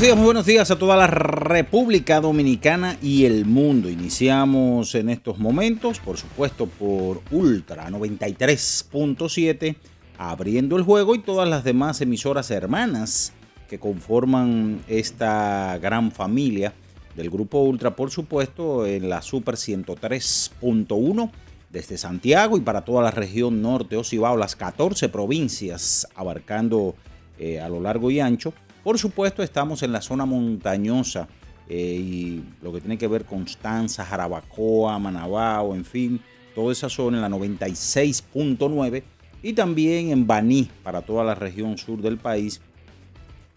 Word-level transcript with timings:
Muy 0.00 0.24
buenos 0.24 0.46
días 0.46 0.70
a 0.70 0.78
toda 0.78 0.96
la 0.96 1.06
República 1.06 2.22
Dominicana 2.22 2.96
y 3.02 3.26
el 3.26 3.44
mundo. 3.44 3.90
Iniciamos 3.90 4.94
en 4.94 5.10
estos 5.10 5.38
momentos, 5.38 6.00
por 6.00 6.16
supuesto, 6.16 6.64
por 6.66 7.20
Ultra 7.30 7.90
93.7, 7.90 9.76
abriendo 10.16 10.78
el 10.78 10.84
juego 10.84 11.14
y 11.14 11.18
todas 11.18 11.46
las 11.46 11.64
demás 11.64 12.00
emisoras 12.00 12.50
hermanas 12.50 13.34
que 13.68 13.78
conforman 13.78 14.80
esta 14.88 15.76
gran 15.82 16.10
familia 16.12 16.72
del 17.14 17.28
grupo 17.28 17.60
Ultra, 17.60 17.94
por 17.94 18.10
supuesto, 18.10 18.86
en 18.86 19.10
la 19.10 19.20
Super 19.20 19.56
103.1 19.56 21.30
desde 21.68 21.98
Santiago 21.98 22.56
y 22.56 22.60
para 22.60 22.86
toda 22.86 23.02
la 23.02 23.10
región 23.10 23.60
norte 23.60 23.98
Ocibao, 23.98 24.38
las 24.38 24.56
14 24.56 25.10
provincias 25.10 26.08
abarcando 26.14 26.94
eh, 27.38 27.60
a 27.60 27.68
lo 27.68 27.82
largo 27.82 28.10
y 28.10 28.20
ancho 28.20 28.54
por 28.82 28.98
supuesto, 28.98 29.42
estamos 29.42 29.82
en 29.82 29.92
la 29.92 30.00
zona 30.00 30.24
montañosa 30.26 31.28
eh, 31.68 31.76
y 31.76 32.42
lo 32.62 32.72
que 32.72 32.80
tiene 32.80 32.98
que 32.98 33.08
ver 33.08 33.24
Constanza, 33.24 34.04
Jarabacoa, 34.04 34.98
Manabao, 34.98 35.74
en 35.74 35.84
fin, 35.84 36.20
toda 36.54 36.72
esa 36.72 36.88
zona 36.88 37.18
en 37.18 37.22
la 37.22 37.28
96.9 37.28 39.02
y 39.42 39.52
también 39.52 40.10
en 40.10 40.26
Baní 40.26 40.70
para 40.82 41.02
toda 41.02 41.22
la 41.24 41.34
región 41.34 41.76
sur 41.78 42.00
del 42.02 42.18
país 42.18 42.60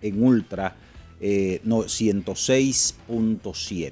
en 0.02 0.24
Ultra 0.24 0.76
eh, 1.20 1.62
106.7. 1.64 3.92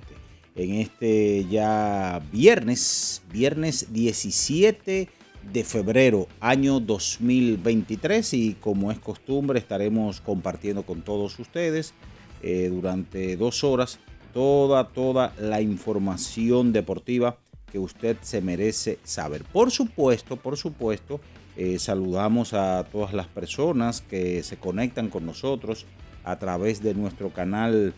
En 0.55 0.73
este 0.73 1.45
ya 1.49 2.21
viernes, 2.31 3.21
viernes 3.31 3.93
17 3.93 5.07
de 5.51 5.63
febrero, 5.63 6.27
año 6.39 6.79
2023 6.79 8.33
y 8.33 8.53
como 8.55 8.91
es 8.91 8.99
costumbre 8.99 9.59
estaremos 9.59 10.21
compartiendo 10.21 10.83
con 10.83 11.01
todos 11.01 11.37
ustedes 11.39 11.93
eh, 12.41 12.69
durante 12.71 13.35
dos 13.37 13.63
horas 13.63 13.99
toda, 14.33 14.89
toda 14.89 15.33
la 15.39 15.61
información 15.61 16.71
deportiva 16.73 17.37
que 17.71 17.79
usted 17.79 18.17
se 18.21 18.41
merece 18.41 18.99
saber. 19.03 19.43
Por 19.43 19.71
supuesto, 19.71 20.37
por 20.37 20.57
supuesto, 20.57 21.19
eh, 21.57 21.79
saludamos 21.79 22.53
a 22.53 22.85
todas 22.91 23.13
las 23.13 23.27
personas 23.27 24.01
que 24.01 24.43
se 24.43 24.57
conectan 24.57 25.09
con 25.09 25.25
nosotros 25.25 25.85
a 26.23 26.37
través 26.37 26.81
de 26.81 26.93
nuestro 26.93 27.29
canal 27.29 27.93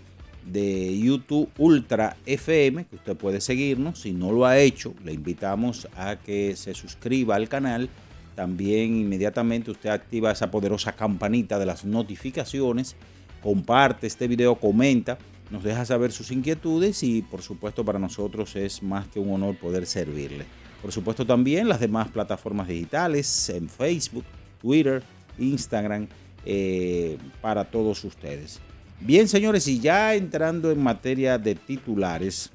de 0.45 0.99
YouTube 0.99 1.49
Ultra 1.57 2.17
FM, 2.25 2.85
que 2.85 2.95
usted 2.95 3.15
puede 3.15 3.41
seguirnos. 3.41 4.01
Si 4.01 4.11
no 4.11 4.31
lo 4.31 4.45
ha 4.45 4.59
hecho, 4.59 4.93
le 5.03 5.13
invitamos 5.13 5.87
a 5.95 6.17
que 6.17 6.55
se 6.55 6.73
suscriba 6.73 7.35
al 7.35 7.49
canal. 7.49 7.89
También 8.35 8.95
inmediatamente 8.95 9.71
usted 9.71 9.89
activa 9.89 10.31
esa 10.31 10.49
poderosa 10.51 10.93
campanita 10.93 11.59
de 11.59 11.65
las 11.65 11.85
notificaciones, 11.85 12.95
comparte 13.41 14.07
este 14.07 14.27
video, 14.27 14.55
comenta, 14.55 15.17
nos 15.51 15.63
deja 15.63 15.85
saber 15.85 16.11
sus 16.11 16.31
inquietudes 16.31 17.03
y 17.03 17.21
por 17.21 17.43
supuesto 17.43 17.85
para 17.85 17.99
nosotros 17.99 18.55
es 18.55 18.81
más 18.81 19.07
que 19.07 19.19
un 19.19 19.31
honor 19.33 19.55
poder 19.57 19.85
servirle. 19.85 20.45
Por 20.81 20.91
supuesto 20.91 21.25
también 21.25 21.69
las 21.69 21.79
demás 21.79 22.09
plataformas 22.09 22.67
digitales 22.67 23.49
en 23.49 23.69
Facebook, 23.69 24.25
Twitter, 24.61 25.03
Instagram, 25.37 26.07
eh, 26.45 27.17
para 27.41 27.65
todos 27.65 28.03
ustedes. 28.03 28.59
Bien, 28.99 29.27
señores, 29.27 29.67
y 29.67 29.79
ya 29.79 30.15
entrando 30.15 30.71
en 30.71 30.81
materia 30.81 31.37
de 31.37 31.53
titulares, 31.55 32.51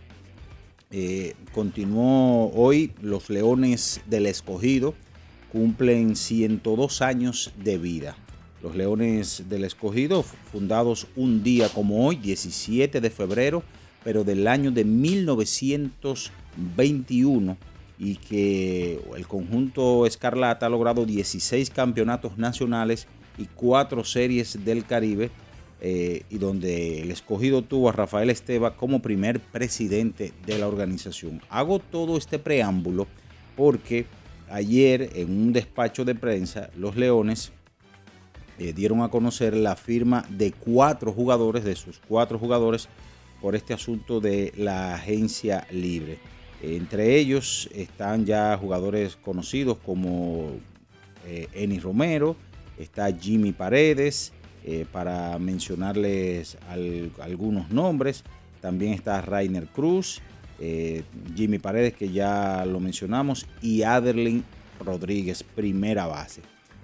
eh, 0.91 1.34
continuó 1.53 2.50
hoy 2.54 2.93
los 3.03 3.28
Leones 3.28 4.00
del 4.06 4.25
Escogido, 4.26 4.94
cumplen 5.53 6.16
102 6.16 7.03
años 7.03 7.53
de 7.62 7.76
vida. 7.76 8.16
Los 8.62 8.75
Leones 8.75 9.44
del 9.50 9.65
Escogido, 9.65 10.22
fundados 10.22 11.06
un 11.16 11.43
día 11.43 11.69
como 11.69 12.06
hoy, 12.06 12.16
17 12.16 13.03
de 13.03 13.10
febrero, 13.10 13.62
pero 14.03 14.25
del 14.25 14.49
año 14.49 14.70
de 14.70 14.84
1921, 14.84 17.59
y 17.99 18.16
que 18.16 18.99
el 19.16 19.26
conjunto 19.26 20.06
Escarlata 20.06 20.65
ha 20.66 20.70
logrado 20.70 21.05
16 21.05 21.69
campeonatos 21.70 22.38
nacionales 22.38 23.06
y 23.37 23.44
4 23.44 24.05
series 24.05 24.65
del 24.65 24.87
Caribe 24.87 25.31
eh, 25.80 26.22
y 26.28 26.38
donde 26.38 27.02
el 27.02 27.10
escogido 27.10 27.62
tuvo 27.62 27.88
a 27.88 27.92
Rafael 27.92 28.30
Esteba 28.30 28.76
como 28.76 29.00
primer 29.00 29.38
presidente 29.38 30.32
de 30.44 30.58
la 30.58 30.66
organización. 30.66 31.40
Hago 31.48 31.78
todo 31.78 32.16
este 32.16 32.38
preámbulo 32.38 33.06
porque 33.56 34.06
ayer 34.50 35.10
en 35.14 35.30
un 35.30 35.52
despacho 35.52 36.04
de 36.04 36.14
prensa 36.14 36.70
los 36.76 36.96
Leones 36.96 37.52
eh, 38.58 38.72
dieron 38.72 39.02
a 39.02 39.08
conocer 39.08 39.56
la 39.56 39.76
firma 39.76 40.24
de 40.30 40.50
cuatro 40.50 41.12
jugadores, 41.12 41.62
de 41.62 41.76
sus 41.76 42.00
cuatro 42.08 42.38
jugadores, 42.38 42.88
por 43.40 43.54
este 43.54 43.72
asunto 43.72 44.20
de 44.20 44.52
la 44.56 44.94
agencia 44.94 45.66
libre. 45.70 46.18
entre 46.60 47.16
ellos 47.16 47.70
están 47.72 48.26
ya 48.26 48.56
jugadores 48.56 49.14
conocidos 49.14 49.78
como 49.78 50.50
eh, 51.24 51.80
Romero, 51.80 52.34
está 52.78 53.12
Jimmy 53.12 53.52
Paredes, 53.52 54.32
eh, 54.70 54.84
para 54.92 55.38
mencionarles 55.38 56.58
algunos 57.22 57.70
nombres. 57.70 58.22
También 58.60 58.93
está 58.93 59.22
Rainer 59.22 59.64
Cruz, 59.66 60.20
eh, 60.60 61.04
Jimmy 61.34 61.58
Paredes, 61.58 61.94
que 61.94 62.10
ya 62.10 62.66
lo 62.66 62.78
mencionamos, 62.78 63.46
y 63.62 63.84
Aderlin 63.84 64.44
Rodríguez, 64.84 65.43
primera 65.43 66.06
base. 66.06 66.43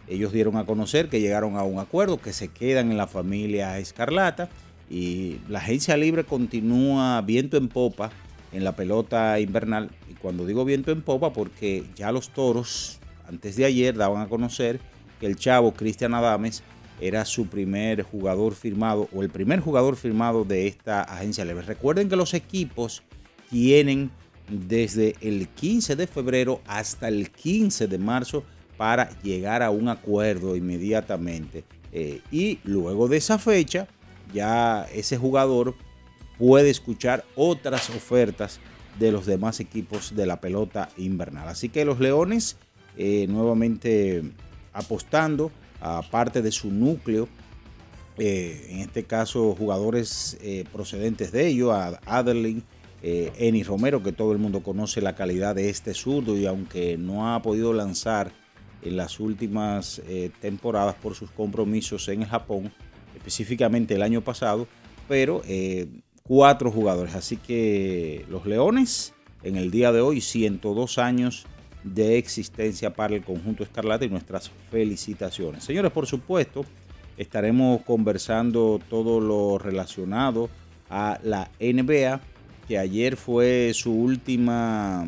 Ellos 0.09 0.33
dieron 0.33 0.57
a 0.57 0.65
conocer 0.65 1.11
que 1.11 1.21
llegaron 1.21 1.59
a 1.59 1.63
un 1.63 1.79
acuerdo, 1.79 2.17
que 2.17 2.33
se 2.33 2.49
quedan 2.49 2.91
en 2.91 2.97
la 2.97 3.07
familia 3.07 3.79
Escarlata 3.79 4.49
y 4.89 5.37
la 5.51 5.59
agencia 5.59 5.99
libre 5.99 6.25
continúa 6.25 7.21
viento 7.21 7.59
en 7.59 7.69
popa 7.69 8.11
en 8.53 8.65
la 8.65 8.75
pelota 8.77 9.39
invernal. 9.41 9.91
Y 10.11 10.15
cuando 10.15 10.47
digo 10.47 10.65
viento 10.65 10.91
en 10.91 11.03
popa, 11.03 11.35
porque 11.35 11.85
ya 11.97 12.13
los 12.13 12.31
toros, 12.31 12.99
antes 13.29 13.57
de 13.57 13.67
ayer, 13.67 13.95
daban 13.95 14.23
a 14.23 14.29
conocer 14.31 14.81
que 15.21 15.27
el 15.27 15.37
chavo 15.37 15.75
Cristian 15.75 16.15
Adames 16.15 16.63
era 17.01 17.25
su 17.25 17.47
primer 17.47 18.03
jugador 18.03 18.55
firmado 18.55 19.09
o 19.13 19.23
el 19.23 19.31
primer 19.31 19.61
jugador 19.61 19.97
firmado 19.97 20.45
de 20.45 20.67
esta 20.67 21.03
agencia 21.03 21.45
libre. 21.45 21.63
Recuerden 21.63 22.09
que 22.09 22.17
los 22.17 22.35
equipos 22.35 23.03
tienen 23.51 24.11
desde 24.49 25.15
el 25.21 25.49
15 25.49 25.97
de 25.97 26.07
febrero 26.07 26.61
hasta 26.67 27.09
el 27.09 27.31
15 27.31 27.87
de 27.87 27.99
marzo 27.99 28.45
para 28.77 29.11
llegar 29.23 29.63
a 29.63 29.71
un 29.71 29.89
acuerdo 29.89 30.57
inmediatamente. 30.57 31.65
Eh, 31.93 32.21
y 32.31 32.59
luego 32.65 33.09
de 33.09 33.19
esa 33.19 33.39
fecha 33.39 33.87
ya 34.33 34.87
ese 34.93 35.17
jugador 35.17 35.75
puede 36.39 36.71
escuchar 36.71 37.25
otras 37.37 37.91
ofertas 37.91 38.59
de 38.99 39.13
los 39.13 39.27
demás 39.27 39.61
equipos 39.61 40.15
de 40.15 40.27
la 40.27 40.41
pelota 40.41 40.89
invernal. 40.97 41.49
Así 41.49 41.69
que 41.69 41.85
los 41.85 42.01
Leones 42.01 42.57
eh, 42.97 43.27
nuevamente 43.29 44.23
apostando 44.73 45.51
a 45.85 46.03
parte 46.03 46.43
de 46.43 46.51
su 46.51 46.71
núcleo, 46.71 47.29
eh, 48.19 48.69
en 48.71 48.79
este 48.79 49.05
caso 49.05 49.55
jugadores 49.57 50.39
eh, 50.41 50.65
procedentes 50.73 51.33
de 51.33 51.47
ello, 51.47 51.73
a 51.73 52.01
Adelin, 52.07 52.63
Eni 53.07 53.63
Romero, 53.63 54.03
que 54.03 54.13
todo 54.13 54.33
el 54.33 54.39
mundo 54.39 54.63
conoce 54.63 55.03
la 55.03 55.15
calidad 55.15 55.55
de 55.55 55.69
este 55.69 55.93
zurdo 55.93 56.39
y 56.39 56.47
aunque 56.47 56.97
no 56.97 57.35
ha 57.35 57.43
podido 57.43 57.75
lanzar 57.75 58.33
en 58.81 58.97
las 58.97 59.21
últimas 59.21 60.01
temporadas 60.41 60.95
por 60.95 61.15
sus 61.15 61.31
compromisos 61.31 62.09
en 62.09 62.23
el 62.23 62.29
Japón, 62.29 62.73
específicamente 63.15 63.95
el 63.95 64.03
año 64.03 64.23
pasado, 64.23 64.67
pero 65.07 65.43
cuatro 66.23 66.71
jugadores. 66.71 67.15
Así 67.15 67.37
que 67.37 68.25
los 68.31 68.47
Leones 68.47 69.13
en 69.45 69.57
el 69.57 69.71
día 69.71 69.93
de 69.93 70.01
hoy, 70.01 70.21
102 70.21 70.99
años 70.99 71.47
de 71.85 72.17
existencia 72.19 72.93
para 72.95 73.15
el 73.15 73.23
conjunto 73.23 73.63
escarlata 73.63 74.05
y 74.05 74.09
nuestras 74.09 74.51
felicitaciones. 74.71 75.63
Señores, 75.63 75.93
por 75.93 76.07
supuesto, 76.07 76.65
estaremos 77.17 77.83
conversando 77.83 78.81
todo 78.89 79.21
lo 79.21 79.59
relacionado 79.59 80.49
a 80.91 81.21
la 81.23 81.51
NBA, 81.61 82.21
que 82.67 82.79
ayer 82.79 83.17
fue 83.17 83.73
su 83.75 83.93
última 83.93 85.07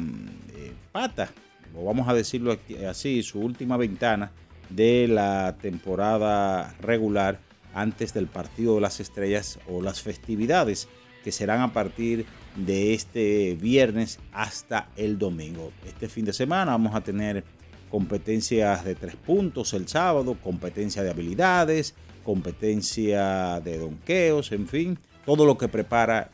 eh, 0.54 0.72
pata, 0.92 1.30
o 1.74 1.84
vamos 1.84 2.08
a 2.08 2.14
decirlo 2.14 2.58
así, 2.88 3.22
su 3.22 3.40
última 3.40 3.76
ventana 3.76 4.30
de 4.68 5.08
la 5.08 5.56
temporada 5.60 6.74
regular 6.80 7.38
antes 7.74 8.12
del 8.12 8.26
partido 8.26 8.74
de 8.76 8.80
las 8.82 9.00
estrellas 9.00 9.58
o 9.68 9.82
las 9.82 10.02
festividades 10.02 10.88
que 11.24 11.32
serán 11.32 11.60
a 11.60 11.72
partir 11.72 12.18
de 12.20 12.26
este 12.66 13.56
viernes 13.60 14.18
hasta 14.32 14.88
el 14.96 15.18
domingo. 15.18 15.72
Este 15.86 16.08
fin 16.08 16.24
de 16.24 16.32
semana 16.32 16.72
vamos 16.72 16.94
a 16.94 17.00
tener 17.00 17.44
competencias 17.90 18.84
de 18.84 18.94
tres 18.94 19.16
puntos 19.16 19.72
el 19.74 19.88
sábado, 19.88 20.36
competencia 20.42 21.02
de 21.02 21.10
habilidades, 21.10 21.94
competencia 22.24 23.60
de 23.60 23.78
donqueos, 23.78 24.52
en 24.52 24.66
fin, 24.66 24.98
todo 25.24 25.46
lo 25.46 25.56
que 25.56 25.68
prepara 25.68 26.30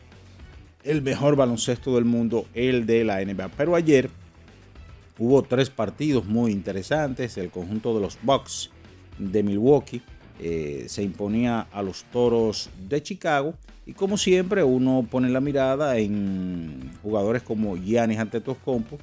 el 0.84 1.02
mejor 1.02 1.36
baloncesto 1.36 1.94
del 1.94 2.04
mundo, 2.04 2.46
el 2.54 2.86
de 2.86 3.04
la 3.04 3.24
NBA. 3.24 3.48
Pero 3.56 3.74
ayer 3.74 4.10
hubo 5.18 5.42
tres 5.42 5.70
partidos 5.70 6.24
muy 6.24 6.52
interesantes. 6.52 7.36
El 7.36 7.50
conjunto 7.50 7.94
de 7.94 8.00
los 8.00 8.18
Bucks 8.22 8.70
de 9.18 9.42
Milwaukee 9.42 10.02
eh, 10.40 10.86
se 10.88 11.02
imponía 11.02 11.68
a 11.72 11.82
los 11.82 12.04
Toros 12.04 12.70
de 12.88 13.02
Chicago 13.02 13.54
y 13.86 13.94
como 13.94 14.16
siempre, 14.16 14.62
uno 14.62 15.06
pone 15.10 15.28
la 15.28 15.40
mirada 15.40 15.98
en 15.98 16.90
jugadores 17.02 17.42
como 17.42 17.76
Giannis 17.76 18.18
Antetokounmpo, 18.18 18.98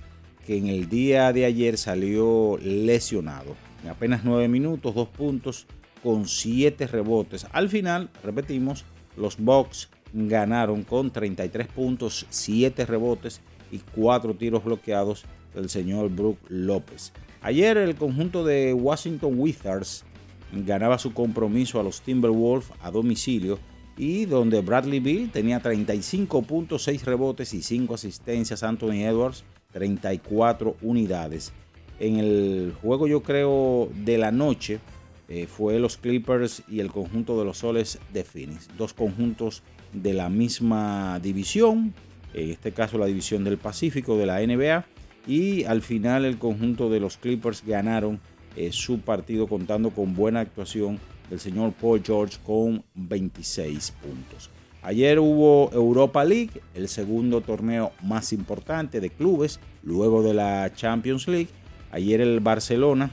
que 0.45 0.57
en 0.57 0.67
el 0.67 0.89
día 0.89 1.33
de 1.33 1.45
ayer 1.45 1.77
salió 1.77 2.57
lesionado. 2.61 3.55
En 3.83 3.89
apenas 3.89 4.23
nueve 4.23 4.47
minutos, 4.47 4.95
dos 4.95 5.09
puntos 5.09 5.67
con 6.01 6.27
siete 6.27 6.87
rebotes. 6.87 7.45
Al 7.51 7.69
final, 7.69 8.09
repetimos, 8.23 8.85
los 9.17 9.37
Bucks 9.37 9.89
ganaron 10.13 10.83
con 10.83 11.11
33 11.11 11.67
puntos, 11.67 12.25
7 12.29 12.85
rebotes 12.85 13.41
y 13.71 13.79
4 13.95 14.33
tiros 14.35 14.63
bloqueados 14.63 15.25
del 15.53 15.69
señor 15.69 16.09
Brook 16.09 16.39
López. 16.47 17.11
Ayer 17.41 17.77
el 17.77 17.95
conjunto 17.95 18.43
de 18.43 18.73
Washington 18.73 19.35
Wizards 19.37 20.03
ganaba 20.51 20.97
su 20.97 21.13
compromiso 21.13 21.79
a 21.79 21.83
los 21.83 22.01
Timberwolves 22.01 22.71
a 22.81 22.91
domicilio 22.91 23.59
y 23.99 24.25
donde 24.25 24.61
Bradley 24.61 25.01
Bill 25.01 25.29
tenía 25.29 25.59
35 25.59 26.41
puntos, 26.43 26.83
6 26.83 27.03
rebotes 27.03 27.53
y 27.53 27.61
5 27.61 27.93
asistencias, 27.93 28.63
Anthony 28.63 29.03
Edwards 29.03 29.43
34 29.73 30.77
unidades. 30.81 31.51
En 31.99 32.15
el 32.15 32.73
juego 32.81 33.07
yo 33.07 33.21
creo 33.21 33.89
de 33.93 34.17
la 34.17 34.31
noche 34.31 34.79
eh, 35.27 35.47
fue 35.47 35.79
los 35.79 35.97
Clippers 35.97 36.63
y 36.69 36.79
el 36.79 36.91
conjunto 36.91 37.37
de 37.37 37.43
los 37.43 37.57
Soles 37.57 37.99
de 38.13 38.23
Phoenix, 38.23 38.69
dos 38.77 38.93
conjuntos 38.93 39.63
de 39.91 40.13
la 40.13 40.29
misma 40.29 41.19
división, 41.19 41.93
en 42.33 42.51
este 42.51 42.71
caso 42.71 42.97
la 42.97 43.05
división 43.05 43.43
del 43.43 43.57
Pacífico 43.57 44.17
de 44.17 44.25
la 44.25 44.39
NBA, 44.39 44.85
y 45.27 45.65
al 45.65 45.81
final 45.81 46.23
el 46.23 46.39
conjunto 46.39 46.89
de 46.89 47.01
los 47.01 47.17
Clippers 47.17 47.65
ganaron 47.65 48.21
eh, 48.55 48.71
su 48.71 49.01
partido 49.01 49.47
contando 49.47 49.89
con 49.89 50.15
buena 50.15 50.39
actuación 50.39 50.99
del 51.29 51.39
señor 51.39 51.73
Paul 51.73 52.01
George 52.03 52.37
con 52.45 52.83
26 52.95 53.91
puntos. 54.01 54.49
Ayer 54.81 55.19
hubo 55.19 55.69
Europa 55.73 56.23
League, 56.23 56.61
el 56.73 56.87
segundo 56.87 57.41
torneo 57.41 57.91
más 58.01 58.31
importante 58.31 59.01
de 59.01 59.09
clubes, 59.09 59.59
luego 59.83 60.23
de 60.23 60.33
la 60.33 60.71
Champions 60.73 61.27
League. 61.27 61.49
Ayer 61.91 62.21
el 62.21 62.39
Barcelona 62.39 63.11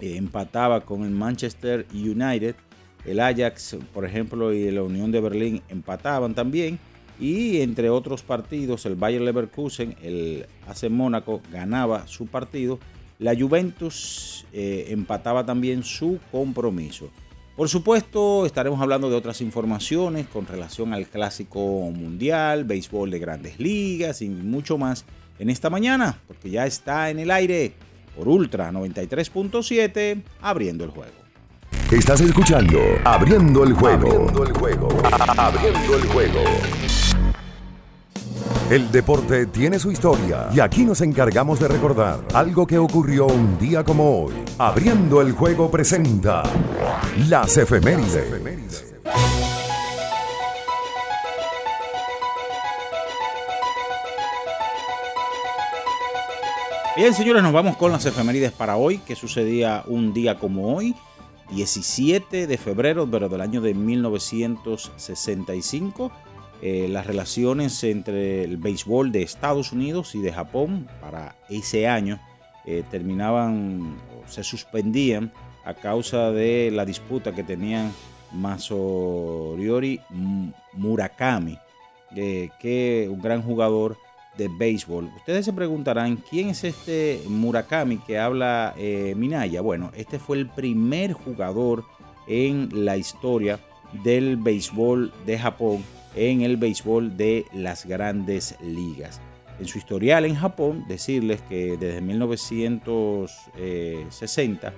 eh, 0.00 0.16
empataba 0.16 0.80
con 0.80 1.04
el 1.04 1.10
Manchester 1.10 1.86
United. 1.92 2.56
El 3.04 3.20
Ajax, 3.20 3.76
por 3.94 4.04
ejemplo, 4.04 4.52
y 4.52 4.70
la 4.72 4.82
Unión 4.82 5.12
de 5.12 5.20
Berlín 5.20 5.62
empataban 5.68 6.34
también. 6.34 6.80
Y 7.20 7.60
entre 7.60 7.88
otros 7.88 8.22
partidos, 8.22 8.84
el 8.86 8.96
Bayer 8.96 9.22
Leverkusen, 9.22 9.94
el 10.02 10.46
AC 10.66 10.90
Mónaco, 10.90 11.40
ganaba 11.50 12.06
su 12.08 12.26
partido 12.26 12.78
la 13.18 13.34
Juventus 13.34 14.46
eh, 14.52 14.86
empataba 14.90 15.44
también 15.44 15.82
su 15.82 16.18
compromiso. 16.30 17.10
Por 17.56 17.70
supuesto, 17.70 18.44
estaremos 18.44 18.80
hablando 18.82 19.08
de 19.08 19.16
otras 19.16 19.40
informaciones 19.40 20.26
con 20.26 20.46
relación 20.46 20.92
al 20.92 21.06
clásico 21.06 21.58
mundial, 21.90 22.64
béisbol 22.64 23.10
de 23.10 23.18
grandes 23.18 23.58
ligas 23.58 24.20
y 24.20 24.28
mucho 24.28 24.76
más 24.76 25.06
en 25.38 25.48
esta 25.48 25.70
mañana, 25.70 26.18
porque 26.28 26.50
ya 26.50 26.66
está 26.66 27.08
en 27.08 27.18
el 27.18 27.30
aire 27.30 27.72
por 28.14 28.28
Ultra 28.28 28.70
93.7, 28.72 30.22
abriendo 30.42 30.84
el 30.84 30.90
juego. 30.90 31.12
Estás 31.90 32.20
escuchando 32.20 32.78
Abriendo 33.04 33.64
el 33.64 33.72
juego. 33.72 34.08
Abriendo 34.08 34.44
el 34.44 34.52
juego. 34.52 34.88
Abriendo 35.36 35.96
el 35.96 36.06
juego. 36.08 36.40
El 38.70 38.90
deporte 38.90 39.46
tiene 39.46 39.78
su 39.78 39.92
historia 39.92 40.48
y 40.52 40.58
aquí 40.58 40.84
nos 40.84 41.00
encargamos 41.00 41.60
de 41.60 41.68
recordar 41.68 42.18
algo 42.34 42.66
que 42.66 42.78
ocurrió 42.78 43.26
un 43.26 43.56
día 43.58 43.84
como 43.84 44.24
hoy. 44.24 44.34
Abriendo 44.58 45.22
el 45.22 45.32
juego 45.32 45.70
presenta 45.70 46.42
las 47.28 47.56
efemérides. 47.56 48.94
Bien, 56.96 57.14
señores, 57.14 57.42
nos 57.42 57.52
vamos 57.52 57.76
con 57.76 57.92
las 57.92 58.06
efemérides 58.06 58.52
para 58.52 58.76
hoy, 58.76 58.98
que 58.98 59.14
sucedía 59.14 59.84
un 59.86 60.12
día 60.12 60.38
como 60.38 60.74
hoy, 60.74 60.96
17 61.50 62.46
de 62.46 62.58
febrero, 62.58 63.08
pero 63.08 63.28
del 63.28 63.42
año 63.42 63.60
de 63.60 63.74
1965 63.74 66.10
eh, 66.62 66.88
las 66.90 67.06
relaciones 67.06 67.82
entre 67.84 68.44
el 68.44 68.56
béisbol 68.56 69.12
de 69.12 69.22
Estados 69.22 69.72
Unidos 69.72 70.14
y 70.14 70.20
de 70.20 70.32
Japón 70.32 70.88
para 71.00 71.36
ese 71.48 71.86
año 71.86 72.20
eh, 72.64 72.82
terminaban 72.90 73.96
se 74.26 74.42
suspendían 74.42 75.32
a 75.64 75.74
causa 75.74 76.32
de 76.32 76.70
la 76.72 76.84
disputa 76.84 77.32
que 77.34 77.42
tenían 77.42 77.92
Masoriori 78.32 80.00
Murakami, 80.72 81.58
que 82.14 83.08
un 83.10 83.20
gran 83.20 83.42
jugador 83.42 83.96
de 84.36 84.48
béisbol. 84.48 85.10
Ustedes 85.16 85.44
se 85.44 85.52
preguntarán 85.52 86.16
quién 86.16 86.48
es 86.48 86.64
este 86.64 87.22
Murakami 87.28 87.98
que 87.98 88.18
habla 88.18 88.74
eh, 88.76 89.14
Minaya. 89.16 89.60
Bueno, 89.60 89.90
este 89.96 90.18
fue 90.18 90.36
el 90.38 90.48
primer 90.48 91.12
jugador 91.12 91.84
en 92.26 92.68
la 92.84 92.96
historia 92.96 93.60
del 94.04 94.36
béisbol 94.36 95.12
de 95.24 95.38
Japón 95.38 95.84
en 96.16 96.40
el 96.40 96.56
béisbol 96.56 97.16
de 97.16 97.46
las 97.52 97.86
grandes 97.86 98.56
ligas. 98.60 99.20
En 99.60 99.66
su 99.66 99.78
historial 99.78 100.24
en 100.24 100.34
Japón, 100.34 100.84
decirles 100.88 101.40
que 101.42 101.76
desde 101.76 102.00
1960 102.00 104.72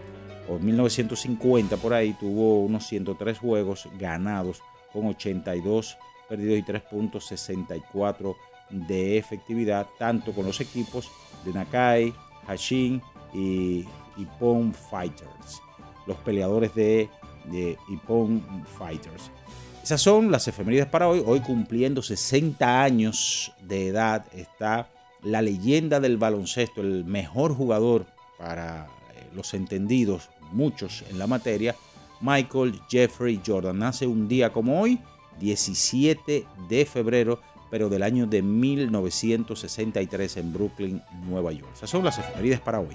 o 0.48 0.58
1950 0.58 1.78
por 1.78 1.94
ahí 1.94 2.12
tuvo 2.14 2.62
unos 2.62 2.86
103 2.86 3.38
juegos 3.38 3.88
ganados 3.98 4.60
con 4.92 5.06
82 5.06 5.96
perdidos 6.28 6.58
y 6.58 6.62
3.64 6.62 8.36
de 8.70 9.16
efectividad, 9.16 9.86
tanto 9.98 10.32
con 10.32 10.46
los 10.46 10.60
equipos 10.60 11.10
de 11.44 11.52
Nakai, 11.52 12.12
Hashin 12.46 13.02
y 13.32 13.86
Ippon 14.16 14.74
Fighters, 14.74 15.60
los 16.06 16.16
peleadores 16.18 16.74
de, 16.74 17.08
de 17.46 17.76
Ippon 17.88 18.42
Fighters. 18.78 19.30
Esas 19.88 20.02
son 20.02 20.30
las 20.30 20.46
efemérides 20.46 20.84
para 20.84 21.08
hoy. 21.08 21.22
Hoy 21.24 21.40
cumpliendo 21.40 22.02
60 22.02 22.82
años 22.82 23.52
de 23.62 23.86
edad 23.88 24.26
está 24.34 24.90
la 25.22 25.40
leyenda 25.40 25.98
del 25.98 26.18
baloncesto, 26.18 26.82
el 26.82 27.06
mejor 27.06 27.54
jugador 27.54 28.04
para 28.36 28.84
eh, 28.84 29.30
los 29.34 29.54
entendidos, 29.54 30.28
muchos 30.52 31.04
en 31.08 31.18
la 31.18 31.26
materia, 31.26 31.74
Michael 32.20 32.78
Jeffrey 32.90 33.40
Jordan. 33.42 33.78
Nace 33.78 34.06
un 34.06 34.28
día 34.28 34.52
como 34.52 34.78
hoy, 34.78 34.98
17 35.40 36.44
de 36.68 36.84
febrero, 36.84 37.40
pero 37.70 37.88
del 37.88 38.02
año 38.02 38.26
de 38.26 38.42
1963 38.42 40.36
en 40.36 40.52
Brooklyn, 40.52 41.02
Nueva 41.26 41.50
York. 41.52 41.70
Esas 41.74 41.88
son 41.88 42.04
las 42.04 42.18
efemérides 42.18 42.60
para 42.60 42.80
hoy. 42.80 42.94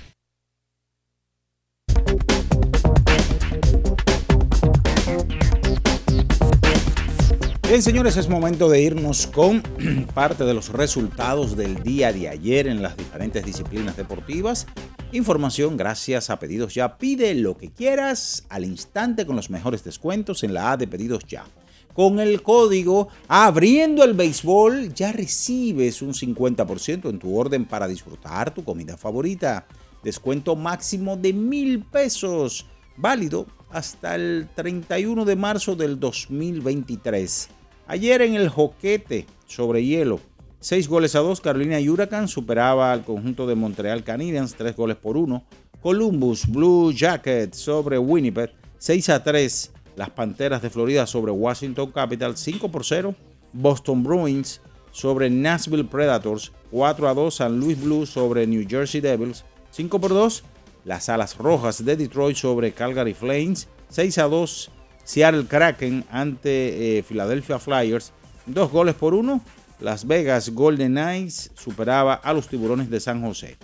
Bien, 7.71 7.81
señores, 7.81 8.17
es 8.17 8.27
momento 8.27 8.67
de 8.67 8.81
irnos 8.81 9.27
con 9.27 9.63
parte 10.13 10.43
de 10.43 10.53
los 10.53 10.67
resultados 10.73 11.55
del 11.55 11.81
día 11.83 12.11
de 12.11 12.27
ayer 12.27 12.67
en 12.67 12.81
las 12.81 12.97
diferentes 12.97 13.45
disciplinas 13.45 13.95
deportivas. 13.95 14.67
Información 15.13 15.77
gracias 15.77 16.29
a 16.29 16.37
Pedidos 16.37 16.73
Ya. 16.73 16.97
Pide 16.97 17.33
lo 17.33 17.55
que 17.55 17.71
quieras 17.71 18.45
al 18.49 18.65
instante 18.65 19.25
con 19.25 19.37
los 19.37 19.49
mejores 19.49 19.85
descuentos 19.85 20.43
en 20.43 20.53
la 20.53 20.73
A 20.73 20.75
de 20.75 20.85
Pedidos 20.85 21.23
Ya. 21.23 21.45
Con 21.93 22.19
el 22.19 22.41
código 22.41 23.07
Abriendo 23.29 24.03
el 24.03 24.15
Béisbol 24.15 24.93
ya 24.93 25.13
recibes 25.13 26.01
un 26.01 26.11
50% 26.11 27.09
en 27.09 27.19
tu 27.19 27.39
orden 27.39 27.63
para 27.63 27.87
disfrutar 27.87 28.53
tu 28.53 28.65
comida 28.65 28.97
favorita. 28.97 29.65
Descuento 30.03 30.57
máximo 30.57 31.15
de 31.15 31.31
mil 31.31 31.85
pesos. 31.85 32.65
Válido 32.97 33.47
hasta 33.69 34.15
el 34.15 34.49
31 34.55 35.23
de 35.23 35.35
marzo 35.37 35.77
del 35.77 36.01
2023. 36.01 37.60
Ayer 37.87 38.21
en 38.21 38.35
el 38.35 38.49
Joquete 38.49 39.25
sobre 39.47 39.83
hielo, 39.83 40.19
6 40.61 40.87
goles 40.87 41.15
a 41.15 41.19
2, 41.19 41.41
Carolina 41.41 41.79
Huracán 41.79 42.27
superaba 42.27 42.91
al 42.91 43.03
conjunto 43.03 43.47
de 43.47 43.55
Montreal 43.55 44.03
Canadiens, 44.03 44.53
3 44.53 44.75
goles 44.75 44.95
por 44.95 45.17
1. 45.17 45.43
Columbus 45.81 46.45
Blue 46.47 46.93
Jackets 46.93 47.57
sobre 47.57 47.97
Winnipeg, 47.97 48.51
6 48.77 49.09
a 49.09 49.23
3. 49.23 49.71
Las 49.95 50.11
Panteras 50.11 50.61
de 50.61 50.69
Florida 50.69 51.07
sobre 51.07 51.31
Washington 51.31 51.91
Capitals, 51.91 52.39
5 52.39 52.71
por 52.71 52.85
0. 52.85 53.15
Boston 53.53 54.03
Bruins 54.03 54.61
sobre 54.91 55.29
Nashville 55.31 55.83
Predators, 55.83 56.51
4 56.69 57.09
a 57.09 57.13
2. 57.15 57.33
San 57.33 57.59
Louis 57.59 57.81
Blues 57.81 58.09
sobre 58.09 58.45
New 58.45 58.63
Jersey 58.69 59.01
Devils, 59.01 59.43
5 59.71 59.99
por 59.99 60.11
2. 60.11 60.43
Las 60.85 61.09
Alas 61.09 61.35
Rojas 61.37 61.83
de 61.83 61.95
Detroit 61.95 62.37
sobre 62.37 62.71
Calgary 62.71 63.15
Flames, 63.15 63.67
6 63.89 64.17
a 64.19 64.23
2. 64.25 64.71
Seattle 65.03 65.45
Kraken 65.45 66.05
ante 66.09 66.97
eh, 66.97 67.03
Philadelphia 67.03 67.59
Flyers, 67.59 68.13
dos 68.45 68.71
goles 68.71 68.95
por 68.95 69.13
uno. 69.13 69.41
Las 69.79 70.05
Vegas 70.05 70.49
Golden 70.51 70.91
Knights 70.91 71.51
superaba 71.55 72.13
a 72.13 72.33
los 72.33 72.47
Tiburones 72.47 72.89
de 72.89 72.99
San 72.99 73.21
José. 73.21 73.57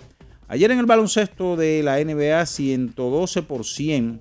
Ayer 0.48 0.70
en 0.70 0.78
el 0.78 0.86
baloncesto 0.86 1.56
de 1.56 1.82
la 1.82 2.02
NBA, 2.02 2.44
112 2.44 3.42
por 3.42 3.64
100, 3.64 4.20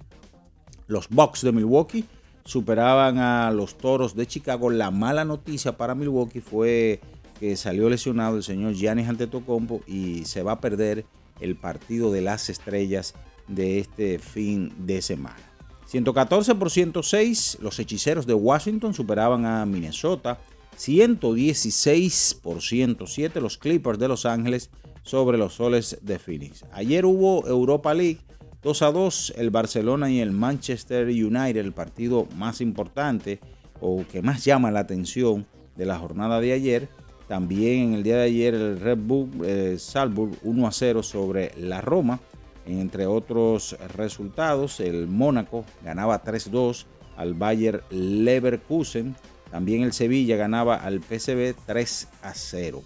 los 0.87 1.09
Bucks 1.09 1.41
de 1.41 1.51
Milwaukee 1.51 2.05
superaban 2.43 3.17
a 3.17 3.51
los 3.51 3.77
Toros 3.77 4.15
de 4.15 4.27
Chicago. 4.27 4.69
La 4.69 4.91
mala 4.91 5.25
noticia 5.25 5.77
para 5.77 5.95
Milwaukee 5.95 6.41
fue 6.41 6.99
que 7.39 7.55
salió 7.55 7.89
lesionado 7.89 8.37
el 8.37 8.43
señor 8.43 8.73
Giannis 8.73 9.09
Antetokounmpo 9.09 9.81
y 9.87 10.25
se 10.25 10.43
va 10.43 10.53
a 10.53 10.61
perder 10.61 11.05
el 11.39 11.55
partido 11.55 12.11
de 12.11 12.21
las 12.21 12.49
estrellas 12.49 13.13
de 13.47 13.79
este 13.79 14.19
fin 14.19 14.73
de 14.85 15.01
semana. 15.01 15.46
114 15.87 16.55
por 16.55 16.69
106, 16.69 17.59
los 17.61 17.79
hechiceros 17.79 18.27
de 18.27 18.33
Washington 18.33 18.93
superaban 18.93 19.45
a 19.45 19.65
Minnesota. 19.65 20.39
116 20.75 22.39
por 22.43 22.61
107, 22.61 23.41
los 23.41 23.57
Clippers 23.57 23.97
de 23.97 24.07
Los 24.07 24.25
Ángeles 24.25 24.69
sobre 25.03 25.37
los 25.37 25.53
soles 25.53 25.97
de 26.01 26.19
Phoenix. 26.19 26.65
Ayer 26.73 27.05
hubo 27.05 27.47
Europa 27.47 27.93
League 27.93 28.19
2 28.61 28.81
a 28.81 28.91
2, 28.91 29.33
el 29.37 29.49
Barcelona 29.49 30.11
y 30.11 30.19
el 30.19 30.31
Manchester 30.31 31.07
United, 31.07 31.57
el 31.57 31.71
partido 31.71 32.27
más 32.35 32.59
importante 32.59 33.39
o 33.79 34.03
que 34.11 34.21
más 34.21 34.43
llama 34.43 34.71
la 34.71 34.81
atención 34.81 35.47
de 35.77 35.85
la 35.85 35.97
jornada 35.97 36.41
de 36.41 36.51
ayer. 36.51 36.89
También 37.29 37.89
en 37.89 37.93
el 37.93 38.03
día 38.03 38.17
de 38.17 38.23
ayer 38.23 38.53
el 38.53 38.79
Red 38.79 38.97
Bull 38.99 39.29
eh, 39.45 39.77
Salzburg 39.79 40.37
1 40.43 40.67
a 40.67 40.71
0 40.71 41.01
sobre 41.03 41.53
la 41.57 41.79
Roma. 41.79 42.19
Entre 42.67 43.07
otros 43.07 43.77
resultados, 43.95 44.81
el 44.81 45.07
Mónaco 45.07 45.63
ganaba 45.83 46.21
3-2 46.21 46.85
al 47.15 47.33
Bayer 47.33 47.83
Leverkusen. 47.89 49.15
También 49.49 49.83
el 49.83 49.93
Sevilla 49.93 50.35
ganaba 50.35 50.75
al 50.75 51.01
PSV 51.01 51.55
3 51.65 52.07
0. 52.33 52.83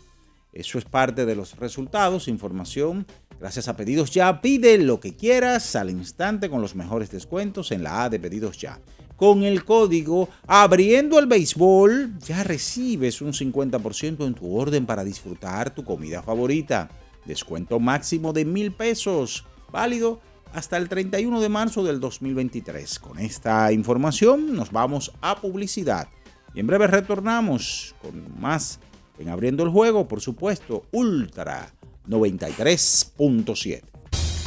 Eso 0.54 0.78
es 0.78 0.86
parte 0.86 1.26
de 1.26 1.36
los 1.36 1.58
resultados. 1.58 2.28
Información 2.28 3.08
gracias 3.40 3.68
a 3.68 3.76
Pedidos 3.76 4.12
Ya. 4.12 4.40
Pide 4.40 4.78
lo 4.78 5.00
que 5.00 5.16
quieras 5.16 5.76
al 5.76 5.90
instante 5.90 6.48
con 6.48 6.62
los 6.62 6.76
mejores 6.76 7.10
descuentos 7.10 7.72
en 7.72 7.82
la 7.82 8.04
A 8.04 8.10
de 8.10 8.20
Pedidos 8.20 8.60
Ya. 8.60 8.80
Con 9.16 9.44
el 9.44 9.66
código 9.66 10.30
Abriendo 10.46 11.18
el 11.18 11.26
Béisbol 11.26 12.20
ya 12.20 12.44
recibes 12.44 13.22
un 13.22 13.34
50% 13.34 14.28
en 14.28 14.34
tu 14.36 14.56
orden 14.56 14.86
para 14.86 15.04
disfrutar 15.04 15.74
tu 15.74 15.84
comida 15.84 16.22
favorita. 16.22 16.90
Descuento 17.26 17.80
máximo 17.80 18.32
de 18.32 18.46
mil 18.46 18.74
pesos 18.74 19.46
válido 19.72 20.20
hasta 20.54 20.78
el 20.78 20.90
31 20.90 21.42
de 21.42 21.50
marzo 21.50 21.84
del 21.84 22.00
2023. 22.00 23.00
Con 23.00 23.20
esta 23.20 23.72
información 23.72 24.54
nos 24.56 24.72
vamos 24.72 25.12
a 25.22 25.40
publicidad 25.40 26.08
y 26.54 26.60
en 26.60 26.68
breve 26.68 26.88
retornamos 26.88 27.96
con 28.01 28.40
más 28.40 28.80
en 29.18 29.30
Abriendo 29.30 29.63
el 29.63 29.70
Juego, 29.70 30.08
por 30.08 30.22
supuesto, 30.22 30.86
Ultra 30.92 31.74
93.7. 32.08 33.84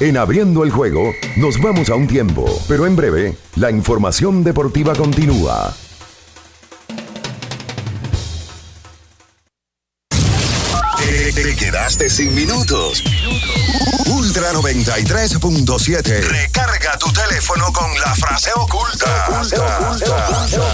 En 0.00 0.16
Abriendo 0.16 0.64
el 0.64 0.70
Juego 0.70 1.12
nos 1.36 1.60
vamos 1.62 1.88
a 1.88 1.94
un 1.94 2.08
tiempo, 2.08 2.44
pero 2.66 2.86
en 2.86 2.96
breve 2.96 3.36
la 3.56 3.70
información 3.70 4.42
deportiva 4.42 4.94
continúa. 4.94 5.72
Te, 11.34 11.56
quedaste 11.56 12.10
sin 12.10 12.34
minutos. 12.34 13.02
Ultra 14.34 14.52
93.7. 14.52 16.20
Recarga 16.22 16.98
tu 16.98 17.06
teléfono 17.12 17.72
con 17.72 17.88
la 18.00 18.12
frase 18.16 18.50
oculta. 18.56 19.28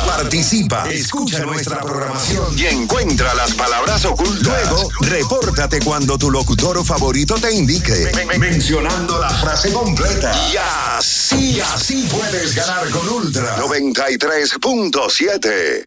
Participa, 0.07 0.88
escucha 0.88 1.40
nuestra 1.40 1.83
programación 1.83 2.59
y 2.59 2.64
encuentra 2.64 3.35
las 3.35 3.52
palabras 3.52 4.07
ocultas. 4.07 4.47
Luego, 4.47 4.88
repórtate 5.02 5.81
cuando 5.81 6.17
tu 6.17 6.31
locutor 6.31 6.83
favorito 6.83 7.35
te 7.35 7.52
indique, 7.52 8.11
mencionando 8.38 9.19
la 9.19 9.29
frase 9.29 9.71
completa. 9.75 10.33
Y 10.50 10.57
así, 10.97 11.61
así 11.61 12.09
puedes 12.11 12.55
ganar 12.55 12.88
con 12.88 13.07
Ultra 13.11 13.59
93.7. 13.59 15.87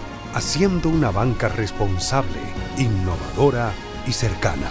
haciendo 0.33 0.89
una 0.89 1.11
banca 1.11 1.49
responsable, 1.49 2.41
innovadora 2.77 3.71
y 4.07 4.11
cercana. 4.11 4.69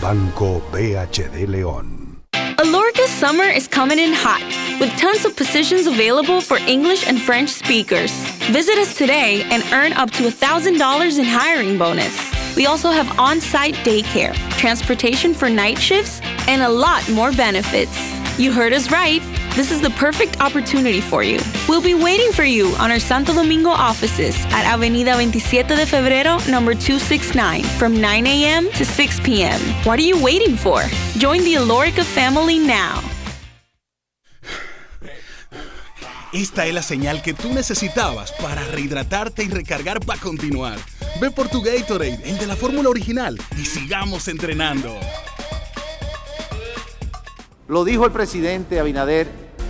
Banco 0.00 0.62
BHD 0.72 1.48
León. 1.48 1.98
Alorca's 2.58 3.10
summer 3.10 3.44
is 3.44 3.68
coming 3.68 3.98
in 3.98 4.12
hot, 4.12 4.42
with 4.80 4.90
tons 4.98 5.24
of 5.24 5.36
positions 5.36 5.86
available 5.86 6.40
for 6.40 6.58
English 6.66 7.06
and 7.06 7.20
French 7.20 7.50
speakers. 7.50 8.12
Visit 8.50 8.78
us 8.78 8.96
today 8.96 9.44
and 9.50 9.62
earn 9.72 9.92
up 9.92 10.10
to 10.10 10.24
$1,000 10.24 11.18
in 11.18 11.24
hiring 11.24 11.78
bonus. 11.78 12.16
We 12.56 12.66
also 12.66 12.90
have 12.90 13.18
on 13.18 13.40
site 13.40 13.76
daycare, 13.84 14.34
transportation 14.58 15.34
for 15.34 15.48
night 15.48 15.78
shifts, 15.78 16.20
and 16.48 16.62
a 16.62 16.68
lot 16.68 17.08
more 17.10 17.30
benefits. 17.32 17.96
You 18.38 18.52
heard 18.52 18.72
us 18.72 18.90
right. 18.90 19.22
This 19.58 19.72
is 19.72 19.80
the 19.80 19.90
perfect 19.90 20.40
opportunity 20.40 21.00
for 21.00 21.24
you. 21.24 21.40
We'll 21.68 21.82
be 21.82 21.92
waiting 21.92 22.30
for 22.30 22.44
you 22.44 22.76
on 22.78 22.92
our 22.92 23.00
Santo 23.00 23.34
Domingo 23.34 23.70
offices 23.70 24.36
at 24.52 24.64
Avenida 24.64 25.14
27 25.14 25.74
de 25.74 25.84
Febrero, 25.84 26.38
number 26.48 26.74
269, 26.74 27.64
from 27.76 28.00
9 28.00 28.26
a.m. 28.28 28.70
to 28.74 28.84
6 28.84 29.20
p.m. 29.24 29.58
What 29.82 29.98
are 29.98 30.04
you 30.04 30.22
waiting 30.22 30.54
for? 30.54 30.82
Join 31.18 31.42
the 31.42 31.54
Alorica 31.54 32.04
family 32.04 32.60
now. 32.60 33.02
Esta 36.32 36.64
es 36.66 36.72
la 36.72 36.82
señal 36.82 37.20
que 37.20 37.34
tú 37.34 37.52
necesitabas 37.52 38.30
para 38.40 38.62
rehidratarte 38.62 39.42
y 39.42 39.48
recargar 39.48 39.98
para 40.06 40.20
continuar. 40.20 40.78
Ve 41.20 41.32
por 41.32 41.48
tu 41.48 41.62
Gatorade, 41.62 42.20
el 42.22 42.38
de 42.38 42.46
la 42.46 42.54
fórmula 42.54 42.90
original, 42.90 43.36
y 43.56 43.64
sigamos 43.64 44.28
entrenando. 44.28 44.96
Lo 47.66 47.84
dijo 47.84 48.06
el 48.06 48.12
presidente 48.12 48.78
Abinader 48.78 49.47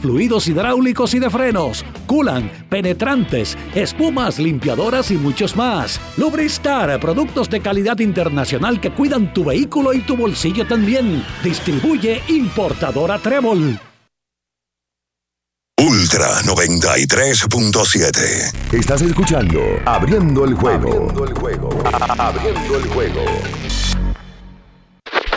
fluidos 0.00 0.48
hidráulicos 0.48 1.14
y 1.14 1.18
de 1.18 1.30
frenos, 1.30 1.84
culan, 2.06 2.50
penetrantes, 2.68 3.56
espumas, 3.74 4.38
limpiadoras 4.38 5.10
y 5.10 5.16
muchos 5.16 5.56
más. 5.56 6.00
Lubristar, 6.16 6.98
productos 7.00 7.50
de 7.50 7.60
calidad 7.60 7.98
internacional 7.98 8.80
que 8.80 8.90
cuidan 8.90 9.32
tu 9.32 9.44
vehículo 9.44 9.92
y 9.92 10.00
tu 10.00 10.16
bolsillo 10.16 10.66
también. 10.66 11.24
Distribuye 11.42 12.22
importadora 12.28 13.18
Trébol. 13.18 13.78
Ultra 15.80 16.42
93.7. 16.42 18.74
Estás 18.74 19.00
escuchando 19.00 19.62
Abriendo 19.86 20.44
el 20.44 20.52
juego. 20.54 21.08
Abriendo 21.10 21.24
el 21.24 21.32
juego. 21.32 21.70
Abriendo 22.18 22.76
el 22.76 22.86
juego. 22.88 23.24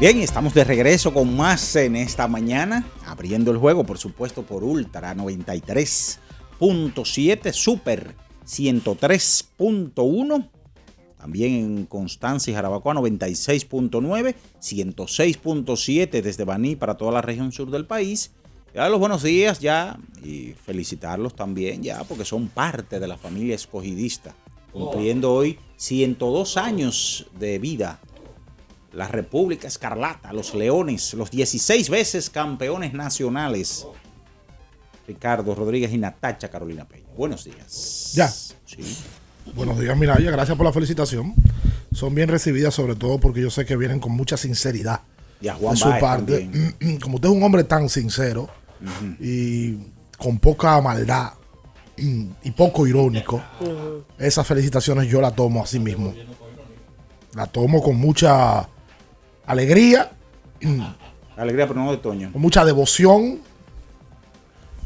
Bien, 0.00 0.18
estamos 0.20 0.54
de 0.54 0.64
regreso 0.64 1.12
con 1.12 1.36
más 1.36 1.76
en 1.76 1.94
esta 1.94 2.26
mañana, 2.26 2.88
abriendo 3.04 3.50
el 3.50 3.58
juego, 3.58 3.84
por 3.84 3.98
supuesto, 3.98 4.44
por 4.44 4.64
Ultra 4.64 5.14
93.7, 5.14 7.52
Super 7.52 8.14
103.1, 8.46 10.48
también 11.18 11.52
en 11.52 11.84
Constancia 11.84 12.50
y 12.50 12.54
Jarabacoa 12.54 12.94
96.9, 12.94 14.34
106.7 14.62 16.22
desde 16.22 16.44
Baní 16.44 16.76
para 16.76 16.96
toda 16.96 17.12
la 17.12 17.20
región 17.20 17.52
sur 17.52 17.70
del 17.70 17.84
país. 17.84 18.30
Ya 18.74 18.88
los 18.88 19.00
buenos 19.00 19.22
días 19.22 19.60
ya 19.60 19.98
y 20.24 20.54
felicitarlos 20.64 21.36
también 21.36 21.82
ya 21.82 22.04
porque 22.04 22.24
son 22.24 22.48
parte 22.48 23.00
de 23.00 23.06
la 23.06 23.18
familia 23.18 23.54
escogidista, 23.54 24.34
cumpliendo 24.72 25.34
hoy 25.34 25.58
102 25.76 26.56
años 26.56 27.26
de 27.38 27.58
vida 27.58 28.00
la 28.92 29.08
República 29.08 29.68
Escarlata, 29.68 30.32
los 30.32 30.54
Leones, 30.54 31.14
los 31.14 31.30
16 31.30 31.90
veces 31.90 32.30
campeones 32.30 32.92
nacionales. 32.92 33.86
Ricardo 35.06 35.54
Rodríguez 35.54 35.92
y 35.92 35.98
Natacha 35.98 36.48
Carolina 36.48 36.84
Peña. 36.84 37.08
Buenos 37.16 37.44
días. 37.44 38.12
Ya. 38.14 38.32
Buenos 39.54 39.78
días, 39.78 39.96
Miraya. 39.96 40.30
Gracias 40.30 40.56
por 40.56 40.66
la 40.66 40.72
felicitación. 40.72 41.34
Son 41.92 42.14
bien 42.14 42.28
recibidas, 42.28 42.74
sobre 42.74 42.94
todo 42.94 43.18
porque 43.18 43.40
yo 43.40 43.50
sé 43.50 43.64
que 43.64 43.76
vienen 43.76 43.98
con 43.98 44.12
mucha 44.12 44.36
sinceridad 44.36 45.00
y 45.40 45.48
a 45.48 45.54
Juan 45.54 45.74
de 45.74 45.80
su 45.80 45.90
parte. 46.00 46.50
Como 47.02 47.16
usted 47.16 47.28
es 47.28 47.34
un 47.34 47.42
hombre 47.42 47.64
tan 47.64 47.88
sincero 47.88 48.48
y 49.18 49.76
con 50.16 50.38
poca 50.38 50.80
maldad 50.80 51.32
y 51.96 52.50
poco 52.52 52.86
irónico, 52.86 53.42
esas 54.18 54.46
felicitaciones 54.46 55.08
yo 55.08 55.20
las 55.20 55.34
tomo 55.34 55.62
a 55.62 55.66
sí 55.66 55.78
mismo. 55.78 56.14
La 57.34 57.46
tomo 57.46 57.82
con 57.82 57.96
mucha 57.96 58.68
alegría. 59.50 60.10
Alegría, 61.36 61.66
pero 61.66 61.80
no 61.80 61.90
de 61.90 61.98
Toño. 61.98 62.32
Con 62.32 62.42
mucha 62.42 62.64
devoción. 62.64 63.40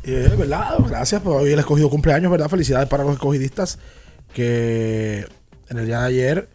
Eh, 0.03 0.31
¿Verdad? 0.37 0.79
Gracias 0.87 1.21
por 1.23 1.43
hoy 1.43 1.53
el 1.53 1.59
escogido 1.59 1.89
cumpleaños, 1.91 2.31
¿verdad? 2.31 2.49
Felicidades 2.49 2.89
para 2.89 3.05
los 3.05 3.15
escogidistas 3.15 3.79
que 4.33 5.27
en 5.69 5.79
el 5.79 5.87
día 5.87 6.01
de 6.01 6.07
ayer 6.07 6.49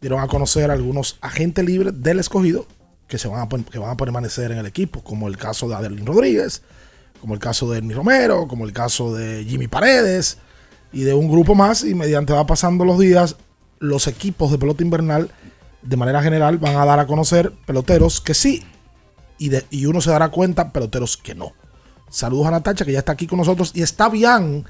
dieron 0.00 0.20
a 0.20 0.26
conocer 0.26 0.70
algunos 0.70 1.18
agentes 1.20 1.64
libres 1.64 2.00
del 2.02 2.18
escogido 2.18 2.66
que, 3.06 3.18
se 3.18 3.28
van 3.28 3.40
a, 3.40 3.48
que 3.48 3.78
van 3.78 3.90
a 3.90 3.96
permanecer 3.96 4.50
en 4.52 4.58
el 4.58 4.66
equipo, 4.66 5.02
como 5.02 5.28
el 5.28 5.36
caso 5.36 5.68
de 5.68 5.76
Adelín 5.76 6.06
Rodríguez, 6.06 6.62
como 7.20 7.34
el 7.34 7.40
caso 7.40 7.70
de 7.70 7.78
Ernie 7.78 7.94
Romero, 7.94 8.46
como 8.48 8.64
el 8.64 8.72
caso 8.72 9.14
de 9.14 9.44
Jimmy 9.44 9.68
Paredes, 9.68 10.38
y 10.92 11.02
de 11.02 11.14
un 11.14 11.30
grupo 11.30 11.54
más 11.54 11.84
y 11.84 11.94
mediante 11.94 12.32
va 12.32 12.46
pasando 12.46 12.84
los 12.84 12.98
días, 12.98 13.36
los 13.78 14.06
equipos 14.06 14.50
de 14.50 14.58
pelota 14.58 14.82
invernal 14.82 15.30
de 15.82 15.96
manera 15.96 16.22
general 16.22 16.58
van 16.58 16.76
a 16.76 16.84
dar 16.84 16.98
a 16.98 17.06
conocer 17.06 17.52
peloteros 17.66 18.20
que 18.20 18.34
sí 18.34 18.64
y, 19.38 19.48
de, 19.50 19.64
y 19.70 19.86
uno 19.86 20.00
se 20.00 20.10
dará 20.10 20.28
cuenta 20.30 20.72
peloteros 20.72 21.16
que 21.16 21.34
no. 21.34 21.52
Saludos 22.10 22.46
a 22.48 22.50
Natacha 22.52 22.84
que 22.84 22.92
ya 22.92 23.00
está 23.00 23.12
aquí 23.12 23.26
con 23.26 23.38
nosotros 23.38 23.70
y 23.74 23.82
está 23.82 24.08
bien 24.08 24.64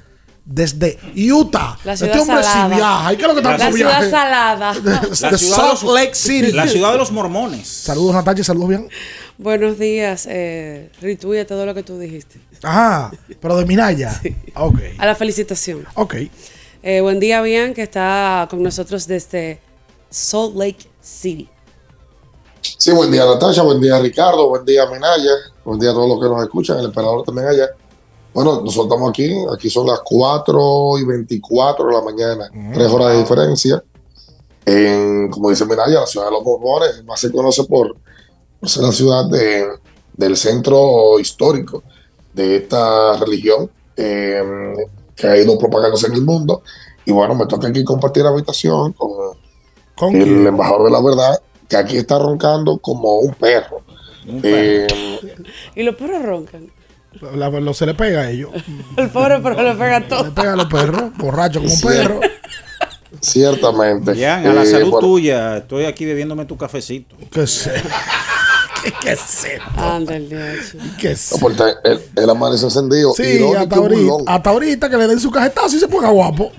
desde 0.45 0.97
Utah. 1.31 1.77
La 1.83 1.93
este 1.93 2.05
ciudad 2.07 2.21
hombre 2.21 2.43
sí 2.43 2.49
salada. 2.49 2.75
viaja. 2.75 3.13
¿Y 3.13 3.17
qué 3.17 3.21
es 3.21 3.27
lo 3.27 3.33
que 3.35 3.39
está 3.39 3.57
La 3.57 3.71
ciudad 3.71 3.89
viaje? 3.99 4.09
salada. 4.09 4.73
De, 4.79 4.91
La 4.91 4.99
de 4.99 5.15
ciudad 5.15 5.31
de 5.31 5.37
Salt 5.37 5.81
los- 5.83 5.93
Lake 5.93 6.15
City. 6.15 6.51
La 6.51 6.67
ciudad 6.67 6.91
de 6.91 6.97
los 6.97 7.11
mormones. 7.11 7.67
Saludos 7.67 8.15
Natacha, 8.15 8.43
saludos 8.43 8.69
bien. 8.69 8.89
Buenos 9.37 9.79
días, 9.79 10.27
eh, 10.29 10.91
retweet 11.01 11.45
todo 11.45 11.65
lo 11.65 11.73
que 11.73 11.83
tú 11.83 11.97
dijiste. 11.97 12.39
Ajá, 12.63 13.11
pero 13.39 13.55
de 13.57 13.65
Minaya. 13.65 14.19
Ok. 14.55 14.79
A 14.97 15.05
la 15.05 15.15
felicitación. 15.15 15.85
Ok. 15.95 16.15
Eh, 16.83 17.01
buen 17.01 17.19
día, 17.19 17.41
Bian, 17.41 17.73
que 17.73 17.83
está 17.83 18.47
con 18.49 18.61
nosotros 18.63 19.07
desde 19.07 19.61
Salt 20.09 20.55
Lake 20.55 20.89
City. 21.01 21.49
Sí, 22.61 22.91
buen 22.91 23.11
día 23.11 23.25
Natasha, 23.25 23.61
buen 23.63 23.79
día 23.81 23.99
Ricardo, 23.99 24.49
buen 24.49 24.65
día 24.65 24.85
Minaya, 24.85 25.31
buen 25.65 25.79
día 25.79 25.91
a 25.91 25.93
todos 25.93 26.09
los 26.09 26.19
que 26.19 26.25
nos 26.33 26.43
escuchan, 26.43 26.79
el 26.79 26.85
emperador 26.85 27.23
también 27.23 27.47
allá. 27.47 27.69
Bueno, 28.33 28.61
nosotros 28.61 28.85
estamos 28.85 29.09
aquí, 29.09 29.33
aquí 29.53 29.69
son 29.69 29.87
las 29.87 29.99
4 30.03 30.97
y 30.99 31.05
24 31.05 31.85
de 31.87 31.93
la 31.93 32.01
mañana, 32.01 32.49
tres 32.73 32.91
horas 32.91 33.13
de 33.13 33.17
diferencia. 33.19 33.83
En, 34.65 35.29
como 35.31 35.49
dice 35.49 35.65
Minaya, 35.65 36.01
la 36.01 36.05
ciudad 36.07 36.27
de 36.27 36.31
los 36.33 36.43
Mormones, 36.43 37.03
más 37.05 37.19
se 37.19 37.31
conoce 37.31 37.63
por, 37.63 37.95
por 38.59 38.69
ser 38.69 38.83
la 38.83 38.91
ciudad 38.91 39.25
de- 39.29 39.65
del 40.13 40.35
centro 40.37 41.19
histórico 41.19 41.81
de 42.33 42.57
esta 42.57 43.17
religión 43.17 43.71
eh, 43.95 44.73
que 45.15 45.27
ha 45.27 45.37
ido 45.37 45.57
propagándose 45.57 46.07
en 46.07 46.13
el 46.13 46.21
mundo. 46.23 46.61
Y 47.05 47.11
bueno, 47.11 47.33
me 47.35 47.45
toca 47.47 47.67
aquí 47.69 47.83
compartir 47.83 48.25
habitación 48.25 48.93
con, 48.93 49.09
¿Con 49.99 50.15
el 50.15 50.23
quién? 50.23 50.47
embajador 50.47 50.85
de 50.85 50.91
la 50.91 51.01
verdad, 51.01 51.41
que 51.67 51.77
aquí 51.77 51.97
está 51.97 52.17
roncando 52.17 52.77
como 52.79 53.19
un 53.19 53.33
perro. 53.35 53.81
Eh, 54.43 54.87
Y 55.75 55.83
los 55.83 55.95
perros 55.95 56.23
roncan. 56.23 56.71
La- 57.35 57.49
lo- 57.49 57.73
se 57.73 57.85
le 57.85 57.93
pega 57.95 58.21
a 58.21 58.29
ellos. 58.29 58.51
El 58.97 59.09
pobre 59.09 59.39
perro 59.39 59.63
le 59.63 59.73
pega 59.75 60.07
todo. 60.07 60.23
Le 60.25 60.31
pega 60.31 60.53
a 60.53 60.55
los 60.55 60.67
perros, 60.67 61.11
borracho 61.17 61.59
como 61.59 61.73
un 61.73 61.81
perro. 61.81 62.19
ciertamente. 63.21 64.15
Jan, 64.15 64.45
a 64.45 64.53
la 64.53 64.63
Eh, 64.63 64.67
salud 64.67 64.91
bueno, 64.91 65.07
tuya. 65.07 65.57
Estoy 65.57 65.85
aquí 65.85 66.05
bebiéndome 66.05 66.45
tu 66.45 66.57
cafecito. 66.57 67.15
¿Qué 67.31 67.47
sé? 67.47 67.73
¿Qué, 68.83 68.93
qué 69.01 69.15
sé? 69.15 69.59
Anda 69.75 70.15
el 70.15 70.29
diacho. 70.29 70.77
¿Qué 70.99 71.09
no, 71.09 71.15
sé? 71.17 71.35
porque 71.41 71.63
él, 71.83 71.99
él 72.15 72.29
amanece 72.29 72.65
encendido. 72.65 73.13
Sí, 73.13 73.43
hasta 73.57 73.75
y 73.75 73.79
ahorita, 73.79 74.13
hasta 74.27 74.49
ahorita 74.51 74.89
que 74.89 74.97
le 74.97 75.07
den 75.07 75.19
su 75.19 75.31
cajetazo 75.31 75.75
y 75.75 75.79
se 75.79 75.87
ponga 75.87 76.09
guapo. 76.09 76.51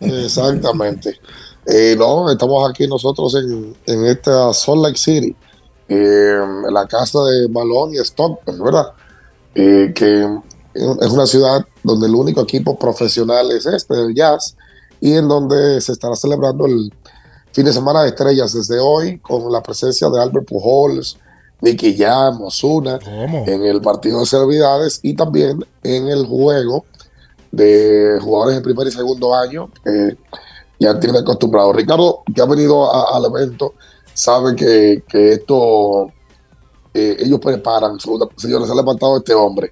Exactamente. 0.00 1.18
Eh, 1.70 1.94
no, 1.98 2.30
estamos 2.30 2.68
aquí 2.68 2.86
nosotros 2.86 3.34
en, 3.34 3.76
en 3.84 4.06
esta 4.06 4.54
Salt 4.54 4.80
Lake 4.80 4.96
City, 4.96 5.36
eh, 5.86 6.34
en 6.66 6.72
la 6.72 6.86
casa 6.86 7.22
de 7.24 7.46
Malone 7.48 7.96
y 7.96 7.98
Stockton, 7.98 8.58
¿verdad? 8.64 8.92
Eh, 9.54 9.92
que 9.94 10.26
es 10.74 11.10
una 11.10 11.26
ciudad 11.26 11.66
donde 11.82 12.06
el 12.06 12.14
único 12.14 12.40
equipo 12.40 12.78
profesional 12.78 13.50
es 13.50 13.66
este, 13.66 13.94
el 13.94 14.14
Jazz, 14.14 14.56
y 14.98 15.12
en 15.12 15.28
donde 15.28 15.78
se 15.82 15.92
estará 15.92 16.16
celebrando 16.16 16.64
el 16.64 16.90
fin 17.52 17.66
de 17.66 17.72
semana 17.74 18.02
de 18.02 18.08
estrellas 18.08 18.54
desde 18.54 18.78
hoy 18.78 19.18
con 19.18 19.52
la 19.52 19.62
presencia 19.62 20.08
de 20.08 20.22
Albert 20.22 20.48
Pujols, 20.48 21.18
Nicky 21.60 21.98
Jam, 21.98 22.38
¿Cómo? 22.38 23.44
en 23.46 23.64
el 23.64 23.82
partido 23.82 24.20
de 24.20 24.26
celebridades 24.26 25.00
y 25.02 25.14
también 25.14 25.66
en 25.82 26.08
el 26.08 26.24
juego 26.24 26.86
de 27.50 28.18
jugadores 28.22 28.56
de 28.56 28.62
primer 28.62 28.86
y 28.86 28.92
segundo 28.92 29.34
año 29.34 29.70
que 29.84 30.16
ya 30.78 30.98
tienen 31.00 31.22
acostumbrado. 31.22 31.72
Ricardo, 31.72 32.22
que 32.34 32.40
ha 32.40 32.46
venido 32.46 32.90
a- 32.92 33.16
al 33.16 33.24
evento, 33.26 33.74
sabe 34.14 34.54
que, 34.56 35.02
que 35.08 35.32
esto 35.32 36.12
eh, 36.94 37.16
ellos 37.20 37.40
preparan. 37.40 37.98
Señores, 38.36 38.66
se 38.66 38.72
ha 38.72 38.76
levantado 38.76 39.16
este 39.18 39.34
hombre. 39.34 39.70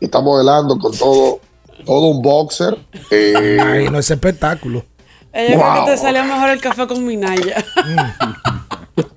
Estamos 0.00 0.38
velando 0.38 0.78
con 0.78 0.92
todo, 0.96 1.40
todo 1.84 2.08
un 2.08 2.20
boxer. 2.22 2.76
eh, 3.10 3.58
Ay, 3.62 3.88
no 3.90 3.98
es 3.98 4.10
espectáculo. 4.10 4.84
Eh, 5.32 5.52
Yo 5.52 5.58
creo 5.60 5.72
Wow. 5.74 5.84
que 5.84 5.90
te 5.92 5.96
salió 5.98 6.24
mejor 6.24 6.48
el 6.50 6.60
café 6.60 6.86
con 6.86 7.04
Minaya. 7.04 7.62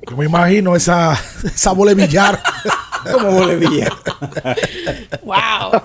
Yo 0.10 0.17
me 0.17 0.25
imagino 0.25 0.75
esa, 0.75 1.13
esa 1.45 1.71
bola 1.71 1.93
de 1.93 2.06
billar. 2.06 2.41
Como 3.13 3.32
bolevilla. 3.32 3.89
wow. 5.23 5.82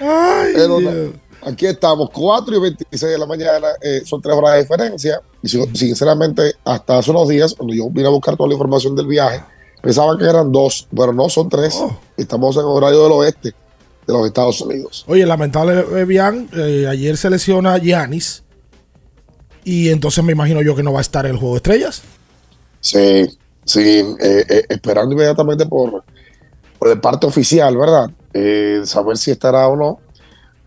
Ay, 0.00 0.52
Pero 0.54 1.12
aquí 1.44 1.66
estamos, 1.66 2.10
4 2.10 2.56
y 2.56 2.60
26 2.60 3.12
de 3.12 3.18
la 3.18 3.26
mañana, 3.26 3.68
eh, 3.80 4.02
son 4.04 4.20
3 4.22 4.34
horas 4.36 4.54
de 4.54 4.62
diferencia. 4.62 5.20
Y 5.42 5.48
si- 5.48 5.66
sinceramente, 5.74 6.54
hasta 6.64 6.98
hace 6.98 7.10
unos 7.10 7.28
días, 7.28 7.54
cuando 7.54 7.74
yo 7.74 7.88
vine 7.90 8.06
a 8.06 8.10
buscar 8.10 8.36
toda 8.36 8.48
la 8.48 8.54
información 8.54 8.94
del 8.96 9.06
viaje, 9.06 9.42
pensaba 9.82 10.16
que 10.16 10.24
eran 10.24 10.52
dos, 10.52 10.86
pero 10.94 11.12
no, 11.12 11.28
son 11.28 11.48
tres. 11.48 11.74
Oh. 11.76 11.96
Estamos 12.16 12.56
en 12.56 12.62
horario 12.62 13.02
del 13.02 13.12
oeste 13.12 13.48
de 14.06 14.12
los 14.12 14.26
Estados 14.26 14.60
Unidos. 14.60 15.04
Oye, 15.08 15.26
lamentable 15.26 15.84
eh, 16.00 16.04
Bian, 16.04 16.48
eh, 16.56 16.86
ayer 16.88 17.16
se 17.16 17.30
lesiona 17.30 17.78
Giannis. 17.78 18.42
Y 19.64 19.90
entonces 19.90 20.22
me 20.24 20.32
imagino 20.32 20.60
yo 20.62 20.74
que 20.74 20.82
no 20.82 20.92
va 20.92 20.98
a 20.98 21.02
estar 21.02 21.24
en 21.26 21.32
el 21.32 21.38
juego 21.38 21.54
de 21.54 21.58
estrellas. 21.58 22.02
Sí, 22.80 23.28
sí, 23.64 24.04
eh, 24.20 24.64
esperando 24.68 25.12
inmediatamente 25.14 25.66
por, 25.66 26.02
por 26.78 26.88
el 26.88 27.00
parte 27.00 27.26
oficial, 27.26 27.76
¿verdad? 27.76 28.10
Saber 28.84 29.16
si 29.16 29.30
estará 29.30 29.68
o 29.68 29.76
no 29.76 30.00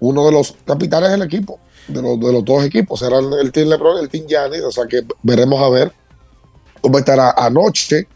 uno 0.07 0.25
de 0.25 0.31
los 0.31 0.55
capitanes 0.65 1.11
del 1.11 1.23
equipo, 1.23 1.59
de 1.87 2.01
los, 2.01 2.19
de 2.19 2.31
los 2.31 2.43
dos 2.45 2.63
equipos, 2.63 2.99
será 2.99 3.19
el, 3.19 3.33
el 3.33 3.51
Team 3.51 3.69
LeBron 3.69 3.97
y 3.97 4.03
el 4.03 4.09
Team 4.09 4.25
Giannis, 4.27 4.61
o 4.61 4.71
sea 4.71 4.85
que 4.87 5.01
veremos 5.23 5.61
a 5.61 5.69
ver 5.69 5.91
cómo 6.81 6.97
estará 6.99 7.31
anoche. 7.31 8.07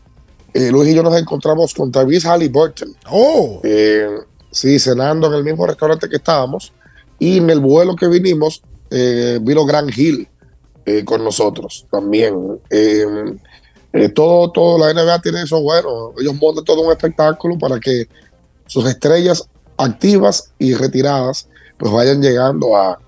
eh, 0.53 0.71
Luis 0.71 0.89
y 0.89 0.95
yo 0.95 1.03
nos 1.03 1.15
encontramos 1.19 1.73
con 1.73 1.91
Travis 1.91 2.25
Halliburton. 2.25 2.95
Oh, 3.09 3.59
Eh, 3.63 4.07
sí, 4.51 4.79
cenando 4.79 5.27
en 5.27 5.33
el 5.33 5.43
mismo 5.43 5.65
restaurante 5.65 6.07
que 6.09 6.17
estábamos. 6.17 6.71
Y 7.17 7.37
en 7.37 7.49
el 7.49 7.59
vuelo 7.59 7.95
que 7.95 8.07
vinimos, 8.07 8.61
eh, 8.91 9.39
vino 9.41 9.65
Gran 9.65 9.89
Hill 9.89 10.27
eh, 10.85 11.03
con 11.03 11.23
nosotros 11.23 11.85
también. 11.91 12.59
Todo, 14.13 14.51
todo 14.51 14.77
la 14.77 14.93
NBA 14.93 15.21
tiene 15.21 15.41
eso 15.41 15.61
bueno. 15.61 16.13
Ellos 16.19 16.35
montan 16.39 16.63
todo 16.63 16.81
un 16.81 16.91
espectáculo 16.91 17.57
para 17.57 17.79
que 17.79 18.07
sus 18.67 18.85
estrellas 18.87 19.49
activas 19.77 20.51
y 20.59 20.75
retiradas 20.75 21.47
pues 21.79 21.91
vayan 21.91 22.21
llegando 22.21 22.75
a, 22.77 22.99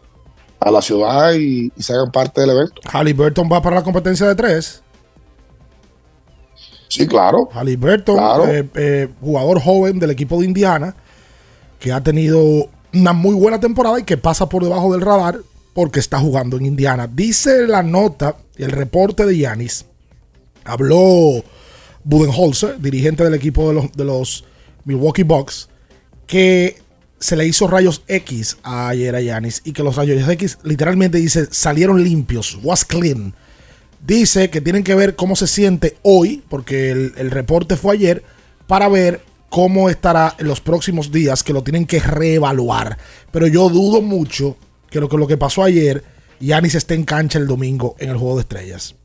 a 0.59 0.71
la 0.71 0.81
ciudad 0.81 1.33
y, 1.33 1.71
y 1.75 1.83
se 1.83 1.93
hagan 1.93 2.11
parte 2.11 2.41
del 2.41 2.49
evento. 2.51 2.81
Halliburton 2.91 3.47
va 3.51 3.61
para 3.61 3.75
la 3.75 3.83
competencia 3.83 4.27
de 4.27 4.33
tres. 4.35 4.81
Sí, 6.87 7.07
claro. 7.07 7.47
Halliburton, 7.53 8.15
Claro. 8.17 8.47
eh, 8.47 8.67
eh, 8.75 9.07
jugador 9.21 9.61
joven 9.61 9.99
del 9.99 10.11
equipo 10.11 10.39
de 10.39 10.45
Indiana, 10.45 10.95
que 11.79 11.91
ha 11.93 12.01
tenido 12.01 12.69
una 12.93 13.13
muy 13.13 13.33
buena 13.35 13.59
temporada 13.59 13.99
y 13.99 14.03
que 14.03 14.17
pasa 14.17 14.49
por 14.49 14.63
debajo 14.63 14.91
del 14.91 15.01
radar 15.01 15.39
porque 15.73 15.99
está 16.01 16.19
jugando 16.19 16.57
en 16.57 16.65
Indiana. 16.65 17.07
Dice 17.07 17.65
la 17.67 17.81
nota 17.83 18.35
y 18.57 18.63
el 18.63 18.71
reporte 18.71 19.25
de 19.25 19.37
Yanis. 19.37 19.85
Habló 20.65 21.43
Budenholzer, 22.03 22.79
dirigente 22.79 23.23
del 23.23 23.35
equipo 23.35 23.69
de 23.69 23.73
los, 23.75 23.91
de 23.93 24.03
los 24.03 24.43
Milwaukee 24.83 25.23
Bucks, 25.23 25.69
que 26.27 26.77
se 27.21 27.35
le 27.35 27.45
hizo 27.45 27.67
rayos 27.67 28.01
X 28.07 28.57
ayer 28.63 29.15
a 29.15 29.21
Yanis 29.21 29.61
y 29.63 29.73
que 29.73 29.83
los 29.83 29.95
rayos 29.95 30.27
X 30.27 30.57
literalmente 30.63 31.19
dice 31.19 31.47
salieron 31.51 32.03
limpios, 32.03 32.57
was 32.63 32.83
clean. 32.83 33.35
Dice 34.05 34.49
que 34.49 34.59
tienen 34.59 34.83
que 34.83 34.95
ver 34.95 35.15
cómo 35.15 35.35
se 35.35 35.45
siente 35.45 35.97
hoy, 36.01 36.43
porque 36.49 36.89
el, 36.89 37.29
reporte 37.29 37.77
fue 37.77 37.93
ayer, 37.93 38.23
para 38.65 38.89
ver 38.89 39.21
cómo 39.49 39.91
estará 39.91 40.35
en 40.39 40.47
los 40.47 40.59
próximos 40.59 41.11
días, 41.11 41.43
que 41.43 41.53
lo 41.53 41.61
tienen 41.61 41.85
que 41.85 41.99
reevaluar. 41.99 42.97
Pero 43.29 43.45
yo 43.45 43.69
dudo 43.69 44.01
mucho 44.01 44.57
que 44.89 44.99
lo 44.99 45.07
que, 45.07 45.17
lo 45.17 45.27
que 45.27 45.37
pasó 45.37 45.61
ayer, 45.61 46.03
Yanis 46.39 46.73
esté 46.73 46.95
en 46.95 47.03
cancha 47.03 47.37
el 47.37 47.45
domingo 47.45 47.95
en 47.99 48.09
el 48.09 48.17
Juego 48.17 48.37
de 48.37 48.41
Estrellas. 48.41 48.95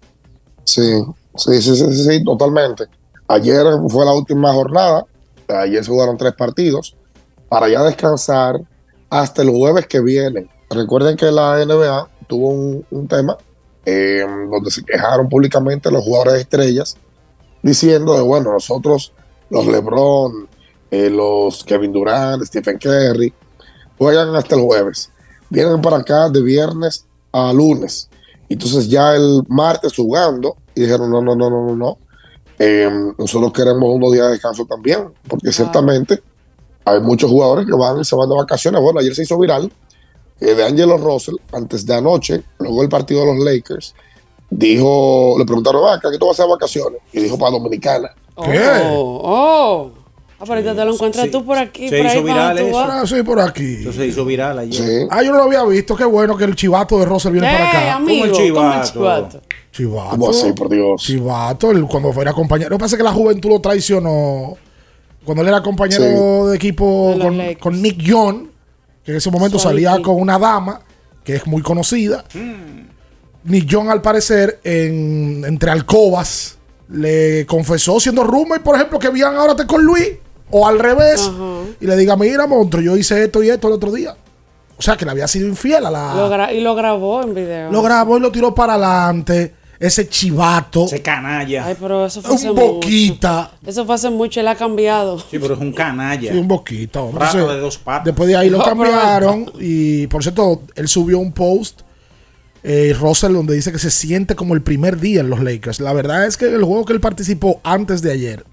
Sí, 0.65 0.91
sí, 1.37 1.61
sí, 1.61 1.77
sí, 1.77 1.93
sí, 1.93 2.25
totalmente. 2.25 2.85
Ayer 3.29 3.67
fue 3.91 4.07
la 4.07 4.15
última 4.15 4.51
jornada, 4.55 5.05
ayer 5.49 5.85
se 5.85 5.91
jugaron 5.91 6.17
tres 6.17 6.33
partidos 6.33 6.97
para 7.49 7.69
ya 7.69 7.83
descansar 7.83 8.61
hasta 9.11 9.43
el 9.43 9.51
jueves 9.51 9.87
que 9.87 10.01
viene. 10.01 10.49
Recuerden 10.71 11.17
que 11.17 11.31
la 11.31 11.65
NBA 11.65 12.09
tuvo 12.27 12.51
un, 12.51 12.87
un 12.91 13.09
tema 13.09 13.37
eh, 13.85 14.25
donde 14.51 14.71
se 14.71 14.85
quejaron 14.85 15.29
públicamente 15.29 15.91
los 15.91 16.03
jugadores 16.03 16.41
estrellas 16.41 16.97
diciendo 17.63 18.15
de, 18.15 18.23
bueno, 18.23 18.53
nosotros, 18.53 19.13
los 19.51 19.67
LeBron, 19.67 20.49
eh, 20.91 21.11
los 21.11 21.65
Kevin 21.65 21.93
Durant, 21.93 22.43
Stephen 22.45 22.79
Curry, 22.79 23.33
juegan 23.99 24.35
hasta 24.35 24.55
el 24.55 24.63
jueves. 24.63 25.11
Vienen 25.51 25.81
para 25.81 25.99
acá 25.99 26.29
de 26.29 26.43
viernes 26.43 27.07
a 27.33 27.53
lunes. 27.53 28.09
Entonces 28.49 28.89
ya 28.89 29.15
el 29.15 29.43
martes 29.49 29.95
jugando 29.95 30.57
y 30.75 30.83
dijeron, 30.83 31.11
no, 31.11 31.23
no, 31.23 31.35
no, 31.35 31.51
no, 31.51 31.67
no, 31.67 31.77
no. 31.77 31.99
Eh, 32.59 32.91
nosotros 33.19 33.53
queremos 33.53 33.89
unos 33.89 34.13
días 34.13 34.27
de 34.27 34.33
descanso 34.33 34.65
también, 34.65 35.13
porque 35.29 35.53
ciertamente 35.53 36.23
hay 36.87 37.01
muchos 37.01 37.31
jugadores 37.31 37.67
que 37.67 37.73
van 37.73 38.01
y 38.01 38.05
se 38.05 38.17
van 38.17 38.29
de 38.29 38.37
vacaciones. 38.37 38.81
Bueno, 38.81 39.01
ayer 39.01 39.15
se 39.15 39.25
hizo 39.25 39.39
viral 39.39 39.71
de 40.41 40.65
Angelo 40.65 40.97
Russell, 40.99 41.37
antes 41.53 41.85
de 41.87 41.95
anoche, 41.95 42.43
luego 42.59 42.81
del 42.81 42.89
partido 42.89 43.21
de 43.21 43.35
los 43.35 43.45
Lakers, 43.45 43.95
dijo, 44.51 45.37
le 45.39 45.45
preguntaron, 45.45 45.83
vaca, 45.83 46.11
¿qué 46.11 46.19
tú 46.19 46.27
vas 46.27 46.39
a 46.39 46.43
hacer 46.43 46.47
de 46.47 46.53
vacaciones? 46.53 47.01
Y 47.13 47.21
dijo 47.21 47.39
para 47.39 47.53
Dominicana. 47.53 48.11
¿Qué? 48.45 48.61
Oh, 48.85 49.21
oh. 49.25 49.91
Ah, 50.39 50.45
pero 50.47 50.75
te 50.75 50.85
lo 50.85 50.93
encuentras 50.93 51.31
tú 51.31 51.43
por 51.43 51.57
aquí. 51.57 51.89
se 51.89 51.97
por 51.97 52.07
ahí 52.07 52.13
hizo 52.13 52.25
viral 52.25 52.59
eso. 52.59 52.79
Ah, 52.79 53.03
sí, 53.07 53.23
por 53.23 53.41
aquí. 53.41 53.77
Eso 53.81 53.93
se 53.95 54.07
hizo 54.07 54.25
viral 54.27 54.59
ayer. 54.59 55.09
Ah, 55.11 55.23
yo 55.23 55.33
no 55.33 55.39
lo 55.39 55.45
había 55.45 55.65
visto. 55.65 55.97
Qué 55.97 56.05
bueno 56.05 56.37
que 56.37 56.45
el 56.45 56.55
chivato 56.55 56.99
de 56.99 57.07
Russell 57.07 57.33
viene 57.33 57.51
para 57.51 57.71
acá. 57.71 57.97
amigo, 57.97 58.21
¿Cómo 58.21 58.25
el 58.27 58.33
chivato? 58.33 58.61
¿cómo 58.61 58.75
el 58.75 58.91
chivato? 58.91 59.41
Chivato. 59.73 60.11
¿Cómo 60.11 60.31
así, 60.31 60.53
por 60.53 60.69
Dios? 60.69 61.03
Chivato, 61.03 61.71
él 61.71 61.87
cuando 61.91 62.13
fue 62.13 62.29
a 62.29 62.35
compañero. 62.35 62.69
Lo 62.69 62.77
que 62.77 62.81
pasa 62.83 62.97
es 62.97 62.99
que 62.99 63.05
la 63.05 63.13
juventud 63.13 63.49
lo 63.49 63.61
traicionó. 63.61 64.59
Cuando 65.27 65.43
él 65.43 65.49
era 65.49 65.63
compañero 65.63 66.45
Sí. 66.45 66.51
de 66.51 66.57
equipo 66.57 67.15
con, 67.61 67.83
Nick 67.83 67.99
Young, 67.99 68.47
que 69.05 69.11
en 69.11 69.17
ese 69.19 69.31
momento 69.31 69.59
salía 69.59 69.97
Nick. 69.97 70.05
con 70.07 70.19
una 70.21 70.39
dama 70.39 70.81
que 71.25 71.35
es 71.35 71.47
muy 71.47 71.61
conocida. 71.61 72.25
Nick 73.45 73.67
Young, 73.67 73.91
al 73.91 74.01
parecer, 74.03 74.61
en- 74.65 75.45
entre 75.45 75.71
alcobas, 75.71 76.59
le 76.89 77.45
confesó 77.47 77.99
siendo 78.01 78.25
roommate, 78.25 78.61
por 78.63 78.77
ejemplo, 78.77 78.99
que 78.99 79.09
vivían 79.09 79.35
ahora 79.37 79.55
con 79.67 79.83
Luis, 79.83 80.09
o 80.51 80.67
al 80.67 80.79
revés, 80.79 81.29
y 81.81 81.87
le 81.87 81.97
diga, 81.97 82.17
mira, 82.17 82.47
monstruo, 82.47 82.81
yo 82.83 82.97
hice 82.97 83.25
esto 83.25 83.43
y 83.43 83.51
esto 83.51 83.67
el 83.69 83.75
otro 83.75 83.91
día. 83.93 84.17
O 84.79 84.83
sea, 84.83 84.97
que 84.97 85.05
le 85.05 85.11
había 85.11 85.27
sido 85.27 85.49
infiel 85.49 85.87
a 85.87 85.91
la... 85.91 86.15
Lo 86.15 86.53
y 86.53 86.61
lo 86.61 86.75
grabó 86.75 87.23
en 87.23 87.35
video. 87.35 87.73
Lo 87.73 87.83
grabó 87.83 88.19
y 88.19 88.21
lo 88.21 88.31
tiró 88.31 88.55
para 88.55 88.75
adelante. 88.75 89.55
Ese 89.79 90.09
chivato. 90.09 90.87
Ese 90.87 91.03
canalla. 91.03 91.67
Ay, 91.67 91.77
pero 91.79 92.07
eso 92.07 92.23
fue 92.23 92.35
hace 92.35 92.51
un 92.51 92.57
mucho. 92.57 92.73
boquita. 92.75 93.53
Eso 93.67 93.85
fue 93.85 93.95
hace 93.95 94.11
mucho, 94.11 94.41
él 94.41 94.49
ha 94.49 94.55
cambiado. 94.55 95.19
Sí, 95.19 95.39
pero 95.39 95.55
es 95.55 95.61
un 95.61 95.73
canalla. 95.73 96.33
Sí, 96.33 96.39
un 96.39 96.49
boquita. 96.49 97.03
hombre. 97.03 97.25
Rato 97.25 97.39
Entonces, 97.39 97.57
de 97.57 97.63
dos 97.63 97.79
patas. 97.79 98.05
Después 98.07 98.29
de 98.29 98.37
ahí 98.37 98.51
lo 98.51 98.63
cambiaron. 98.63 99.53
Y 99.61 100.07
por 100.07 100.23
cierto, 100.23 100.63
él 100.75 100.89
subió 100.89 101.19
un 101.19 101.33
post. 101.33 101.83
Eh, 102.63 102.97
Russell, 102.99 103.33
donde 103.33 103.55
dice 103.55 103.71
que 103.71 103.79
se 103.79 103.91
siente 103.93 104.35
como 104.35 104.55
el 104.55 104.63
primer 104.63 104.99
día 104.99 105.21
en 105.21 105.31
los 105.31 105.41
Lakers. 105.41 105.79
La 105.79 105.93
verdad 105.93 106.27
es 106.27 106.37
que 106.37 106.47
el 106.47 106.65
juego 106.65 106.85
que 106.85 106.95
él 106.95 107.01
participó 107.01 107.61
antes 107.63 108.03
de 108.03 108.11
ayer 108.11 108.45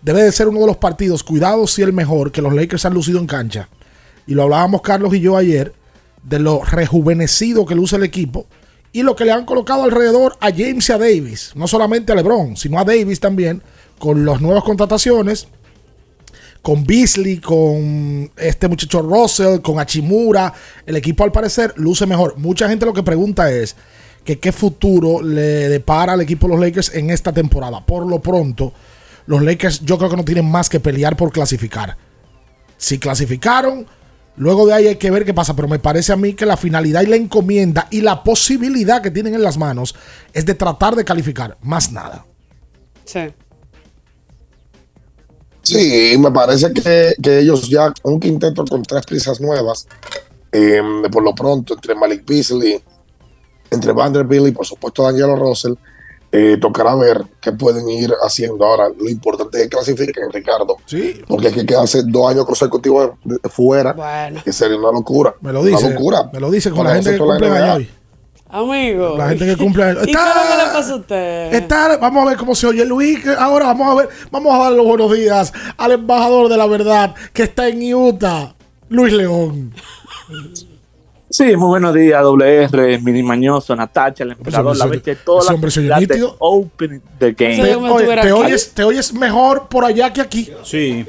debe 0.00 0.22
de 0.22 0.30
ser 0.30 0.46
uno 0.46 0.60
de 0.60 0.66
los 0.66 0.76
partidos, 0.76 1.24
cuidado 1.24 1.66
si 1.66 1.82
el 1.82 1.92
mejor, 1.92 2.30
que 2.30 2.40
los 2.40 2.54
Lakers 2.54 2.84
han 2.84 2.94
lucido 2.94 3.18
en 3.18 3.26
cancha. 3.26 3.68
Y 4.28 4.34
lo 4.34 4.44
hablábamos 4.44 4.82
Carlos 4.82 5.12
y 5.12 5.18
yo 5.20 5.36
ayer, 5.36 5.72
de 6.22 6.38
lo 6.38 6.62
rejuvenecido 6.62 7.66
que 7.66 7.74
luce 7.74 7.96
el 7.96 8.04
equipo 8.04 8.46
y 8.98 9.02
lo 9.04 9.14
que 9.14 9.24
le 9.24 9.30
han 9.30 9.44
colocado 9.44 9.84
alrededor 9.84 10.36
a 10.40 10.50
James 10.50 10.88
y 10.88 10.92
a 10.92 10.98
Davis. 10.98 11.52
No 11.54 11.68
solamente 11.68 12.10
a 12.10 12.16
LeBron, 12.16 12.56
sino 12.56 12.80
a 12.80 12.84
Davis 12.84 13.20
también, 13.20 13.62
con 13.96 14.26
las 14.26 14.40
nuevas 14.40 14.64
contrataciones 14.64 15.46
con 16.62 16.84
Beasley, 16.84 17.38
con 17.38 18.28
este 18.36 18.66
muchacho 18.66 19.00
Russell, 19.00 19.60
con 19.60 19.78
Achimura, 19.78 20.52
el 20.84 20.96
equipo 20.96 21.22
al 21.22 21.30
parecer 21.30 21.72
luce 21.76 22.06
mejor. 22.06 22.36
Mucha 22.38 22.68
gente 22.68 22.84
lo 22.84 22.92
que 22.92 23.04
pregunta 23.04 23.52
es 23.52 23.76
que 24.24 24.40
qué 24.40 24.50
futuro 24.50 25.22
le 25.22 25.68
depara 25.68 26.14
al 26.14 26.20
equipo 26.20 26.48
de 26.48 26.54
los 26.54 26.60
Lakers 26.60 26.94
en 26.96 27.10
esta 27.10 27.32
temporada. 27.32 27.86
Por 27.86 28.04
lo 28.04 28.20
pronto, 28.20 28.72
los 29.26 29.40
Lakers 29.40 29.80
yo 29.84 29.96
creo 29.96 30.10
que 30.10 30.16
no 30.16 30.24
tienen 30.24 30.50
más 30.50 30.68
que 30.68 30.80
pelear 30.80 31.16
por 31.16 31.30
clasificar. 31.30 31.96
Si 32.76 32.98
clasificaron, 32.98 33.86
luego 34.38 34.66
de 34.66 34.74
ahí 34.74 34.86
hay 34.86 34.96
que 34.96 35.10
ver 35.10 35.24
qué 35.24 35.34
pasa, 35.34 35.54
pero 35.54 35.68
me 35.68 35.78
parece 35.78 36.12
a 36.12 36.16
mí 36.16 36.34
que 36.34 36.46
la 36.46 36.56
finalidad 36.56 37.02
y 37.02 37.06
la 37.06 37.16
encomienda 37.16 37.88
y 37.90 38.00
la 38.00 38.22
posibilidad 38.22 39.02
que 39.02 39.10
tienen 39.10 39.34
en 39.34 39.42
las 39.42 39.58
manos 39.58 39.94
es 40.32 40.46
de 40.46 40.54
tratar 40.54 40.96
de 40.96 41.04
calificar, 41.04 41.56
más 41.62 41.92
nada. 41.92 42.24
Sí. 43.04 43.20
Sí, 45.62 46.16
me 46.18 46.30
parece 46.30 46.72
que, 46.72 47.14
que 47.22 47.40
ellos 47.40 47.68
ya, 47.68 47.92
un 48.04 48.18
quinteto 48.18 48.64
con 48.64 48.82
tres 48.82 49.04
piezas 49.04 49.40
nuevas, 49.40 49.86
eh, 50.50 50.80
por 51.12 51.22
lo 51.22 51.34
pronto, 51.34 51.74
entre 51.74 51.94
Malik 51.94 52.26
Beasley, 52.26 52.82
entre 53.70 53.92
Vanderbilt 53.92 54.48
y 54.48 54.52
por 54.52 54.64
supuesto 54.64 55.02
Daniel 55.02 55.36
Russell, 55.36 55.74
eh, 56.30 56.58
tocará 56.60 56.94
ver 56.94 57.24
qué 57.40 57.52
pueden 57.52 57.88
ir 57.88 58.12
haciendo 58.22 58.64
ahora. 58.64 58.88
Lo 58.96 59.08
importante 59.08 59.58
es 59.58 59.64
que 59.64 59.68
clasifiquen, 59.70 60.30
Ricardo. 60.32 60.76
Sí. 60.86 61.20
Porque 61.26 61.48
hay 61.48 61.54
que 61.54 61.64
quedarse 61.66 62.02
dos 62.04 62.30
años 62.30 62.44
consecutivos 62.44 63.12
fuera, 63.50 63.92
Bueno. 63.94 64.40
que 64.44 64.52
sería 64.52 64.76
una 64.76 64.92
locura. 64.92 65.34
Me 65.40 65.52
lo 65.52 65.64
dice. 65.64 65.86
Una 65.86 65.94
locura. 65.94 66.30
Me 66.32 66.40
lo 66.40 66.50
dice 66.50 66.70
con 66.70 66.84
la 66.86 66.94
gente 66.94 67.12
que 67.12 67.18
cumple 67.18 67.48
años 67.48 67.76
hoy. 67.76 67.90
Amigo. 68.50 69.16
La 69.18 69.28
gente 69.28 69.44
que 69.46 69.56
cumple 69.56 69.84
años. 69.84 70.02
¿Y 70.06 70.10
es 70.10 70.16
le 70.16 70.72
pasa 70.72 70.92
a 70.92 70.96
usted? 70.96 71.52
Está- 71.54 71.96
vamos 71.98 72.24
a 72.24 72.28
ver 72.30 72.38
cómo 72.38 72.54
se 72.54 72.66
oye 72.66 72.84
Luis. 72.84 73.18
ahora 73.38 73.66
vamos 73.66 73.90
a 73.90 73.94
ver, 73.94 74.08
vamos 74.30 74.54
a 74.54 74.58
dar 74.64 74.72
los 74.72 74.86
buenos 74.86 75.12
días 75.14 75.52
al 75.76 75.92
embajador 75.92 76.48
de 76.48 76.56
la 76.56 76.66
verdad 76.66 77.14
que 77.32 77.42
está 77.42 77.68
en 77.68 77.94
Utah, 77.94 78.54
Luis 78.88 79.12
León. 79.12 79.74
Sí, 81.30 81.56
muy 81.56 81.68
buenos 81.68 81.94
días, 81.94 82.22
WR, 82.22 83.00
Mini 83.02 83.22
Mañoso, 83.22 83.76
Natacha, 83.76 84.24
el 84.24 84.32
emperador, 84.32 84.76
la 84.76 84.86
bestia, 84.86 85.16
toda 85.22 85.44
la 85.44 85.54
hombre 85.54 85.70
de. 85.70 86.28
Open 86.38 87.02
the 87.18 87.32
Game. 87.32 87.56
Te, 87.56 87.74
oye, 87.74 88.22
te 88.22 88.32
oyes, 88.32 88.72
te 88.72 88.84
oyes 88.84 89.12
mejor 89.12 89.68
por 89.68 89.84
allá 89.84 90.10
que 90.12 90.22
aquí. 90.22 90.50
Sí. 90.62 91.04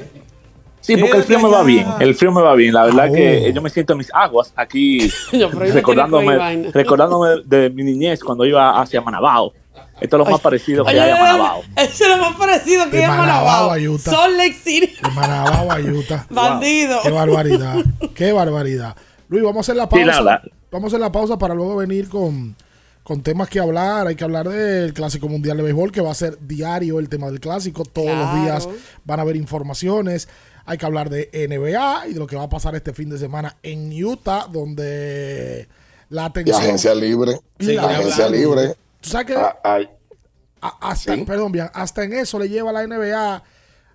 Sí, 0.82 0.96
porque 0.96 1.18
el 1.18 1.24
frío 1.24 1.40
me 1.40 1.48
va 1.48 1.62
bien, 1.62 1.86
el 2.00 2.14
frío 2.14 2.32
me 2.32 2.42
va 2.42 2.54
bien. 2.54 2.74
La 2.74 2.84
verdad 2.84 3.12
que 3.12 3.46
oh. 3.48 3.54
yo 3.54 3.62
me 3.62 3.70
siento 3.70 3.92
en 3.92 3.98
mis 3.98 4.12
aguas 4.12 4.52
aquí, 4.56 5.10
recordándome, 5.32 6.70
recordándome 6.72 7.42
de 7.44 7.70
mi 7.70 7.82
niñez 7.82 8.20
cuando 8.20 8.44
iba 8.44 8.80
hacia 8.80 9.00
Manabao. 9.00 9.52
Esto 10.00 10.16
es 10.16 10.24
lo 10.24 10.30
más 10.30 10.40
parecido 10.40 10.84
que 10.84 10.92
Oye, 10.92 11.00
hay 11.00 11.10
a 11.10 11.16
Manabao. 11.16 11.62
Ese 11.76 12.04
es 12.04 12.10
lo 12.10 12.16
más 12.16 12.34
parecido 12.36 12.84
que 12.90 12.96
De 12.96 13.02
es 13.02 13.08
Manabao 13.08 13.44
Manabao. 13.44 13.72
a 13.72 13.78
Utah. 13.78 14.10
Salt 14.10 14.36
Lake 14.36 14.54
City. 14.54 14.96
De 15.02 15.10
Manabao 15.10 15.70
a 15.70 15.78
Utah. 15.78 16.26
Bandido. 16.30 17.00
Qué 17.02 17.10
barbaridad. 17.10 17.76
Qué 18.14 18.32
barbaridad. 18.32 18.96
Luis, 19.30 19.42
vamos 19.42 19.56
a 19.56 19.60
hacer 19.72 19.76
la 19.76 19.84
Sí, 19.84 20.04
pausa. 20.04 20.42
Vamos 20.70 20.84
a 20.84 20.88
hacer 20.88 21.00
la 21.00 21.10
pausa 21.12 21.38
para 21.38 21.54
luego 21.54 21.76
venir 21.76 22.08
con, 22.08 22.54
con 23.02 23.22
temas 23.22 23.48
que 23.48 23.58
hablar. 23.60 24.06
Hay 24.06 24.14
que 24.16 24.24
hablar 24.24 24.48
del 24.48 24.92
Clásico 24.92 25.28
Mundial 25.28 25.56
de 25.56 25.62
Béisbol, 25.62 25.90
que 25.92 26.00
va 26.02 26.10
a 26.10 26.14
ser 26.14 26.38
diario 26.46 26.98
el 26.98 27.08
tema 27.08 27.28
del 27.28 27.40
Clásico. 27.40 27.84
Todos 27.84 28.14
los 28.14 28.34
días 28.42 28.68
van 29.04 29.18
a 29.20 29.22
haber 29.22 29.36
informaciones. 29.36 30.28
Hay 30.66 30.76
que 30.78 30.84
hablar 30.86 31.08
de 31.10 31.30
NBA 31.48 32.08
y 32.08 32.12
de 32.12 32.18
lo 32.18 32.26
que 32.26 32.36
va 32.36 32.42
a 32.44 32.48
pasar 32.48 32.74
este 32.74 32.92
fin 32.92 33.08
de 33.08 33.18
semana 33.18 33.56
en 33.62 33.90
Utah, 34.04 34.46
donde 34.52 35.66
la 36.10 36.22
Y 36.22 36.26
atención... 36.26 36.60
agencia 36.60 36.94
libre. 36.94 37.40
Sí, 37.58 37.72
la 37.74 37.84
agencia 37.88 38.28
libre. 38.28 38.74
¿Tú 39.00 39.08
sabes 39.10 39.26
que 39.28 39.34
Ah, 39.34 39.56
a- 40.60 40.90
hasta, 40.90 41.14
Sí. 41.14 41.24
perdón, 41.24 41.52
bien, 41.52 41.70
hasta 41.72 42.04
en 42.04 42.12
eso 42.12 42.38
le 42.38 42.48
lleva 42.48 42.70
a 42.70 42.72
la 42.74 42.82
NBA 42.86 43.42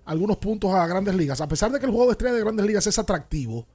algunos 0.06 0.36
puntos 0.38 0.72
a 0.74 0.86
grandes 0.86 1.14
ligas. 1.14 1.40
A 1.40 1.46
pesar 1.46 1.70
de 1.70 1.78
que 1.78 1.86
el 1.86 1.92
juego 1.92 2.06
de 2.06 2.12
estrellas 2.12 2.36
de 2.36 2.42
grandes 2.42 2.66
ligas 2.66 2.86
es 2.88 2.98
atractivo, 2.98 3.66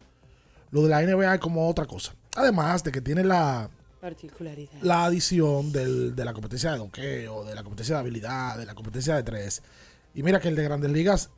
lo 0.71 0.83
de 0.83 0.89
la 0.89 1.01
NBA 1.01 1.35
es 1.35 1.39
como 1.39 1.67
otra 1.69 1.85
cosa. 1.85 2.13
Además 2.35 2.83
de 2.83 2.91
que 2.91 3.01
tiene 3.01 3.23
la, 3.23 3.69
Particularidad. 3.99 4.71
la 4.81 5.05
adición 5.05 5.71
del- 5.71 6.15
de 6.15 6.25
la 6.25 6.33
competencia 6.33 6.71
de 6.71 6.77
doqueo, 6.79 7.43
de 7.45 7.53
la 7.55 7.63
competencia 7.63 7.95
de 7.95 7.99
habilidad, 8.01 8.57
de 8.57 8.65
la 8.65 8.73
competencia 8.73 9.15
de 9.15 9.23
tres. 9.23 9.61
Y 10.15 10.23
mira 10.23 10.39
que 10.39 10.47
el 10.47 10.55
de 10.55 10.63
grandes 10.63 10.91
ligas, 10.91 11.29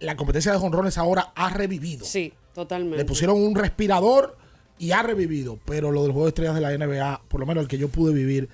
la 0.00 0.16
competencia 0.16 0.52
de 0.52 0.58
jonrones 0.58 0.98
ahora 0.98 1.32
ha 1.34 1.50
revivido. 1.50 2.04
Sí, 2.04 2.32
totalmente. 2.54 2.96
Le 2.98 3.04
pusieron 3.04 3.36
un 3.40 3.54
respirador 3.54 4.36
y 4.78 4.92
ha 4.92 5.02
revivido. 5.02 5.58
Pero 5.66 5.90
lo 5.92 6.02
del 6.02 6.12
juego 6.12 6.24
de 6.26 6.30
estrellas 6.30 6.54
de 6.54 6.60
la 6.60 6.72
NBA, 6.72 7.22
por 7.28 7.40
lo 7.40 7.46
menos 7.46 7.62
el 7.62 7.68
que 7.68 7.78
yo 7.78 7.88
pude 7.88 8.12
vivir, 8.14 8.48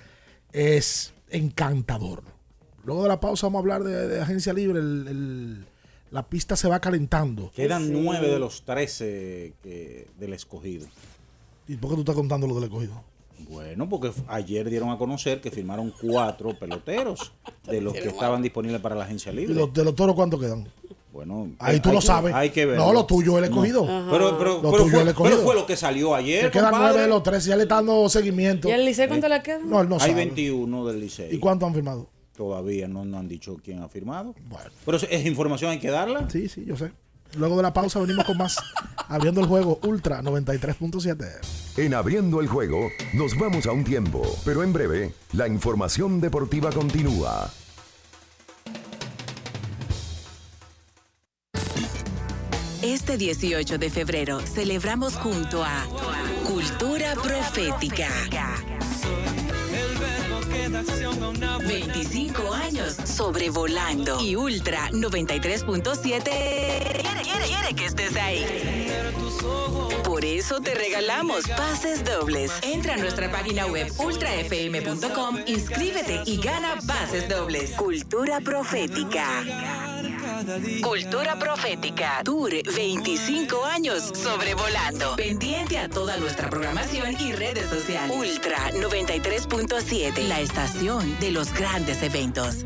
es 0.51 1.13
encantador. 1.29 2.23
Luego 2.83 3.03
de 3.03 3.09
la 3.09 3.19
pausa 3.19 3.47
vamos 3.47 3.59
a 3.59 3.61
hablar 3.61 3.83
de, 3.83 4.07
de 4.07 4.21
agencia 4.21 4.53
libre. 4.53 4.79
El- 4.79 5.05
el- 5.07 5.65
la 6.11 6.23
pista 6.23 6.55
se 6.55 6.67
va 6.67 6.79
calentando. 6.79 7.51
Quedan 7.55 7.85
Sí. 7.87 7.91
nueve 7.93 8.27
de 8.29 8.37
los 8.39 8.63
trece 8.63 9.53
del 9.63 10.33
escogido. 10.33 10.85
¿Y 11.67 11.75
por 11.77 11.89
qué 11.91 11.95
tú 11.95 12.01
estás 12.01 12.15
contando 12.15 12.47
lo 12.47 12.55
del 12.55 12.65
escogido? 12.65 12.93
Bueno, 13.49 13.89
porque 13.89 14.11
ayer 14.27 14.69
dieron 14.69 14.89
a 14.89 14.97
conocer 14.97 15.41
que 15.41 15.49
firmaron 15.51 15.91
cuatro 15.99 16.53
peloteros 16.59 17.31
de 17.65 17.81
los 17.81 17.93
que 17.93 18.07
estaban 18.09 18.41
disponibles 18.41 18.79
para 18.81 18.95
la 18.95 19.05
agencia 19.05 19.31
¿Y 19.31 19.35
libre. 19.37 19.55
los, 19.55 19.73
de 19.73 19.83
los 19.83 19.95
toros 19.95 20.15
cuánto 20.15 20.37
quedan? 20.39 20.67
Bueno, 21.11 21.49
Ahí 21.59 21.79
tú 21.81 21.89
lo 21.91 21.99
que- 21.99 22.05
sabes. 22.05 22.33
Hay 22.33 22.51
que 22.51 22.65
ver. 22.65 22.77
No, 22.77 22.93
lo 22.93 23.05
tuyo 23.05 23.37
el 23.37 23.43
escogido. 23.45 23.81
Pero, 23.85 24.37
pero, 24.37 24.61
Lo 24.61 24.71
pero 24.71 24.83
tuyo 24.83 24.91
fue, 24.91 25.01
el 25.01 25.07
escogido. 25.09 25.37
pero 25.37 25.45
fue 25.45 25.55
lo 25.55 25.65
que 25.65 25.75
salió 25.75 26.15
ayer. 26.15 26.45
Te 26.45 26.51
quedan 26.51 26.73
nueve 26.77 27.01
de 27.01 27.07
los 27.09 27.21
tres. 27.21 27.43
Ya 27.45 27.55
le 27.57 27.63
están 27.63 27.85
dando 27.85 28.07
seguimiento. 28.07 28.69
¿Y 28.69 28.71
el 28.71 28.85
Licey 28.85 29.07
cuánto 29.09 29.27
le 29.27 29.41
queda? 29.43 29.59
No, 29.59 29.81
él 29.81 29.89
no 29.89 29.95
Hay 29.95 30.01
sabe. 30.01 30.13
21 30.13 30.85
del 30.85 30.99
Licey. 31.01 31.35
¿Y 31.35 31.39
cuánto 31.39 31.65
han 31.65 31.73
firmado? 31.73 32.07
Todavía 32.41 32.87
no, 32.87 33.05
no 33.05 33.19
han 33.19 33.27
dicho 33.27 33.55
quién 33.63 33.83
ha 33.83 33.87
firmado. 33.87 34.33
Bueno. 34.49 34.71
Pero 34.83 34.97
es, 34.97 35.05
es 35.11 35.27
información, 35.27 35.69
hay 35.69 35.79
que 35.79 35.91
darla. 35.91 36.27
Sí, 36.27 36.49
sí, 36.49 36.65
yo 36.65 36.75
sé. 36.75 36.91
Luego 37.37 37.55
de 37.57 37.61
la 37.61 37.71
pausa 37.71 37.99
venimos 37.99 38.25
con 38.25 38.35
más. 38.35 38.57
Abriendo 39.09 39.41
el 39.41 39.45
juego 39.45 39.79
Ultra 39.83 40.23
93.7. 40.23 41.77
En 41.77 41.93
abriendo 41.93 42.41
el 42.41 42.47
juego, 42.47 42.89
nos 43.13 43.37
vamos 43.37 43.67
a 43.67 43.73
un 43.73 43.83
tiempo, 43.83 44.23
pero 44.43 44.63
en 44.63 44.73
breve, 44.73 45.13
la 45.33 45.47
información 45.47 46.19
deportiva 46.19 46.71
continúa. 46.71 47.51
Este 52.81 53.17
18 53.17 53.77
de 53.77 53.89
febrero 53.91 54.39
celebramos 54.39 55.15
junto 55.15 55.63
a 55.63 55.85
Cultura 56.47 57.13
Profética. 57.13 58.09
25 61.67 62.53
años 62.53 62.95
sobrevolando 63.05 64.19
y 64.21 64.35
Ultra 64.35 64.89
93.7 64.89 66.23
quiere, 66.23 67.21
quiere, 67.23 67.45
quiere 67.45 67.75
que 67.75 67.85
estés 67.85 68.15
ahí. 68.15 68.45
Por 70.03 70.25
eso 70.25 70.59
te 70.59 70.73
regalamos 70.75 71.47
pases 71.47 72.03
dobles. 72.03 72.51
Entra 72.63 72.95
a 72.95 72.97
nuestra 72.97 73.31
página 73.31 73.65
web 73.67 73.91
ultrafm.com, 73.97 75.37
inscríbete 75.45 76.21
y 76.25 76.37
gana 76.37 76.79
pases 76.85 77.29
dobles. 77.29 77.71
Cultura 77.71 78.41
profética. 78.41 80.10
Cultura 80.81 81.37
Profética 81.37 82.21
Tour 82.23 82.51
25 82.75 83.65
años 83.65 84.11
sobrevolando. 84.13 85.15
Pendiente 85.15 85.77
a 85.77 85.89
toda 85.89 86.17
nuestra 86.17 86.49
programación 86.49 87.15
y 87.19 87.33
redes 87.33 87.69
sociales. 87.69 88.15
Ultra 88.15 88.71
93.7, 88.71 90.27
la 90.27 90.39
estación 90.39 91.19
de 91.19 91.31
los 91.31 91.53
grandes 91.53 92.01
eventos. 92.01 92.65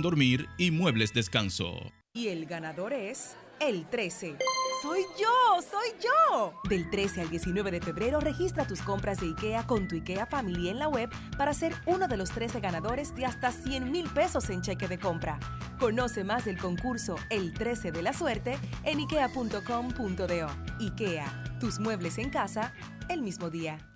dormir 0.00 0.48
y 0.56 0.70
muebles 0.70 1.12
descanso. 1.12 1.92
Y 2.14 2.28
el 2.28 2.46
ganador 2.46 2.92
es 2.92 3.36
el 3.60 3.84
13. 3.86 4.36
Soy 4.82 5.00
yo, 5.20 5.62
soy 5.62 5.90
yo. 6.02 6.60
Del 6.68 6.90
13 6.90 7.20
al 7.20 7.30
19 7.30 7.70
de 7.70 7.80
febrero 7.80 8.18
registra 8.18 8.66
tus 8.66 8.80
compras 8.80 9.20
de 9.20 9.26
IKEA 9.26 9.66
con 9.66 9.86
tu 9.86 9.96
IKEA 9.96 10.26
Family 10.26 10.68
en 10.68 10.78
la 10.78 10.88
web 10.88 11.08
para 11.36 11.54
ser 11.54 11.72
uno 11.86 12.08
de 12.08 12.16
los 12.16 12.30
13 12.30 12.60
ganadores 12.60 13.14
de 13.14 13.24
hasta 13.24 13.52
100 13.52 13.92
mil 13.92 14.08
pesos 14.10 14.50
en 14.50 14.62
cheque 14.62 14.88
de 14.88 14.98
compra. 14.98 15.38
Conoce 15.78 16.24
más 16.24 16.44
del 16.44 16.58
concurso 16.58 17.16
El 17.30 17.52
13 17.54 17.92
de 17.92 18.02
la 18.02 18.12
suerte 18.12 18.58
en 18.84 18.98
ikea.com.do. 18.98 20.46
IKEA, 20.80 21.58
tus 21.60 21.78
muebles 21.78 22.18
en 22.18 22.30
casa 22.30 22.72
el 23.08 23.22
mismo 23.22 23.50
día. 23.50 23.91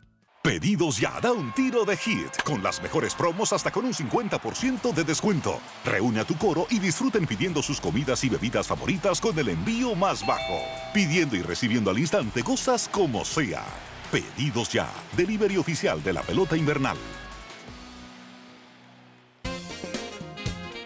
Pedidos 0.46 1.00
ya, 1.00 1.18
da 1.20 1.32
un 1.32 1.52
tiro 1.54 1.85
de 1.85 1.96
hit, 1.96 2.30
con 2.44 2.62
las 2.62 2.80
mejores 2.80 3.16
promos 3.16 3.52
hasta 3.52 3.72
con 3.72 3.85
un 3.85 3.92
50% 3.92 4.94
de 4.94 5.02
descuento. 5.02 5.59
Reúne 5.85 6.20
a 6.20 6.24
tu 6.24 6.37
coro 6.37 6.68
y 6.70 6.78
disfruten 6.78 7.26
pidiendo 7.26 7.62
sus 7.62 7.80
comidas 7.80 8.22
y 8.22 8.28
bebidas 8.28 8.68
favoritas 8.68 9.20
con 9.20 9.37
el 9.40 9.48
envío 9.48 9.96
más 9.96 10.24
bajo. 10.24 10.61
Pidiendo 10.94 11.35
y 11.35 11.42
recibiendo 11.42 11.90
al 11.90 11.98
instante 11.98 12.44
cosas 12.44 12.88
como 12.88 13.24
sea. 13.24 13.64
Pedidos 14.12 14.72
ya, 14.72 14.88
delivery 15.16 15.56
oficial 15.56 16.00
de 16.04 16.12
la 16.12 16.22
pelota 16.22 16.56
invernal. 16.56 16.96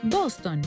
Boston, 0.04 0.62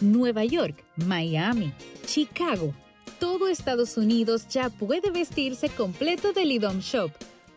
Nueva 0.00 0.44
York, 0.44 0.82
Miami, 0.96 1.72
Chicago. 2.06 2.74
Todo 3.20 3.46
Estados 3.46 3.96
Unidos 3.96 4.48
ya 4.48 4.68
puede 4.68 5.12
vestirse 5.12 5.68
completo 5.68 6.32
del 6.32 6.50
IDOM 6.50 6.80
Shop. 6.80 7.12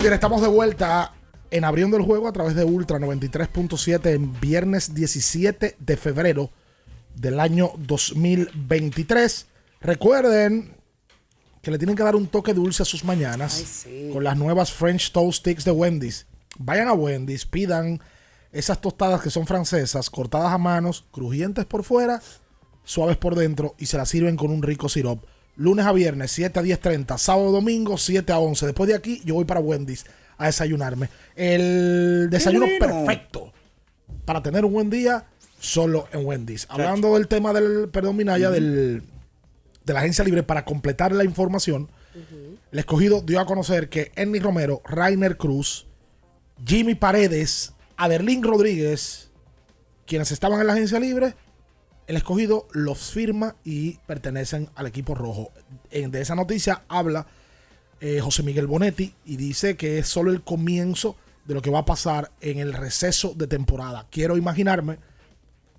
Bien, 0.00 0.12
estamos 0.12 0.40
de 0.40 0.46
vuelta 0.46 1.12
en 1.50 1.64
abriendo 1.64 1.96
el 1.96 2.04
juego 2.04 2.28
a 2.28 2.32
través 2.32 2.54
de 2.54 2.62
Ultra 2.62 3.00
93.7 3.00 4.14
en 4.14 4.38
viernes 4.40 4.94
17 4.94 5.74
de 5.76 5.96
febrero 5.96 6.50
del 7.16 7.40
año 7.40 7.72
2023. 7.78 9.46
Recuerden 9.80 10.76
que 11.62 11.72
le 11.72 11.78
tienen 11.78 11.96
que 11.96 12.04
dar 12.04 12.14
un 12.14 12.28
toque 12.28 12.54
dulce 12.54 12.84
a 12.84 12.86
sus 12.86 13.04
mañanas 13.04 13.86
con 14.12 14.22
las 14.22 14.36
nuevas 14.36 14.72
French 14.72 15.10
Toast 15.10 15.40
Sticks 15.40 15.64
de 15.64 15.72
Wendy's. 15.72 16.26
Vayan 16.58 16.86
a 16.86 16.92
Wendy's, 16.92 17.44
pidan 17.44 18.00
esas 18.52 18.80
tostadas 18.80 19.20
que 19.20 19.30
son 19.30 19.48
francesas, 19.48 20.10
cortadas 20.10 20.52
a 20.52 20.58
manos, 20.58 21.06
crujientes 21.10 21.64
por 21.64 21.82
fuera, 21.82 22.22
suaves 22.84 23.16
por 23.16 23.34
dentro 23.34 23.74
y 23.78 23.86
se 23.86 23.96
las 23.96 24.08
sirven 24.08 24.36
con 24.36 24.52
un 24.52 24.62
rico 24.62 24.88
sirop. 24.88 25.24
Lunes 25.58 25.84
a 25.86 25.92
viernes, 25.92 26.30
7 26.30 26.60
a 26.60 26.62
10.30, 26.62 27.18
sábado 27.18 27.50
domingo, 27.50 27.98
7 27.98 28.32
a 28.32 28.38
11. 28.38 28.66
Después 28.66 28.88
de 28.88 28.94
aquí, 28.94 29.20
yo 29.24 29.34
voy 29.34 29.44
para 29.44 29.58
Wendy's 29.58 30.06
a 30.36 30.46
desayunarme. 30.46 31.10
El 31.34 32.28
desayuno 32.30 32.66
bueno. 32.66 33.04
perfecto 33.04 33.52
para 34.24 34.40
tener 34.40 34.64
un 34.64 34.72
buen 34.72 34.88
día 34.88 35.26
solo 35.58 36.06
en 36.12 36.24
Wendy's. 36.24 36.66
Hablando 36.70 37.14
del 37.14 37.26
tema 37.26 37.52
del, 37.52 37.88
perdón, 37.88 38.16
Minaya, 38.16 38.50
del, 38.50 39.02
de 39.84 39.92
la 39.92 39.98
agencia 39.98 40.22
libre, 40.22 40.44
para 40.44 40.64
completar 40.64 41.10
la 41.10 41.24
información, 41.24 41.90
el 42.70 42.78
escogido 42.78 43.20
dio 43.20 43.40
a 43.40 43.46
conocer 43.46 43.88
que 43.88 44.12
Enny 44.14 44.38
Romero, 44.38 44.80
Rainer 44.84 45.36
Cruz, 45.36 45.88
Jimmy 46.64 46.94
Paredes, 46.94 47.72
Aderlín 47.96 48.44
Rodríguez, 48.44 49.30
quienes 50.06 50.30
estaban 50.30 50.60
en 50.60 50.68
la 50.68 50.74
agencia 50.74 51.00
libre, 51.00 51.34
el 52.08 52.16
escogido 52.16 52.66
los 52.72 53.12
firma 53.12 53.54
y 53.64 53.98
pertenecen 54.06 54.68
al 54.74 54.86
equipo 54.86 55.14
rojo. 55.14 55.52
De 55.90 56.20
esa 56.20 56.34
noticia 56.34 56.82
habla 56.88 57.26
eh, 58.00 58.20
José 58.20 58.42
Miguel 58.42 58.66
Bonetti 58.66 59.14
y 59.26 59.36
dice 59.36 59.76
que 59.76 59.98
es 59.98 60.08
solo 60.08 60.30
el 60.30 60.42
comienzo 60.42 61.16
de 61.44 61.54
lo 61.54 61.60
que 61.60 61.70
va 61.70 61.80
a 61.80 61.84
pasar 61.84 62.32
en 62.40 62.58
el 62.58 62.72
receso 62.72 63.34
de 63.36 63.46
temporada. 63.46 64.06
Quiero 64.10 64.38
imaginarme, 64.38 64.98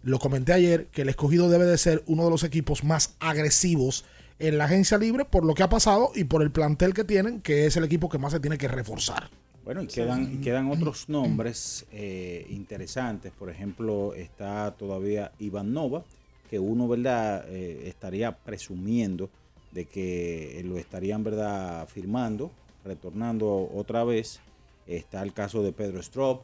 lo 0.03 0.19
comenté 0.19 0.53
ayer, 0.53 0.85
que 0.91 1.01
el 1.01 1.09
escogido 1.09 1.49
debe 1.49 1.65
de 1.65 1.79
ser 1.79 2.03
uno 2.05 2.25
de 2.25 2.29
los 2.29 2.43
equipos 2.43 2.83
más 2.83 3.15
agresivos 3.19 4.05
en 4.37 4.59
la 4.59 4.65
agencia 4.65 4.99
libre 4.99 5.25
por 5.25 5.43
lo 5.43 5.55
que 5.55 5.63
ha 5.63 5.69
pasado 5.69 6.11
y 6.13 6.25
por 6.25 6.43
el 6.43 6.51
plantel 6.51 6.93
que 6.93 7.03
tienen, 7.03 7.41
que 7.41 7.65
es 7.65 7.75
el 7.75 7.83
equipo 7.83 8.07
que 8.07 8.19
más 8.19 8.33
se 8.33 8.39
tiene 8.39 8.59
que 8.59 8.67
reforzar. 8.67 9.31
Bueno, 9.65 9.81
y 9.81 9.87
quedan, 9.87 10.31
y 10.33 10.37
quedan 10.37 10.69
otros 10.71 11.09
nombres 11.09 11.85
eh, 11.91 12.45
interesantes. 12.49 13.31
Por 13.31 13.49
ejemplo, 13.49 14.13
está 14.13 14.71
todavía 14.71 15.31
Iván 15.39 15.73
Nova, 15.73 16.03
que 16.49 16.59
uno, 16.59 16.87
¿verdad?, 16.87 17.45
Eh, 17.49 17.83
estaría 17.87 18.31
presumiendo 18.35 19.29
de 19.71 19.85
que 19.85 20.61
lo 20.65 20.77
estarían, 20.77 21.23
¿verdad?, 21.23 21.87
firmando, 21.87 22.51
retornando 22.83 23.69
otra 23.73 24.03
vez. 24.03 24.39
Está 24.87 25.21
el 25.21 25.33
caso 25.33 25.61
de 25.61 25.71
Pedro 25.71 25.99
Strop 25.99 26.41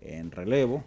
en 0.00 0.30
relevo. 0.30 0.84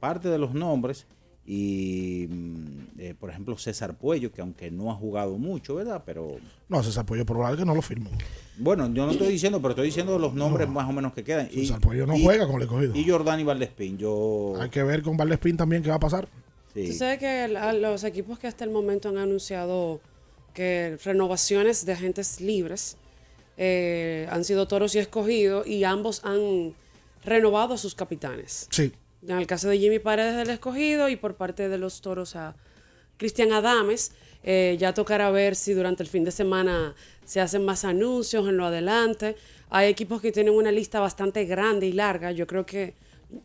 Parte 0.00 0.28
de 0.28 0.38
los 0.38 0.54
nombres. 0.54 1.06
Y, 1.50 2.26
mm, 2.28 2.66
eh, 2.98 3.14
por 3.18 3.30
ejemplo, 3.30 3.56
César 3.56 3.96
Puello, 3.96 4.30
que 4.30 4.42
aunque 4.42 4.70
no 4.70 4.90
ha 4.90 4.94
jugado 4.94 5.38
mucho, 5.38 5.76
¿verdad? 5.76 6.02
Pero 6.04 6.36
No, 6.68 6.82
César 6.82 7.06
Pollo 7.06 7.24
probable 7.24 7.56
que 7.56 7.64
no 7.64 7.74
lo 7.74 7.80
firmen. 7.80 8.12
bueno, 8.58 8.86
yo 8.92 9.06
no 9.06 9.12
estoy 9.12 9.28
diciendo, 9.28 9.58
pero 9.62 9.70
estoy 9.70 9.86
diciendo 9.86 10.18
los 10.18 10.34
nombres 10.34 10.68
más 10.68 10.86
o 10.88 10.92
menos 10.92 11.14
que 11.14 11.24
quedan. 11.24 11.48
Y, 11.50 11.60
César 11.66 11.80
Pollo 11.80 12.06
no 12.06 12.16
y- 12.16 12.22
juega 12.22 12.46
con 12.46 12.56
el 12.56 12.62
escogido. 12.62 12.94
Y 12.94 13.08
Jordani 13.08 13.44
Valdespín, 13.44 13.96
yo... 13.96 14.54
Hay 14.60 14.68
que 14.68 14.82
ver 14.82 15.00
con 15.02 15.16
Valdespín 15.16 15.56
también 15.56 15.82
qué 15.82 15.88
va 15.88 15.94
a 15.96 16.00
pasar. 16.00 16.28
Sí. 16.86 16.92
Tú 16.92 16.98
sabes 16.98 17.18
que 17.18 17.48
la- 17.48 17.72
los 17.72 18.04
equipos 18.04 18.38
que 18.38 18.46
hasta 18.46 18.64
el 18.64 18.70
momento 18.70 19.08
han 19.08 19.18
anunciado 19.18 20.00
que 20.54 20.98
renovaciones 21.04 21.84
de 21.86 21.92
agentes 21.92 22.40
libres 22.40 22.96
eh, 23.56 24.26
han 24.30 24.44
sido 24.44 24.68
Toros 24.68 24.94
y 24.94 24.98
Escogido 24.98 25.64
y 25.66 25.84
ambos 25.84 26.24
han 26.24 26.74
renovado 27.24 27.74
a 27.74 27.78
sus 27.78 27.94
capitanes. 27.94 28.68
Sí. 28.70 28.92
En 29.26 29.36
el 29.38 29.46
caso 29.48 29.68
de 29.68 29.78
Jimmy 29.78 29.98
Paredes 29.98 30.36
del 30.36 30.50
Escogido 30.50 31.08
y 31.08 31.16
por 31.16 31.34
parte 31.34 31.68
de 31.68 31.76
los 31.78 32.00
Toros 32.00 32.36
a 32.36 32.54
Cristian 33.16 33.52
Adames, 33.52 34.12
eh, 34.44 34.76
ya 34.78 34.94
tocará 34.94 35.30
ver 35.32 35.56
si 35.56 35.72
durante 35.72 36.04
el 36.04 36.08
fin 36.08 36.22
de 36.24 36.30
semana 36.30 36.94
se 37.24 37.40
hacen 37.40 37.64
más 37.64 37.84
anuncios 37.84 38.48
en 38.48 38.56
lo 38.56 38.66
adelante. 38.66 39.34
Hay 39.70 39.88
equipos 39.88 40.22
que 40.22 40.30
tienen 40.30 40.54
una 40.54 40.70
lista 40.70 41.00
bastante 41.00 41.44
grande 41.44 41.86
y 41.86 41.92
larga. 41.92 42.30
Yo 42.30 42.46
creo 42.46 42.64
que 42.64 42.94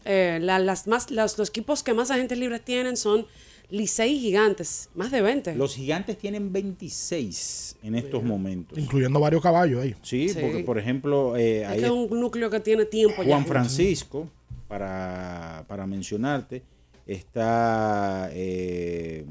eh, 0.06 0.40
la- 0.42 0.60
las 0.60 0.88
más, 0.88 1.12
las- 1.12 1.38
los 1.38 1.50
equipos 1.50 1.84
que 1.84 1.94
más 1.94 2.12
agentes 2.12 2.38
libres 2.38 2.64
tienen 2.64 2.96
son 2.98 3.26
Licey 3.70 4.14
y 4.16 4.20
Gigantes, 4.20 4.90
más 4.94 5.10
de 5.12 5.22
20. 5.22 5.56
Los 5.56 5.76
gigantes 5.76 6.18
tienen 6.18 6.52
26 6.54 7.76
en 7.82 7.96
estos 7.96 8.24
momentos. 8.24 8.78
Incluyendo 8.78 9.20
varios 9.20 9.42
caballos 9.42 9.82
ahí. 9.82 9.96
Sí, 10.04 10.30
Sí. 10.30 10.38
porque 10.40 10.64
por 10.64 10.78
ejemplo, 10.78 11.36
eh, 11.38 11.66
es 11.76 11.90
un 11.90 12.08
núcleo 12.20 12.50
que 12.50 12.60
tiene 12.60 12.86
tiempo 12.86 13.24
ya. 13.24 13.30
Juan 13.30 13.46
Francisco, 13.46 14.30
para, 14.68 15.66
para 15.68 15.88
mencionarte, 15.88 16.62
está 17.08 18.30
eh, 18.32 19.26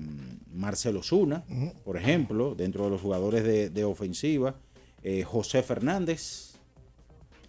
Marcelo 0.54 1.02
Zuna, 1.02 1.44
por 1.84 1.96
ejemplo, 1.96 2.54
dentro 2.54 2.84
de 2.84 2.90
los 2.90 3.00
jugadores 3.00 3.44
de, 3.44 3.70
de 3.70 3.84
ofensiva. 3.84 4.56
Eh, 5.04 5.22
José 5.24 5.62
Fernández, 5.62 6.54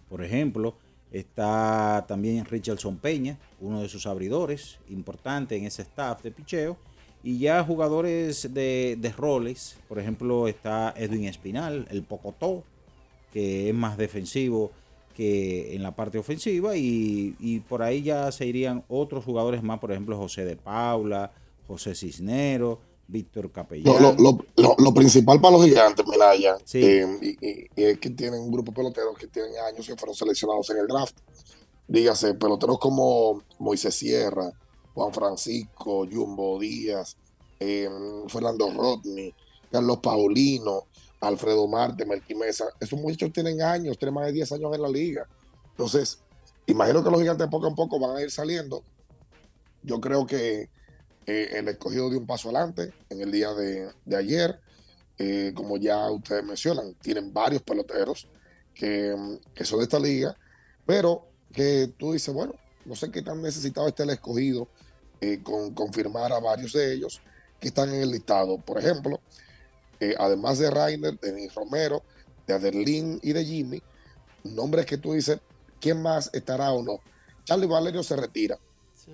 por 0.08 0.22
ejemplo. 0.24 0.76
Está 1.14 2.04
también 2.08 2.44
Richardson 2.44 2.96
Peña, 2.96 3.38
uno 3.60 3.82
de 3.82 3.88
sus 3.88 4.04
abridores, 4.04 4.80
importante 4.88 5.54
en 5.54 5.64
ese 5.64 5.82
staff 5.82 6.20
de 6.24 6.32
picheo. 6.32 6.76
Y 7.22 7.38
ya 7.38 7.62
jugadores 7.62 8.52
de, 8.52 9.14
roles, 9.16 9.78
por 9.86 10.00
ejemplo, 10.00 10.48
está 10.48 10.92
Edwin 10.96 11.26
Espinal, 11.26 11.86
el 11.92 12.02
Pocotó, 12.02 12.64
que 13.32 13.68
es 13.68 13.74
más 13.76 13.96
defensivo 13.96 14.72
que 15.16 15.76
en 15.76 15.84
la 15.84 15.94
parte 15.94 16.18
ofensiva. 16.18 16.76
Y, 16.76 17.36
y 17.38 17.60
por 17.60 17.82
ahí 17.82 18.02
ya 18.02 18.32
se 18.32 18.46
irían 18.46 18.82
otros 18.88 19.24
jugadores 19.24 19.62
más, 19.62 19.78
por 19.78 19.92
ejemplo, 19.92 20.18
José 20.18 20.44
de 20.44 20.56
Paula, 20.56 21.30
José 21.68 21.94
Cisnero, 21.94 22.80
Víctor 23.06 23.50
Capellán. 23.52 24.02
Lo, 24.02 24.12
lo- 24.56 24.76
lo- 24.78 24.94
principal 24.94 25.40
para 25.40 25.56
los 25.56 25.66
gigantes, 25.66 26.06
Minaya, 26.06 26.56
Sí. 26.64 26.80
eh, 26.82 27.06
y, 27.20 27.46
y- 27.46 27.66
y 27.76 27.82
es 27.84 27.98
que 27.98 28.10
tienen 28.10 28.40
un 28.40 28.50
grupo 28.50 28.70
de 28.72 28.76
peloteros 28.76 29.16
que 29.18 29.26
tienen 29.26 29.52
años 29.68 29.86
que 29.86 29.96
fueron 29.96 30.14
seleccionados 30.14 30.68
en 30.70 30.78
el 30.78 30.86
draft. 30.86 31.16
Dígase, 31.86 32.34
peloteros 32.34 32.78
como 32.78 33.42
Moisés 33.58 33.94
Sierra, 33.94 34.50
Juan 34.94 35.12
Francisco, 35.12 36.06
Jumbo 36.10 36.58
Díaz, 36.58 37.16
eh, 37.60 37.88
Fernando 38.28 38.70
Rodney, 38.72 39.34
Carlos 39.70 39.98
Paulino, 39.98 40.84
Alfredo 41.20 41.66
Marte, 41.68 42.06
Melqui 42.06 42.34
Mesa. 42.34 42.66
Esos 42.80 42.98
muchachos 42.98 43.32
tienen 43.32 43.60
años, 43.60 43.98
tienen 43.98 44.14
más 44.14 44.26
de 44.26 44.32
10 44.32 44.50
años 44.52 44.74
en 44.74 44.82
la 44.82 44.88
liga. 44.88 45.26
Entonces, 45.70 46.20
imagino 46.66 47.02
que 47.04 47.10
los 47.10 47.20
gigantes 47.20 47.48
poco 47.48 47.66
a 47.66 47.74
poco 47.74 47.98
van 47.98 48.16
a 48.16 48.22
ir 48.22 48.30
saliendo. 48.30 48.82
Yo 49.82 50.00
creo 50.00 50.26
que 50.26 50.70
eh, 51.26 51.50
el 51.52 51.68
escogido 51.68 52.10
dio 52.10 52.18
un 52.18 52.26
paso 52.26 52.48
adelante 52.48 52.92
en 53.08 53.20
el 53.20 53.32
día 53.32 53.52
de, 53.54 53.90
de 54.04 54.16
ayer. 54.16 54.60
Eh, 55.16 55.52
como 55.54 55.76
ya 55.76 56.10
ustedes 56.10 56.44
mencionan, 56.44 56.94
tienen 56.94 57.32
varios 57.32 57.62
peloteros 57.62 58.28
que, 58.74 59.14
mm, 59.16 59.52
que 59.54 59.64
son 59.64 59.78
de 59.78 59.84
esta 59.84 59.98
liga, 59.98 60.36
pero 60.84 61.28
que 61.52 61.92
tú 61.96 62.12
dices, 62.12 62.34
bueno, 62.34 62.54
no 62.84 62.96
sé 62.96 63.10
qué 63.10 63.22
tan 63.22 63.40
necesitado 63.40 63.86
está 63.86 64.02
el 64.02 64.10
escogido 64.10 64.68
eh, 65.20 65.40
con 65.42 65.72
confirmar 65.72 66.32
a 66.32 66.40
varios 66.40 66.72
de 66.72 66.92
ellos 66.92 67.20
que 67.60 67.68
están 67.68 67.88
en 67.90 68.02
el 68.02 68.10
listado. 68.10 68.58
Por 68.58 68.78
ejemplo, 68.78 69.20
además 70.18 70.58
de 70.58 70.70
Rainer, 70.70 71.18
de 71.18 71.48
Romero, 71.54 72.02
de 72.46 72.54
Aderlín 72.54 73.20
y 73.22 73.32
de 73.32 73.44
Jimmy, 73.44 73.82
nombres 74.42 74.84
que 74.84 74.98
tú 74.98 75.14
dices, 75.14 75.38
¿quién 75.80 76.02
más 76.02 76.28
estará 76.34 76.72
o 76.72 76.82
no? 76.82 77.00
Charlie 77.44 77.66
Valerio 77.66 78.02
se 78.02 78.16
retira. 78.16 78.58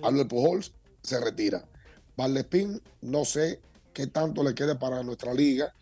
Albert 0.01 0.29
Pujols 0.29 0.73
se 1.01 1.19
retira. 1.19 1.63
Valdespín, 2.17 2.81
no 3.01 3.25
sé 3.25 3.59
qué 3.93 4.07
tanto 4.07 4.43
le 4.43 4.53
quede 4.55 4.75
para 4.75 5.03
nuestra 5.03 5.33
liga. 5.33 5.73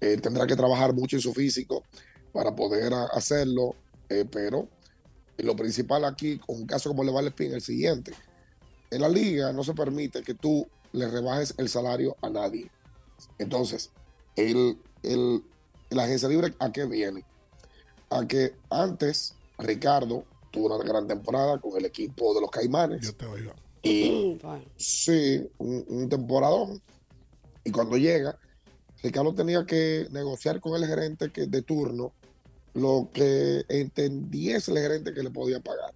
Eh, 0.00 0.18
tendrá 0.18 0.46
que 0.46 0.56
trabajar 0.56 0.92
mucho 0.92 1.16
en 1.16 1.22
su 1.22 1.32
físico 1.32 1.84
para 2.32 2.54
poder 2.54 2.92
hacerlo, 3.12 3.74
eh, 4.08 4.24
pero 4.30 4.68
lo 5.38 5.56
principal 5.56 6.04
aquí, 6.04 6.38
con 6.38 6.56
un 6.56 6.66
caso 6.66 6.90
como 6.90 7.02
el 7.02 7.08
de 7.08 7.14
Valdespín, 7.14 7.48
es 7.48 7.54
el 7.54 7.62
siguiente. 7.62 8.12
En 8.90 9.00
la 9.00 9.08
liga 9.08 9.52
no 9.52 9.64
se 9.64 9.74
permite 9.74 10.22
que 10.22 10.34
tú 10.34 10.66
le 10.92 11.08
rebajes 11.08 11.54
el 11.58 11.68
salario 11.68 12.16
a 12.22 12.30
nadie. 12.30 12.70
Entonces, 13.38 13.90
el, 14.36 14.78
el, 15.02 15.42
la 15.90 16.04
agencia 16.04 16.28
libre, 16.28 16.54
¿a 16.58 16.70
qué 16.70 16.84
viene? 16.84 17.24
A 18.10 18.26
que 18.26 18.54
antes 18.70 19.34
Ricardo 19.58 20.24
tuvo 20.50 20.74
una 20.74 20.84
gran 20.84 21.08
temporada 21.08 21.58
con 21.58 21.76
el 21.76 21.84
equipo 21.84 22.34
de 22.34 22.40
los 22.40 22.50
Caimanes. 22.50 23.00
Yo 23.02 23.14
te 23.14 23.26
oigo. 23.26 23.52
Y 23.84 24.18
sí, 24.76 25.48
un, 25.58 25.84
un 25.88 26.10
temporadón. 26.10 26.82
Y 27.64 27.72
cuando 27.72 27.98
llega, 27.98 28.38
Ricardo 29.02 29.34
tenía 29.34 29.66
que 29.66 30.08
negociar 30.12 30.60
con 30.60 30.76
el 30.82 30.88
gerente 30.88 31.32
que, 31.32 31.46
de 31.48 31.62
turno 31.62 32.14
lo 32.74 33.10
que 33.14 33.64
entendiese 33.68 34.72
el 34.72 34.78
gerente 34.78 35.14
que 35.14 35.24
le 35.24 35.30
podía 35.32 35.60
pagar. 35.60 35.94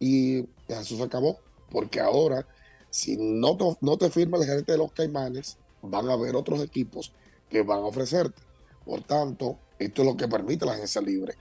Y 0.00 0.48
eso 0.68 0.96
se 0.96 1.04
acabó, 1.04 1.42
porque 1.70 2.00
ahora, 2.00 2.48
si 2.90 3.16
no 3.18 3.56
te, 3.58 3.64
no 3.82 3.98
te 3.98 4.10
firma 4.10 4.38
el 4.38 4.46
gerente 4.46 4.72
de 4.72 4.78
los 4.78 4.92
Caimanes, 4.92 5.58
van 5.82 6.10
a 6.10 6.14
haber 6.14 6.36
otros 6.36 6.62
equipos 6.62 7.14
que 7.50 7.62
van 7.62 7.80
a 7.80 7.86
ofrecerte. 7.86 8.42
Por 8.84 9.04
tanto, 9.04 9.62
esto 9.78 10.02
es 10.02 10.08
lo 10.08 10.16
que 10.16 10.28
permite 10.28 10.66
la 10.66 10.74
agencia 10.74 11.02
libre. 11.02 11.38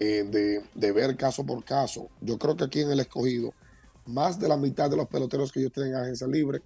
eh, 0.00 0.24
de, 0.26 0.64
de 0.74 0.92
ver 0.92 1.16
caso 1.16 1.46
por 1.46 1.64
caso. 1.64 2.12
Yo 2.20 2.38
creo 2.38 2.56
que 2.56 2.64
aquí 2.64 2.80
en 2.82 2.92
el 2.92 3.00
escogido, 3.00 3.56
más 4.12 4.38
de 4.38 4.48
la 4.48 4.56
mitad 4.56 4.90
de 4.90 4.96
los 4.96 5.08
peloteros 5.08 5.52
que 5.52 5.60
ellos 5.60 5.72
tienen 5.72 5.94
en 5.94 6.00
agencia 6.00 6.26
libre 6.26 6.62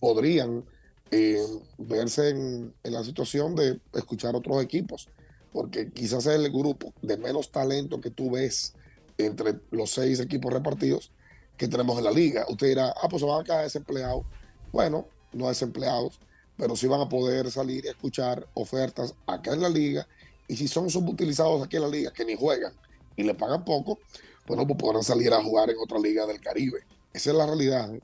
podrían 0.00 0.64
eh, 1.10 1.44
verse 1.78 2.30
en, 2.30 2.74
en 2.82 2.92
la 2.92 3.04
situación 3.04 3.54
de 3.54 3.80
escuchar 3.92 4.34
otros 4.34 4.62
equipos, 4.62 5.08
porque 5.52 5.90
quizás 5.90 6.26
es 6.26 6.34
el 6.34 6.50
grupo 6.50 6.92
de 7.02 7.16
menos 7.16 7.50
talento 7.50 8.00
que 8.00 8.10
tú 8.10 8.30
ves 8.30 8.74
entre 9.18 9.60
los 9.70 9.90
seis 9.90 10.20
equipos 10.20 10.52
repartidos 10.52 11.10
que 11.56 11.68
tenemos 11.68 11.98
en 11.98 12.04
la 12.04 12.10
liga. 12.10 12.44
Usted 12.48 12.68
dirá, 12.68 12.94
ah, 13.00 13.08
pues 13.08 13.20
se 13.20 13.28
van 13.28 13.40
a 13.40 13.44
quedar 13.44 13.64
desempleados. 13.64 14.24
Bueno, 14.72 15.06
no 15.32 15.48
desempleados, 15.48 16.18
pero 16.56 16.76
sí 16.76 16.86
van 16.86 17.00
a 17.00 17.08
poder 17.08 17.50
salir 17.50 17.84
y 17.84 17.88
escuchar 17.88 18.46
ofertas 18.54 19.14
acá 19.26 19.52
en 19.52 19.62
la 19.62 19.68
liga. 19.68 20.06
Y 20.48 20.56
si 20.56 20.68
son 20.68 20.90
subutilizados 20.90 21.62
aquí 21.62 21.76
en 21.76 21.82
la 21.82 21.88
liga, 21.88 22.12
que 22.12 22.24
ni 22.24 22.36
juegan 22.36 22.72
y 23.16 23.22
le 23.22 23.34
pagan 23.34 23.64
poco, 23.64 23.98
bueno, 24.46 24.66
pues 24.66 24.78
podrán 24.78 25.02
salir 25.02 25.32
a 25.32 25.42
jugar 25.42 25.70
en 25.70 25.76
otra 25.82 25.98
liga 25.98 26.26
del 26.26 26.40
Caribe. 26.40 26.80
Esa 27.12 27.30
es 27.30 27.36
la 27.36 27.46
realidad. 27.46 27.94
¿eh? 27.94 28.00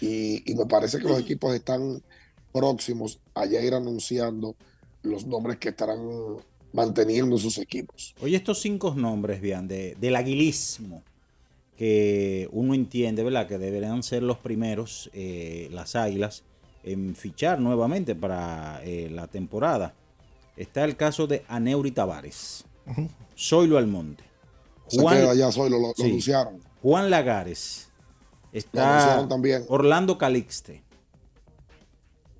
Y, 0.00 0.50
y 0.50 0.54
me 0.54 0.66
parece 0.66 0.98
que 0.98 1.08
los 1.08 1.20
equipos 1.20 1.54
están 1.54 2.02
próximos 2.52 3.20
a 3.34 3.46
ya 3.46 3.60
ir 3.60 3.74
anunciando 3.74 4.56
los 5.02 5.26
nombres 5.26 5.58
que 5.58 5.70
estarán 5.70 6.00
manteniendo 6.72 7.38
sus 7.38 7.58
equipos. 7.58 8.14
Oye, 8.20 8.36
estos 8.36 8.60
cinco 8.60 8.94
nombres, 8.94 9.40
bien, 9.40 9.66
de, 9.66 9.96
del 10.00 10.16
aguilismo, 10.16 11.02
que 11.76 12.48
uno 12.52 12.74
entiende, 12.74 13.24
¿verdad? 13.24 13.48
Que 13.48 13.58
deberían 13.58 14.02
ser 14.02 14.22
los 14.22 14.38
primeros, 14.38 15.10
eh, 15.14 15.68
las 15.72 15.96
águilas, 15.96 16.44
en 16.84 17.14
fichar 17.14 17.60
nuevamente 17.60 18.14
para 18.14 18.82
eh, 18.84 19.08
la 19.10 19.26
temporada. 19.26 19.94
Está 20.56 20.84
el 20.84 20.96
caso 20.96 21.26
de 21.26 21.42
Aneuri 21.48 21.90
Tavares, 21.90 22.64
Zoilo 23.38 23.78
Almonte, 23.78 24.24
Se 24.90 24.98
queda 25.00 25.34
ya 25.34 25.52
Zoilo, 25.52 25.78
lo- 25.78 25.92
lo 25.96 26.04
anunciaron. 26.04 26.60
Juan 26.82 27.10
Lagares, 27.10 27.88
Lo 28.52 28.58
está 28.58 28.90
anunciaron 28.94 29.28
también. 29.28 29.64
Orlando 29.68 30.18
Calixte 30.18 30.82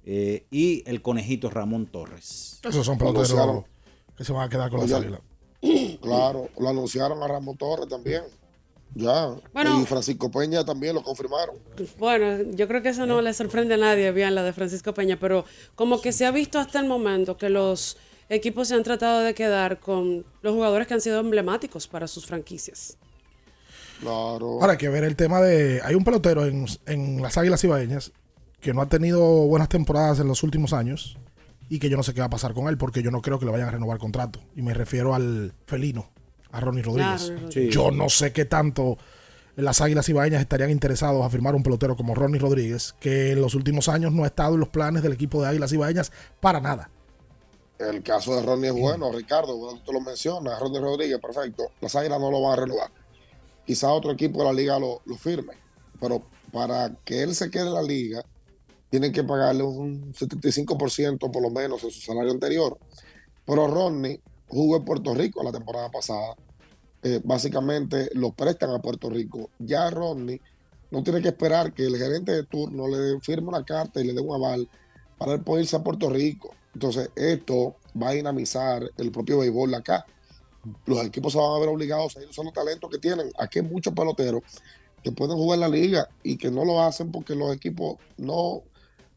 eh, 0.05 0.47
y 0.51 0.83
el 0.89 1.03
conejito 1.03 1.51
Ramón 1.51 1.87
Torres. 1.87 2.61
Esos 2.63 2.85
son 2.87 2.99
Lo 2.99 3.13
peloteros 3.13 3.65
que 4.17 4.25
se 4.25 4.33
van 4.33 4.47
a 4.47 4.49
quedar 4.49 4.71
con 4.71 4.87
ya- 4.87 4.97
águilas. 4.99 5.21
Claro, 6.01 6.49
lo 6.59 6.69
anunciaron 6.71 7.23
a 7.23 7.29
Ramón 7.29 7.57
Torres 7.57 7.87
también. 7.89 8.23
Ya. 8.95 9.37
Bueno. 9.53 9.81
y 9.81 9.85
Francisco 9.87 10.31
Peña 10.31 10.65
también 10.65 10.95
lo 10.97 11.03
confirmaron. 11.03 11.57
Bueno, 11.99 12.43
yo 12.57 12.67
creo 12.67 12.83
que 12.83 12.89
eso 12.89 13.07
no 13.07 13.21
le 13.23 13.33
sorprende 13.35 13.75
a 13.75 13.77
nadie, 13.77 14.11
bien, 14.11 14.35
la 14.35 14.43
de 14.43 14.53
Francisco 14.53 14.93
Peña, 14.95 15.17
pero 15.21 15.45
como 15.77 16.01
que 16.01 16.11
se 16.13 16.27
ha 16.27 16.33
visto 16.33 16.59
hasta 16.59 16.81
el 16.81 16.89
momento 16.89 17.37
que 17.37 17.51
los 17.51 17.99
equipos 18.31 18.69
se 18.69 18.75
han 18.75 18.83
tratado 18.83 19.21
de 19.21 19.35
quedar 19.35 19.79
con 19.79 20.25
los 20.41 20.55
jugadores 20.55 20.87
que 20.87 20.95
han 20.95 21.01
sido 21.01 21.21
emblemáticos 21.21 21.87
para 21.87 22.09
sus 22.09 22.25
franquicias. 22.25 22.97
Claro. 24.01 24.61
Ahora 24.61 24.73
hay 24.73 24.79
que 24.79 24.89
ver 24.89 25.05
el 25.05 25.17
tema 25.17 25.41
de. 25.43 25.83
Hay 25.85 25.95
un 25.95 26.05
pelotero 26.05 26.47
en, 26.47 26.65
en 26.87 27.21
las 27.21 27.37
Águilas 27.37 27.63
Ibaeñas 27.63 28.13
que 28.61 28.73
no 28.73 28.81
ha 28.81 28.89
tenido 28.89 29.21
buenas 29.47 29.69
temporadas 29.69 30.21
en 30.21 30.29
los 30.29 30.43
últimos 30.43 30.73
años 30.73 31.19
y 31.69 31.79
que 31.79 31.91
yo 31.91 31.97
no 31.97 32.03
sé 32.03 32.15
qué 32.15 32.21
va 32.21 32.27
a 32.27 32.31
pasar 32.31 32.55
con 32.55 32.69
él 32.69 32.79
porque 32.79 33.03
yo 33.03 33.11
no 33.11 33.21
creo 33.21 33.39
que 33.39 33.45
le 33.45 33.53
vayan 33.53 33.69
a 33.69 33.73
renovar 33.73 33.99
contrato. 33.99 34.41
Y 34.57 34.63
me 34.63 34.73
refiero 34.73 35.15
al 35.15 35.53
felino, 35.67 36.11
a 36.51 36.61
Ronnie 36.61 36.83
Rodríguez. 36.83 37.29
Ronnie 37.29 37.43
Rodríguez. 37.43 37.55
Sí. 37.55 37.69
Yo 37.71 37.91
no 37.91 38.09
sé 38.09 38.33
qué 38.33 38.47
tanto 38.47 38.97
las 39.57 39.81
Águilas 39.81 40.09
Ibaeñas 40.09 40.41
estarían 40.41 40.71
interesados 40.71 41.25
a 41.25 41.31
firmar 41.31 41.55
un 41.55 41.63
pelotero 41.63 41.97
como 41.97 42.15
Ronnie 42.15 42.41
Rodríguez, 42.41 42.95
que 43.01 43.33
en 43.33 43.41
los 43.41 43.55
últimos 43.55 43.89
años 43.89 44.13
no 44.13 44.25
ha 44.25 44.27
estado 44.27 44.55
en 44.55 44.61
los 44.61 44.69
planes 44.69 45.03
del 45.03 45.13
equipo 45.13 45.43
de 45.43 45.49
Águilas 45.49 45.73
Ibaeñas 45.73 46.13
para 46.41 46.61
nada. 46.61 46.91
El 47.81 48.03
caso 48.03 48.37
de 48.37 48.43
Ronnie 48.43 48.69
es 48.69 48.79
bueno, 48.79 49.11
Ricardo, 49.11 49.57
bueno, 49.57 49.81
tú 49.83 49.91
lo 49.95 50.03
mencionas, 50.03 50.61
Ronnie 50.61 50.81
Rodríguez, 50.81 51.19
perfecto. 51.19 51.71
Las 51.81 51.97
Águilas 51.97 52.21
no 52.21 52.31
lo 52.31 52.43
van 52.43 52.53
a 52.53 52.57
renovar. 52.57 52.91
Quizá 53.65 53.91
otro 53.91 54.11
equipo 54.11 54.41
de 54.41 54.45
la 54.45 54.53
liga 54.53 54.79
lo, 54.79 55.01
firme, 55.17 55.55
pero 55.99 56.23
para 56.53 56.95
que 57.07 57.23
él 57.23 57.35
se 57.35 57.51
quede 57.51 57.69
en 57.69 57.75
la 57.75 57.83
liga, 57.83 58.23
tienen 58.91 59.13
que 59.13 59.25
pagarle 59.25 59.63
un 59.63 60.13
75% 60.13 61.31
por 61.31 61.41
lo 61.41 61.49
menos 61.49 61.83
de 61.83 61.91
su 61.91 62.03
salario 62.03 62.33
anterior. 62.33 62.77
Pero 63.47 63.67
Ronnie 63.67 64.21
jugó 64.49 64.77
en 64.77 64.85
Puerto 64.85 65.15
Rico 65.15 65.43
la 65.43 65.53
temporada 65.53 65.91
pasada. 65.91 66.37
Eh, 67.03 67.23
básicamente 67.25 68.11
lo 68.13 68.33
prestan 68.33 68.71
a 68.73 68.83
Puerto 68.83 69.09
Rico. 69.09 69.49
Ya 69.59 69.89
Ronnie 69.89 70.43
no 70.91 71.03
tiene 71.03 71.23
que 71.23 71.29
esperar 71.29 71.73
que 71.73 71.87
el 71.87 71.97
gerente 71.97 72.33
de 72.33 72.43
turno 72.43 72.89
le 72.89 73.19
firme 73.21 73.49
una 73.49 73.65
carta 73.65 74.03
y 74.03 74.05
le 74.05 74.13
dé 74.13 74.21
un 74.21 74.35
aval 74.35 74.69
para 75.17 75.33
él 75.33 75.41
poder 75.41 75.63
irse 75.63 75.77
a 75.77 75.83
Puerto 75.83 76.11
Rico. 76.11 76.55
Entonces, 76.75 77.11
esto 77.17 77.77
va 78.01 78.11
a 78.11 78.13
dinamizar 78.13 78.89
el 78.97 79.11
propio 79.11 79.39
béisbol 79.39 79.75
acá. 79.75 80.07
Los 80.87 81.05
equipos 81.05 81.33
se 81.33 81.39
van 81.39 81.51
a 81.51 81.59
ver 81.59 81.69
obligados 81.69 82.17
a 82.17 82.23
ir 82.23 82.29
usando 82.29 82.53
talentos 82.53 82.91
que 82.91 82.99
tienen. 82.99 83.31
Aquí 83.39 83.59
hay 83.59 83.65
muchos 83.65 83.93
peloteros 83.95 84.43
que 85.03 85.13
pueden 85.13 85.37
jugar 85.37 85.59
la 85.59 85.69
liga 85.69 86.09
y 86.23 86.37
que 86.37 86.51
no 86.51 86.65
lo 86.65 86.83
hacen 86.83 87.11
porque 87.11 87.35
los 87.35 87.55
equipos 87.55 87.97
no, 88.19 88.63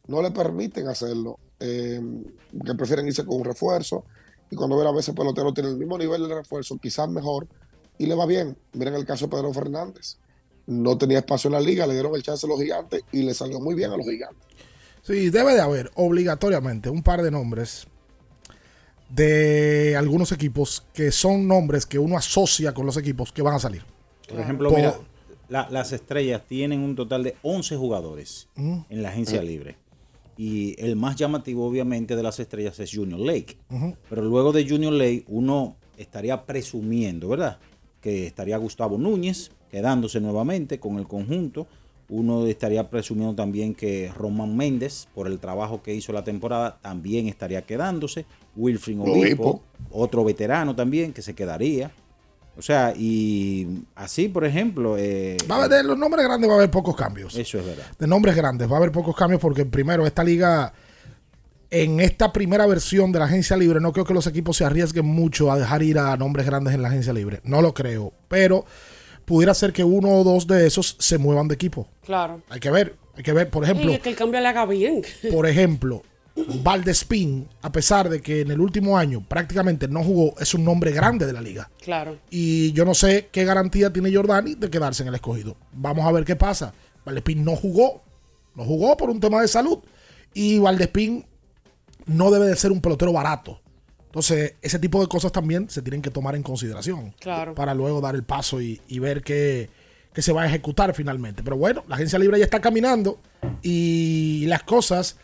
no 0.07 0.21
le 0.21 0.31
permiten 0.31 0.87
hacerlo. 0.87 1.37
eh, 1.59 2.01
que 2.65 2.73
prefieren 2.75 3.07
irse 3.07 3.25
con 3.25 3.37
un 3.37 3.45
refuerzo. 3.45 4.05
Y 4.49 4.55
cuando 4.55 4.77
ven 4.77 4.87
a 4.87 4.91
veces 4.91 5.15
pelotero 5.15 5.53
tiene 5.53 5.69
el 5.69 5.77
mismo 5.77 5.97
nivel 5.97 6.27
de 6.27 6.35
refuerzo, 6.35 6.77
quizás 6.77 7.09
mejor, 7.09 7.47
y 7.97 8.05
le 8.05 8.15
va 8.15 8.25
bien. 8.25 8.57
Miren 8.73 8.95
el 8.95 9.05
caso 9.05 9.25
de 9.25 9.31
Pedro 9.31 9.53
Fernández. 9.53 10.17
No 10.65 10.97
tenía 10.97 11.19
espacio 11.19 11.47
en 11.47 11.53
la 11.53 11.59
liga, 11.59 11.87
le 11.87 11.93
dieron 11.93 12.15
el 12.15 12.23
chance 12.23 12.45
a 12.45 12.49
los 12.49 12.59
gigantes 12.59 13.01
y 13.11 13.23
le 13.23 13.33
salió 13.33 13.59
muy 13.59 13.75
bien 13.75 13.91
a 13.91 13.97
los 13.97 14.05
gigantes. 14.05 14.41
Sí, 15.03 15.29
debe 15.29 15.53
de 15.53 15.61
haber 15.61 15.91
obligatoriamente 15.95 16.89
un 16.89 17.03
par 17.03 17.21
de 17.21 17.29
nombres 17.31 17.87
de 19.09 19.95
algunos 19.97 20.31
equipos 20.31 20.83
que 20.93 21.11
son 21.11 21.47
nombres 21.47 21.85
que 21.85 21.99
uno 21.99 22.17
asocia 22.17 22.73
con 22.73 22.85
los 22.85 22.97
equipos 22.97 23.31
que 23.31 23.41
van 23.41 23.55
a 23.55 23.59
salir. 23.59 23.83
Por 24.27 24.39
ejemplo, 24.39 24.69
Por- 24.69 24.77
mira, 24.79 24.95
la- 25.49 25.67
las 25.69 25.91
estrellas 25.91 26.41
tienen 26.47 26.79
un 26.79 26.95
total 26.95 27.23
de 27.23 27.35
11 27.43 27.75
jugadores 27.75 28.47
Mm. 28.55 28.77
en 28.89 29.03
la 29.03 29.09
agencia 29.09 29.41
Mm. 29.41 29.45
libre. 29.45 29.75
Y 30.35 30.75
el 30.83 30.95
más 30.95 31.15
llamativo, 31.15 31.67
obviamente, 31.67 32.15
de 32.15 32.23
las 32.23 32.39
estrellas 32.39 32.79
es 32.79 32.91
Junior 32.91 33.19
Lake. 33.19 33.57
Pero 34.09 34.23
luego 34.23 34.51
de 34.51 34.67
Junior 34.67 34.93
Lake, 34.93 35.25
uno 35.27 35.75
estaría 35.97 36.43
presumiendo, 36.45 37.27
¿verdad? 37.27 37.59
Que 38.01 38.25
estaría 38.25 38.57
Gustavo 38.57 38.97
Núñez 38.97 39.51
quedándose 39.69 40.19
nuevamente 40.21 40.79
con 40.79 40.97
el 40.97 41.07
conjunto. 41.07 41.67
Uno 42.09 42.45
estaría 42.45 42.89
presumiendo 42.89 43.33
también 43.33 43.73
que 43.73 44.11
Román 44.15 44.55
Méndez, 44.55 45.07
por 45.15 45.27
el 45.27 45.39
trabajo 45.39 45.81
que 45.81 45.93
hizo 45.95 46.11
la 46.13 46.23
temporada, 46.23 46.77
también 46.81 47.27
estaría 47.27 47.61
quedándose. 47.63 48.25
Wilfrin 48.55 48.99
Obispo. 49.01 49.63
Otro 49.91 50.23
veterano 50.23 50.75
también 50.75 51.13
que 51.13 51.21
se 51.21 51.33
quedaría. 51.33 51.91
O 52.55 52.61
sea, 52.61 52.93
y 52.95 53.83
así, 53.95 54.27
por 54.27 54.45
ejemplo. 54.45 54.95
eh, 54.97 55.37
Va 55.49 55.55
a 55.55 55.65
haber, 55.65 55.77
de 55.79 55.83
los 55.83 55.97
nombres 55.97 56.23
grandes 56.23 56.47
va 56.47 56.53
a 56.53 56.57
haber 56.57 56.69
pocos 56.69 56.95
cambios. 56.95 57.35
eso 57.35 57.57
es 57.59 57.65
verdad. 57.65 57.85
De 57.97 58.05
nombres 58.05 58.35
grandes 58.35 58.69
va 58.69 58.75
a 58.75 58.77
haber 58.77 58.91
pocos 58.91 59.15
cambios 59.15 59.41
porque 59.41 59.65
primero 59.65 60.05
esta 60.05 60.23
liga, 60.23 60.71
en 61.71 61.99
esta 61.99 62.31
primera 62.31 62.67
versión 62.67 63.11
de 63.11 63.17
la 63.19 63.25
agencia 63.25 63.57
libre, 63.57 63.79
no 63.79 63.91
creo 63.91 64.05
que 64.05 64.13
los 64.13 64.27
equipos 64.27 64.57
se 64.57 64.65
arriesguen 64.65 65.05
mucho 65.07 65.51
a 65.51 65.57
dejar 65.57 65.81
ir 65.81 65.97
a 65.97 66.15
nombres 66.15 66.45
grandes 66.45 66.75
en 66.75 66.83
la 66.83 66.89
agencia 66.89 67.11
libre. 67.13 67.39
No 67.43 67.61
lo 67.63 67.73
creo. 67.73 68.13
Pero 68.27 68.65
pudiera 69.25 69.53
ser 69.53 69.73
que 69.73 69.83
uno 69.83 70.09
o 70.09 70.23
dos 70.23 70.47
de 70.47 70.67
esos 70.67 70.95
se 70.99 71.17
muevan 71.17 71.47
de 71.47 71.55
equipo. 71.55 71.87
Claro. 72.05 72.41
Hay 72.49 72.59
que 72.59 72.71
ver, 72.71 72.95
hay 73.15 73.23
que 73.23 73.33
ver, 73.33 73.49
por 73.49 73.63
ejemplo. 73.63 73.91
Y 73.91 73.97
que 73.99 74.09
el 74.09 74.15
cambio 74.15 74.39
le 74.41 74.47
haga 74.47 74.65
bien. 74.65 75.03
Por 75.31 75.47
ejemplo, 75.47 76.03
Valdespín, 76.35 77.47
a 77.61 77.71
pesar 77.71 78.09
de 78.09 78.21
que 78.21 78.41
en 78.41 78.51
el 78.51 78.59
último 78.59 78.97
año 78.97 79.23
prácticamente 79.27 79.87
no 79.87 80.03
jugó, 80.03 80.33
es 80.39 80.53
un 80.53 80.65
nombre 80.65 80.91
grande 80.91 81.25
de 81.25 81.33
la 81.33 81.41
liga. 81.41 81.69
Claro. 81.81 82.17
Y 82.29 82.71
yo 82.73 82.85
no 82.85 82.93
sé 82.93 83.29
qué 83.31 83.45
garantía 83.45 83.93
tiene 83.93 84.13
Jordani 84.13 84.55
de 84.55 84.69
quedarse 84.69 85.03
en 85.03 85.09
el 85.09 85.15
escogido. 85.15 85.55
Vamos 85.73 86.05
a 86.05 86.11
ver 86.11 86.25
qué 86.25 86.35
pasa. 86.35 86.73
Valdespín 87.05 87.43
no 87.43 87.55
jugó. 87.55 88.01
No 88.55 88.63
jugó 88.63 88.97
por 88.97 89.09
un 89.09 89.19
tema 89.19 89.41
de 89.41 89.47
salud. 89.47 89.79
Y 90.33 90.59
Valdespín 90.59 91.25
no 92.05 92.31
debe 92.31 92.47
de 92.47 92.55
ser 92.55 92.71
un 92.71 92.81
pelotero 92.81 93.13
barato. 93.13 93.59
Entonces, 94.13 94.53
ese 94.61 94.77
tipo 94.77 95.01
de 95.01 95.07
cosas 95.07 95.31
también 95.31 95.71
se 95.71 95.81
tienen 95.81 96.03
que 96.03 96.11
tomar 96.11 96.35
en 96.35 96.43
consideración. 96.43 97.15
Claro. 97.19 97.55
Para 97.55 97.73
luego 97.73 97.99
dar 97.99 98.13
el 98.13 98.21
paso 98.21 98.61
y, 98.61 98.79
y 98.87 98.99
ver 98.99 99.23
qué, 99.23 99.71
qué 100.13 100.21
se 100.21 100.31
va 100.31 100.43
a 100.43 100.45
ejecutar 100.45 100.93
finalmente. 100.93 101.41
Pero 101.41 101.57
bueno, 101.57 101.83
la 101.87 101.95
agencia 101.95 102.19
libre 102.19 102.37
ya 102.37 102.45
está 102.45 102.61
caminando 102.61 103.19
y 103.63 104.45
las 104.45 104.61
cosas 104.61 105.17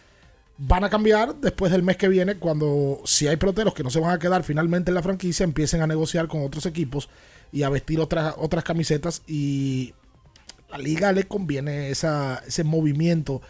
van 0.58 0.84
a 0.84 0.90
cambiar 0.90 1.36
después 1.36 1.72
del 1.72 1.84
mes 1.84 1.98
que 1.98 2.08
viene 2.08 2.38
cuando 2.38 3.00
si 3.06 3.28
hay 3.28 3.38
peloteros 3.38 3.76
que 3.76 3.84
no 3.84 3.92
se 3.92 4.00
van 4.00 4.12
a 4.12 4.20
quedar 4.20 4.44
finalmente 4.44 4.90
en 4.90 4.96
la 4.96 5.04
franquicia 5.04 5.46
empiecen 5.46 5.82
a 5.82 5.88
negociar 5.88 6.28
con 6.28 6.44
otros 6.44 6.66
equipos 6.66 7.10
y 7.54 7.64
a 7.64 7.70
vestir 7.70 8.02
otras 8.02 8.36
otras 8.38 8.66
camisetas 8.66 9.22
y 9.26 9.94
a 10.70 10.78
la 10.78 10.84
liga 10.84 11.14
le 11.14 11.24
conviene 11.24 11.92
esa, 11.92 12.44
ese 12.46 12.66
movimiento 12.66 13.42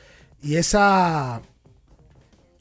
y 0.43 0.57
esa 0.57 1.41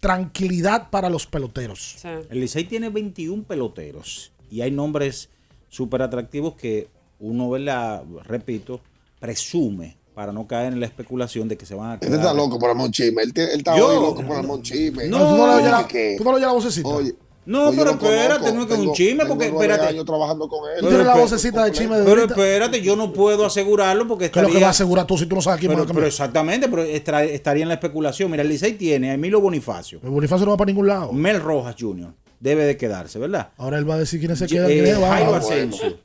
tranquilidad 0.00 0.90
para 0.90 1.10
los 1.10 1.26
peloteros. 1.26 1.96
El 2.30 2.40
Licey 2.40 2.64
tiene 2.64 2.88
21 2.88 3.42
peloteros 3.44 4.32
y 4.50 4.60
hay 4.60 4.70
nombres 4.70 5.28
súper 5.68 6.02
atractivos 6.02 6.54
que 6.54 6.88
uno, 7.20 7.50
¿verdad? 7.50 8.04
repito, 8.24 8.80
presume 9.18 9.96
para 10.14 10.32
no 10.32 10.46
caer 10.46 10.72
en 10.72 10.80
la 10.80 10.86
especulación 10.86 11.48
de 11.48 11.56
que 11.56 11.66
se 11.66 11.74
van 11.74 11.90
a 11.90 11.94
Este 11.94 12.06
quedar. 12.06 12.20
está 12.20 12.34
loco 12.34 12.58
por. 12.58 12.70
Él, 12.70 13.32
está 13.36 13.76
Yo- 13.76 14.00
loco 14.00 14.24
por. 14.26 14.44
No, 14.44 14.58
tú 14.58 15.36
no 15.36 15.46
le 15.46 15.54
oyes 15.54 15.70
la- 15.70 15.86
que- 15.86 16.14
tú 16.18 16.24
no 16.24 16.30
le 16.30 16.36
oyes 16.36 16.46
la 16.46 16.52
vocecita. 16.52 16.88
Oye, 16.88 17.14
No, 17.48 17.64
Pues 17.64 17.76
yo 17.78 17.82
pero 17.84 17.90
espérate, 17.92 18.52
no 18.52 18.60
es 18.60 18.66
que 18.66 18.74
es 18.74 18.78
un 18.80 18.92
chisme, 18.92 19.24
porque 19.24 19.46
espérate. 19.46 19.86
años 19.86 20.04
trabajando 20.04 20.48
con 20.50 20.68
él. 20.70 20.80
Tú 20.80 20.88
tienes 20.88 21.06
la 21.06 21.14
vocecita 21.16 21.64
de 21.64 21.72
chisme 21.72 21.96
de 21.98 22.04
Pero 22.04 22.24
espérate, 22.24 22.82
yo 22.82 22.94
no 22.94 23.10
puedo 23.10 23.46
asegurarlo 23.46 24.06
porque 24.06 24.30
¿Qué 24.30 24.38
es 24.38 24.42
lo 24.42 24.48
que 24.48 24.52
estaría- 24.52 24.66
vas 24.66 24.76
a 24.80 24.82
asegurar 24.84 25.06
tú 25.06 25.16
si 25.16 25.24
tú 25.24 25.34
no 25.34 25.40
sabes 25.40 25.58
quién 25.58 25.72
pero, 25.72 25.84
va 25.86 25.90
a 25.90 25.94
pero 25.94 26.06
exactamente, 26.06 26.68
pero 26.68 26.82
estaría 26.82 27.62
en 27.62 27.68
la 27.68 27.74
especulación. 27.74 28.30
Mira, 28.30 28.42
el 28.42 28.50
Licey 28.50 28.74
tiene 28.74 29.10
a 29.10 29.14
Emilio 29.14 29.40
Bonifacio. 29.40 29.98
El 30.02 30.10
Bonifacio 30.10 30.44
no 30.44 30.50
va 30.52 30.56
para 30.58 30.66
ningún 30.66 30.86
lado. 30.88 31.10
Mel 31.12 31.40
Rojas 31.40 31.74
Jr. 31.78 32.12
debe 32.38 32.64
de 32.64 32.76
quedarse, 32.76 33.18
¿verdad? 33.18 33.48
Ahora 33.56 33.78
él 33.78 33.88
va 33.88 33.94
a 33.94 33.98
decir 33.98 34.18
quiénes 34.20 34.38
se 34.38 34.46
quedan. 34.46 34.70
eh. 34.70 34.94
Jairo 35.00 35.34
Ah, 35.34 35.38
Asensio. 35.38 35.96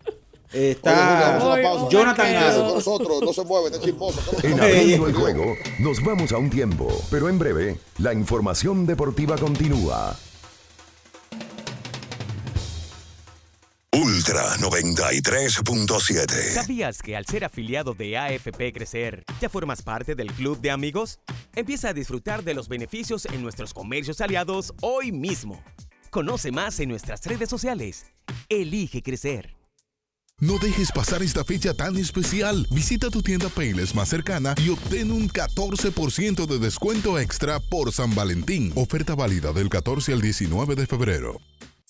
Está. 0.53 1.39
Jonathan 1.89 2.55
con 2.55 2.75
nosotros, 2.75 3.21
no 3.21 3.33
se 3.33 3.43
mueve. 3.43 3.69
En 4.43 4.59
abriendo 4.59 5.07
el 5.07 5.13
juego, 5.13 5.43
nos 5.79 6.01
vamos 6.03 6.31
a 6.31 6.37
un 6.37 6.49
tiempo, 6.49 6.87
pero 7.11 7.27
en 7.27 7.37
breve, 7.37 7.77
la 7.97 8.13
información 8.13 8.85
deportiva 8.85 9.35
continúa. 9.37 10.15
Ultra 14.25 14.55
93.7. 14.55 16.53
¿Sabías 16.53 17.01
que 17.01 17.17
al 17.17 17.25
ser 17.25 17.43
afiliado 17.43 17.93
de 17.93 18.17
AFP 18.17 18.71
Crecer, 18.71 19.25
ya 19.41 19.49
formas 19.49 19.81
parte 19.81 20.15
del 20.15 20.31
club 20.31 20.61
de 20.61 20.71
amigos? 20.71 21.19
Empieza 21.53 21.89
a 21.89 21.93
disfrutar 21.93 22.41
de 22.41 22.53
los 22.53 22.69
beneficios 22.69 23.25
en 23.25 23.41
nuestros 23.41 23.73
comercios 23.73 24.21
aliados 24.21 24.73
hoy 24.79 25.11
mismo. 25.11 25.61
Conoce 26.09 26.53
más 26.53 26.79
en 26.79 26.87
nuestras 26.87 27.25
redes 27.25 27.49
sociales. 27.49 28.05
Elige 28.47 29.01
crecer. 29.01 29.57
No 30.39 30.57
dejes 30.57 30.93
pasar 30.93 31.21
esta 31.21 31.43
fecha 31.43 31.73
tan 31.73 31.97
especial. 31.97 32.65
Visita 32.71 33.09
tu 33.09 33.21
tienda 33.21 33.49
Payless 33.49 33.93
más 33.93 34.07
cercana 34.07 34.55
y 34.63 34.69
obtén 34.69 35.11
un 35.11 35.27
14% 35.27 36.45
de 36.45 36.59
descuento 36.59 37.19
extra 37.19 37.59
por 37.59 37.91
San 37.91 38.15
Valentín. 38.15 38.71
Oferta 38.75 39.15
válida 39.15 39.51
del 39.51 39.67
14 39.67 40.13
al 40.13 40.21
19 40.21 40.75
de 40.75 40.87
febrero. 40.87 41.41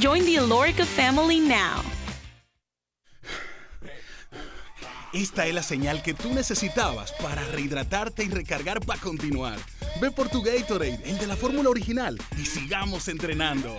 Join 0.00 0.24
the 0.24 0.36
Alorica 0.36 0.86
family 0.86 1.40
now. 1.40 1.82
Esta 5.12 5.46
es 5.46 5.52
la 5.52 5.62
señal 5.62 6.02
que 6.02 6.14
tú 6.14 6.32
necesitabas 6.32 7.12
para 7.20 7.44
rehidratarte 7.44 8.24
y 8.24 8.28
recargar 8.28 8.80
para 8.80 8.98
continuar. 8.98 9.58
Ve 10.00 10.10
por 10.10 10.30
tu 10.30 10.40
Gatorade, 10.40 11.00
el 11.04 11.18
de 11.18 11.26
la 11.26 11.36
fórmula 11.36 11.68
original, 11.68 12.18
y 12.38 12.46
sigamos 12.46 13.08
entrenando. 13.08 13.78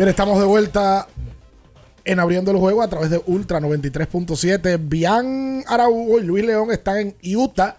Bien, 0.00 0.08
estamos 0.08 0.38
de 0.38 0.46
vuelta 0.46 1.06
en 2.06 2.20
abriendo 2.20 2.50
el 2.52 2.56
juego 2.56 2.80
a 2.80 2.88
través 2.88 3.10
de 3.10 3.20
Ultra 3.26 3.60
93.7. 3.60 4.78
Bian 4.80 5.62
Araújo 5.66 6.18
y 6.18 6.22
Luis 6.24 6.42
León 6.42 6.70
están 6.72 6.96
en 7.20 7.36
Utah. 7.36 7.76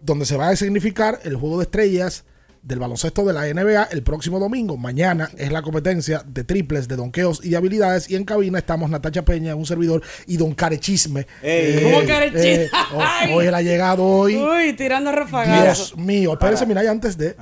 donde 0.00 0.24
se 0.26 0.36
va 0.36 0.50
a 0.50 0.54
significar 0.54 1.18
el 1.24 1.34
juego 1.34 1.58
de 1.58 1.64
estrellas 1.64 2.22
del 2.62 2.78
baloncesto 2.78 3.24
de 3.24 3.32
la 3.32 3.52
NBA 3.52 3.88
el 3.90 4.04
próximo 4.04 4.38
domingo. 4.38 4.76
Mañana 4.76 5.28
es 5.36 5.50
la 5.50 5.60
competencia 5.62 6.22
de 6.24 6.44
triples, 6.44 6.86
de 6.86 6.94
donqueos 6.94 7.40
y 7.44 7.48
de 7.50 7.56
habilidades. 7.56 8.08
Y 8.08 8.14
en 8.14 8.24
cabina 8.24 8.58
estamos 8.60 8.88
Natacha 8.90 9.24
Peña, 9.24 9.56
un 9.56 9.66
servidor, 9.66 10.02
y 10.28 10.36
Don 10.36 10.54
Carechisme. 10.54 11.26
Ey. 11.42 11.82
¿Cómo 11.82 12.06
Carechisme? 12.06 12.62
eh, 12.66 12.70
ho- 12.94 13.00
Ay. 13.02 13.32
hoy 13.34 13.46
él 13.46 13.54
ha 13.56 13.62
llegado 13.62 14.04
hoy. 14.06 14.36
Uy, 14.36 14.72
tirando 14.74 15.10
rafagazo. 15.10 15.64
Dios 15.64 15.96
mío, 15.96 16.34
espérese, 16.34 16.58
Para- 16.58 16.68
mira, 16.68 16.84
y 16.84 16.86
antes 16.86 17.18
de. 17.18 17.34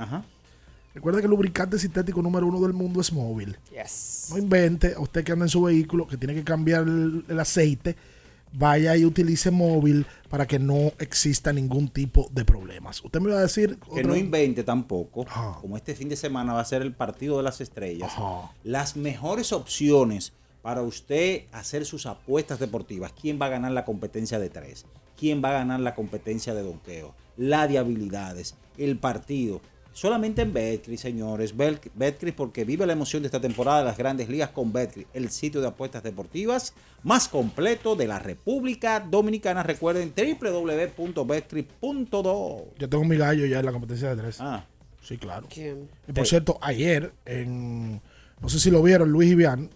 Recuerda 0.93 1.19
que 1.19 1.25
el 1.25 1.31
lubricante 1.31 1.77
sintético 1.77 2.21
número 2.21 2.47
uno 2.47 2.59
del 2.61 2.73
mundo 2.73 2.99
es 3.01 3.11
móvil. 3.13 3.57
Yes. 3.71 4.27
No 4.31 4.37
invente, 4.37 4.93
a 4.95 4.99
usted 4.99 5.23
que 5.23 5.31
anda 5.31 5.45
en 5.45 5.49
su 5.49 5.61
vehículo, 5.61 6.07
que 6.07 6.17
tiene 6.17 6.33
que 6.33 6.43
cambiar 6.43 6.83
el, 6.83 7.23
el 7.27 7.39
aceite, 7.39 7.95
vaya 8.51 8.95
y 8.97 9.05
utilice 9.05 9.51
móvil 9.51 10.05
para 10.29 10.47
que 10.47 10.57
no 10.57 10.91
exista 10.97 11.53
ningún 11.53 11.87
tipo 11.89 12.27
de 12.31 12.43
problemas. 12.43 13.03
Usted 13.03 13.19
me 13.21 13.31
va 13.31 13.37
a 13.39 13.41
decir. 13.43 13.77
Que 13.77 13.91
otro- 14.01 14.07
no 14.09 14.15
invente 14.15 14.63
tampoco, 14.63 15.25
como 15.61 15.77
este 15.77 15.93
fin 15.95 16.09
de 16.09 16.15
semana 16.15 16.53
va 16.53 16.61
a 16.61 16.65
ser 16.65 16.81
el 16.81 16.93
partido 16.93 17.37
de 17.37 17.43
las 17.43 17.61
estrellas, 17.61 18.11
las 18.63 18.95
mejores 18.97 19.53
opciones 19.53 20.33
para 20.63 20.81
usted 20.81 21.43
hacer 21.51 21.85
sus 21.85 22.05
apuestas 22.07 22.59
deportivas. 22.59 23.13
¿Quién 23.13 23.39
va 23.41 23.45
a 23.45 23.49
ganar 23.49 23.71
la 23.71 23.85
competencia 23.85 24.39
de 24.39 24.49
tres? 24.49 24.85
¿Quién 25.17 25.41
va 25.43 25.49
a 25.49 25.53
ganar 25.53 25.79
la 25.81 25.93
competencia 25.95 26.53
de 26.55 26.63
donqueo? 26.63 27.13
La 27.37 27.67
de 27.67 27.77
habilidades, 27.77 28.55
el 28.77 28.97
partido. 28.97 29.61
Solamente 29.91 30.43
en 30.43 30.53
Betcris, 30.53 31.01
señores. 31.01 31.57
Bet- 31.57 31.91
Betcris 31.95 32.33
porque 32.33 32.63
vive 32.63 32.85
la 32.85 32.93
emoción 32.93 33.21
de 33.23 33.27
esta 33.27 33.41
temporada 33.41 33.79
de 33.79 33.85
las 33.85 33.97
grandes 33.97 34.29
ligas 34.29 34.49
con 34.51 34.71
Betcris, 34.71 35.07
el 35.13 35.29
sitio 35.29 35.59
de 35.61 35.67
apuestas 35.67 36.03
deportivas 36.03 36.73
más 37.03 37.27
completo 37.27 37.95
de 37.95 38.07
la 38.07 38.19
República 38.19 38.99
Dominicana. 39.01 39.63
Recuerden 39.63 40.13
www.betcris.do. 41.39 42.65
Yo 42.77 42.89
tengo 42.89 43.03
mi 43.03 43.17
gallo 43.17 43.45
ya 43.45 43.59
en 43.59 43.65
la 43.65 43.71
competencia 43.71 44.09
de 44.15 44.21
tres. 44.21 44.37
Ah. 44.39 44.65
Sí, 45.01 45.17
claro. 45.17 45.47
¿Quién? 45.49 45.89
Y 46.07 46.11
por 46.13 46.25
Sí. 46.25 46.31
cierto, 46.31 46.57
ayer, 46.61 47.13
en. 47.25 48.01
No 48.41 48.49
sé 48.49 48.59
si 48.59 48.69
lo 48.71 48.81
vieron, 48.83 49.09
Luis 49.11 49.31
y 49.31 49.35
Bian. 49.35 49.69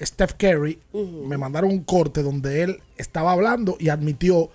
Steph 0.00 0.34
Curry 0.34 0.78
me 0.92 1.38
mandaron 1.38 1.70
un 1.70 1.82
corte 1.82 2.22
donde 2.22 2.62
él 2.62 2.80
estaba 2.98 3.32
hablando 3.32 3.76
y 3.80 3.88
admitió 3.88 4.50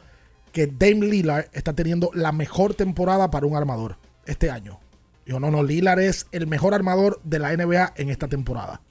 que 0.52 0.68
Dame 0.68 1.08
Lillard 1.08 1.46
está 1.54 1.74
teniendo 1.74 2.12
la 2.14 2.32
mejor 2.32 2.76
temporada 2.76 3.32
para 3.32 3.48
un 3.48 3.56
armador 3.56 3.98
este 4.26 4.50
año. 4.50 4.80
Dijo, 5.26 5.40
no, 5.40 5.52
no, 5.52 5.64
Lillard 5.64 6.00
es 6.00 6.28
el 6.32 6.48
mejor 6.48 6.74
armador 6.74 7.20
de 7.24 7.40
la 7.40 7.56
NBA 7.56 7.94
en 7.96 8.10
esta 8.10 8.28
temporada. 8.28 8.82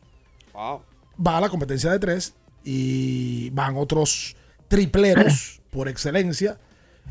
Va 0.55 1.39
a 1.39 1.41
la 1.41 1.49
competencia 1.49 1.91
de 1.91 1.99
tres 1.99 2.35
y 2.65 3.51
van 3.51 3.77
otros 3.77 4.37
tripleros 4.69 5.61
por 5.71 5.89
excelencia, 5.89 6.59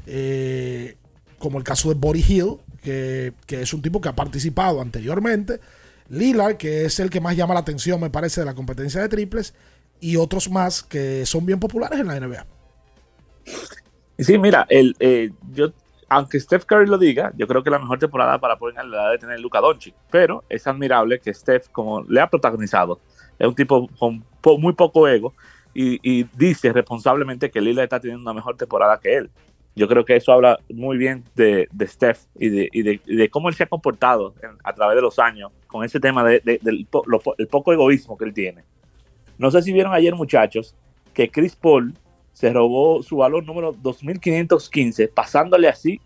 eh, 0.05 0.95
como 1.38 1.57
el 1.57 1.63
caso 1.63 1.89
de 1.89 1.95
Body 1.95 2.24
Hill, 2.28 2.57
que, 2.82 3.34
que 3.45 3.61
es 3.61 3.74
un 3.74 3.82
tipo 3.82 3.99
que 3.99 4.09
ha 4.09 4.15
participado 4.15 4.82
anteriormente, 4.82 5.59
Lillard, 6.09 6.57
que 6.57 6.86
es 6.86 6.99
el 6.99 7.09
que 7.09 7.22
más 7.22 7.36
llama 7.36 7.53
la 7.53 7.59
atención, 7.59 7.99
me 8.01 8.09
parece, 8.09 8.41
de 8.41 8.45
la 8.45 8.55
competencia 8.55 9.01
de 9.01 9.09
triples, 9.09 9.53
y 9.99 10.15
otros 10.15 10.49
más 10.49 10.84
que 10.84 11.26
son 11.26 11.45
bien 11.45 11.59
populares 11.59 11.99
en 11.99 12.07
la 12.07 12.20
NBA. 12.20 12.45
Sí, 14.20 14.38
mira, 14.38 14.65
el, 14.70 14.95
eh, 14.99 15.32
yo, 15.53 15.72
aunque 16.10 16.39
Steph 16.39 16.66
Curry 16.66 16.88
lo 16.88 16.97
diga, 16.97 17.32
yo 17.38 17.47
creo 17.47 17.64
que 17.64 17.70
la 17.70 17.80
mejor 17.80 17.99
temporada 17.99 18.39
para 18.39 18.57
Portland 18.57 18.91
la 18.91 19.05
debe 19.05 19.20
tener 19.20 19.39
Luka 19.39 19.60
Doncic. 19.62 19.93
Pero 20.12 20.43
es 20.49 20.66
admirable 20.68 21.20
que 21.20 21.34
Steph, 21.34 21.68
como 21.72 22.03
le 22.03 22.20
ha 22.20 22.30
protagonizado, 22.30 22.99
es 23.38 23.47
un 23.47 23.55
tipo 23.55 23.88
con 23.99 24.24
muy 24.60 24.74
poco 24.74 25.07
ego 25.07 25.34
y, 25.74 26.24
dice 26.36 26.74
responsablemente 26.74 27.49
que 27.51 27.62
Lillard 27.62 27.84
está 27.84 27.99
teniendo 27.99 28.24
una 28.24 28.34
mejor 28.34 28.57
temporada 28.57 28.99
que 28.99 29.16
él. 29.16 29.30
Yo 29.76 29.88
creo 29.88 30.03
que 30.03 30.16
eso 30.16 30.34
habla 30.34 30.60
muy 30.74 30.97
bien 30.97 31.24
de, 31.36 31.70
de 31.72 31.88
Steph 31.88 32.22
y 32.36 32.49
de, 32.49 32.70
de- 32.74 33.01
de 33.05 33.30
cómo 33.30 33.47
él 33.47 33.55
se 33.55 33.64
ha 33.64 33.68
comportado 33.68 34.34
a 34.64 34.74
través 34.74 34.95
de 34.95 35.01
los 35.01 35.20
años 35.20 35.51
con 35.68 35.86
ese 35.86 35.99
tema 35.99 36.24
de- 36.24 36.41
de- 36.43 36.60
del 36.62 36.88
poco 37.49 37.72
egoísmo 37.72 38.18
que 38.18 38.26
él 38.26 38.34
tiene. 38.34 38.64
No 39.38 39.51
sé 39.51 39.62
si 39.62 39.72
vieron 39.72 39.93
ayer, 39.93 40.16
muchachos, 40.16 40.76
que 41.14 41.30
Chris 41.30 41.55
Paul 41.55 41.93
se 42.39 42.53
robó 42.53 43.03
su 43.03 43.17
valor 43.17 43.43
número 43.45 43.73
2515, 43.73 45.09
pasándole 45.09 45.67
así 45.67 45.99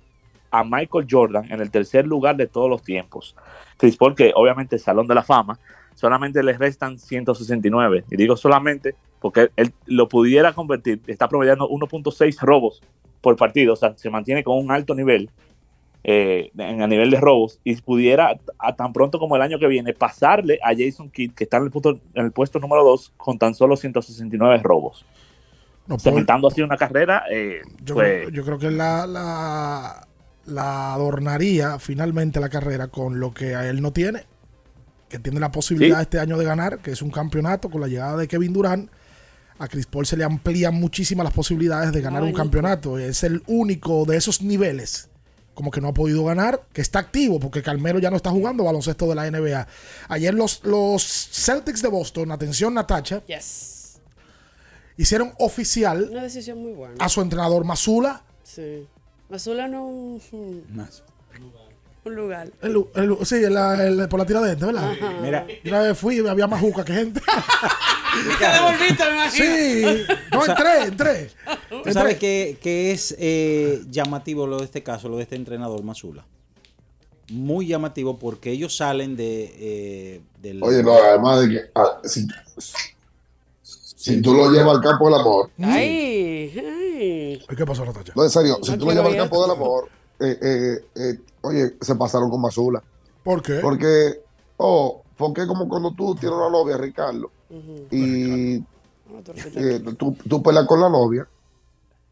a 0.50 0.64
Michael 0.64 1.06
Jordan 1.08 1.46
en 1.52 1.62
el 1.62 1.70
tercer 1.70 2.08
lugar 2.08 2.36
de 2.38 2.48
todos 2.48 2.68
los 2.68 2.82
tiempos. 2.82 3.36
Chris 3.78 3.96
Paul, 3.98 4.16
que 4.16 4.32
obviamente 4.34 4.78
es 4.78 4.82
Salón 4.82 5.06
de 5.06 5.14
la 5.14 5.22
Fama, 5.22 5.60
solamente 5.94 6.42
le 6.42 6.54
restan 6.54 6.98
169. 6.98 8.06
Y 8.10 8.16
digo 8.16 8.36
solamente 8.36 8.96
porque 9.20 9.52
él 9.58 9.74
lo 9.86 10.10
pudiera 10.10 10.54
convertir, 10.54 11.02
está 11.06 11.28
promediando 11.28 11.70
1.6 11.70 12.40
robos 12.42 12.82
por 13.22 13.36
partido, 13.36 13.74
o 13.74 13.76
sea, 13.76 13.96
se 13.96 14.10
mantiene 14.10 14.44
con 14.44 14.58
un 14.58 14.72
alto 14.72 14.96
nivel 14.96 15.30
eh, 16.04 16.50
en, 16.58 16.82
a 16.82 16.88
nivel 16.88 17.12
de 17.12 17.20
robos 17.22 17.60
y 17.64 17.76
pudiera 17.76 18.40
a 18.58 18.76
tan 18.76 18.92
pronto 18.92 19.20
como 19.20 19.36
el 19.36 19.44
año 19.44 19.60
que 19.60 19.68
viene 19.68 19.94
pasarle 19.94 20.58
a 20.64 20.74
Jason 20.76 21.12
Kidd, 21.12 21.34
que 21.34 21.44
está 21.44 21.58
en 21.58 21.66
el, 21.66 21.70
punto- 21.70 22.00
en 22.16 22.26
el 22.26 22.32
puesto 22.32 22.58
número 22.60 22.84
2 22.84 23.14
con 23.18 23.38
tan 23.38 23.54
solo 23.54 23.76
169 23.78 24.62
robos. 24.64 25.06
No, 25.88 26.00
Cementando 26.00 26.48
así 26.48 26.62
una 26.62 26.78
carrera, 26.78 27.24
eh, 27.30 27.62
Yo, 27.84 27.96
pues, 27.96 28.28
creo, 28.28 28.30
yo 28.30 28.46
creo 28.46 28.58
que 28.60 28.72
la, 28.72 29.06
la, 29.06 30.08
la 30.46 30.94
adornaría 30.94 31.78
finalmente 31.80 32.40
la 32.40 32.50
carrera 32.50 32.88
con 32.88 33.20
lo 33.20 33.34
que 33.34 33.56
a 33.56 33.68
él 33.70 33.82
no 33.82 33.92
tiene, 33.92 34.26
que 35.10 35.20
tiene 35.20 35.40
la 35.42 35.52
posibilidad 35.52 35.98
Sí. 35.98 36.04
este 36.04 36.20
año 36.20 36.38
de 36.38 36.46
ganar, 36.46 36.80
que 36.80 36.92
es 36.92 37.02
un 37.02 37.12
campeonato 37.12 37.70
con 37.70 37.82
la 37.82 37.88
llegada 37.88 38.16
de 38.18 38.28
Kevin 38.28 38.54
Durant. 38.54 38.90
A 39.60 39.68
Chris 39.68 39.86
Paul 39.86 40.06
se 40.06 40.18
le 40.18 40.24
amplían 40.24 40.74
muchísimas 40.74 41.26
las 41.26 41.34
posibilidades 41.34 41.92
de 41.92 42.02
ganar 42.02 42.24
un 42.24 42.34
campeonato. 42.34 42.98
Es 42.98 43.24
el 43.24 43.44
único 43.48 44.06
de 44.06 44.18
esos 44.18 44.42
niveles 44.42 45.10
como 45.54 45.70
que 45.70 45.80
no 45.82 45.90
ha 45.90 45.94
podido 45.94 46.26
ganar, 46.26 46.62
que 46.74 46.82
está 46.82 46.98
activo, 46.98 47.40
porque 47.40 47.62
Carmelo 47.62 48.00
ya 48.00 48.10
no 48.10 48.16
está 48.18 48.32
jugando 48.32 48.64
baloncesto 48.64 49.06
de 49.08 49.14
la 49.14 49.30
NBA. 49.30 49.68
Ayer 50.10 50.34
los, 50.34 50.64
los 50.66 51.04
Celtics 51.04 51.84
de 51.84 51.90
Boston, 51.90 52.32
atención 52.32 52.74
Natacha, 52.74 53.22
Yes. 53.28 53.73
Hicieron 54.98 55.34
oficial 55.40 56.08
Una 56.12 56.24
decisión 56.24 56.60
muy 56.60 56.74
buena. 56.74 56.96
a 57.00 57.10
su 57.10 57.22
entrenador 57.22 57.64
Mazula 57.66 58.24
Sí. 58.44 58.86
Mazula 59.30 59.68
no 59.68 59.86
un, 59.88 60.22
un 62.06 62.16
lugar. 62.16 62.52
El, 62.62 62.74
lu- 62.74 62.90
el 62.94 63.06
lu- 63.06 63.26
sí, 63.26 63.36
el- 63.44 64.08
por 64.10 64.20
la 64.20 64.26
tiradente, 64.26 64.66
¿verdad? 64.66 64.92
Ajá. 64.92 65.12
Mira. 65.22 65.48
Yo 65.64 65.72
Una 65.72 65.80
vez 65.82 65.98
fui 65.98 66.20
y 66.20 66.28
había 66.28 66.46
más 66.48 66.60
juca 66.60 66.84
que 66.84 66.94
gente. 66.94 67.22
Te 68.40 68.46
devolviste, 68.46 69.04
me 69.06 69.14
imagino. 69.14 69.46
sí. 69.46 70.04
No, 70.32 70.46
entré, 70.46 70.84
entré. 70.84 71.30
¿Tú 71.84 71.92
sabes 71.94 72.18
qué, 72.20 72.58
qué 72.62 72.92
es 72.92 73.16
eh, 73.18 73.82
llamativo 73.90 74.46
lo 74.46 74.60
de 74.60 74.66
este 74.66 74.84
caso, 74.84 75.10
lo 75.10 75.18
de 75.18 75.24
este 75.24 75.36
entrenador 75.36 75.82
Mazula? 75.84 76.26
Muy 77.32 77.66
llamativo 77.68 78.20
porque 78.20 78.52
ellos 78.52 78.76
salen 78.76 79.16
de 79.16 79.56
eh, 79.58 80.22
del... 80.42 80.62
Oye, 80.62 80.84
no, 80.84 80.94
además 80.94 81.42
de 81.42 81.50
que 81.50 81.62
ah, 81.74 82.00
si, 82.04 82.28
si 84.04 84.22
tú 84.22 84.34
lo 84.34 84.52
llevas 84.52 84.76
al 84.76 84.82
campo 84.84 85.06
del 85.10 85.20
amor, 85.20 85.50
Ay, 85.62 86.54
ay. 86.60 87.42
¿Qué 87.56 87.66
pasó, 87.66 87.86
Natacha? 87.86 88.12
no, 88.16 88.24
en 88.24 88.30
serio, 88.30 88.58
si 88.62 88.72
No 88.72 88.78
tú 88.78 88.86
lo 88.88 88.92
llevas 88.92 89.12
al 89.12 89.18
campo 89.18 89.42
del 89.44 89.52
amor, 89.52 89.88
eh, 90.20 90.38
eh, 90.42 90.86
eh, 90.96 91.20
oye, 91.42 91.76
se 91.80 91.96
pasaron 91.96 92.30
con 92.30 92.42
Mazula. 92.42 92.84
¿Por 93.24 93.42
qué? 93.42 93.56
Porque, 93.62 94.22
oh, 94.58 95.04
porque 95.16 95.48
como 95.48 95.70
cuando 95.70 95.94
tú 95.94 96.16
tienes 96.16 96.38
una 96.38 96.50
novia, 96.50 96.78
Ricardo, 96.78 97.32
y 97.92 98.56
eh, 98.58 99.82
tú, 99.98 100.18
tú 100.28 100.44
peleas 100.44 100.66
con 100.66 100.82
la 100.82 100.90
novia, 100.90 101.26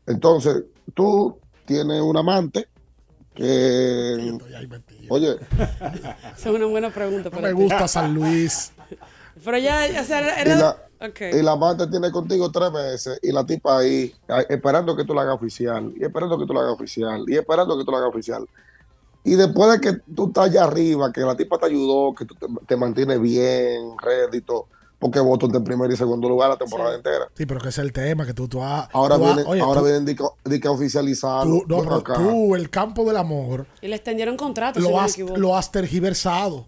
entonces 0.08 0.64
tú 0.94 1.38
tienes 1.66 2.02
un 2.02 2.16
amante 2.16 2.68
que, 3.36 4.38
oye, 5.10 5.36
Esa 5.58 6.16
es 6.36 6.46
una 6.46 6.66
buena 6.68 6.90
pregunta. 6.90 7.30
No 7.30 7.36
para 7.36 7.50
me 7.50 7.56
ti. 7.56 7.62
gusta 7.64 7.88
San 7.88 8.14
Luis. 8.14 8.72
Pero 9.44 9.58
ya, 9.58 9.88
o 10.02 10.04
sea, 10.06 10.42
era. 10.42 10.88
Y 11.32 11.42
la 11.42 11.54
amante 11.54 11.88
tiene 11.88 12.12
contigo 12.12 12.52
tres 12.52 12.72
meses 12.72 13.20
y 13.24 13.32
la 13.32 13.46
tipa 13.46 13.80
ahí 13.80 14.14
esperando 14.50 14.96
que 14.96 15.04
tú 15.04 15.14
la 15.14 15.24
hagas 15.24 15.36
oficial 15.36 15.94
y 15.98 16.04
esperando 16.04 16.38
que 16.38 16.46
tú 16.46 16.54
la 16.54 16.60
hagas 16.62 16.74
oficial 16.74 17.24
y 17.28 17.36
esperando 17.38 17.78
que 17.78 17.84
tú 17.84 17.92
la 17.92 17.98
hagas 17.98 18.10
oficial. 18.10 18.48
Y 19.24 19.36
después 19.36 19.72
de 19.72 19.80
que 19.82 20.00
tú 20.16 20.28
estás 20.28 20.46
allá 20.46 20.64
arriba, 20.64 21.12
que 21.12 21.22
la 21.22 21.36
tipa 21.36 21.58
te 21.60 21.68
ayudó, 21.68 22.14
que 22.16 22.26
tú 22.26 22.34
te, 22.36 22.48
te 22.68 22.76
mantienes 22.76 23.22
bien, 23.22 23.96
rédito, 24.02 24.68
porque 24.98 25.20
votó 25.20 25.46
en 25.48 25.64
primer 25.64 25.92
y 25.92 25.96
segundo 25.96 26.28
lugar 26.30 26.50
la 26.50 26.58
temporada 26.58 26.96
entera. 26.96 27.28
Sí, 27.36 27.46
pero 27.46 27.60
que 27.60 27.70
ese 27.70 27.82
es 27.82 27.86
el 27.86 27.94
tema, 27.94 28.26
que 28.26 28.34
tú, 28.34 28.48
tú 28.48 28.64
has... 28.64 28.88
Ahora 28.94 29.18
tú 29.18 29.26
has- 29.26 29.36
vienen, 29.36 29.52
oye, 29.52 29.62
ahora 29.62 29.80
tú- 29.82 29.86
vienen 29.86 30.06
de 30.06 30.60
que- 30.60 30.68
oficializarlo. 30.68 31.60
tú, 31.62 31.66
no, 31.68 31.76
Ven 31.78 31.86
pero 31.86 31.96
acá. 31.98 32.14
tú, 32.16 32.56
el 32.56 32.70
campo 32.72 33.04
del 33.06 33.18
amor, 33.18 33.66
Y 33.82 33.88
le 33.88 33.96
extendieron 33.96 34.38
contrato, 34.38 34.80
si 34.80 34.86
no 34.86 34.92
lo 34.92 34.98
me 34.98 35.04
has, 35.04 35.12
equivoco. 35.14 35.38
lo 35.38 35.56
has 35.56 35.72
tergiversado. 35.72 36.68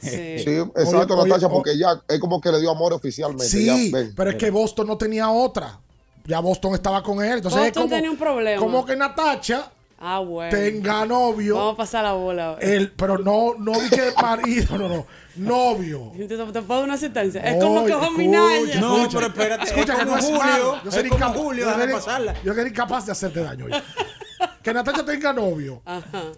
Sí. 0.00 0.38
Sí, 0.38 0.50
exacto, 0.76 1.14
Oye, 1.16 1.28
Natacha, 1.30 1.46
oye, 1.46 1.54
porque 1.54 1.78
ya 1.78 2.00
es 2.08 2.18
como 2.20 2.40
que 2.40 2.50
le 2.50 2.60
dio 2.60 2.70
amor 2.70 2.92
oficialmente. 2.92 3.44
Sí, 3.48 3.90
ya, 3.92 3.98
pero 4.16 4.30
es 4.30 4.36
que 4.36 4.50
Boston 4.50 4.86
no 4.86 4.96
tenía 4.98 5.30
otra. 5.30 5.78
Ya 6.24 6.40
Boston 6.40 6.74
estaba 6.74 7.02
con 7.02 7.22
él. 7.24 7.38
Entonces 7.38 7.58
es 7.60 7.66
Boston 7.66 7.82
como, 7.84 7.94
tenía 7.96 8.10
un 8.10 8.16
problema. 8.16 8.60
como 8.60 8.84
que 8.86 8.94
Natacha 8.96 9.70
Ah, 10.04 10.18
bueno. 10.18 10.56
tenga 10.56 11.04
novio. 11.06 11.54
Vamos 11.56 11.74
a 11.74 11.76
pasar 11.76 12.02
la 12.04 12.12
bola. 12.12 12.56
El, 12.60 12.90
pero 12.92 13.18
no, 13.18 13.54
no 13.58 13.72
di 13.80 13.88
que 13.88 14.12
marido, 14.20 14.76
no, 14.78 14.88
no. 14.88 15.06
Novio. 15.36 16.12
Te, 16.16 16.26
te 16.26 16.62
puedo 16.62 16.82
una 16.84 16.96
sentencia. 16.96 17.40
Es 17.40 17.62
como 17.62 17.84
que 17.84 17.94
Oye, 17.94 18.04
Juan 18.04 18.16
Minaya. 18.16 18.58
escucha, 18.60 18.80
No, 18.80 19.08
pero 19.12 19.26
espérate, 19.28 19.64
Escucha 19.64 19.92
es 19.94 19.98
que 20.00 20.04
no 20.04 20.10
como 20.10 20.16
es 20.18 20.24
Julio. 20.26 20.80
Yo 20.84 20.90
sería 20.90 21.10
incapaz- 21.12 21.34
Julio, 21.36 21.60
yo 21.60 21.66
déjame 21.66 21.82
sería- 21.84 21.96
pasarla. 21.98 22.34
Yo 22.44 22.54
sería 22.54 22.68
incapaz 22.70 23.06
de 23.06 23.12
hacerte 23.12 23.40
daño. 23.42 23.66
que 24.62 24.74
Natacha 24.74 25.04
tenga 25.04 25.32
novio, 25.32 25.82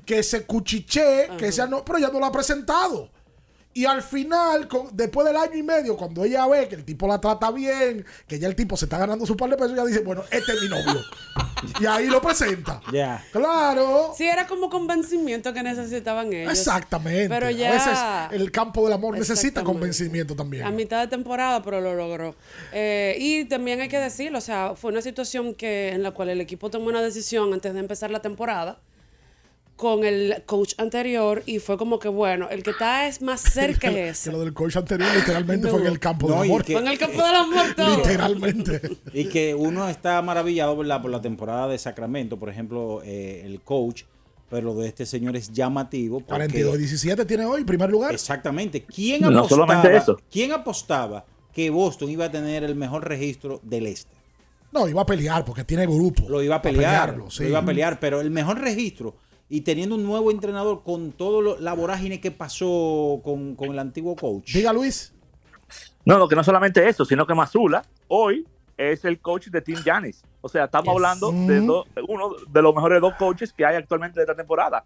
que 0.05 0.23
se 0.23 0.45
cuchiche, 0.47 1.29
que 1.39 1.51
sea 1.51 1.67
no, 1.67 1.85
pero 1.85 1.99
ella 1.99 2.11
no 2.13 2.21
lo 2.21 2.27
ha 2.27 2.33
presentado. 2.33 3.09
Y 3.77 3.87
al 3.87 4.03
final, 4.03 4.69
con- 4.69 4.89
después 4.97 5.27
del 5.27 5.37
año 5.37 5.57
y 5.57 5.63
medio, 5.65 5.97
cuando 5.97 6.25
ella 6.25 6.47
ve 6.47 6.69
que 6.69 6.77
el 6.77 6.85
tipo 6.85 7.09
la 7.09 7.21
trata 7.21 7.51
bien, 7.51 8.05
que 8.29 8.39
ya 8.39 8.47
el 8.47 8.55
tipo 8.55 8.77
se 8.77 8.85
está 8.87 8.99
ganando 8.99 9.27
su 9.27 9.37
par 9.37 9.51
de 9.51 9.57
pesos, 9.57 9.73
ella 9.73 9.85
dice, 9.85 10.01
bueno, 10.01 10.23
este 10.31 10.53
es 10.53 10.63
mi 10.63 10.69
novio. 10.69 11.01
y 11.81 11.87
ahí 11.87 12.07
lo 12.07 12.23
presenta. 12.23 12.81
Ya. 12.93 13.25
Claro. 13.33 14.13
Sí, 14.17 14.25
era 14.29 14.47
como 14.47 14.71
convencimiento 14.71 15.53
que 15.53 15.63
necesitaban 15.65 16.33
ellos. 16.33 16.53
Exactamente. 16.53 17.29
Pero 17.29 17.47
A 17.49 17.51
ya. 17.51 17.71
veces 17.73 17.99
el 18.41 18.53
campo 18.53 18.85
del 18.85 18.93
amor 18.93 19.19
necesita 19.19 19.65
convencimiento 19.65 20.37
también. 20.37 20.65
A 20.65 20.71
mitad 20.71 21.01
de 21.01 21.09
temporada, 21.09 21.63
pero 21.63 21.81
lo 21.81 21.95
logró. 21.95 22.37
Eh, 22.73 23.17
y 23.19 23.45
también 23.47 23.81
hay 23.81 23.89
que 23.89 23.99
decirlo, 23.99 24.39
o 24.39 24.41
sea, 24.41 24.75
fue 24.77 24.93
una 24.93 25.03
situación 25.03 25.53
que 25.55 25.89
en 25.89 26.03
la 26.05 26.13
cual 26.13 26.29
el 26.29 26.41
equipo 26.41 26.71
tomó 26.71 26.87
una 26.87 27.03
decisión 27.03 27.53
antes 27.53 27.75
de 27.75 27.81
empezar 27.81 28.11
la 28.11 28.23
temporada 28.23 28.79
con 29.77 30.05
el 30.05 30.43
coach 30.47 30.75
anterior 30.79 31.43
y 31.47 31.59
fue 31.59 31.77
como 31.77 31.99
que, 31.99 32.09
bueno, 32.09 32.49
el 32.49 32.63
que 32.63 32.71
está 32.71 33.09
es 33.09 33.21
más 33.21 33.41
cerca 33.41 33.89
es 33.89 33.95
que 33.95 34.09
ese. 34.09 34.33
lo 34.33 34.41
del 34.41 34.55
coach 34.55 34.77
anterior 34.77 35.09
literalmente 35.15 35.67
No. 35.67 35.73
fue 35.73 35.81
en 35.81 35.87
el 35.89 35.99
campo 35.99 36.29
No, 36.29 36.35
del 36.43 36.45
amor. 36.51 36.65
que- 36.65 36.73
Fue 36.75 36.83
en 36.83 36.89
el 36.89 36.99
campo 36.99 37.23
del 37.23 37.35
amor 37.35 37.75
todo. 37.77 37.97
Literalmente. 37.97 38.81
Y 39.13 39.25
que 39.27 39.55
uno 39.55 39.89
está 39.89 40.23
maravillado 40.23 40.77
¿verdad? 40.77 41.03
por 41.03 41.11
la 41.11 41.21
temporada 41.21 41.67
de 41.69 41.79
Sacramento, 41.79 42.39
por 42.39 42.49
ejemplo, 42.51 43.01
eh, 43.05 43.43
el 43.45 43.61
coach, 43.63 44.03
pero 44.49 44.67
lo 44.69 44.75
de 44.77 44.87
este 44.89 45.07
señor 45.07 45.35
es 45.37 45.51
llamativo. 45.53 46.21
porque- 46.21 46.65
42-17 46.65 47.27
tiene 47.27 47.45
hoy, 47.45 47.65
primer 47.65 47.91
lugar. 47.91 48.15
Exactamente. 48.15 48.85
¿Quién 48.85 49.23
No 49.23 49.29
apostaba, 49.41 49.49
solamente 49.67 49.97
eso. 49.97 50.17
¿Quién 50.31 50.53
apostaba 50.53 51.25
que 51.53 51.71
Boston 51.71 52.11
iba 52.11 52.27
a 52.27 52.31
tener 52.31 52.63
el 52.63 52.77
mejor 52.77 53.09
registro 53.09 53.61
del 53.65 53.87
este? 53.89 54.15
No, 54.71 54.89
iba 54.89 55.03
a 55.03 55.07
pelear 55.07 55.45
porque 55.45 55.65
tiene 55.65 55.85
grupo. 55.87 56.29
Lo 56.29 56.43
iba 56.43 56.57
a 56.57 56.63
pelear, 56.63 57.07
pelearlo, 57.11 57.31
sí. 57.31 57.43
lo 57.45 57.49
iba 57.51 57.59
a 57.61 57.65
pelear, 57.65 57.99
pero 58.01 58.21
el 58.21 58.31
mejor 58.31 58.61
registro 58.61 59.15
y 59.49 59.61
teniendo 59.63 59.95
un 59.97 60.05
nuevo 60.05 60.31
entrenador 60.31 60.83
con 60.83 61.13
todo 61.13 61.41
lo- 61.43 61.59
la 61.61 61.75
vorágine 61.75 62.21
que 62.21 62.31
pasó 62.31 63.21
con, 63.23 63.55
con 63.55 63.71
el 63.71 63.79
antiguo 63.79 64.17
coach. 64.17 64.53
Diga 64.53 64.73
Luis. 64.73 65.13
No, 66.05 66.19
no, 66.19 66.29
que 66.29 66.37
no 66.37 66.45
solamente 66.45 66.87
eso, 66.89 67.05
sino 67.05 67.27
que 67.27 67.35
Mazula 67.35 67.85
hoy 68.09 68.47
es 68.77 69.05
el 69.05 69.21
coach 69.21 69.49
de 69.49 69.61
Team 69.61 69.83
Giannis. 69.83 70.23
O 70.41 70.49
sea, 70.49 70.65
estamos 70.65 70.89
hablando 70.95 71.31
de 71.33 71.61
dos- 71.61 71.87
uno 72.09 72.31
de 72.49 72.63
los 72.63 72.75
mejores 72.75 73.01
dos 73.01 73.15
coaches 73.15 73.53
que 73.53 73.65
hay 73.65 73.77
actualmente 73.77 74.21
de 74.21 74.25
esta 74.25 74.35
temporada. 74.35 74.85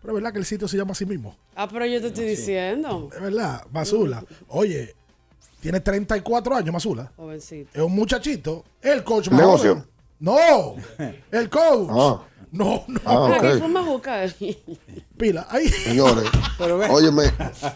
Pero 0.00 0.12
es 0.12 0.14
verdad 0.16 0.32
que 0.32 0.38
el 0.40 0.44
sitio 0.44 0.66
se 0.66 0.76
llama 0.76 0.92
así 0.92 1.06
mismo. 1.06 1.36
Ah, 1.54 1.68
pero 1.68 1.86
yo 1.86 2.00
te 2.00 2.08
estoy 2.08 2.24
diciendo. 2.24 3.08
Es 3.14 3.20
verdad, 3.20 3.64
Mazula. 3.70 4.24
Oye, 4.48 4.96
tiene 5.60 5.78
34 5.78 6.56
años, 6.56 6.72
Mazula. 6.72 7.12
Jovencito. 7.16 7.70
Es 7.72 7.80
un 7.82 7.94
muchachito. 7.94 8.64
El 8.80 9.04
coach 9.04 9.28
más 9.28 9.40
Negocio. 9.40 9.74
joven. 9.74 9.86
No, 10.18 10.74
el 11.30 11.48
coach. 11.50 11.88
Ah. 11.92 12.20
No, 12.52 12.84
no. 12.86 13.00
Ah, 13.04 13.20
ok. 13.24 13.32
Aquí 13.44 13.60
fuma 13.60 13.82
juca. 13.82 14.24
Pila. 15.16 15.46
Ahí. 15.50 15.68
Señores, 15.68 16.24
óyeme, 16.90 17.24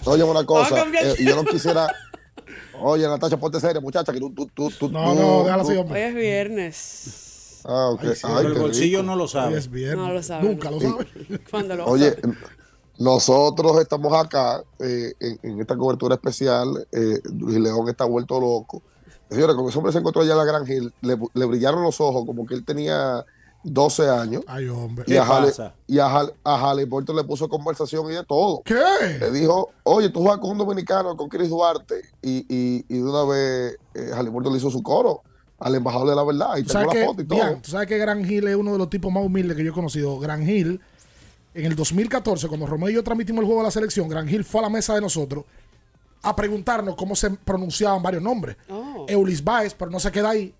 óyeme 0.04 0.30
una 0.30 0.44
cosa. 0.46 0.84
Eh, 1.02 1.16
yo 1.24 1.34
no 1.34 1.44
quisiera. 1.44 1.92
Oye, 2.80 3.08
Natacha, 3.08 3.38
ponte 3.38 3.58
seria, 3.58 3.80
muchacha, 3.80 4.12
que 4.12 4.20
tú. 4.20 4.30
tú, 4.34 4.46
tú, 4.54 4.70
tú 4.70 4.88
No, 4.90 5.14
no, 5.14 5.44
déjala 5.44 5.62
así, 5.62 5.72
Hoy 5.72 5.78
hombre. 5.78 6.08
es 6.08 6.14
viernes. 6.14 7.60
Ah, 7.64 7.88
ok. 7.88 8.00
Ay, 8.02 8.14
sí, 8.14 8.20
Ay, 8.24 8.34
pero 8.36 8.48
el 8.54 8.60
bolsillo 8.60 8.98
rico. 9.00 9.10
no 9.10 9.16
lo 9.16 9.24
Hoy 9.24 9.28
sabe. 9.30 9.56
es 9.58 9.70
viernes. 9.70 10.06
No 10.06 10.12
lo 10.12 10.22
sabe, 10.22 10.46
Nunca 10.48 10.70
lo 10.70 10.78
sabe. 10.80 11.06
Cuando 11.50 11.74
lo 11.74 11.86
Oye, 11.86 12.10
sabe. 12.20 12.34
nosotros 12.98 13.80
estamos 13.80 14.12
acá 14.12 14.62
eh, 14.78 15.14
en, 15.20 15.38
en 15.42 15.60
esta 15.60 15.76
cobertura 15.76 16.14
especial. 16.16 16.86
eh, 16.92 17.20
Luis 17.32 17.58
León 17.58 17.88
está 17.88 18.04
vuelto 18.04 18.38
loco. 18.38 18.82
Señores, 19.30 19.54
cuando 19.54 19.70
ese 19.70 19.78
hombre 19.78 19.92
se 19.92 19.98
encontró 19.98 20.22
allá 20.22 20.32
en 20.32 20.38
la 20.38 20.44
Gran 20.44 20.70
Hill, 20.70 20.92
le, 21.00 21.16
le 21.34 21.44
brillaron 21.46 21.82
los 21.82 22.00
ojos 22.00 22.24
como 22.26 22.46
que 22.46 22.54
él 22.54 22.64
tenía 22.64 23.24
12 23.66 24.08
años. 24.08 24.42
Ay, 24.46 24.68
hombre. 24.68 25.04
Y 25.06 25.12
¿Qué 25.12 25.18
a 25.18 25.24
Halle, 25.24 25.48
pasa? 25.48 25.74
y 25.86 25.98
a 25.98 26.06
Halle, 26.06 26.32
a 26.44 26.70
Halle 26.70 26.86
Porter 26.86 27.14
le 27.14 27.24
puso 27.24 27.48
conversación 27.48 28.10
y 28.10 28.14
de 28.14 28.24
todo. 28.24 28.62
¿Qué? 28.64 29.18
Le 29.20 29.30
dijo, 29.32 29.70
oye, 29.82 30.08
tú 30.08 30.20
juegas 30.20 30.38
con 30.38 30.50
un 30.52 30.58
dominicano, 30.58 31.16
con 31.16 31.28
Chris 31.28 31.48
Duarte. 31.48 32.02
Y, 32.22 32.46
y, 32.48 32.84
y 32.88 32.98
de 32.98 33.02
una 33.02 33.24
vez 33.24 33.76
eh, 33.94 34.10
Halle 34.14 34.30
Porter 34.30 34.52
le 34.52 34.58
hizo 34.58 34.70
su 34.70 34.82
coro 34.82 35.22
al 35.58 35.74
embajador 35.74 36.08
de 36.08 36.14
la 36.14 36.24
verdad. 36.24 36.56
Y 36.58 36.62
¿Tú 36.62 36.72
tengo 36.72 36.86
la 36.86 36.92
que, 36.92 37.04
foto 37.04 37.22
y 37.22 37.24
todo. 37.26 37.38
Bian, 37.38 37.62
tú 37.62 37.70
sabes 37.70 37.88
que 37.88 37.98
Gran 37.98 38.30
Hill 38.30 38.46
es 38.46 38.56
uno 38.56 38.72
de 38.72 38.78
los 38.78 38.90
tipos 38.90 39.12
más 39.12 39.24
humildes 39.24 39.56
que 39.56 39.64
yo 39.64 39.70
he 39.70 39.74
conocido. 39.74 40.18
Gran 40.18 40.48
Hill, 40.48 40.80
en 41.54 41.64
el 41.64 41.74
2014, 41.74 42.48
cuando 42.48 42.66
Romeo 42.66 42.90
y 42.90 42.94
yo 42.94 43.02
transmitimos 43.02 43.40
el 43.40 43.46
juego 43.46 43.62
de 43.62 43.66
la 43.66 43.70
selección, 43.72 44.08
Gran 44.08 44.28
Hill 44.28 44.44
fue 44.44 44.60
a 44.60 44.64
la 44.64 44.70
mesa 44.70 44.94
de 44.94 45.00
nosotros 45.00 45.44
a 46.22 46.34
preguntarnos 46.34 46.96
cómo 46.96 47.14
se 47.16 47.30
pronunciaban 47.30 48.02
varios 48.02 48.22
nombres. 48.22 48.56
Oh. 48.68 49.06
Eulis 49.08 49.42
Baez, 49.42 49.74
pero 49.74 49.90
no 49.90 50.00
se 50.00 50.10
queda 50.10 50.30
ahí. 50.30 50.54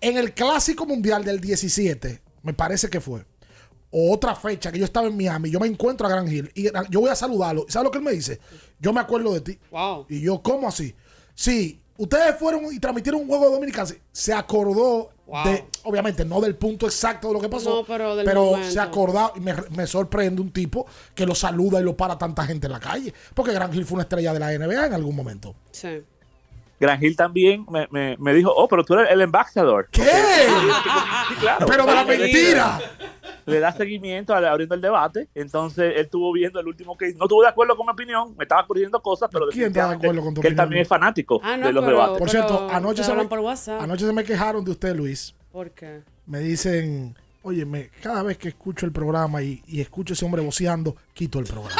En 0.00 0.16
el 0.16 0.32
Clásico 0.34 0.86
Mundial 0.86 1.24
del 1.24 1.40
17, 1.40 2.20
me 2.42 2.52
parece 2.54 2.88
que 2.88 3.00
fue, 3.00 3.24
o 3.90 4.12
otra 4.12 4.34
fecha 4.34 4.72
que 4.72 4.78
yo 4.78 4.84
estaba 4.84 5.06
en 5.06 5.16
Miami, 5.16 5.50
yo 5.50 5.60
me 5.60 5.66
encuentro 5.66 6.06
a 6.06 6.10
Gran 6.10 6.26
Hill 6.26 6.50
y 6.54 6.64
yo 6.90 7.00
voy 7.00 7.10
a 7.10 7.14
saludarlo. 7.14 7.66
¿Sabes 7.68 7.84
lo 7.84 7.90
que 7.90 7.98
él 7.98 8.04
me 8.04 8.12
dice? 8.12 8.40
Yo 8.80 8.92
me 8.92 9.00
acuerdo 9.00 9.34
de 9.34 9.40
ti. 9.42 9.58
Wow. 9.70 10.06
Y 10.08 10.22
yo, 10.22 10.42
¿cómo 10.42 10.68
así? 10.68 10.94
Sí, 11.34 11.80
ustedes 11.98 12.36
fueron 12.38 12.72
y 12.72 12.78
transmitieron 12.80 13.20
un 13.20 13.28
juego 13.28 13.46
de 13.46 13.52
Dominicana. 13.52 13.90
Se 14.10 14.32
acordó 14.32 15.10
Wow. 15.24 15.44
de, 15.44 15.64
obviamente, 15.84 16.24
no 16.26 16.40
del 16.42 16.56
punto 16.56 16.84
exacto 16.86 17.28
de 17.28 17.34
lo 17.34 17.40
que 17.40 17.48
pasó, 17.48 17.76
No, 17.76 17.84
pero 17.86 18.16
del 18.16 18.70
se 18.70 18.78
acordó 18.80 19.32
y 19.36 19.40
me, 19.40 19.54
me 19.70 19.86
sorprende 19.86 20.42
un 20.42 20.50
tipo 20.52 20.84
que 21.14 21.24
lo 21.24 21.34
saluda 21.34 21.80
y 21.80 21.84
lo 21.84 21.96
para 21.96 22.18
tanta 22.18 22.44
gente 22.44 22.66
en 22.66 22.72
la 22.72 22.80
calle. 22.80 23.14
Porque 23.32 23.52
Gran 23.52 23.72
Hill 23.74 23.86
fue 23.86 23.94
una 23.94 24.02
estrella 24.02 24.34
de 24.34 24.38
la 24.40 24.50
NBA 24.58 24.86
en 24.86 24.92
algún 24.92 25.16
momento. 25.16 25.54
Sí. 25.70 26.02
Gran 26.80 27.02
Hill 27.02 27.14
también 27.16 27.64
me, 27.70 27.86
me, 27.90 28.16
me 28.18 28.34
dijo, 28.34 28.52
oh, 28.54 28.66
pero 28.68 28.84
tú 28.84 28.94
eres 28.94 29.10
el 29.12 29.20
embajador. 29.20 29.88
¿Qué? 29.90 30.02
Sí, 30.02 31.34
claro. 31.40 31.66
Pero 31.66 31.86
de 31.86 31.94
la 31.94 32.04
mentira. 32.04 32.80
Le 33.46 33.58
da 33.60 33.72
seguimiento 33.72 34.34
abriendo 34.34 34.74
el 34.74 34.80
debate. 34.80 35.28
Entonces, 35.34 35.94
él 35.96 36.02
estuvo 36.04 36.32
viendo 36.32 36.60
el 36.60 36.66
último 36.66 36.96
que 36.96 37.12
no 37.14 37.24
estuvo 37.24 37.42
de 37.42 37.48
acuerdo 37.48 37.76
con 37.76 37.86
mi 37.86 37.92
opinión, 37.92 38.34
me 38.36 38.44
estaba 38.44 38.66
corrigiendo 38.66 39.00
cosas, 39.00 39.28
pero 39.32 39.46
¿Quién 39.48 39.68
está 39.68 39.88
de 39.88 39.94
acuerdo 39.94 40.22
con 40.22 40.34
tu 40.34 40.40
que 40.40 40.48
él 40.48 40.52
opinión? 40.54 40.56
también 40.64 40.82
es 40.82 40.88
fanático 40.88 41.40
Ah, 41.42 41.56
no, 41.56 41.66
de 41.66 41.72
los 41.72 41.84
pero- 41.84 41.96
debates. 41.96 42.18
Por 42.18 42.30
cierto, 42.30 42.68
anoche 42.70 43.02
se, 43.04 43.10
hablan 43.10 43.26
me, 43.26 43.30
por 43.30 43.38
WhatsApp. 43.40 43.80
anoche 43.80 44.06
se 44.06 44.12
me 44.12 44.24
quejaron 44.24 44.64
de 44.64 44.70
usted, 44.72 44.94
Luis. 44.94 45.34
¿Por 45.50 45.70
qué? 45.72 46.02
Me 46.26 46.38
dicen, 46.40 47.16
oye, 47.42 47.64
me, 47.64 47.88
cada 48.02 48.22
vez 48.22 48.38
que 48.38 48.48
escucho 48.48 48.86
el 48.86 48.92
programa 48.92 49.42
y, 49.42 49.62
y 49.66 49.80
escucho 49.80 50.14
ese 50.14 50.24
hombre 50.24 50.42
voceando, 50.42 50.96
quito 51.14 51.38
el 51.38 51.46
programa. 51.46 51.76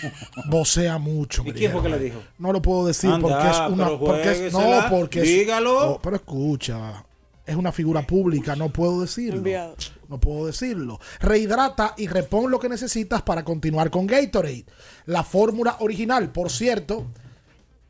Vocea 0.48 0.98
mucho. 0.98 1.42
¿Y 1.46 1.52
quién 1.52 1.72
fue 1.72 1.82
que 1.82 1.88
le 1.88 1.98
dijo? 1.98 2.22
No 2.38 2.52
lo 2.52 2.62
puedo 2.62 2.86
decir 2.86 3.10
Anda, 3.10 3.28
porque 3.28 3.48
es 3.50 3.56
una. 3.72 3.84
pero 3.86 3.98
Porque 3.98 4.46
es, 4.46 4.52
no, 4.52 4.84
porque 4.90 5.20
es- 5.20 5.26
dígalo. 5.28 5.86
no, 5.86 6.00
pero 6.02 6.16
escucha, 6.16 7.04
es 7.46 7.56
una 7.56 7.72
figura 7.72 8.06
pública, 8.06 8.54
no 8.56 8.68
puedo 8.70 9.00
decirlo. 9.00 9.38
Enviado. 9.38 9.76
No 10.08 10.18
puedo 10.18 10.46
decirlo. 10.46 10.98
Rehidrata 11.20 11.94
y 11.96 12.06
repon 12.08 12.50
lo 12.50 12.58
que 12.58 12.68
necesitas 12.68 13.22
para 13.22 13.44
continuar 13.44 13.90
con 13.90 14.06
Gatorade. 14.06 14.64
La 15.06 15.22
fórmula 15.24 15.76
original, 15.80 16.30
por 16.32 16.50
cierto. 16.50 17.06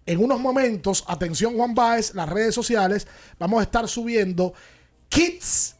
En 0.06 0.22
unos 0.24 0.40
momentos, 0.40 1.04
atención 1.06 1.54
Juan 1.56 1.74
Baez, 1.74 2.14
las 2.14 2.28
redes 2.28 2.54
sociales, 2.54 3.06
vamos 3.38 3.60
a 3.60 3.62
estar 3.62 3.86
subiendo 3.86 4.54
kits 5.08 5.76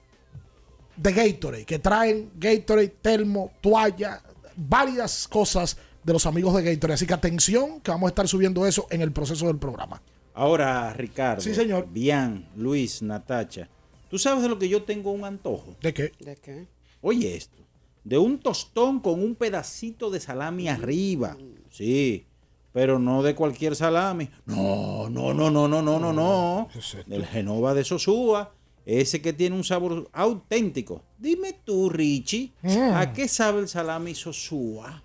de 1.01 1.13
Gatorade, 1.13 1.65
que 1.65 1.79
traen 1.79 2.31
Gatorade, 2.37 2.89
termo, 3.01 3.53
toalla, 3.61 4.23
varias 4.57 5.27
cosas 5.27 5.79
de 6.05 6.13
los 6.13 6.27
amigos 6.27 6.55
de 6.55 6.63
Gatorade. 6.63 6.95
Así 6.95 7.07
que 7.07 7.15
atención, 7.15 7.81
que 7.81 7.91
vamos 7.91 8.09
a 8.09 8.11
estar 8.11 8.29
subiendo 8.29 8.67
eso 8.67 8.87
en 8.91 9.01
el 9.01 9.13
proceso 9.13 9.47
del 9.47 9.59
programa. 9.59 10.03
Ahora, 10.35 10.93
Ricardo. 10.93 11.41
Sí, 11.41 11.55
señor. 11.55 11.89
Bian, 11.91 12.49
Luis, 12.57 13.03
Natacha. 13.03 13.69
¿Tú 14.11 14.19
sabes 14.19 14.43
de 14.43 14.49
lo 14.49 14.59
que 14.59 14.69
yo 14.69 14.83
tengo 14.83 15.13
un 15.13 15.25
antojo? 15.25 15.77
¿De 15.81 15.95
qué? 15.95 16.13
¿De 16.19 16.37
qué? 16.37 16.67
Oye 17.01 17.37
esto. 17.37 17.59
De 18.05 18.19
un 18.19 18.39
tostón 18.39 19.01
con 19.01 19.23
un 19.23 19.35
pedacito 19.35 20.11
de 20.11 20.21
salami 20.21 20.69
arriba. 20.69 21.37
Sí. 21.71 22.27
Pero 22.73 22.99
no 22.99 23.23
de 23.23 23.35
cualquier 23.35 23.75
salami. 23.75 24.29
No, 24.47 25.09
no, 25.11 25.33
no, 25.35 25.51
no, 25.51 25.69
no, 25.69 25.83
no, 25.83 25.99
no, 25.99 26.13
no. 26.13 26.69
Del 27.07 27.27
Genova 27.27 27.75
de 27.75 27.85
Sosúa. 27.85 28.53
Ese 28.99 29.23
que 29.23 29.33
tiene 29.33 29.55
un 29.55 29.63
sabor 29.63 30.09
auténtico. 30.13 31.03
Dime 31.17 31.55
tú, 31.65 31.89
Richie, 31.91 32.51
Mm. 32.63 32.93
¿a 32.95 33.13
qué 33.13 33.29
sabe 33.29 33.61
el 33.61 33.69
salami 33.69 34.15
Sosúa? 34.17 35.03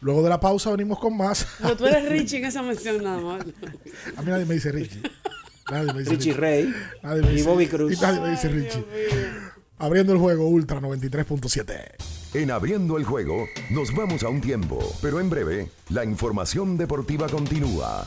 Luego 0.00 0.22
de 0.22 0.28
la 0.28 0.38
pausa 0.38 0.70
venimos 0.70 0.98
con 0.98 1.16
más. 1.16 1.46
Pero 1.62 1.76
tú 1.76 1.86
eres 1.86 2.06
Richie 2.10 2.38
en 2.38 2.44
esa 2.44 2.60
mención 2.62 3.02
nada 3.02 3.18
más. 3.20 3.40
A 4.16 4.22
mí 4.22 4.30
nadie 4.30 4.44
me 4.44 4.54
dice 4.54 4.70
Richie. 4.72 5.00
Nadie 5.70 5.92
me 5.92 5.98
dice 6.00 6.10
Richie 6.12 6.32
Rey 6.34 6.72
Nadie 7.02 7.22
me 7.22 7.32
y 7.32 7.36
dice- 7.36 7.48
Bobby 7.48 7.66
Cruz. 7.66 7.92
y 7.92 8.00
nadie 8.00 8.20
me 8.20 8.30
dice 8.30 8.48
Richie. 8.48 8.84
Abriendo 9.78 10.12
el 10.12 10.18
juego 10.18 10.46
Ultra 10.48 10.80
93.7. 10.80 11.94
En 12.34 12.50
abriendo 12.50 12.98
el 12.98 13.04
juego, 13.04 13.46
nos 13.70 13.94
vamos 13.94 14.22
a 14.22 14.28
un 14.28 14.42
tiempo, 14.42 14.78
pero 15.00 15.18
en 15.18 15.30
breve, 15.30 15.70
la 15.88 16.04
información 16.04 16.76
deportiva 16.76 17.26
continúa. 17.26 18.06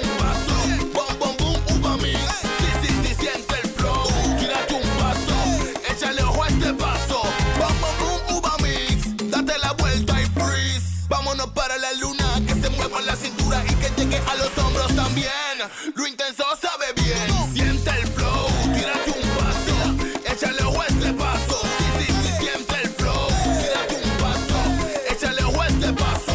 Lo 15.95 16.07
intenso 16.07 16.43
sabe 16.59 16.93
bien. 16.95 17.53
Siente 17.53 17.89
el 17.89 18.07
flow. 18.07 18.47
Tírate 18.73 19.11
un 19.11 19.29
paso. 19.37 20.31
Échale 20.31 20.63
ojo 20.63 20.81
a 20.81 20.87
este 20.87 21.13
paso. 21.13 21.61
Sí, 21.77 21.85
sí, 21.99 22.13
sí, 22.13 22.45
siente 22.45 22.75
el 22.83 22.89
flow. 22.89 23.27
Tírate 23.59 23.95
un 24.03 24.17
paso. 24.17 25.11
Échale 25.11 25.43
ojo 25.43 25.61
a 25.61 25.67
este 25.67 25.93
paso. 25.93 26.31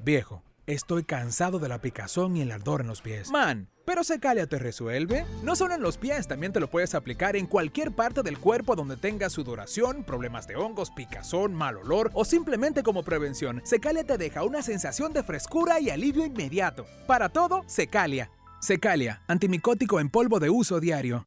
Viejo, 0.00 0.42
estoy 0.66 1.04
cansado 1.04 1.58
de 1.58 1.68
la 1.68 1.80
picazón 1.80 2.36
y 2.36 2.42
el 2.42 2.52
ardor 2.52 2.80
en 2.80 2.86
los 2.88 3.02
pies. 3.02 3.30
Man, 3.30 3.68
pero 3.84 4.02
Secalia 4.02 4.46
te 4.46 4.58
resuelve. 4.58 5.24
No 5.42 5.54
solo 5.54 5.74
en 5.74 5.82
los 5.82 5.96
pies, 5.96 6.26
también 6.26 6.52
te 6.52 6.60
lo 6.60 6.68
puedes 6.68 6.94
aplicar 6.94 7.36
en 7.36 7.46
cualquier 7.46 7.92
parte 7.92 8.22
del 8.22 8.38
cuerpo 8.38 8.74
donde 8.74 8.96
tengas 8.96 9.32
sudoración, 9.32 10.04
problemas 10.04 10.46
de 10.46 10.56
hongos, 10.56 10.90
picazón, 10.90 11.54
mal 11.54 11.76
olor 11.76 12.10
o 12.14 12.24
simplemente 12.24 12.82
como 12.82 13.04
prevención. 13.04 13.62
Secalia 13.64 14.04
te 14.04 14.18
deja 14.18 14.42
una 14.42 14.62
sensación 14.62 15.12
de 15.12 15.22
frescura 15.22 15.80
y 15.80 15.90
alivio 15.90 16.24
inmediato. 16.26 16.86
Para 17.06 17.28
todo, 17.28 17.62
Secalia. 17.66 18.30
Secalia, 18.60 19.22
antimicótico 19.28 20.00
en 20.00 20.08
polvo 20.08 20.40
de 20.40 20.50
uso 20.50 20.80
diario. 20.80 21.26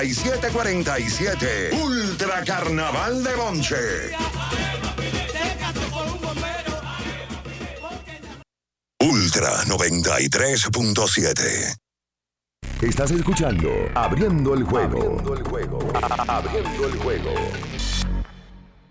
829-697-4747. 0.00 1.72
Ultra 1.82 2.42
Carnaval 2.44 3.22
de 3.22 3.34
Bonche. 3.34 3.76
Ultra 9.02 9.64
93.7. 9.64 11.76
Estás 12.82 13.10
escuchando 13.10 13.70
Abriendo 13.94 14.52
el 14.54 14.64
juego. 14.64 14.98
Abriendo 14.98 15.34
el 15.34 15.42
juego. 15.42 15.78
Abriendo 16.26 16.86
el 16.86 16.98
juego. 16.98 17.34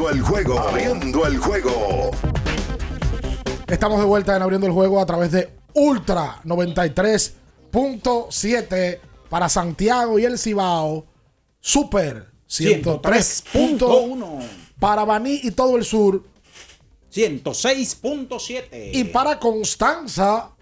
Abriendo 0.00 0.08
el 0.08 0.22
juego. 0.22 0.58
Abriendo 0.58 1.26
el 1.26 1.36
juego. 1.36 2.10
Estamos 3.66 3.98
de 3.98 4.06
vuelta 4.06 4.34
en 4.34 4.40
abriendo 4.40 4.66
el 4.66 4.72
juego 4.72 4.98
a 4.98 5.04
través 5.04 5.30
de 5.30 5.50
Ultra 5.74 6.40
93.7 6.44 8.98
para 9.28 9.50
Santiago 9.50 10.18
y 10.18 10.24
el 10.24 10.38
Cibao. 10.38 11.04
Super 11.60 12.28
103.1 12.48 14.40
para 14.78 15.04
Baní 15.04 15.38
y 15.42 15.50
todo 15.50 15.76
el 15.76 15.84
sur. 15.84 16.24
106.7. 17.12 18.94
Y 18.94 19.04
para 19.04 19.38
Constanza 19.38 20.52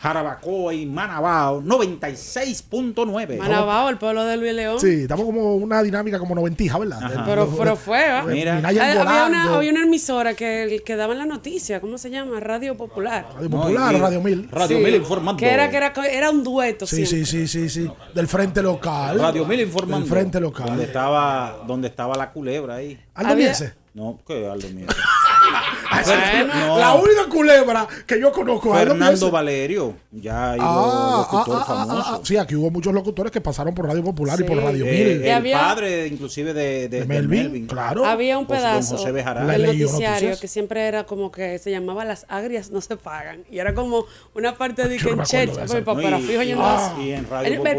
Jarabacoa 0.00 0.72
y 0.74 0.86
Manabao, 0.86 1.60
96.9. 1.62 3.36
Manabao, 3.38 3.88
el 3.88 3.98
pueblo 3.98 4.24
de 4.24 4.36
Luis 4.36 4.54
León. 4.54 4.78
Sí, 4.80 5.02
estamos 5.02 5.26
como 5.26 5.56
una 5.56 5.82
dinámica 5.82 6.18
como 6.20 6.34
noventija, 6.36 6.78
¿verdad? 6.78 7.02
Ajá. 7.02 7.22
Pero, 7.26 7.46
Los- 7.46 7.54
pero 7.58 7.74
fue, 7.76 8.04
¿ah? 8.06 8.22
Mira. 8.26 8.58
Había 8.58 9.00
una, 9.02 9.54
había 9.56 9.70
una 9.72 9.82
emisora 9.82 10.34
que, 10.34 10.82
que 10.86 10.94
daba 10.96 11.14
la 11.14 11.26
noticia, 11.26 11.80
¿cómo 11.80 11.98
se 11.98 12.10
llama? 12.10 12.38
Radio 12.38 12.76
Popular. 12.76 13.26
Radio 13.34 13.50
Popular, 13.50 13.92
No, 13.92 13.98
y- 13.98 14.00
Radio 14.00 14.20
Mil. 14.20 14.48
Radio 14.52 14.78
Sí, 14.78 14.84
Mil 14.84 14.94
informando. 14.94 15.38
Que 15.40 15.50
era, 15.50 15.68
que 15.68 15.76
era, 15.76 15.92
era 16.10 16.30
un 16.30 16.44
dueto, 16.44 16.86
Sí, 16.86 17.04
siempre. 17.04 17.26
sí, 17.26 17.48
sí, 17.48 17.68
sí, 17.68 17.84
sí. 17.86 17.90
Del 18.14 18.28
frente 18.28 18.62
local. 18.62 19.18
Radio 19.18 19.44
Mil 19.46 19.60
informando. 19.60 20.06
Del 20.06 20.08
frente 20.14 20.38
local. 20.40 20.66
Donde 20.68 20.84
estaba, 20.84 21.58
donde 21.66 21.88
estaba 21.88 22.16
la 22.16 22.30
culebra 22.30 22.76
ahí. 22.76 22.98
Aldo 23.14 23.32
Había- 23.32 23.46
Miese. 23.46 23.74
No, 23.94 24.20
¿qué 24.26 24.46
Aldo 24.48 24.68
Miese? 24.68 24.94
Bueno, 26.04 26.54
No. 26.54 26.78
La 26.78 26.94
única 26.94 27.26
culebra 27.30 27.86
que 28.06 28.20
yo 28.20 28.30
conozco 28.32 28.72
Fernando. 28.74 29.30
Valerio, 29.30 29.94
ya 30.12 30.52
ahí 30.52 30.58
Ah, 30.60 31.26
ah, 31.26 31.26
locutor 31.32 31.56
ah, 31.60 31.64
ah, 31.66 31.86
famoso. 31.86 32.02
ah, 32.14 32.20
sí, 32.22 32.36
aquí 32.36 32.54
hubo 32.54 32.70
muchos 32.70 32.92
locutores 32.92 33.32
que 33.32 33.40
pasaron 33.40 33.74
por 33.74 33.86
Radio 33.86 34.02
Popular 34.04 34.40
y 34.40 34.44
por. 34.44 34.58
Radio 34.58 34.84
Eh, 34.86 34.90
Mil. 34.90 35.22
el 35.24 35.32
había- 35.32 35.58
padre, 35.58 36.06
inclusive, 36.06 36.52
de, 36.52 36.62
de- 36.62 36.88
De 36.88 37.00
de 37.00 37.04
Melvin, 37.06 37.42
Melvin. 37.44 37.66
claro. 37.66 38.04
Había 38.04 38.38
un 38.38 38.46
pedazo 38.46 38.96
José 38.96 39.12
del 39.12 39.62
leyó 39.62 39.86
noticiario 39.86 40.38
que 40.38 40.48
siempre 40.48 40.86
era 40.86 41.04
como 41.04 41.30
que 41.30 41.58
se 41.58 41.70
llamaba 41.70 42.04
Las 42.04 42.26
agrias 42.28 42.70
no 42.70 42.80
se 42.80 42.96
pagan. 42.96 43.44
Y 43.50 43.58
era 43.58 43.74
como 43.74 44.04
una 44.34 44.56
parte 44.56 44.88
de 44.88 44.96
que 44.98 45.08
en 45.10 45.20
esa. 45.20 45.38
ah, 45.42 46.96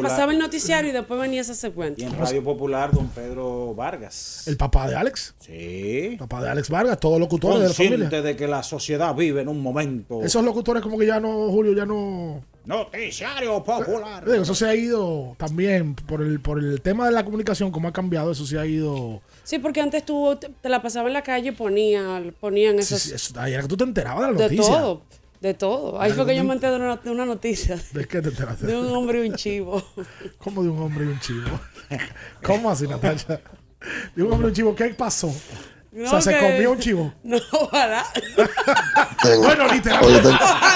pasaba 0.02 0.32
el 0.32 0.40
noticiario 0.40 0.90
y 0.90 0.94
después 0.94 1.20
venía 1.20 1.42
ese 1.42 1.56
segmento. 1.56 2.02
Y 2.02 2.06
en 2.06 2.18
Radio 2.18 2.44
Popular, 2.44 2.92
don 2.92 3.08
Pedro 3.10 3.74
Vargas. 3.76 4.44
El 4.48 4.58
papá 4.58 4.88
de 4.88 4.96
Alex. 4.96 5.34
Sí. 5.40 6.16
Papá 6.20 6.42
de 6.44 6.50
Alex 6.50 6.70
Vargas, 6.70 7.00
todos 7.00 7.20
locutores 7.20 7.60
de 7.62 7.68
la 7.70 7.74
familia. 7.74 7.99
Consciente 8.02 8.22
de 8.28 8.36
que 8.36 8.48
la 8.48 8.64
sociedad 8.64 9.14
vive 9.16 9.42
en 9.42 9.48
un 9.50 9.62
momento. 9.62 10.22
Esos 10.24 10.44
locutores 10.44 10.82
como 10.84 10.98
que 10.98 11.06
ya 11.06 11.20
no, 11.20 11.50
Julio, 11.50 11.74
ya 11.74 11.86
no... 11.86 12.42
Noticiario 12.66 13.64
Popular. 13.64 14.28
Eso 14.30 14.54
se 14.54 14.66
ha 14.68 14.76
ido 14.76 15.36
también 15.38 15.96
por 15.96 16.22
el, 16.22 16.40
por 16.40 16.60
el 16.60 16.82
tema 16.82 17.06
de 17.08 17.12
la 17.14 17.24
comunicación, 17.26 17.72
como 17.72 17.88
ha 17.88 17.94
cambiado, 17.94 18.32
eso 18.32 18.46
se 18.46 18.60
ha 18.60 18.66
ido... 18.66 19.22
Sí, 19.44 19.58
porque 19.60 19.82
antes 19.82 20.06
tú 20.06 20.38
te, 20.40 20.50
te 20.50 20.70
la 20.70 20.82
pasabas 20.82 21.08
en 21.08 21.14
la 21.14 21.24
calle 21.24 21.50
y 21.50 21.52
ponían, 21.52 22.36
ponían 22.40 22.76
Sí, 22.76 22.82
esos... 22.96 23.02
sí, 23.02 23.12
eso- 23.16 23.40
ahí 23.40 23.54
era 23.54 23.64
que 23.64 23.68
tú 23.70 23.78
te 23.78 23.84
enterabas 23.86 24.28
de 24.28 24.34
la 24.34 24.38
de 24.38 24.44
noticia. 24.56 24.78
todo, 24.80 25.02
de 25.42 25.54
todo. 25.56 26.00
Ahí 26.00 26.12
fue 26.12 26.26
que 26.28 26.36
yo 26.36 26.44
me 26.44 26.54
enteré 26.54 26.74
de 26.74 26.80
una, 26.80 26.96
de 26.98 27.10
una 27.10 27.26
noticia. 27.26 27.76
¿De 27.94 28.06
qué 28.06 28.22
te 28.22 28.30
enteraste? 28.30 28.68
De 28.68 28.78
un 28.78 28.88
hombre 28.96 29.26
y 29.26 29.30
un 29.30 29.36
chivo. 29.36 29.82
¿Cómo 30.38 30.62
de 30.62 30.70
un 30.70 30.80
hombre 30.80 31.06
y 31.06 31.08
un 31.08 31.20
chivo? 31.20 31.60
¿Cómo 32.44 32.70
así, 32.70 32.88
Natalia? 32.88 33.42
De 34.16 34.22
un 34.22 34.32
hombre 34.32 34.48
y 34.48 34.50
un 34.50 34.56
chivo, 34.56 34.76
¿qué 34.76 34.90
pasó? 34.90 35.34
O 35.92 35.96
sea, 36.06 36.12
No, 36.14 36.22
se 36.22 36.38
comió 36.38 36.72
un 36.72 36.80
chivo. 36.80 37.14
No, 37.24 37.38
ojalá. 37.52 38.06
Tengo, 39.24 39.44
Bueno, 39.44 39.68
literal. 39.68 40.04
Oye, 40.04 40.20
te- 40.20 40.30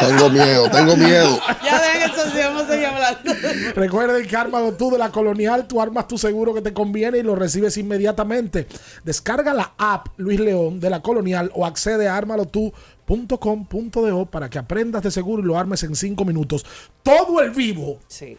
tengo 0.08 0.30
miedo, 0.30 0.70
tengo 0.72 0.96
miedo. 0.98 1.40
Ya 1.64 1.82
dejen 1.82 2.12
eso, 2.12 2.26
sí, 2.32 2.38
vamos 2.44 2.64
a 2.64 2.68
seguir 2.68 2.86
hablando. 2.88 3.34
Recuerden 3.76 4.28
que 4.28 4.36
Ármalo 4.36 4.74
tú 4.74 4.90
de 4.92 4.98
la 4.98 5.12
Colonial, 5.12 5.68
tú 5.68 5.82
armas 5.82 6.08
tu 6.08 6.18
seguro 6.18 6.54
que 6.54 6.62
te 6.62 6.74
conviene 6.74 7.20
y 7.20 7.24
lo 7.24 7.36
recibes 7.36 7.78
inmediatamente. 7.78 8.68
Descarga 9.04 9.54
la 9.54 9.74
app 9.78 10.08
Luis 10.18 10.40
León 10.40 10.80
de 10.80 10.90
la 10.90 11.02
Colonial 11.02 11.52
o 11.54 11.66
accede 11.66 12.08
a 12.08 12.18
armalotú.com.do 12.18 14.26
para 14.26 14.50
que 14.50 14.58
aprendas 14.60 15.04
de 15.04 15.12
seguro 15.12 15.44
y 15.44 15.46
lo 15.46 15.58
armes 15.58 15.84
en 15.84 15.96
cinco 15.96 16.26
minutos. 16.26 16.66
Todo 17.04 17.42
el 17.42 17.52
vivo, 17.52 18.00
Sí. 18.08 18.38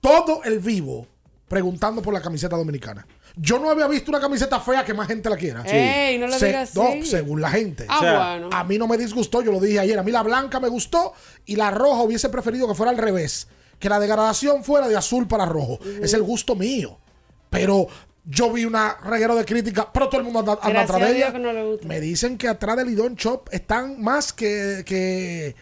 todo 0.00 0.42
el 0.44 0.58
vivo, 0.60 1.06
preguntando 1.48 2.02
por 2.02 2.14
la 2.14 2.20
camiseta 2.20 2.56
dominicana. 2.56 3.06
Yo 3.38 3.58
no 3.58 3.70
había 3.70 3.86
visto 3.86 4.10
una 4.10 4.18
camiseta 4.20 4.58
fea 4.60 4.82
que 4.84 4.94
más 4.94 5.06
gente 5.08 5.28
la 5.28 5.36
quiera. 5.36 5.62
Ey, 5.66 6.18
no 6.18 6.26
le 6.26 6.38
Se- 6.38 6.46
digas 6.46 6.74
no, 6.74 6.88
así. 6.88 7.04
según 7.04 7.40
la 7.42 7.50
gente. 7.50 7.84
Ah, 7.88 7.98
O 7.98 8.00
sea, 8.02 8.28
bueno. 8.30 8.48
A 8.50 8.64
mí 8.64 8.78
no 8.78 8.88
me 8.88 8.96
disgustó, 8.96 9.42
yo 9.42 9.52
lo 9.52 9.60
dije 9.60 9.78
ayer. 9.78 9.98
A 9.98 10.02
mí 10.02 10.10
la 10.10 10.22
blanca 10.22 10.58
me 10.58 10.68
gustó 10.68 11.12
y 11.44 11.56
la 11.56 11.70
roja 11.70 12.02
hubiese 12.02 12.30
preferido 12.30 12.66
que 12.66 12.74
fuera 12.74 12.90
al 12.90 12.96
revés. 12.98 13.46
Que 13.78 13.90
la 13.90 14.00
degradación 14.00 14.64
fuera 14.64 14.88
de 14.88 14.96
azul 14.96 15.28
para 15.28 15.44
rojo. 15.44 15.78
Es 16.00 16.14
el 16.14 16.22
gusto 16.22 16.56
mío. 16.56 16.98
Pero 17.50 17.88
yo 18.24 18.50
vi 18.52 18.64
una 18.64 18.96
reguero 19.04 19.36
de 19.36 19.44
crítica, 19.44 19.92
pero 19.92 20.08
todo 20.08 20.20
el 20.22 20.24
mundo 20.24 20.38
anda, 20.40 20.58
anda 20.62 20.80
atrás 20.82 21.02
a 21.02 21.04
de 21.04 21.16
ella. 21.16 21.30
no. 21.38 21.76
Me 21.86 22.00
dicen 22.00 22.38
que 22.38 22.48
atrás 22.48 22.76
del 22.78 22.86
Lidón 22.86 23.16
Shop 23.16 23.48
están 23.52 24.00
más 24.02 24.32
que, 24.32 24.82
que, 24.86 25.54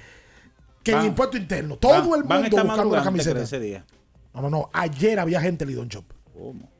que 0.84 0.92
en 0.92 0.98
Van- 0.98 1.06
impuesto 1.06 1.36
interno. 1.36 1.76
Todo 1.76 1.90
Van- 1.92 2.02
el 2.02 2.24
mundo 2.24 2.24
buscando 2.42 2.56
la 2.58 2.64
madrugando, 2.76 3.04
camiseta. 3.04 3.30
¿te 3.30 3.34
crees, 3.40 3.48
ese 3.52 3.60
día? 3.60 3.84
No, 4.32 4.42
no, 4.42 4.50
no. 4.50 4.70
Ayer 4.72 5.18
había 5.18 5.40
gente 5.40 5.64
en 5.64 5.70
Lidón 5.70 5.88
Shop. 5.88 6.04
¿Cómo? 6.32 6.70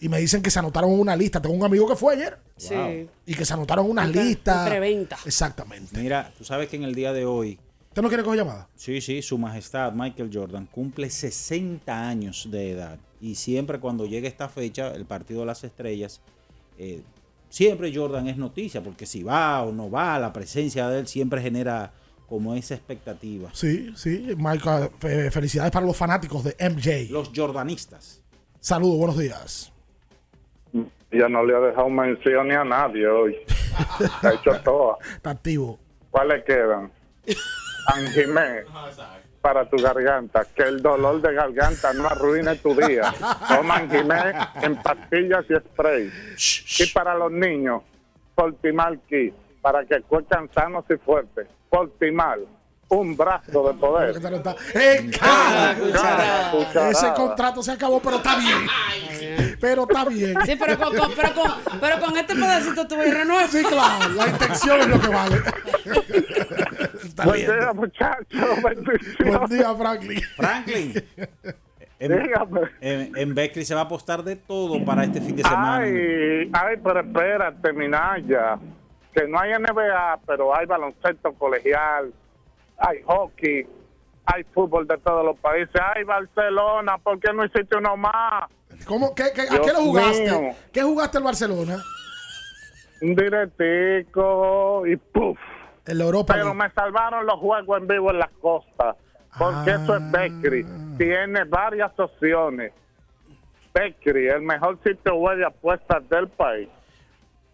Y 0.00 0.08
me 0.08 0.18
dicen 0.18 0.42
que 0.42 0.50
se 0.50 0.58
anotaron 0.60 0.90
una 0.92 1.16
lista. 1.16 1.40
Tengo 1.42 1.54
un 1.56 1.64
amigo 1.64 1.88
que 1.88 1.96
fue 1.96 2.14
ayer. 2.14 2.38
Sí. 2.56 2.74
Y 3.26 3.34
que 3.34 3.44
se 3.44 3.52
anotaron 3.54 3.90
unas 3.90 4.06
En 4.06 4.12
pre- 4.12 4.24
listas. 4.24 4.62
en 4.64 4.68
preventa. 4.70 5.18
Exactamente. 5.24 6.00
Mira, 6.00 6.32
tú 6.38 6.44
sabes 6.44 6.68
que 6.68 6.76
en 6.76 6.84
el 6.84 6.94
día 6.94 7.12
de 7.12 7.24
hoy, 7.24 7.58
¿Usted 7.88 8.02
no 8.02 8.08
quiere 8.08 8.22
coger 8.22 8.38
llamada? 8.40 8.68
sí, 8.76 9.00
sí, 9.00 9.22
su 9.22 9.38
majestad 9.38 9.92
Michael 9.92 10.30
Jordan 10.32 10.66
cumple 10.66 11.10
60 11.10 12.08
años 12.08 12.46
de 12.50 12.70
edad. 12.70 12.98
Y 13.20 13.34
siempre 13.34 13.80
cuando 13.80 14.06
llega 14.06 14.28
esta 14.28 14.48
fecha, 14.48 14.92
el 14.94 15.04
partido 15.04 15.40
de 15.40 15.46
las 15.46 15.64
estrellas, 15.64 16.20
eh, 16.78 17.02
siempre 17.50 17.92
Jordan 17.92 18.28
es 18.28 18.36
noticia, 18.36 18.80
porque 18.84 19.04
si 19.06 19.24
va 19.24 19.62
o 19.64 19.72
no 19.72 19.90
va, 19.90 20.16
la 20.20 20.32
presencia 20.32 20.88
de 20.88 21.00
él 21.00 21.08
siempre 21.08 21.42
genera 21.42 21.92
como 22.28 22.54
esa 22.54 22.74
expectativa. 22.74 23.50
Sí, 23.52 23.90
sí. 23.96 24.28
Michael, 24.36 24.90
fe- 25.00 25.30
felicidades 25.32 25.72
para 25.72 25.84
los 25.86 25.96
fanáticos 25.96 26.44
de 26.44 26.54
MJ. 26.70 27.10
Los 27.10 27.30
jordanistas. 27.34 28.20
Saludos, 28.60 28.98
buenos 28.98 29.18
días. 29.18 29.72
Ya 31.10 31.28
no 31.28 31.44
le 31.44 31.56
ha 31.56 31.60
dejado 31.60 31.88
mención 31.88 32.48
ni 32.48 32.54
a 32.54 32.64
nadie 32.64 33.06
hoy. 33.06 33.36
Ha 34.22 34.32
hecho 34.32 34.60
todas. 34.64 34.98
Está 35.14 35.30
activo. 35.30 35.78
¿Cuáles 36.10 36.44
quedan? 36.44 36.90
Anjimé 37.86 38.64
para 39.40 39.68
tu 39.68 39.76
garganta. 39.76 40.44
Que 40.54 40.64
el 40.64 40.82
dolor 40.82 41.20
de 41.22 41.32
garganta 41.32 41.92
no 41.92 42.06
arruine 42.06 42.56
tu 42.56 42.74
día. 42.74 43.14
Toma 43.48 43.76
Anjimé 43.76 44.34
en 44.62 44.76
pastillas 44.82 45.44
y 45.48 45.54
spray. 45.54 46.10
Y 46.80 46.86
para 46.92 47.14
los 47.14 47.30
niños, 47.30 47.82
Fortimal 48.34 49.00
Key. 49.08 49.32
Para 49.62 49.84
que 49.84 50.00
cuecan 50.02 50.50
sanos 50.52 50.84
y 50.90 50.96
fuertes. 50.96 51.46
Fortimal. 51.70 52.46
Un 52.90 53.16
brazo 53.16 53.68
de 53.68 53.74
poder. 53.74 54.16
¡Eh, 54.74 55.10
cara! 55.18 55.76
Cada 55.92 56.50
cucharada. 56.50 56.90
Ese 56.90 57.12
contrato 57.12 57.62
se 57.62 57.72
acabó, 57.72 58.00
pero 58.00 58.16
está 58.16 58.36
bien. 58.36 58.66
Pero 59.60 59.82
está 59.82 60.04
bien. 60.04 60.34
Sí, 60.44 60.56
pero 60.58 60.78
con, 60.78 60.96
con- 60.96 61.12
pero 61.14 61.34
con, 61.34 61.50
pero 61.80 62.00
con 62.00 62.16
este 62.16 62.34
pedacito 62.34 62.86
tú 62.86 62.96
vas 62.96 63.06
a. 63.06 63.48
Sí, 63.48 63.62
claro. 63.64 64.08
La 64.14 64.26
intención 64.28 64.80
es 64.80 64.86
lo 64.88 65.00
que 65.00 65.08
vale. 65.08 65.36
Está 67.04 67.24
Buen 67.24 67.36
bien. 67.46 67.58
día, 67.58 67.72
muchachos. 67.72 68.62
Buen 68.62 69.46
día, 69.50 69.74
Franklin. 69.74 70.20
Franklin. 70.36 70.94
En, 72.00 72.22
Dígame. 72.22 72.60
en, 72.80 73.16
en 73.16 73.34
Beckley 73.34 73.64
se 73.64 73.74
va 73.74 73.80
a 73.80 73.84
apostar 73.84 74.22
de 74.22 74.36
todo 74.36 74.84
para 74.84 75.02
este 75.04 75.20
fin 75.20 75.34
de 75.34 75.42
semana. 75.42 75.78
Ay, 75.78 76.50
ay, 76.52 76.76
pero 76.82 77.00
espérate, 77.00 77.72
Minaya. 77.72 78.56
Que 79.12 79.26
no 79.26 79.40
hay 79.40 79.52
NBA, 79.54 80.20
pero 80.26 80.54
hay 80.56 80.66
baloncesto 80.66 81.32
colegial, 81.32 82.12
hay 82.78 82.98
hockey, 83.04 83.66
hay 84.26 84.44
fútbol 84.54 84.86
de 84.86 84.96
todos 84.98 85.24
los 85.24 85.36
países. 85.38 85.74
Hay 85.96 86.04
Barcelona, 86.04 86.98
¿por 86.98 87.18
qué 87.18 87.32
no 87.32 87.44
hiciste 87.44 87.76
uno 87.76 87.96
más? 87.96 88.44
¿Cómo? 88.86 89.14
¿Qué, 89.14 89.24
qué- 89.34 89.42
¿A 89.42 89.60
qué 89.60 89.72
lo 89.72 89.80
jugaste? 89.80 90.22
mío. 90.30 90.54
¿Qué 90.72 90.82
jugaste 90.82 91.18
el 91.18 91.24
Barcelona? 91.24 91.76
Un 93.00 93.14
directico 93.14 94.86
y 94.86 94.96
¡puf! 94.96 95.38
En 95.86 95.98
la 95.98 96.04
Europa. 96.04 96.34
Pero 96.34 96.46
League. 96.54 96.58
me 96.58 96.70
salvaron 96.72 97.26
los 97.26 97.38
juegos 97.38 97.80
en 97.80 97.86
vivo 97.88 98.10
en 98.10 98.18
las 98.18 98.30
costas. 98.40 98.96
Porque 99.38 99.70
eso 99.70 99.96
es 99.96 100.10
Beckery. 100.10 100.66
Tiene 100.98 101.44
varias 101.44 101.92
opciones. 101.98 102.72
Beckery, 103.72 104.28
el 104.28 104.42
mejor 104.42 104.78
sitio 104.82 105.14
web 105.16 105.38
de 105.38 105.46
apuestas 105.46 106.06
del 106.08 106.28
país. 106.28 106.68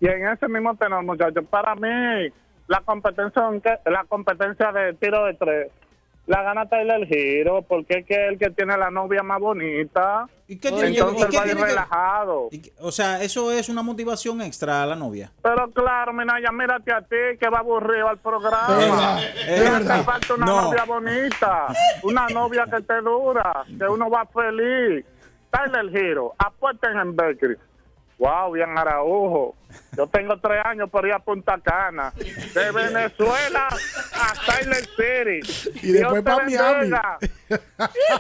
Y 0.01 0.07
en 0.09 0.27
ese 0.29 0.49
mismo 0.49 0.75
tenor, 0.77 1.05
muchachos, 1.05 1.45
para 1.51 1.75
mí, 1.75 2.33
la 2.69 2.81
competencia, 2.81 3.43
la 3.85 4.05
competencia 4.05 4.73
de 4.73 4.95
tiro 4.95 5.25
de 5.27 5.35
tres 5.35 5.71
la 6.27 6.43
gana 6.43 6.67
Tyler 6.69 7.07
Giro, 7.07 7.63
porque 7.63 7.99
es 7.99 8.07
que 8.07 8.29
el 8.29 8.39
que 8.39 8.51
tiene 8.51 8.77
la 8.79 8.91
novia 8.91 9.23
más 9.23 9.39
bonita. 9.41 10.27
¿Y 10.49 10.59
qué 10.59 10.71
tiene- 10.71 10.89
Entonces 10.89 11.27
y 11.27 11.31
qué 11.31 11.37
va 11.39 11.45
que- 11.45 11.55
relajado. 11.55 12.49
O 12.81 12.93
sea, 12.93 13.23
eso 13.23 13.51
es 13.53 13.69
una 13.69 13.83
motivación 13.83 14.41
extra 14.43 14.83
a 14.83 14.87
la 14.87 14.97
novia. 14.97 15.31
Pero 15.43 15.71
claro, 15.73 16.13
Minaya, 16.13 16.51
mírate 16.53 16.93
a 16.93 17.03
ti 17.03 17.17
que 17.39 17.49
va 17.49 17.59
aburrido 17.59 18.09
al 18.09 18.19
programa. 18.19 18.67
Es 18.69 18.79
verdad, 18.91 19.19
es 19.49 19.71
verdad. 19.73 19.99
te 19.99 20.05
falta 20.05 20.35
una 20.35 20.47
No. 20.47 20.63
novia 20.63 20.85
bonita, 20.85 21.67
una 22.03 22.27
novia 22.29 22.65
que 22.75 22.83
te 22.83 23.01
dura, 23.03 23.65
que 23.79 23.85
uno 23.85 24.09
va 24.11 24.25
feliz. 24.27 25.05
Tyler 25.51 25.91
Giro, 25.91 26.35
apuesten 26.39 26.99
en 26.99 27.15
Bakery. 27.17 27.57
Wow, 28.25 28.53
bien 28.53 28.71
Araujo. 28.79 29.55
Yo 29.99 30.07
tengo 30.07 30.39
tres 30.41 30.65
años 30.65 30.89
por 30.89 31.07
ir 31.07 31.13
a 31.13 31.19
Punta 31.19 31.59
Cana. 31.63 32.11
De 32.17 32.71
Venezuela 32.73 33.69
a 33.69 34.35
Silent 34.59 34.87
City. 34.97 35.71
Y 35.87 35.93
después 35.93 36.25
Dios 36.25 36.25
te 36.25 36.31
pa' 36.31 36.45
Miami. 36.45 36.91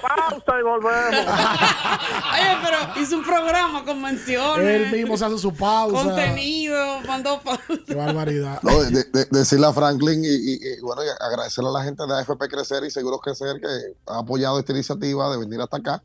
Pausa 0.03 0.61
y 0.61 0.63
volvemos. 0.63 1.27
Oye, 2.35 2.59
pero 2.63 3.01
hizo 3.03 3.17
un 3.17 3.25
programa 3.25 3.83
con 3.85 4.03
menciones. 4.03 4.67
Él 4.67 4.93
mismo 4.93 5.17
se 5.17 5.25
hace 5.25 5.39
su 5.39 5.55
pausa. 5.55 6.05
Contenido, 6.05 7.01
mandó 7.07 7.41
pausa. 7.41 7.63
Qué 7.87 7.95
barbaridad. 7.95 8.59
No, 8.63 8.83
de- 8.83 9.05
de- 9.05 9.25
decirle 9.31 9.67
a 9.67 9.73
Franklin 9.73 10.23
y, 10.23 10.29
y- 10.29 10.59
y, 10.77 10.81
bueno, 10.83 11.03
y 11.03 11.07
agradecerle 11.19 11.71
a 11.71 11.73
la 11.73 11.83
gente 11.85 12.03
de 12.07 12.13
AFP 12.15 12.47
Crecer 12.49 12.85
y 12.85 12.91
Seguros 12.91 13.21
Crecer 13.23 13.59
que 13.59 13.69
ha 14.13 14.19
apoyado 14.19 14.59
esta 14.59 14.73
iniciativa 14.73 15.31
de 15.31 15.39
venir 15.39 15.61
hasta 15.63 15.79
acá, 15.79 16.03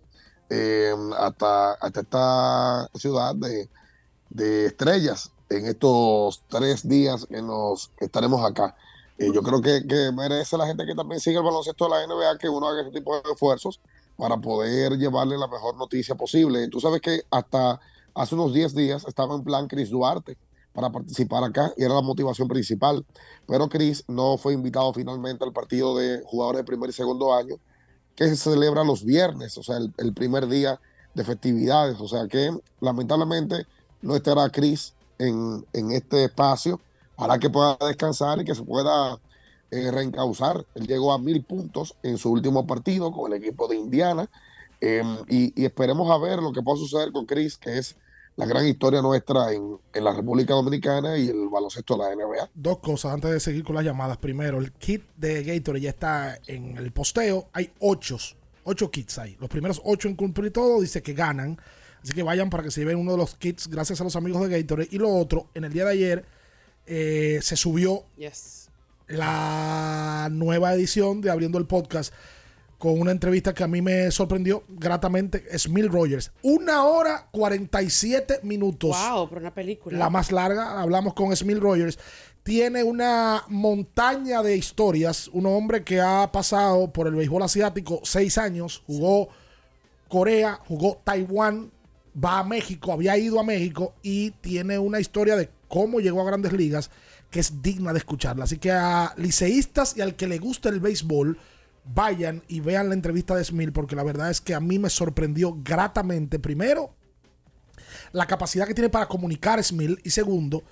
eh, 0.49 0.93
hasta, 1.17 1.73
hasta 1.73 1.99
esta 1.99 2.87
ciudad 2.95 3.35
de, 3.35 3.67
de 4.29 4.67
estrellas 4.67 5.31
en 5.49 5.65
estos 5.65 6.43
tres 6.47 6.87
días 6.87 7.25
que 7.25 7.41
nos 7.41 7.89
que 7.97 8.05
estaremos 8.05 8.43
acá. 8.45 8.75
Eh, 9.17 9.31
yo 9.33 9.41
creo 9.41 9.61
que, 9.61 10.11
merece 10.13 10.57
la 10.57 10.65
gente 10.65 10.85
que 10.85 10.95
también 10.95 11.19
sigue 11.19 11.37
el 11.37 11.43
baloncesto 11.43 11.85
de 11.85 11.91
la 11.91 12.07
NBA 12.07 12.37
que 12.37 12.47
uno 12.47 12.67
haga 12.67 12.81
ese 12.81 12.91
tipo 12.91 13.15
de 13.15 13.31
esfuerzos 13.31 13.81
para 14.17 14.37
poder 14.37 14.97
llevarle 14.97 15.37
la 15.37 15.47
mejor 15.47 15.75
noticia 15.77 16.15
posible. 16.15 16.67
Tú 16.69 16.79
sabes 16.79 17.01
que 17.01 17.23
hasta 17.29 17.79
hace 18.13 18.35
unos 18.35 18.53
10 18.53 18.75
días 18.75 19.05
estaba 19.07 19.35
en 19.35 19.43
plan 19.43 19.67
Chris 19.67 19.89
Duarte 19.89 20.37
para 20.73 20.89
participar 20.89 21.43
acá 21.43 21.73
y 21.75 21.83
era 21.83 21.95
la 21.95 22.01
motivación 22.01 22.47
principal. 22.47 23.05
Pero 23.45 23.67
Chris 23.67 24.03
no 24.07 24.37
fue 24.37 24.53
invitado 24.53 24.93
finalmente 24.93 25.43
al 25.43 25.51
partido 25.51 25.97
de 25.97 26.21
jugadores 26.25 26.59
de 26.59 26.65
primer 26.65 26.89
y 26.89 26.93
segundo 26.93 27.33
año 27.33 27.55
que 28.15 28.27
se 28.27 28.35
celebra 28.35 28.83
los 28.83 29.03
viernes, 29.05 29.57
o 29.57 29.63
sea, 29.63 29.77
el 29.77 30.13
primer 30.13 30.47
día 30.47 30.79
de 31.13 31.23
festividades. 31.23 31.99
O 31.99 32.07
sea 32.07 32.27
que 32.27 32.51
lamentablemente 32.79 33.65
no 34.01 34.15
estará 34.15 34.49
Chris 34.49 34.93
en, 35.17 35.65
en 35.73 35.91
este 35.91 36.25
espacio. 36.25 36.79
Hará 37.17 37.37
que 37.37 37.49
pueda 37.49 37.77
descansar 37.85 38.39
y 38.41 38.45
que 38.45 38.55
se 38.55 38.63
pueda 38.63 39.19
eh, 39.71 39.91
reencauzar. 39.91 40.65
Él 40.73 40.87
llegó 40.87 41.13
a 41.13 41.19
mil 41.19 41.43
puntos 41.43 41.95
en 42.01 42.17
su 42.17 42.31
último 42.31 42.65
partido 42.65 43.11
con 43.11 43.31
el 43.31 43.41
equipo 43.41 43.67
de 43.67 43.75
Indiana. 43.75 44.29
eh, 44.81 45.03
y, 45.27 45.63
esperemos 45.63 46.09
a 46.09 46.17
ver 46.17 46.39
lo 46.39 46.51
que 46.53 46.61
pueda 46.61 46.77
suceder 46.77 47.11
con 47.11 47.25
Chris, 47.25 47.57
que 47.57 47.77
es 47.77 47.97
la 48.37 48.45
gran 48.45 48.65
historia 48.65 49.01
nuestra 49.01 49.51
en, 49.51 49.77
en 49.93 50.03
la 50.03 50.13
República 50.13 50.53
Dominicana 50.53 51.17
y 51.17 51.27
el 51.27 51.49
baloncesto 51.49 51.97
de 51.97 52.03
la 52.03 52.15
NBA. 52.15 52.49
Dos 52.55 52.79
cosas 52.79 53.13
antes 53.13 53.31
de 53.31 53.39
seguir 53.41 53.65
con 53.65 53.75
las 53.75 53.83
llamadas. 53.83 54.17
Primero, 54.17 54.59
el 54.59 54.71
kit 54.71 55.03
de 55.17 55.43
Gatorade 55.43 55.81
ya 55.81 55.89
está 55.89 56.39
en 56.47 56.77
el 56.77 56.91
posteo. 56.93 57.49
Hay 57.51 57.71
ocho, 57.79 58.17
ocho 58.63 58.89
kits 58.89 59.19
ahí. 59.19 59.35
Los 59.41 59.49
primeros 59.49 59.81
ocho 59.83 60.07
en 60.07 60.15
cumplir 60.15 60.53
todo 60.53 60.79
dice 60.79 61.03
que 61.03 61.13
ganan. 61.13 61.59
Así 62.03 62.13
que 62.13 62.23
vayan 62.23 62.49
para 62.49 62.63
que 62.63 62.71
se 62.71 62.81
lleven 62.81 62.97
uno 62.97 63.11
de 63.13 63.17
los 63.17 63.35
kits 63.35 63.67
gracias 63.67 63.99
a 64.01 64.03
los 64.03 64.15
amigos 64.15 64.47
de 64.47 64.57
Gatorade. 64.61 64.89
Y 64.91 64.97
lo 64.97 65.09
otro, 65.09 65.47
en 65.53 65.63
el 65.65 65.73
día 65.73 65.85
de 65.85 65.91
ayer 65.91 66.25
eh, 66.85 67.39
se 67.41 67.55
subió 67.55 68.03
Yes. 68.17 68.69
la 69.07 70.29
nueva 70.31 70.73
edición 70.73 71.21
de 71.21 71.29
Abriendo 71.29 71.57
el 71.57 71.65
Podcast 71.65 72.13
con 72.77 72.99
una 72.99 73.11
entrevista 73.11 73.53
que 73.53 73.63
a 73.63 73.67
mí 73.67 73.81
me 73.81 74.09
sorprendió 74.11 74.63
gratamente. 74.69 75.43
Smil 75.59 75.89
Rogers. 75.89 76.31
Una 76.41 76.85
hora 76.85 77.27
47 77.31 78.39
minutos. 78.43 78.95
Wow, 78.97 79.27
pero 79.27 79.41
una 79.41 79.53
película. 79.53 79.97
La 79.97 80.09
más 80.09 80.31
larga. 80.31 80.79
Hablamos 80.81 81.13
con 81.13 81.35
Smil 81.35 81.59
Rogers. 81.59 81.99
Tiene 82.43 82.83
una 82.83 83.43
montaña 83.49 84.41
de 84.41 84.55
historias. 84.55 85.27
Un 85.33 85.45
hombre 85.45 85.83
que 85.83 85.99
ha 85.99 86.31
pasado 86.31 86.89
por 86.93 87.07
el 87.07 87.15
béisbol 87.15 87.43
asiático 87.43 87.99
seis 88.03 88.37
años. 88.37 88.81
Jugó 88.87 89.27
Corea, 90.07 90.59
jugó 90.65 91.01
Taiwán, 91.03 91.71
va 92.23 92.39
a 92.39 92.43
México, 92.43 92.91
había 92.91 93.17
ido 93.17 93.39
a 93.39 93.43
México 93.43 93.95
y 94.01 94.31
tiene 94.31 94.79
una 94.79 94.99
historia 94.99 95.35
de 95.35 95.49
cómo 95.67 95.99
llegó 95.99 96.21
a 96.21 96.25
grandes 96.25 96.53
ligas 96.53 96.89
que 97.29 97.39
es 97.39 97.61
digna 97.61 97.93
de 97.93 97.99
escucharla. 97.99 98.45
Así 98.45 98.57
que 98.57 98.71
a 98.71 99.13
liceístas 99.17 99.95
y 99.95 100.01
al 100.01 100.15
que 100.15 100.27
le 100.27 100.39
gusta 100.39 100.69
el 100.69 100.79
béisbol, 100.79 101.37
vayan 101.93 102.43
y 102.47 102.59
vean 102.59 102.89
la 102.89 102.95
entrevista 102.95 103.35
de 103.35 103.43
Smil 103.43 103.71
porque 103.71 103.95
la 103.95 104.03
verdad 104.03 104.29
es 104.29 104.41
que 104.41 104.53
a 104.53 104.59
mí 104.59 104.79
me 104.79 104.89
sorprendió 104.89 105.57
gratamente. 105.63 106.39
Primero, 106.39 106.95
la 108.11 108.25
capacidad 108.25 108.67
que 108.67 108.73
tiene 108.73 108.89
para 108.89 109.07
comunicar 109.07 109.63
Smil 109.63 109.99
y 110.03 110.09
segundo, 110.09 110.63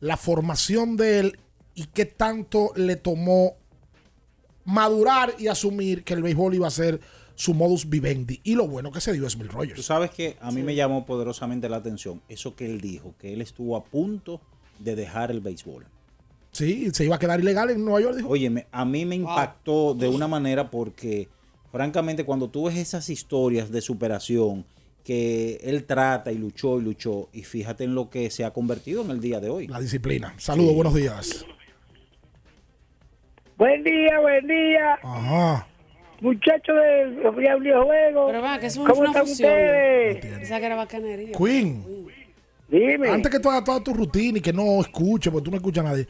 la 0.00 0.16
formación 0.16 0.96
de 0.96 1.20
él 1.20 1.40
y 1.74 1.86
qué 1.86 2.06
tanto 2.06 2.72
le 2.74 2.96
tomó 2.96 3.54
madurar 4.64 5.34
y 5.38 5.48
asumir 5.48 6.04
que 6.04 6.14
el 6.14 6.22
béisbol 6.22 6.54
iba 6.54 6.68
a 6.68 6.72
ser 6.72 7.00
su 7.38 7.54
modus 7.54 7.88
vivendi. 7.88 8.40
Y 8.42 8.56
lo 8.56 8.66
bueno 8.66 8.90
que 8.90 9.00
se 9.00 9.12
dio 9.12 9.24
es 9.24 9.38
Tú 9.38 9.44
Rogers. 9.44 9.84
sabes 9.84 10.10
que 10.10 10.36
a 10.40 10.50
mí 10.50 10.64
me 10.64 10.74
llamó 10.74 11.06
poderosamente 11.06 11.68
la 11.68 11.76
atención 11.76 12.20
eso 12.28 12.56
que 12.56 12.66
él 12.66 12.80
dijo, 12.80 13.14
que 13.16 13.32
él 13.32 13.40
estuvo 13.40 13.76
a 13.76 13.84
punto 13.84 14.40
de 14.80 14.96
dejar 14.96 15.30
el 15.30 15.40
béisbol. 15.40 15.86
Sí, 16.50 16.90
se 16.92 17.04
iba 17.04 17.14
a 17.14 17.18
quedar 17.20 17.38
ilegal 17.38 17.70
en 17.70 17.84
Nueva 17.84 18.00
York, 18.00 18.16
dijo. 18.16 18.28
Oye, 18.28 18.66
a 18.72 18.84
mí 18.84 19.04
me 19.06 19.14
impactó 19.14 19.94
de 19.94 20.08
una 20.08 20.26
manera 20.26 20.68
porque, 20.68 21.28
francamente, 21.70 22.24
cuando 22.24 22.48
tú 22.48 22.64
ves 22.64 22.76
esas 22.76 23.08
historias 23.08 23.70
de 23.70 23.82
superación 23.82 24.66
que 25.04 25.60
él 25.62 25.84
trata 25.84 26.32
y 26.32 26.38
luchó 26.38 26.80
y 26.80 26.82
luchó, 26.82 27.28
y 27.32 27.44
fíjate 27.44 27.84
en 27.84 27.94
lo 27.94 28.10
que 28.10 28.30
se 28.30 28.44
ha 28.44 28.52
convertido 28.52 29.02
en 29.02 29.12
el 29.12 29.20
día 29.20 29.38
de 29.38 29.48
hoy. 29.48 29.68
La 29.68 29.78
disciplina. 29.78 30.34
Saludos, 30.38 30.74
buenos 30.74 30.94
días. 30.94 31.46
Buen 33.56 33.84
día, 33.84 34.18
buen 34.20 34.44
día. 34.44 34.98
Ajá. 35.04 35.68
Muchachos 36.20 36.74
de 36.74 37.04
los 37.22 37.36
videojuegos. 37.36 38.30
Pero 38.32 38.42
va, 38.42 38.58
que 38.58 38.66
es 38.66 38.76
una, 38.76 38.90
¿Cómo 38.90 39.00
una 39.02 39.10
están 39.10 39.26
fusión. 39.26 39.50
ustedes? 39.52 40.42
Esa 40.42 40.58
que 40.60 40.66
era 40.66 40.74
bacanería. 40.76 41.32
Queen. 41.36 42.08
Dime. 42.68 43.08
Antes 43.08 43.30
que 43.30 43.40
tú 43.40 43.48
hagas 43.48 43.64
toda 43.64 43.82
tu 43.82 43.94
rutina 43.94 44.38
y 44.38 44.40
que 44.40 44.52
no 44.52 44.80
escuche, 44.80 45.30
porque 45.30 45.44
tú 45.44 45.50
no 45.50 45.56
escuchas 45.56 45.84
a 45.84 45.88
nadie. 45.90 46.06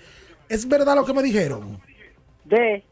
¿Es 0.48 0.66
verdad 0.66 0.94
lo 0.97 1.05
que 1.05 1.12
me 1.12 1.22
dijeron? 1.22 1.78
De. 2.44 2.82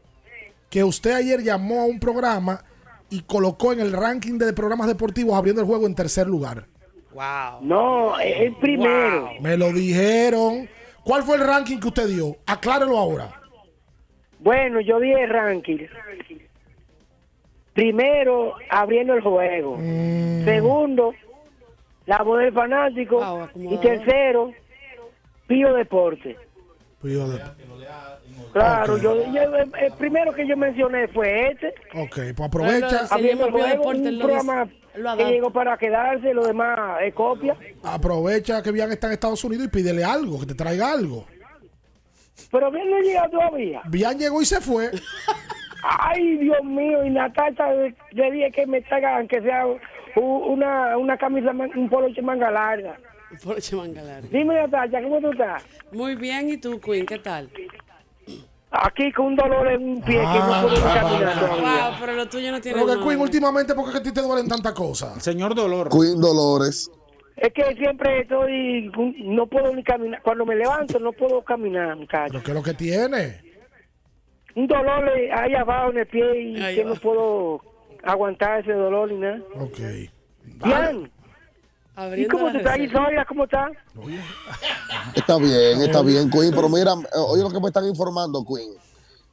Que 0.69 0.83
usted 0.83 1.13
ayer 1.13 1.41
llamó 1.41 1.81
a 1.81 1.85
un 1.85 1.99
programa 1.99 2.63
y 3.09 3.21
colocó 3.21 3.73
en 3.73 3.79
el 3.79 3.93
ranking 3.93 4.37
de 4.37 4.53
programas 4.53 4.87
deportivos 4.87 5.35
abriendo 5.35 5.61
el 5.61 5.67
juego 5.67 5.87
en 5.87 5.95
tercer 5.95 6.27
lugar. 6.27 6.65
Wow. 7.13 7.61
No, 7.61 8.19
es 8.19 8.41
el 8.41 8.55
primero. 8.57 9.31
Me 9.41 9.57
lo 9.57 9.71
dijeron. 9.73 10.69
¿Cuál 11.03 11.23
fue 11.23 11.37
el 11.37 11.47
ranking 11.47 11.79
que 11.79 11.87
usted 11.87 12.07
dio? 12.07 12.37
Aclárelo 12.45 12.97
ahora. 12.97 13.41
Bueno, 14.39 14.79
yo 14.81 14.99
di 14.99 15.11
el 15.13 15.29
ranking. 15.29 15.77
Primero, 17.77 18.55
abriendo 18.71 19.13
el 19.13 19.21
juego. 19.21 19.77
Mm. 19.77 20.45
Segundo, 20.45 21.13
la 22.07 22.23
voz 22.23 22.39
del 22.39 22.51
fanático. 22.51 23.47
y 23.55 23.77
tercero, 23.77 24.51
Pío 25.45 25.71
Deporte. 25.75 26.35
Pío 27.03 27.27
de- 27.29 27.39
Claro, 28.51 28.97
yo, 28.97 29.31
yo- 29.31 29.41
el 29.79 29.93
primero 29.99 30.33
que 30.33 30.47
yo 30.47 30.57
mencioné 30.57 31.07
fue 31.09 31.51
este. 31.51 31.67
Ok, 31.93 32.15
pues 32.35 32.39
aprovecha. 32.47 33.05
Abriendo 33.11 33.45
el 33.45 33.51
juego, 33.51 33.67
Deporte, 33.67 33.99
un 34.09 34.17
lo 34.17 34.25
programa 34.25 34.67
que 35.15 35.25
llegó 35.25 35.51
para 35.51 35.77
quedarse, 35.77 36.33
lo 36.33 36.47
demás 36.47 36.79
es 37.03 37.13
copia. 37.13 37.55
Aprovecha 37.83 38.63
que 38.63 38.71
Bian 38.71 38.91
está 38.91 39.05
en 39.05 39.13
Estados 39.13 39.43
Unidos 39.43 39.67
y 39.67 39.69
pídele 39.69 40.03
algo, 40.03 40.39
que 40.39 40.47
te 40.47 40.55
traiga 40.55 40.91
algo. 40.93 41.27
Pero 42.51 42.71
bien 42.71 42.89
no 42.89 42.99
llega 43.01 43.29
todavía. 43.29 43.81
Bian 43.87 44.17
llegó 44.17 44.41
y 44.41 44.45
se 44.45 44.59
fue. 44.61 44.89
Ay, 45.83 46.37
Dios 46.37 46.63
mío, 46.63 47.05
y 47.05 47.09
Natacha 47.09 47.71
le 47.71 47.95
le 48.11 48.31
dije 48.31 48.51
que 48.51 48.67
me 48.67 48.81
traiga, 48.81 49.17
aunque 49.17 49.41
sea 49.41 49.65
una, 50.15 50.97
una 50.97 51.17
camisa, 51.17 51.51
un 51.51 51.89
poloche 51.89 52.21
manga 52.21 52.49
larga. 52.51 52.97
Poloche 53.43 53.75
manga 53.75 54.01
larga. 54.01 54.27
Dime, 54.31 54.55
Natacha, 54.55 55.01
¿cómo 55.01 55.19
tú 55.19 55.31
estás? 55.31 55.63
Muy 55.91 56.15
bien, 56.15 56.49
¿y 56.49 56.57
tú, 56.57 56.79
Queen? 56.79 57.05
¿Qué 57.05 57.19
tal? 57.19 57.49
Aquí 58.69 59.11
con 59.13 59.27
un 59.27 59.35
dolor 59.35 59.71
en 59.71 59.81
un 59.81 60.01
pie 60.01 60.19
que 60.19 60.25
Ah, 60.25 60.61
no 60.61 60.67
puedo 60.67 60.75
ni 60.75 60.91
ah, 60.91 60.99
caminar 61.01 61.33
ah, 61.35 61.39
todavía. 61.39 61.89
Wow, 61.89 61.97
pero 62.01 62.13
lo 62.13 62.27
tuyo 62.27 62.51
no 62.51 62.59
tiene 62.59 62.79
que 62.79 62.85
nombre. 62.85 63.07
Queen, 63.07 63.21
últimamente, 63.21 63.73
¿por 63.73 63.91
qué 63.91 63.97
a 63.97 64.03
ti 64.03 64.11
te 64.11 64.21
duelen 64.21 64.47
tantas 64.47 64.73
cosas? 64.73 65.23
Señor 65.23 65.55
Dolor. 65.55 65.89
Queen 65.89 66.19
Dolores. 66.19 66.91
Es 67.37 67.53
que 67.53 67.75
siempre 67.75 68.21
estoy, 68.21 68.91
no 69.23 69.45
puedo 69.47 69.73
ni 69.73 69.83
caminar. 69.83 70.21
Cuando 70.23 70.45
me 70.45 70.55
levanto 70.55 70.99
no 70.99 71.13
puedo 71.13 71.43
caminar, 71.43 71.95
muchacho. 71.95 72.31
¿Pero 72.31 72.43
qué 72.43 72.51
es 72.51 72.55
lo 72.55 72.63
que 72.63 72.73
tiene? 72.73 73.46
Un 74.57 74.65
dolor 74.67 75.07
ahí 75.35 75.53
abajo 75.53 75.91
en 75.91 75.97
el 75.99 76.07
pie 76.07 76.41
y 76.41 76.61
Ahí 76.61 76.75
que 76.77 76.83
va. 76.83 76.89
no 76.89 76.95
puedo 76.99 77.61
aguantar 78.03 78.59
ese 78.61 78.73
dolor 78.73 79.11
ni 79.11 79.19
nada. 79.19 79.39
Ok. 79.59 79.77
Bien. 80.63 81.11
¿Y 82.15 82.25
cómo 82.27 82.51
tú 82.51 82.57
estás. 82.57 82.77
Isoria? 82.79 83.25
¿Cómo 83.27 83.43
estás? 83.43 83.71
Está 85.15 85.37
bien, 85.37 85.81
está 85.81 86.01
bien, 86.01 86.29
Queen. 86.29 86.51
Pero 86.55 86.69
mira, 86.69 86.93
oye 87.29 87.43
lo 87.43 87.49
que 87.51 87.59
me 87.59 87.67
están 87.67 87.85
informando, 87.85 88.43
Queen. 88.45 88.71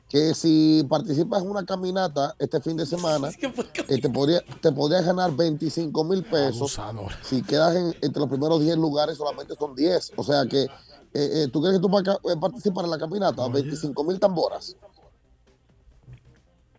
Que 0.09 0.35
si 0.35 0.85
participas 0.89 1.43
en 1.43 1.51
una 1.51 1.65
caminata 1.65 2.35
este 2.39 2.61
fin 2.61 2.77
de 2.77 2.85
semana, 2.87 3.29
eh, 3.89 4.01
te, 4.01 4.11
podría, 4.11 4.41
te 4.61 4.71
podrías 4.73 5.05
ganar 5.07 5.33
25 5.33 6.05
mil 6.05 6.23
pesos. 6.23 6.79
Si 7.23 7.43
quedas 7.43 7.75
en- 7.77 7.95
entre 8.03 8.21
los 8.21 8.29
primeros 8.29 8.61
10 8.61 8.77
lugares, 8.77 9.17
solamente 9.17 9.55
son 9.57 9.75
10. 9.75 10.13
O 10.17 10.23
sea 10.23 10.45
que, 10.49 10.63
eh, 10.65 10.69
eh, 11.15 11.49
¿tú 11.53 11.61
crees 11.63 11.77
que 11.77 11.81
tú 11.83 11.89
vas 11.89 12.03
a 12.03 12.05
ca- 12.05 12.19
eh, 12.31 12.37
participar 12.41 12.85
en 12.85 12.91
la 12.93 12.99
caminata? 12.99 13.49
25 13.49 14.05
mil 14.05 14.21
tamboras. 14.21 14.77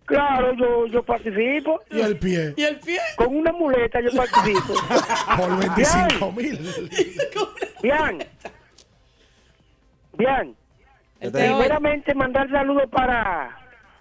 Claro, 0.06 0.54
yo, 0.54 0.86
yo 0.88 1.04
participo. 1.04 1.82
¿Y 1.90 2.00
el 2.00 2.18
pie? 2.20 2.54
¿Y 2.56 2.64
el 2.64 2.80
pie? 2.80 3.00
Con 3.16 3.36
una 3.36 3.52
muleta 3.52 4.00
yo 4.02 4.10
participo. 4.16 4.74
Por 5.38 5.58
25 5.60 6.32
mil. 6.32 6.60
Bien. 7.82 8.24
Bien. 10.18 10.56
Este- 11.20 11.40
Primeramente 11.40 12.14
mandar 12.14 12.50
saludos 12.52 12.84
para 12.92 13.58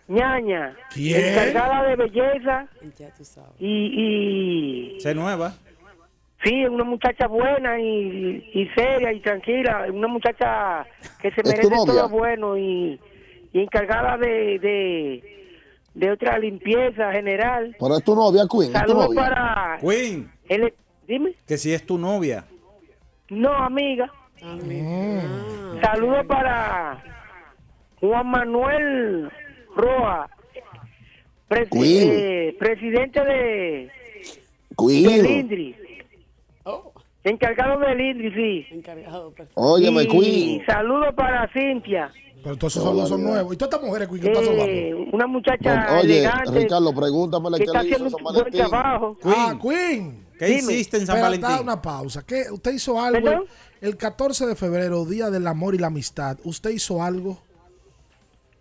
ñaña, 0.09 0.77
¿Quién? 0.93 1.25
encargada 1.33 1.89
de 1.89 1.97
belleza 1.97 2.67
Ya 2.99 3.09
tú 3.15 3.25
sabes. 3.25 3.53
y, 3.59 4.97
y 4.97 5.01
Se 5.01 5.15
nueva. 5.15 5.55
sí, 6.45 6.67
una 6.67 6.85
muchacha 6.85 7.27
buena 7.27 7.81
y, 7.81 8.51
y 8.53 8.69
seria 8.77 9.13
y 9.13 9.21
tranquila, 9.21 9.87
una 9.91 10.09
muchacha 10.09 10.85
que 11.23 11.31
se 11.31 11.41
¿Es 11.41 11.45
tu 11.61 11.71
merece 11.71 11.87
todo 11.87 12.09
bueno 12.11 12.59
y, 12.59 13.01
y 13.55 13.61
encargada 13.61 14.19
de, 14.19 14.59
de, 14.59 15.44
de 15.95 16.11
otra 16.11 16.39
limpieza 16.39 17.13
general. 17.13 17.77
Pero 17.79 17.97
es 17.97 18.05
tu 18.05 18.15
novia, 18.15 18.43
Queen. 18.51 18.65
Es 18.65 18.73
tu 18.73 18.79
Saludos 18.79 19.07
novia. 19.15 19.21
para 19.23 19.79
Queen, 19.81 20.31
el, 20.49 20.75
dime, 21.07 21.35
que 21.47 21.57
si 21.59 21.73
es 21.73 21.85
tu 21.87 21.97
novia. 21.99 22.45
no 23.31 23.53
amiga. 23.55 24.11
Mm. 24.43 25.81
Saludos 25.81 26.27
para 26.27 27.03
Juan 28.01 28.27
Manuel 28.29 29.31
Roa, 29.75 30.29
presi- 31.49 31.71
Queen. 31.71 32.11
eh, 32.13 32.57
presidente 32.59 33.25
de 33.25 33.91
Queen. 34.77 35.25
INDRI. 35.27 35.77
Encargado 37.25 37.81
del 37.81 38.35
sí. 38.35 38.67
Encargado, 38.71 39.33
pues. 39.35 39.49
Óyeme, 39.55 40.03
y 40.03 40.09
Queen. 40.09 40.67
saludos 40.67 41.15
para 41.15 41.49
Cintia, 41.53 42.13
Pero 42.43 42.57
todos 42.57 42.75
esos 42.75 42.85
saludos 42.85 43.09
son 43.09 43.23
nuevos. 43.25 43.55
¿Y 43.55 43.57
todas 43.57 43.73
estas 43.75 43.89
mujeres, 43.89 44.09
Queen, 44.09 44.21
que 44.21 44.89
eh, 44.91 44.95
una 45.13 45.27
muchacha 45.27 45.87
No, 45.87 46.01
oye, 46.01 46.19
elegante 46.19 46.51
Ricardo, 46.51 46.95
pregúntamele 46.95 47.57
que 47.59 47.65
qué 47.65 47.71
está 47.71 47.83
le 47.83 47.89
hizo 47.89 48.11
San 48.11 48.25
Valentín. 48.25 48.53
trabajo. 48.53 49.17
Ah, 49.25 49.59
Queen. 49.61 50.25
¿Qué 50.39 50.47
Dime. 50.47 50.73
hiciste 50.75 50.99
en 50.99 51.07
San 51.07 51.17
Espera, 51.17 51.31
Valentín? 51.47 51.63
una 51.63 51.81
pausa. 51.81 52.25
¿Qué? 52.27 52.45
¿Usted 52.51 52.73
hizo 52.73 53.01
algo 53.01 53.25
¿Perdón? 53.25 53.45
el 53.81 53.97
14 53.97 54.47
de 54.47 54.57
febrero, 54.57 55.05
Día 55.07 55.31
del 55.31 55.47
Amor 55.47 55.75
y 55.75 55.79
la 55.79 55.87
Amistad? 55.87 56.37
¿Usted 56.45 56.71
hizo 56.71 57.03
algo? 57.03 57.39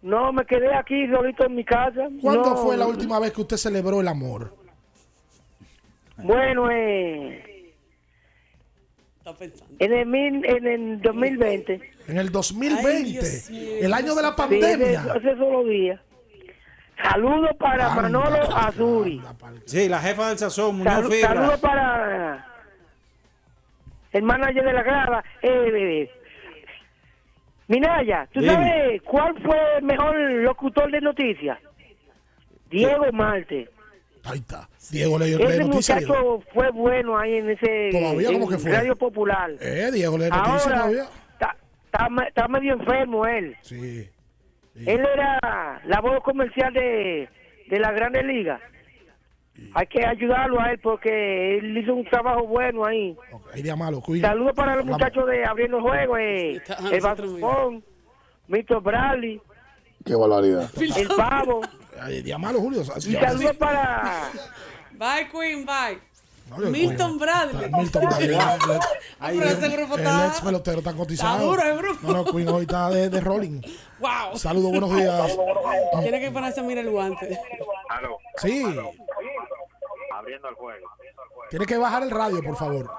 No, 0.04 0.32
me 0.32 0.46
quedé 0.46 0.74
aquí 0.74 1.08
solito 1.08 1.46
en 1.46 1.56
mi 1.56 1.66
casa. 1.66 2.08
¿Cuándo 2.22 2.52
No, 2.52 2.56
fue 2.58 2.78
la 2.78 2.88
última 2.88 3.20
vez 3.20 3.34
que 3.34 3.42
usted 3.42 3.58
celebró 3.58 4.00
el 4.02 4.08
amor? 4.08 4.56
Bueno, 6.18 6.70
eh, 6.72 7.53
Está 9.26 9.34
pensando. 9.40 9.74
en 9.80 9.94
el, 9.94 10.06
mil- 10.06 10.46
en 10.46 10.68
el 10.68 11.02
2020. 11.02 11.80
En 12.10 12.18
el 12.18 12.28
Ay, 12.28 12.34
2020, 12.34 13.10
Dios 13.22 13.50
mío, 13.50 13.70
el 13.82 13.94
año 13.94 14.16
de 14.16 14.22
la 14.22 14.30
Sí, 14.30 14.36
pandemia. 14.38 15.00
hace, 15.00 15.10
hace 15.12 15.36
solo 15.38 15.64
días. 15.64 16.00
Saludos 17.02 17.52
para 17.58 17.88
Anda, 17.90 18.02
Manolo 18.02 18.44
anda, 18.44 18.68
Azuri. 18.68 19.22
Sí, 19.66 19.88
la 19.88 20.00
jefa 20.02 20.28
del 20.28 20.38
sazón, 20.38 20.78
Muñoz 20.80 21.08
Fibra. 21.10 21.28
Saludos 21.30 21.60
para 21.62 22.48
el 24.12 24.24
manager 24.24 24.64
de 24.66 24.74
la 24.74 24.84
grada. 24.84 25.24
Eh, 25.42 25.50
eh, 25.74 26.12
Minaya, 27.70 28.28
¿tú 28.34 28.42
Dime. 28.42 28.54
sabes 28.54 29.02
cuál 29.04 29.42
fue 29.42 29.58
el 29.78 29.84
mejor 29.84 30.16
locutor 30.20 30.92
de 30.92 31.00
noticias? 31.00 31.58
Diego 32.70 33.06
Marte. 33.14 33.70
Ahí 34.26 34.40
está. 34.40 34.70
Diego 34.92 35.18
le 35.20 35.26
dio 35.26 35.40
Ese 35.40 35.58
lee 35.60 35.66
noticias. 35.66 36.02
muchacho 36.02 36.44
fue 36.54 36.72
bueno 36.72 37.18
ahí 37.18 37.36
en 37.36 37.50
ese 37.50 37.90
¿Todavía? 37.92 38.28
en 38.30 38.34
¿Cómo 38.36 38.50
que 38.50 38.58
fue? 38.58 38.72
Radio 38.72 38.96
Popular. 38.96 39.52
Eh, 39.60 39.90
Diego 39.94 40.18
lee 40.18 40.30
noticias 40.30 40.66
Ahora 40.68 40.78
todavía. 40.78 41.04
está, 41.34 41.58
está 41.86 42.10
me- 42.10 42.28
está 42.28 42.48
medio 42.48 42.74
enfermo 42.74 43.26
él. 43.26 43.56
Sí. 43.62 44.10
Él 44.76 45.06
era 45.14 45.82
la 45.86 46.02
voz 46.02 46.24
comercial 46.24 46.74
de, 46.74 47.30
de 47.70 47.80
la 47.80 47.92
Grande 47.92 48.24
Liga. 48.24 48.60
Hay 49.76 49.86
que 49.88 50.04
ayudarlo 50.06 50.60
a 50.60 50.72
él 50.72 50.80
porque 50.80 51.58
él 51.60 51.78
hizo 51.78 51.94
un 51.94 52.06
trabajo 52.06 52.48
bueno 52.48 52.86
ahí. 52.86 53.16
Malo, 53.78 54.02
Queen. 54.02 54.22
Saludos 54.22 54.54
para 54.56 54.76
los 54.78 54.86
muchachos 54.86 55.28
de 55.28 55.46
Abriendo 55.46 55.78
el 55.78 55.84
Juego, 55.84 56.18
eh, 56.18 56.62
el 56.92 57.02
Batufón, 57.02 57.84
Mito 58.48 58.82
Bradley, 58.82 59.40
Qué 60.04 60.16
barbaridad. 60.16 60.70
el 60.98 61.08
Pavo. 61.16 61.62
Día 62.08 62.38
malo, 62.38 62.60
Julio. 62.60 62.82
Y 62.82 62.86
saludos 63.14 63.56
para 63.58 64.30
Bye, 64.92 65.30
Queen, 65.32 65.66
bye. 65.66 66.00
No, 66.50 66.58
Milton 66.70 67.18
Bradley. 67.18 67.72
Milton 67.72 68.04
Bradley. 68.06 68.36
Ay, 69.20 69.40
pero 69.40 69.50
ese 69.50 69.70
grupo 69.70 69.96
el 69.96 70.02
está- 70.02 70.28
ex 70.28 70.42
pelotero 70.42 70.78
está 70.80 70.94
cotizado. 70.94 71.36
está 71.36 71.46
duro 71.46 71.64
el 71.64 71.78
grupo. 71.78 72.00
No, 72.08 72.14
no, 72.14 72.26
Queen 72.26 72.48
hoy 72.50 72.62
está 72.64 72.90
de, 72.90 73.10
de 73.10 73.22
rolling. 73.22 73.62
Wow. 74.00 74.38
Saludos, 74.38 74.72
buenos 74.72 74.92
días. 74.96 75.38
Tiene 76.02 76.20
que 76.20 76.32
ponerse 76.32 76.60
a 76.60 76.64
mirar 76.64 76.86
el 76.86 76.92
guante. 76.92 77.40
Sí, 78.38 78.64
Abriendo 80.14 80.48
el 80.50 80.56
juego. 80.56 80.88
tiene 81.50 81.66
que 81.66 81.78
bajar 81.78 82.04
el 82.04 82.12
radio, 82.12 82.42
por 82.44 82.56
favor. 82.56 82.92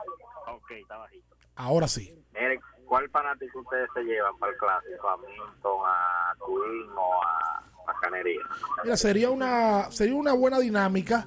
Ok, 0.49 0.71
está 0.73 0.97
bajito. 0.97 1.37
Ahora 1.55 1.87
sí. 1.87 2.13
Miren, 2.33 2.61
¿cuál 2.87 3.09
fanático 3.11 3.61
ustedes 3.61 3.89
se 3.95 4.01
llevan 4.03 4.37
para 4.39 4.53
el 4.53 4.59
clásico? 4.59 5.09
¿A 5.09 5.17
Milton, 5.19 5.81
a 5.87 6.35
Queen 6.45 6.91
o 6.97 7.23
a, 7.23 7.54
Mira, 8.83 8.97
sería 8.97 9.31
una, 9.31 9.91
sería 9.91 10.15
una 10.15 10.33
buena 10.33 10.59
dinámica 10.59 11.27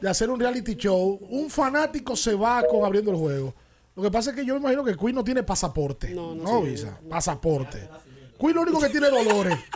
de 0.00 0.08
hacer 0.08 0.30
un 0.30 0.38
reality 0.38 0.74
show. 0.74 1.18
Un 1.30 1.50
fanático 1.50 2.16
se 2.16 2.34
va 2.34 2.62
con 2.68 2.84
abriendo 2.84 3.10
el 3.10 3.16
juego. 3.16 3.54
Lo 3.96 4.02
que 4.02 4.10
pasa 4.10 4.30
es 4.30 4.36
que 4.36 4.44
yo 4.44 4.56
imagino 4.56 4.84
que 4.84 4.96
Queen 4.96 5.14
no 5.14 5.22
tiene 5.22 5.42
pasaporte. 5.42 6.10
No, 6.10 6.62
visa. 6.62 6.98
Pasaporte. 7.08 7.88
Queen 8.38 8.54
lo 8.54 8.62
único 8.62 8.80
que 8.80 8.88
tiene 8.88 9.06
es 9.06 9.12
dolores. 9.12 9.58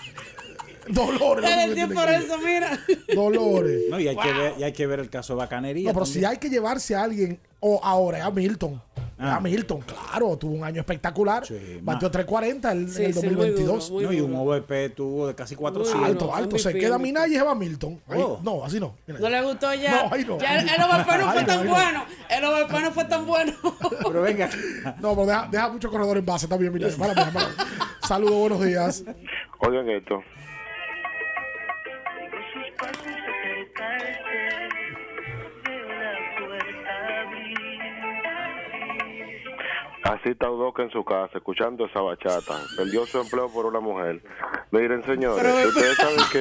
Dolores. 0.89 1.87
por 1.93 2.09
eso, 2.09 2.39
mira. 2.39 2.81
Dolores. 3.15 3.83
No, 3.91 4.01
y 4.01 4.09
hay, 4.09 4.17
que 4.17 4.33
ver, 4.33 4.55
y 4.59 4.63
hay 4.63 4.73
que 4.73 4.87
ver 4.87 5.01
el 5.01 5.11
caso 5.11 5.35
de 5.35 5.39
bacanería. 5.39 5.89
No, 5.89 5.93
pero 5.93 6.07
también. 6.07 6.23
si 6.23 6.25
hay 6.25 6.39
que 6.39 6.49
llevarse 6.49 6.95
a 6.95 7.03
alguien, 7.03 7.39
o 7.61 7.79
ahora 7.83 8.19
es 8.19 8.25
a 8.25 8.31
Milton. 8.31 8.81
Ah. 9.21 9.37
A 9.37 9.41
Milton, 9.41 9.81
claro, 9.81 10.37
tuvo 10.37 10.53
un 10.53 10.63
año 10.63 10.81
espectacular. 10.81 11.43
Batió 11.83 12.09
340 12.11 12.71
en, 12.73 12.89
Sí, 12.89 13.01
en 13.03 13.07
el 13.09 13.15
sí, 13.15 13.27
muy 13.27 13.35
2022. 13.35 13.91
No, 13.91 14.13
y 14.13 14.21
un 14.21 14.35
OVP 14.37 14.91
tuvo 14.91 15.27
de 15.27 15.35
casi 15.35 15.57
400. 15.57 16.05
alto, 16.09 16.35
alto. 16.35 16.57
Se 16.59 16.73
queda 16.73 16.99
Minaya 16.99 17.27
y 17.27 17.37
se 17.37 17.43
va 17.43 17.55
Milton. 17.55 18.01
Ahí- 18.09 18.21
Oh. 18.23 18.39
No, 18.43 18.65
así 18.65 18.79
no. 18.79 18.95
Mira. 19.07 19.19
No 19.21 19.29
le 19.29 19.43
gustó 19.43 19.75
ya. 19.75 20.05
No, 20.05 20.15
ahí 20.15 20.25
no. 20.25 20.39
Ya 20.39 20.61
el, 20.61 20.69
el 20.69 20.83
OVP 20.83 21.19
no 21.19 21.33
fue 21.33 21.45
tan 21.45 21.67
bueno. 21.69 22.05
El 22.29 22.45
OVP 22.45 22.81
no 22.81 22.91
fue 22.93 23.05
tan 23.07 23.27
bueno. 23.27 23.53
Pero 24.07 24.23
venga. 24.23 24.51
No, 25.01 25.15
pero 25.15 25.27
deja, 25.27 25.49
deja 25.51 25.69
mucho 25.69 25.91
corredor 25.91 26.17
en 26.19 26.27
base 26.27 26.47
también, 26.47 26.73
Minaya. 26.73 26.95
Saludos, 28.07 28.39
buenos 28.39 28.65
días. 28.65 29.05
Oigan 29.61 29.89
esto. 29.91 30.23
Así 40.09 40.31
está 40.31 40.51
Udoca 40.51 40.83
en 40.83 40.91
su 40.91 41.05
casa, 41.05 41.37
escuchando 41.37 41.85
esa 41.85 42.01
bachata. 42.01 42.55
Perdió 42.79 43.05
su 43.05 43.21
empleo 43.21 43.53
por 43.53 43.67
una 43.67 43.79
mujer. 43.79 44.23
Miren, 44.71 45.05
señores, 45.05 45.43
Pero- 45.43 45.69
ustedes 45.69 45.97
saben 45.97 46.17
que, 46.33 46.41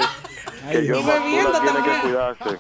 que 0.72 0.78
Ay, 0.78 0.88
yo 0.88 0.96
bebiendo 1.04 1.52
tiene 1.60 1.84
que 1.84 2.02
cuidarse. 2.02 2.60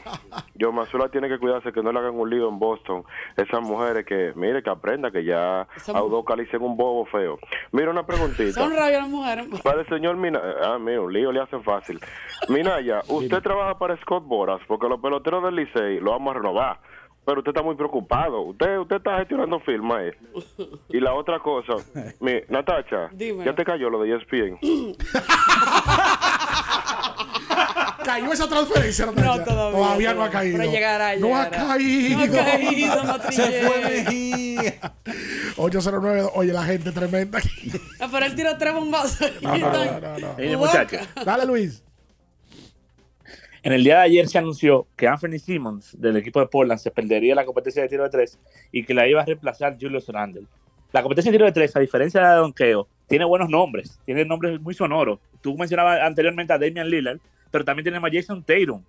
Yo 0.56 0.72
Mazula 0.74 1.08
tiene 1.10 1.30
que 1.30 1.38
cuidarse 1.40 1.72
que 1.72 1.82
no 1.82 1.94
le 1.94 2.00
hagan 2.00 2.16
un 2.20 2.30
lío 2.30 2.50
en 2.50 2.60
Boston. 2.60 3.06
Esas 3.38 3.62
mujeres 3.62 4.06
que, 4.06 4.34
mire, 4.36 4.62
que 4.62 4.70
aprenda 4.70 5.10
que 5.10 5.24
ya 5.24 5.66
Esa 5.78 5.94
a 5.98 6.04
Udoca 6.04 6.36
le 6.36 6.44
hicieron 6.44 6.72
un 6.72 6.78
bobo 6.78 7.06
feo. 7.06 7.40
Mira 7.72 7.90
una 7.90 8.06
preguntita. 8.06 8.52
Son 8.52 8.76
rabias 8.76 9.04
las 9.04 9.10
mujeres. 9.10 9.48
Para 9.64 9.82
el 9.82 9.88
señor 9.88 10.18
Minaya, 10.18 10.56
ah, 10.64 10.78
mira, 10.78 11.00
un 11.00 11.14
lío 11.14 11.32
le 11.32 11.40
hacen 11.42 11.64
fácil. 11.64 12.02
Minaya, 12.50 13.02
usted 13.08 13.42
trabaja 13.42 13.78
para 13.78 13.96
Scott 14.02 14.26
Boras 14.26 14.60
porque 14.68 14.90
los 14.90 15.00
peloteros 15.00 15.42
del 15.44 15.56
Licey 15.56 16.00
lo 16.02 16.12
vamos 16.12 16.36
a 16.36 16.40
renovar. 16.40 16.80
Pero 17.28 17.40
usted 17.41 17.49
está 17.49 17.62
muy 17.62 17.76
preocupado. 17.76 18.40
Usted 18.40 18.78
usted 18.78 18.95
está 18.95 19.18
gestionando 19.18 19.60
firma 19.60 19.98
ahí. 19.98 20.12
Y 20.90 21.02
la 21.02 21.14
otra 21.14 21.40
cosa, 21.40 21.74
mi, 22.22 22.36
Natacha, 22.48 23.10
Dímelo. 23.12 23.44
ya 23.44 23.54
te 23.54 23.66
cayó 23.66 23.90
lo 23.90 24.02
de 24.02 24.16
ESPN. 24.16 24.58
Cayó 28.06 28.32
esa 28.32 28.48
transferencia, 28.48 29.06
Natacha? 29.08 29.26
No, 29.26 29.44
todavía, 29.44 30.14
no 30.14 30.24
ha 30.24 30.30
caído. 30.30 30.58
pero 30.58 30.72
llegará, 30.72 31.18
No 31.18 31.36
ha 31.36 31.49
caído. 31.49 32.18
No 32.18 32.24
ha 32.24 32.45
caído. 32.45 33.32
Se 33.32 33.68
fue 33.68 33.82
Mejía. 33.82 34.94
809. 35.58 36.30
Oye, 36.34 36.54
la 36.54 36.64
gente 36.64 36.94
tremenda 36.94 37.40
aquí. 37.40 37.74
No, 37.99 38.10
pero 38.10 38.26
él 38.26 38.36
tiró 38.36 38.58
tres 38.58 38.74
bombazos. 38.74 39.30
No, 39.41 39.58
no, 39.58 39.70
no, 39.70 40.18
no. 40.20 41.26
Dale, 41.26 41.45
Luis. 41.45 41.84
En 43.68 43.73
el 43.73 43.84
día 43.84 43.95
de 43.98 44.03
ayer 44.03 44.30
se 44.30 44.38
anunció 44.38 44.88
que 44.95 45.10
Anthony 45.10 45.39
Simmons 45.39 45.99
del 45.99 46.15
equipo 46.15 46.39
de 46.39 46.48
Portland 46.48 46.80
se 46.80 46.89
perdería 46.89 47.35
la 47.35 47.44
competencia 47.44 47.81
de 47.81 47.89
tiro 47.89 48.03
de 48.06 48.10
tres 48.10 48.39
y 48.72 48.85
que 48.85 48.94
la 48.94 49.06
iba 49.10 49.22
a 49.22 49.26
reemplazar 49.26 49.76
Julius 49.77 50.07
Randle. 50.07 50.45
La 50.94 51.02
competencia 51.03 51.34
de 51.34 51.38
tiro 51.38 51.45
de 51.48 51.52
tres, 51.52 51.76
a 51.76 51.81
diferencia 51.81 52.22
de 52.22 52.27
la 52.27 52.31
de 52.35 52.39
donkeo, 52.39 52.88
tiene 53.07 53.26
buenos 53.26 53.49
nombres, 53.49 53.99
tiene 54.06 54.23
nombres 54.23 54.61
muy 54.61 54.73
sonoros. 54.73 55.19
Tú 55.41 55.57
mencionabas 55.57 55.99
anteriormente 56.02 56.53
a 56.53 56.57
Damian 56.57 56.89
Lillard, 56.89 57.19
pero 57.52 57.65
también 57.65 57.84
tenemos 57.84 58.10
a 58.10 58.14
Jason 58.14 58.41
Tatum, 58.41 58.81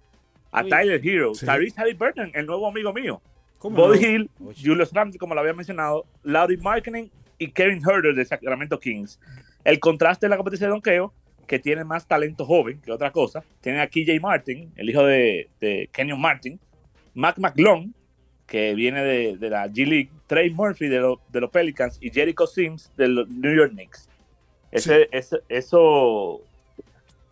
a 0.53 0.63
Uy. 0.63 0.71
Tyler 0.71 1.01
Hero, 1.05 1.35
Sí. 1.35 1.45
Tyrese 1.45 1.81
Halliburton, 1.81 2.31
el 2.35 2.47
nuevo 2.47 2.69
amigo 2.69 2.93
mío, 2.93 3.21
¿Cómo 3.59 3.75
Bobby 3.79 3.99
no? 3.99 4.07
Hill, 4.07 4.31
Julius 4.65 4.93
Randle, 4.93 5.19
como 5.19 5.35
lo 5.35 5.41
había 5.41 5.55
mencionado, 5.55 6.07
Laurie 6.23 6.57
Marketing 6.57 7.09
y 7.37 7.51
Kevin 7.51 7.83
Herter 7.85 8.15
de 8.15 8.25
Sacramento 8.25 8.79
Kings. 8.79 9.19
El 9.65 9.81
contraste 9.81 10.27
de 10.27 10.31
la 10.31 10.37
competencia 10.37 10.69
de 10.69 10.71
donkeo 10.71 11.13
que 11.49 11.59
tiene 11.59 11.83
más 11.83 12.07
talento 12.07 12.45
joven 12.45 12.81
que 12.81 12.93
otra 12.93 13.11
cosa. 13.11 13.43
Tienen 13.61 13.81
a 13.81 13.89
KJ 13.89 14.21
Martin, 14.21 14.71
el 14.77 14.89
hijo 14.91 15.03
de, 15.05 15.49
de 15.61 15.89
Kenyon 15.93 16.21
Martin, 16.21 16.61
Mac 17.15 17.39
McClung, 17.39 17.91
que 18.47 18.75
viene 18.75 19.03
de, 19.03 19.37
de 19.37 19.51
la 19.51 19.67
G 19.67 19.85
League, 19.87 20.11
Trey 20.29 20.51
Murphy 20.51 20.87
de, 20.89 21.01
lo- 21.01 21.21
de 21.31 21.41
los 21.41 21.51
Pelicans 21.51 21.99
y 22.01 22.11
Jericho 22.11 22.47
Sims 22.47 22.93
de 22.97 23.09
los 23.09 23.29
New 23.29 23.53
York 23.55 23.73
Knicks. 23.73 24.09
Ese, 24.71 25.09
ese- 25.11 25.41
eso, 25.49 26.43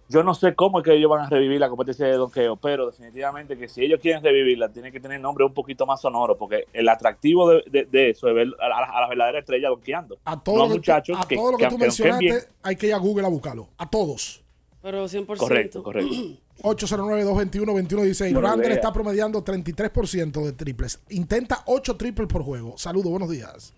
yo 0.08 0.22
no 0.22 0.34
sé 0.34 0.54
cómo 0.54 0.78
es 0.78 0.84
que 0.84 0.94
ellos 0.94 1.10
van 1.10 1.26
a 1.26 1.28
revivir 1.28 1.58
la 1.60 1.68
competencia 1.68 2.06
de 2.06 2.12
donqueo, 2.14 2.56
pero 2.56 2.86
definitivamente 2.86 3.56
que 3.58 3.68
si 3.68 3.82
ellos 3.84 3.98
quieren 4.00 4.22
revivirla, 4.22 4.68
tienen 4.68 4.92
que 4.92 5.00
tener 5.00 5.20
nombre 5.20 5.44
un 5.44 5.52
poquito 5.54 5.84
más 5.86 6.00
sonoro, 6.00 6.36
porque 6.36 6.64
el 6.72 6.88
atractivo 6.88 7.50
de, 7.50 7.64
de- 7.70 7.84
de 7.86 8.10
eso 8.10 8.28
es 8.28 8.34
ver 8.34 8.48
a 8.60 8.68
la, 8.68 8.76
a 8.84 9.00
la 9.00 9.08
verdadera 9.08 9.38
estrella 9.40 9.68
donkeando. 9.68 10.18
A 10.24 10.38
todo 10.40 10.56
no 10.56 10.62
lo 10.62 10.68
que, 10.68 10.74
tú- 10.74 10.78
muchachos 10.78 11.18
a 11.20 11.26
que, 11.26 11.36
todo 11.36 11.52
lo 11.52 11.58
que 11.58 11.64
que 11.64 11.70
tú 11.70 11.78
mencionaste, 11.78 12.48
hay 12.62 12.76
que 12.76 12.86
ir 12.86 12.94
a 12.94 12.98
Google 12.98 13.26
a 13.26 13.28
buscarlo. 13.30 13.68
A 13.78 13.88
todos. 13.90 14.42
Pero 14.82 15.04
100%. 15.06 15.36
Correcto, 15.36 15.82
correcto. 15.82 16.14
809-221-2116. 16.62 18.32
Buenos 18.32 18.42
Randall 18.42 18.60
días. 18.66 18.76
está 18.76 18.92
promediando 18.92 19.44
33% 19.44 20.44
de 20.44 20.52
triples. 20.52 21.02
Intenta 21.10 21.62
8 21.66 21.96
triples 21.96 22.28
por 22.28 22.42
juego. 22.42 22.78
Saludos, 22.78 23.10
buenos 23.10 23.28
días. 23.30 23.74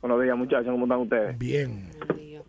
Buenos 0.00 0.22
días, 0.22 0.36
muchachos, 0.36 0.68
¿cómo 0.70 0.86
están 0.86 1.00
ustedes? 1.00 1.38
Bien. 1.38 1.90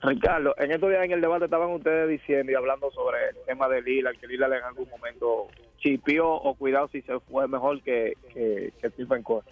Ricardo, 0.02 0.56
en 0.58 0.72
estos 0.72 0.90
días 0.90 1.04
en 1.06 1.12
el 1.12 1.22
debate 1.22 1.46
estaban 1.46 1.70
ustedes 1.72 2.10
diciendo 2.10 2.52
y 2.52 2.56
hablando 2.56 2.90
sobre 2.92 3.30
el 3.30 3.36
tema 3.46 3.68
de 3.70 3.82
Lila, 3.84 4.12
que 4.20 4.26
Lila 4.28 4.48
en 4.48 4.64
algún 4.64 4.90
momento 4.90 5.48
chipió 5.78 6.28
o 6.32 6.56
cuidado 6.56 6.88
si 6.88 7.02
se 7.04 7.20
fue 7.20 7.48
mejor 7.48 7.82
que, 7.84 8.14
que, 8.34 8.74
que 8.82 8.90
Stephen 8.90 9.22
Curry. 9.24 9.48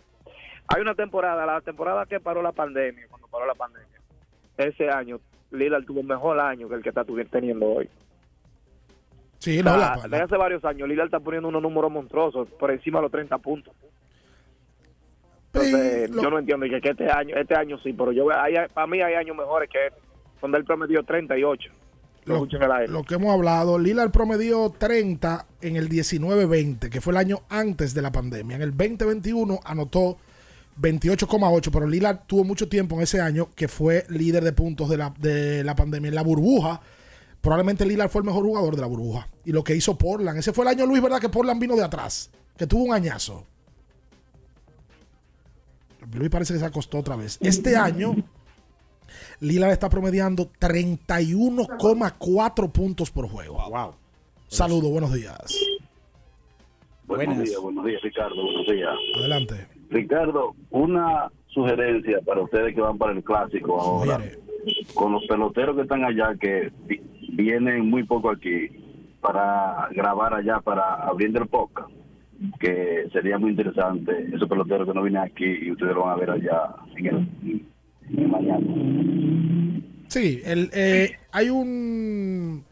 Hay 0.68 0.82
una 0.82 0.96
temporada, 0.96 1.46
la 1.46 1.62
temporada 1.62 2.06
que 2.06 2.20
paró 2.20 2.42
la 2.42 2.52
pandemia, 2.52 3.06
cuando 3.10 3.28
paró 3.28 3.46
la 3.46 3.54
pandemia, 3.56 4.00
ese 4.58 4.90
año 4.90 5.20
Lillard 5.52 5.86
tuvo 5.86 6.00
un 6.02 6.08
mejor 6.08 6.40
año 6.40 6.68
que 6.68 6.76
el 6.76 6.84
que 6.84 6.90
está 6.90 7.04
teniendo 7.32 7.66
hoy. 7.68 7.90
Sí, 9.40 9.62
no, 9.64 9.78
la- 9.78 9.96
la- 9.96 10.02
desde 10.04 10.24
hace 10.24 10.38
varios 10.38 10.66
años 10.66 10.88
Lillard 10.90 11.06
está 11.06 11.20
poniendo 11.20 11.48
unos 11.48 11.62
números 11.62 11.92
monstruosos, 11.92 12.50
por 12.60 12.72
encima 12.72 13.00
de 13.00 13.04
los 13.04 13.12
30 13.12 13.38
puntos. 13.38 13.74
Entonces, 15.54 16.12
yo 16.12 16.30
no 16.30 16.38
entiendo 16.40 16.66
que, 16.70 16.80
que 16.82 16.90
este 16.90 17.10
año, 17.12 17.36
este 17.36 17.56
año 17.56 17.78
sí, 17.80 17.94
pero 17.94 18.12
yo 18.12 18.28
hay, 18.32 18.54
para 18.74 18.86
mí 18.88 19.02
hay 19.02 19.16
años 19.16 19.36
mejores 19.36 19.70
que 19.70 19.88
este, 19.88 20.00
donde 20.42 20.58
él 20.58 20.66
promedió 20.66 21.04
38. 21.04 21.72
Lo 22.26 22.46
lo, 22.46 22.88
lo 22.88 23.04
que 23.04 23.16
hemos 23.16 23.34
hablado, 23.34 23.80
Lillard 23.80 24.12
promedió 24.12 24.70
30 24.78 25.48
en 25.62 25.78
el 25.78 25.90
19-20, 25.90 26.90
que 26.90 27.02
fue 27.02 27.14
el 27.14 27.18
año 27.18 27.42
antes 27.50 27.94
de 27.94 28.02
la 28.02 28.12
pandemia. 28.12 28.58
En 28.58 28.62
el 28.62 28.72
2021 28.72 29.60
anotó 29.64 30.18
28,8, 30.80 31.70
pero 31.72 31.88
Lillard 31.88 32.20
tuvo 32.28 32.44
mucho 32.44 32.70
tiempo 32.70 32.96
en 32.96 33.02
ese 33.02 33.20
año 33.20 33.50
que 33.56 33.68
fue 33.68 34.06
líder 34.10 34.44
de 34.44 34.54
puntos 34.54 34.90
de 34.90 34.98
la, 34.98 35.14
de 35.18 35.64
la 35.64 35.76
pandemia. 35.76 36.10
En 36.10 36.16
la 36.16 36.22
burbuja, 36.22 36.82
probablemente 37.42 37.86
Lillard 37.86 38.10
fue 38.10 38.22
el 38.22 38.28
mejor 38.28 38.44
jugador 38.44 38.76
de 38.76 38.82
la 38.82 38.88
burbuja. 38.88 39.28
Y 39.46 39.52
lo 39.52 39.64
que 39.64 39.76
hizo 39.76 39.98
Portland, 39.98 40.38
ese 40.38 40.54
fue 40.54 40.66
el 40.66 40.70
año, 40.70 40.86
Luis, 40.86 41.02
¿verdad? 41.02 41.20
Que 41.20 41.30
Portland 41.30 41.60
vino 41.60 41.76
de 41.76 41.84
atrás, 41.84 42.30
que 42.58 42.68
tuvo 42.68 42.84
un 42.84 42.94
añazo. 42.94 43.46
Luis 46.14 46.30
parece 46.30 46.54
que 46.54 46.60
se 46.60 46.66
acostó 46.66 47.00
otra 47.00 47.16
vez. 47.16 47.38
Este 47.42 47.76
año, 47.76 48.16
Lillard 49.42 49.72
está 49.72 49.90
promediando 49.90 50.50
31,4 50.60 52.72
puntos 52.72 53.12
por 53.12 53.28
juego. 53.30 53.58
Wow. 53.70 53.94
Saludos, 54.48 54.90
buenos 54.92 55.14
días. 55.14 55.38
Buenos 57.06 57.28
Buenas. 57.28 57.44
días, 57.50 57.62
buenos 57.62 57.86
días, 57.86 58.02
Ricardo. 58.02 58.36
Buenos 58.44 58.68
días. 58.68 58.96
Adelante. 59.18 59.68
Ricardo, 59.90 60.56
una 60.70 61.32
sugerencia 61.48 62.20
para 62.26 62.42
ustedes 62.42 62.76
que 62.76 62.82
van 62.82 62.98
para 62.98 63.14
el 63.14 63.24
clásico 63.24 63.80
ahora. 63.82 64.22
Con 64.94 65.14
los 65.14 65.26
peloteros 65.26 65.76
que 65.76 65.82
están 65.84 66.04
allá, 66.04 66.36
que 66.40 66.72
vi- 66.86 67.02
vienen 67.32 67.90
muy 67.90 68.04
poco 68.04 68.30
aquí, 68.30 68.68
para 69.22 69.88
grabar 69.92 70.34
allá, 70.36 70.60
para 70.60 70.96
abriendo 71.08 71.42
el 71.42 71.48
podcast, 71.48 71.90
que 72.60 73.08
sería 73.12 73.38
muy 73.40 73.52
interesante. 73.52 74.30
Esos 74.34 74.48
peloteros 74.48 74.88
que 74.88 74.94
no 74.94 75.02
vienen 75.02 75.24
aquí 75.24 75.46
y 75.46 75.72
ustedes 75.72 75.96
lo 75.96 76.04
van 76.04 76.14
a 76.14 76.18
ver 76.20 76.30
allá 76.32 76.76
en 76.98 77.06
el. 77.08 77.28
Sí, 80.08 80.42
el, 80.44 80.70
eh, 80.74 81.18
hay 81.32 81.50
un. 81.50 82.64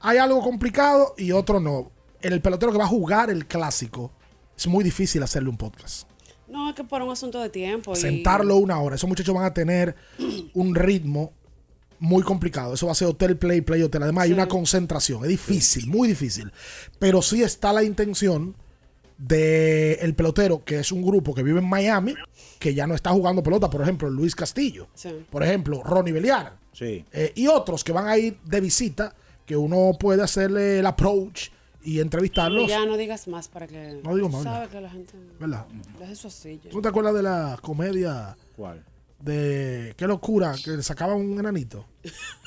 Hay 0.00 0.18
algo 0.18 0.40
complicado 0.42 1.14
y 1.18 1.32
otro 1.32 1.60
no. 1.60 1.90
El 2.20 2.40
pelotero 2.40 2.72
que 2.72 2.78
va 2.78 2.84
a 2.84 2.88
jugar 2.88 3.30
el 3.30 3.46
clásico 3.46 4.12
es 4.56 4.66
muy 4.66 4.84
difícil 4.84 5.22
hacerle 5.22 5.48
un 5.48 5.56
podcast. 5.56 6.08
No, 6.48 6.68
es 6.68 6.74
que 6.76 6.84
por 6.84 7.02
un 7.02 7.10
asunto 7.10 7.40
de 7.40 7.48
tiempo. 7.48 7.92
y- 7.92 7.96
Sentarlo 7.96 8.56
una 8.56 8.78
hora. 8.80 8.96
Esos 8.96 9.08
muchachos 9.08 9.34
van 9.34 9.44
a 9.44 9.54
tener 9.54 9.96
un 10.54 10.74
ritmo 10.74 11.32
muy 11.98 12.22
complicado. 12.22 12.74
Eso 12.74 12.86
va 12.86 12.92
a 12.92 12.96
ser 12.96 13.08
hotel, 13.08 13.36
play, 13.36 13.60
play, 13.60 13.82
hotel. 13.82 14.02
Además, 14.02 14.24
hay 14.24 14.32
una 14.32 14.48
concentración. 14.48 15.22
Es 15.22 15.28
difícil, 15.30 15.86
muy 15.88 16.08
difícil. 16.08 16.52
Pero 16.98 17.22
sí 17.22 17.42
está 17.42 17.72
la 17.72 17.82
intención 17.84 18.54
de 19.18 19.94
el 19.94 20.14
pelotero, 20.14 20.64
que 20.64 20.80
es 20.80 20.92
un 20.92 21.02
grupo 21.02 21.34
que 21.34 21.42
vive 21.42 21.60
en 21.60 21.68
Miami, 21.68 22.14
que 22.58 22.74
ya 22.74 22.86
no 22.86 22.94
está 22.94 23.10
jugando 23.10 23.42
pelota. 23.42 23.68
Por 23.70 23.82
ejemplo, 23.82 24.08
Luis 24.10 24.34
Castillo. 24.34 24.88
Sí. 24.94 25.10
Por 25.30 25.42
ejemplo, 25.42 25.82
Ronnie 25.82 26.12
Beliar. 26.12 26.56
Sí. 26.72 27.04
Eh, 27.12 27.32
y 27.34 27.46
otros 27.46 27.84
que 27.84 27.92
van 27.92 28.08
a 28.08 28.16
ir 28.16 28.38
de 28.44 28.60
visita, 28.60 29.14
que 29.46 29.56
uno 29.56 29.92
puede 29.98 30.22
hacerle 30.22 30.78
el 30.78 30.86
approach 30.86 31.48
y 31.84 32.00
entrevistarlos. 32.00 32.64
Y 32.64 32.68
ya 32.68 32.86
no 32.86 32.96
digas 32.96 33.26
más 33.28 33.48
para 33.48 33.66
que. 33.66 34.00
No 34.04 34.14
digo 34.14 34.28
más, 34.28 34.42
Sabe 34.44 34.66
no. 34.66 34.70
que 34.70 34.80
la 34.80 34.90
gente. 34.90 35.12
¿Verdad? 35.38 35.66
Eso 36.10 36.28
así. 36.28 36.60
¿Tú 36.70 36.80
te 36.80 36.88
acuerdas 36.88 37.14
de 37.14 37.22
la 37.22 37.58
comedia 37.60 38.36
¿Cuál? 38.56 38.84
de 39.18 39.94
qué 39.96 40.06
locura 40.06 40.54
que 40.64 40.72
le 40.72 40.82
sacaban 40.82 41.16
un 41.16 41.38
enanito? 41.38 41.86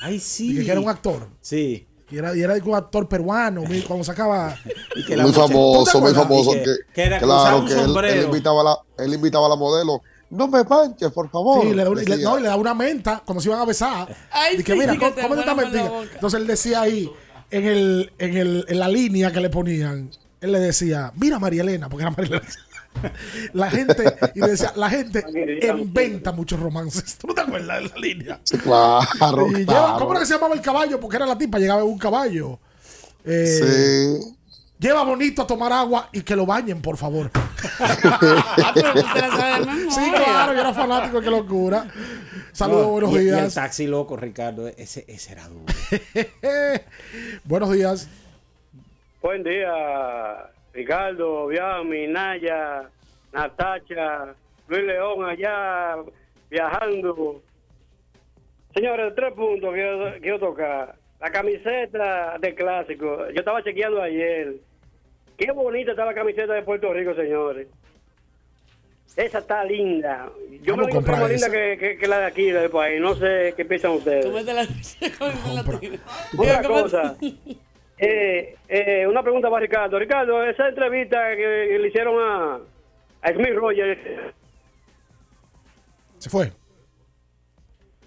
Ay, 0.00 0.18
sí. 0.18 0.58
Y 0.58 0.64
que 0.64 0.70
era 0.70 0.80
un 0.80 0.88
actor. 0.88 1.28
Sí. 1.40 1.86
Y 2.10 2.18
era, 2.18 2.36
y 2.36 2.40
era 2.42 2.54
un 2.54 2.74
actor 2.74 3.08
peruano, 3.08 3.64
cuando 3.86 4.04
sacaba. 4.04 4.56
que 5.06 5.16
muy 5.16 5.32
famoso, 5.32 6.00
muy 6.00 6.12
famoso. 6.14 6.52
Que, 6.52 6.62
que- 6.62 6.76
que 6.94 7.02
era- 7.02 7.18
claro, 7.18 7.64
que 7.64 7.72
él, 7.72 7.96
él 8.18 8.24
invitaba 8.26 8.60
a 8.60 8.64
la, 8.64 9.04
él 9.04 9.14
invitaba 9.14 9.46
a 9.46 9.48
la 9.48 9.56
modelo. 9.56 10.02
No 10.30 10.48
me 10.48 10.62
manches, 10.64 11.10
por 11.12 11.30
favor. 11.30 11.62
Sí, 11.62 11.68
le 11.74 11.84
le- 11.84 12.16
no, 12.22 12.38
y 12.38 12.42
le 12.42 12.48
da 12.48 12.56
una 12.56 12.74
menta 12.74 13.22
cuando 13.24 13.40
se 13.40 13.48
iban 13.48 13.60
a 13.60 13.64
besar. 13.64 14.08
Ay, 14.30 14.56
y 14.58 14.62
que 14.62 14.72
sí, 14.72 14.78
mira, 14.78 14.92
que 14.92 14.98
có- 14.98 15.12
te 15.12 15.20
esta 15.20 15.54
mentira. 15.54 15.92
Entonces 16.14 16.40
él 16.40 16.46
decía 16.46 16.80
ahí, 16.82 17.10
en, 17.50 17.64
el, 17.64 18.12
en, 18.18 18.36
el, 18.36 18.64
en 18.68 18.78
la 18.78 18.88
línea 18.88 19.32
que 19.32 19.40
le 19.40 19.50
ponían, 19.50 20.10
él 20.40 20.52
le 20.52 20.58
decía, 20.60 21.12
mira 21.16 21.38
María 21.38 21.62
Elena, 21.62 21.88
porque 21.88 22.02
era 22.02 22.10
María 22.10 22.36
Elena. 22.38 22.48
La 23.52 23.70
gente, 23.70 24.04
y 24.34 24.40
decía, 24.40 24.72
la 24.76 24.88
gente 24.90 25.24
inventa 25.76 26.32
muchos 26.32 26.58
romances. 26.60 27.16
¿Tú 27.18 27.26
no 27.28 27.34
te 27.34 27.40
acuerdas 27.42 27.82
de 27.82 27.88
la 27.88 27.96
línea? 27.96 28.40
Sí, 28.44 28.58
claro, 28.58 29.46
Y 29.50 29.54
lleva- 29.64 29.64
claro. 29.72 29.98
¿Cómo 29.98 30.10
era 30.12 30.20
que 30.20 30.26
se 30.26 30.34
llamaba 30.34 30.54
el 30.54 30.60
caballo? 30.60 30.98
Porque 31.00 31.16
era 31.16 31.26
la 31.26 31.36
tipa, 31.38 31.58
llegaba 31.58 31.80
en 31.82 31.86
un 31.88 31.98
caballo. 31.98 32.58
Eh, 33.24 34.18
Sí. 34.22 34.32
Lleva 34.78 35.04
bonito 35.04 35.40
a 35.40 35.46
tomar 35.46 35.72
agua 35.72 36.10
y 36.12 36.20
que 36.20 36.36
lo 36.36 36.44
bañen, 36.44 36.82
por 36.82 36.98
favor. 36.98 37.30
sí, 39.90 40.10
claro, 40.14 40.52
yo 40.52 40.60
era 40.60 40.74
fanático, 40.74 41.20
qué 41.22 41.30
locura. 41.30 41.86
Saludos, 42.52 42.82
No, 42.86 42.88
buenos 42.92 43.10
y- 43.12 43.14
y 43.14 43.18
el 43.20 43.24
días. 43.36 43.54
taxi 43.54 43.86
loco, 43.86 44.16
Ricardo, 44.18 44.68
ese, 44.68 45.04
ese 45.08 45.32
era 45.32 45.48
duro. 45.48 45.64
buenos 47.44 47.72
días. 47.72 48.08
Buen 49.22 49.42
día, 49.42 49.70
Ricardo, 50.76 51.46
Viami, 51.46 52.06
Naya, 52.06 52.82
Natacha, 53.32 54.34
Luis 54.68 54.84
León 54.84 55.24
allá 55.24 55.96
viajando. 56.50 57.42
Señores, 58.74 59.14
tres 59.16 59.32
puntos 59.32 59.74
que 59.74 60.18
quiero, 60.20 60.38
tocar. 60.38 60.94
La 61.18 61.30
camiseta 61.30 62.36
de 62.38 62.54
clásico. 62.54 63.30
Yo 63.30 63.38
estaba 63.38 63.62
chequeando 63.62 64.02
ayer. 64.02 64.56
Qué 65.38 65.50
bonita 65.50 65.92
está 65.92 66.04
la 66.04 66.12
camiseta 66.14 66.52
de 66.52 66.62
Puerto 66.62 66.92
Rico, 66.92 67.14
señores. 67.14 67.68
Esa 69.16 69.38
está 69.38 69.64
linda. 69.64 70.28
Yo 70.62 70.76
me 70.76 70.82
a 70.82 70.86
digo 70.86 70.88
que 70.88 70.90
es 70.90 70.94
comprar 70.94 71.20
más 71.20 71.30
linda 71.30 71.50
que, 71.50 71.78
que- 71.78 71.96
que 71.96 72.06
la 72.06 72.18
de 72.18 72.24
aquí, 72.26 72.50
del 72.50 72.68
país. 72.68 73.00
No 73.00 73.14
sé 73.14 73.54
qué 73.56 73.64
piensan 73.64 73.92
ustedes. 73.92 74.26
¿Cómo 74.26 74.38
es 74.38 74.44
de 74.44 74.52
la 74.52 74.66
cómo 75.18 75.30
es 75.30 75.44
de 75.44 75.54
la? 75.54 75.60
Otra 76.38 76.62
¿Cómo- 76.68 76.82
cosa. 76.82 77.16
Eh, 77.98 78.56
eh, 78.68 79.06
una 79.06 79.22
pregunta 79.22 79.48
para 79.48 79.62
Ricardo. 79.62 79.98
Ricardo, 79.98 80.42
esa 80.44 80.68
entrevista 80.68 81.34
que 81.34 81.78
le 81.80 81.88
hicieron 81.88 82.16
a, 82.20 82.58
a 83.22 83.32
Smith 83.32 83.54
Rogers, 83.54 83.98
Se 86.18 86.28
fue. 86.30 86.52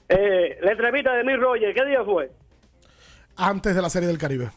eh, 0.10 0.58
la 0.62 0.72
entrevista 0.72 1.14
de 1.14 1.24
Smith 1.24 1.38
Rogers, 1.40 1.74
¿qué 1.76 1.86
día 1.86 2.04
fue? 2.04 2.30
Antes 3.36 3.76
de 3.76 3.82
la 3.82 3.90
Serie 3.90 4.08
del 4.08 4.18
Caribe. 4.18 4.50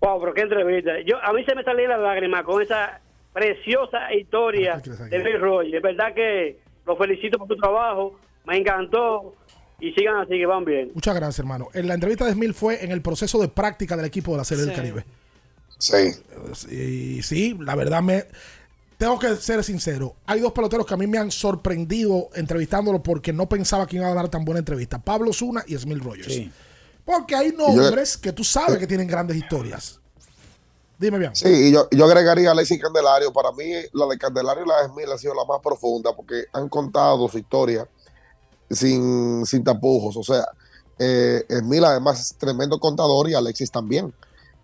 Wow, 0.00 0.20
pero 0.20 0.34
qué 0.34 0.42
entrevista. 0.42 1.00
Yo, 1.00 1.16
a 1.22 1.32
mí 1.32 1.44
se 1.44 1.54
me 1.54 1.62
salían 1.64 1.90
las 1.90 2.00
lágrimas 2.00 2.42
con 2.44 2.62
esa 2.62 3.00
preciosa 3.32 4.12
historia 4.14 4.76
de 4.76 5.20
Smith 5.20 5.38
Rogers. 5.40 5.74
Es 5.74 5.82
verdad 5.82 6.14
que 6.14 6.58
los 6.86 6.96
felicito 6.98 7.38
por 7.38 7.48
tu 7.48 7.56
trabajo, 7.56 8.18
me 8.44 8.56
encantó 8.56 9.34
y 9.80 9.92
sigan 9.92 10.16
así 10.16 10.30
que 10.38 10.46
van 10.46 10.64
bien. 10.64 10.90
Muchas 10.94 11.14
gracias, 11.14 11.38
hermano. 11.38 11.68
En 11.72 11.88
la 11.88 11.94
entrevista 11.94 12.26
de 12.26 12.32
Smith 12.32 12.52
fue 12.52 12.84
en 12.84 12.92
el 12.92 13.02
proceso 13.02 13.40
de 13.40 13.48
práctica 13.48 13.96
del 13.96 14.06
equipo 14.06 14.32
de 14.32 14.38
la 14.38 14.44
Serie 14.44 14.64
del. 14.64 14.74
Caribe. 14.74 15.04
Sí. 15.78 16.12
Y 16.70 17.22
sí, 17.22 17.56
la 17.60 17.74
verdad 17.74 18.02
me. 18.02 18.24
Tengo 18.98 19.18
que 19.18 19.34
ser 19.36 19.64
sincero. 19.64 20.14
Hay 20.26 20.40
dos 20.40 20.52
peloteros 20.52 20.84
que 20.84 20.92
a 20.92 20.96
mí 20.98 21.06
me 21.06 21.16
han 21.16 21.30
sorprendido 21.30 22.28
entrevistándolo 22.34 23.02
porque 23.02 23.32
no 23.32 23.48
pensaba 23.48 23.86
que 23.86 23.96
iban 23.96 24.10
a 24.10 24.14
dar 24.14 24.28
tan 24.28 24.44
buena 24.44 24.58
entrevista. 24.58 24.98
Pablo 24.98 25.32
Zuna 25.32 25.64
y 25.66 25.76
Smil 25.78 26.00
Rogers. 26.00 26.34
Sí. 26.34 26.52
Porque 27.02 27.34
hay 27.34 27.52
nombres 27.52 28.18
que 28.18 28.32
tú 28.32 28.44
sabes 28.44 28.78
que 28.78 28.86
tienen 28.86 29.06
grandes 29.06 29.38
historias. 29.38 29.98
Dime 30.98 31.18
bien. 31.18 31.34
Sí, 31.34 31.48
y 31.48 31.72
yo, 31.72 31.88
yo 31.90 32.04
agregaría 32.04 32.50
a 32.50 32.52
Alexis 32.52 32.78
Candelario. 32.78 33.32
Para 33.32 33.52
mí, 33.52 33.72
la 33.94 34.06
de 34.06 34.18
Candelario 34.18 34.64
y 34.66 34.68
la 34.68 34.82
de 34.82 34.88
Smith 34.88 35.08
ha 35.08 35.16
sido 35.16 35.32
la 35.34 35.46
más 35.46 35.60
profunda 35.62 36.14
porque 36.14 36.44
han 36.52 36.68
contado 36.68 37.26
su 37.26 37.38
historia 37.38 37.88
sin, 38.70 39.44
sin 39.46 39.64
tapujos. 39.64 40.16
O 40.16 40.22
sea, 40.22 40.46
eh, 40.98 41.44
Smith 41.48 41.82
además 41.84 42.20
es 42.20 42.36
tremendo 42.36 42.78
contador 42.78 43.28
y 43.28 43.34
Alexis 43.34 43.70
también. 43.70 44.12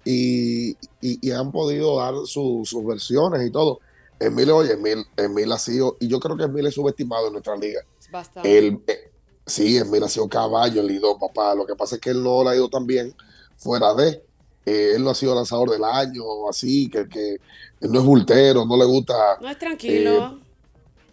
Y, 0.04 0.70
y- 1.00 1.18
y 1.20 1.30
han 1.32 1.50
podido 1.50 1.98
dar 1.98 2.14
su- 2.26 2.62
sus 2.64 2.84
versiones 2.86 3.46
y 3.46 3.50
todo. 3.50 3.80
Emil, 4.20 4.50
oye, 4.50 4.72
Emil, 4.74 5.04
Emil 5.16 5.50
ha 5.52 5.58
sido, 5.58 5.96
y 6.00 6.08
yo 6.08 6.20
creo 6.20 6.36
que 6.36 6.44
Emil 6.44 6.66
es 6.66 6.74
subestimado 6.74 7.26
en 7.26 7.32
nuestra 7.32 7.56
liga. 7.56 7.80
Bastante. 8.10 8.56
Él, 8.56 8.80
eh, 8.86 9.10
sí, 9.44 9.76
Emil 9.76 10.02
ha 10.04 10.08
sido 10.08 10.28
caballo 10.28 10.80
en 10.80 10.86
Lidón, 10.86 11.18
papá. 11.18 11.54
Lo 11.54 11.66
que 11.66 11.74
pasa 11.74 11.96
es 11.96 12.00
que 12.00 12.10
él 12.10 12.22
no 12.22 12.44
le 12.44 12.50
ha 12.50 12.56
ido 12.56 12.68
tan 12.68 12.86
bien 12.86 13.14
fuera 13.56 13.92
de. 13.94 14.22
eh, 14.64 14.92
él 14.96 15.04
no 15.04 15.10
ha 15.10 15.14
sido 15.14 15.34
lanzador 15.34 15.70
del 15.70 15.84
año, 15.84 16.22
así, 16.48 16.88
que, 16.90 17.08
que 17.08 17.34
él 17.80 17.92
no 17.92 18.00
es 18.00 18.04
bultero, 18.04 18.64
no 18.64 18.76
le 18.76 18.84
gusta. 18.84 19.38
No 19.40 19.48
es 19.48 19.58
tranquilo. 19.58 20.40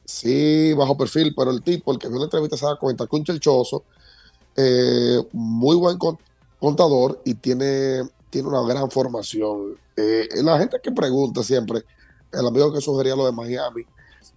Sí, 0.05 0.73
bajo 0.73 0.97
perfil, 0.97 1.33
pero 1.35 1.51
el 1.51 1.61
tipo, 1.61 1.91
el 1.91 1.99
que 1.99 2.07
vio 2.09 2.17
la 2.19 2.25
entrevista 2.25 2.57
se 2.57 2.65
da 2.65 2.75
cuenta, 2.75 3.07
que 3.07 3.15
un 3.15 3.23
chelchoso, 3.23 3.83
eh, 4.55 5.17
muy 5.31 5.75
buen 5.75 5.97
con- 5.97 6.17
contador 6.59 7.21
y 7.25 7.33
tiene, 7.35 8.01
tiene 8.29 8.47
una 8.47 8.61
gran 8.63 8.89
formación. 8.91 9.75
Eh, 9.97 10.27
la 10.43 10.57
gente 10.59 10.77
que 10.81 10.91
pregunta 10.91 11.43
siempre, 11.43 11.83
el 12.31 12.47
amigo 12.47 12.73
que 12.73 12.81
sugería 12.81 13.15
lo 13.15 13.25
de 13.25 13.31
Miami, 13.31 13.83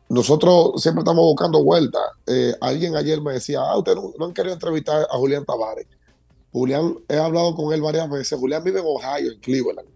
nosotros 0.08 0.80
siempre 0.82 1.00
estamos 1.00 1.24
buscando 1.24 1.62
vueltas. 1.64 2.02
Eh, 2.26 2.54
alguien 2.60 2.94
ayer 2.96 3.20
me 3.20 3.32
decía, 3.32 3.60
ah, 3.60 3.76
usted 3.78 3.94
no, 3.94 4.12
no 4.18 4.26
han 4.26 4.32
querido 4.34 4.54
entrevistar 4.54 5.06
a 5.10 5.16
Julián 5.16 5.44
Tavares. 5.44 5.86
Julián, 6.52 6.96
he 7.08 7.16
hablado 7.18 7.54
con 7.54 7.72
él 7.74 7.82
varias 7.82 8.08
veces. 8.08 8.38
Julián 8.38 8.62
vive 8.64 8.80
en 8.80 8.86
Ohio, 8.86 9.32
en 9.32 9.40
Cleveland, 9.40 9.88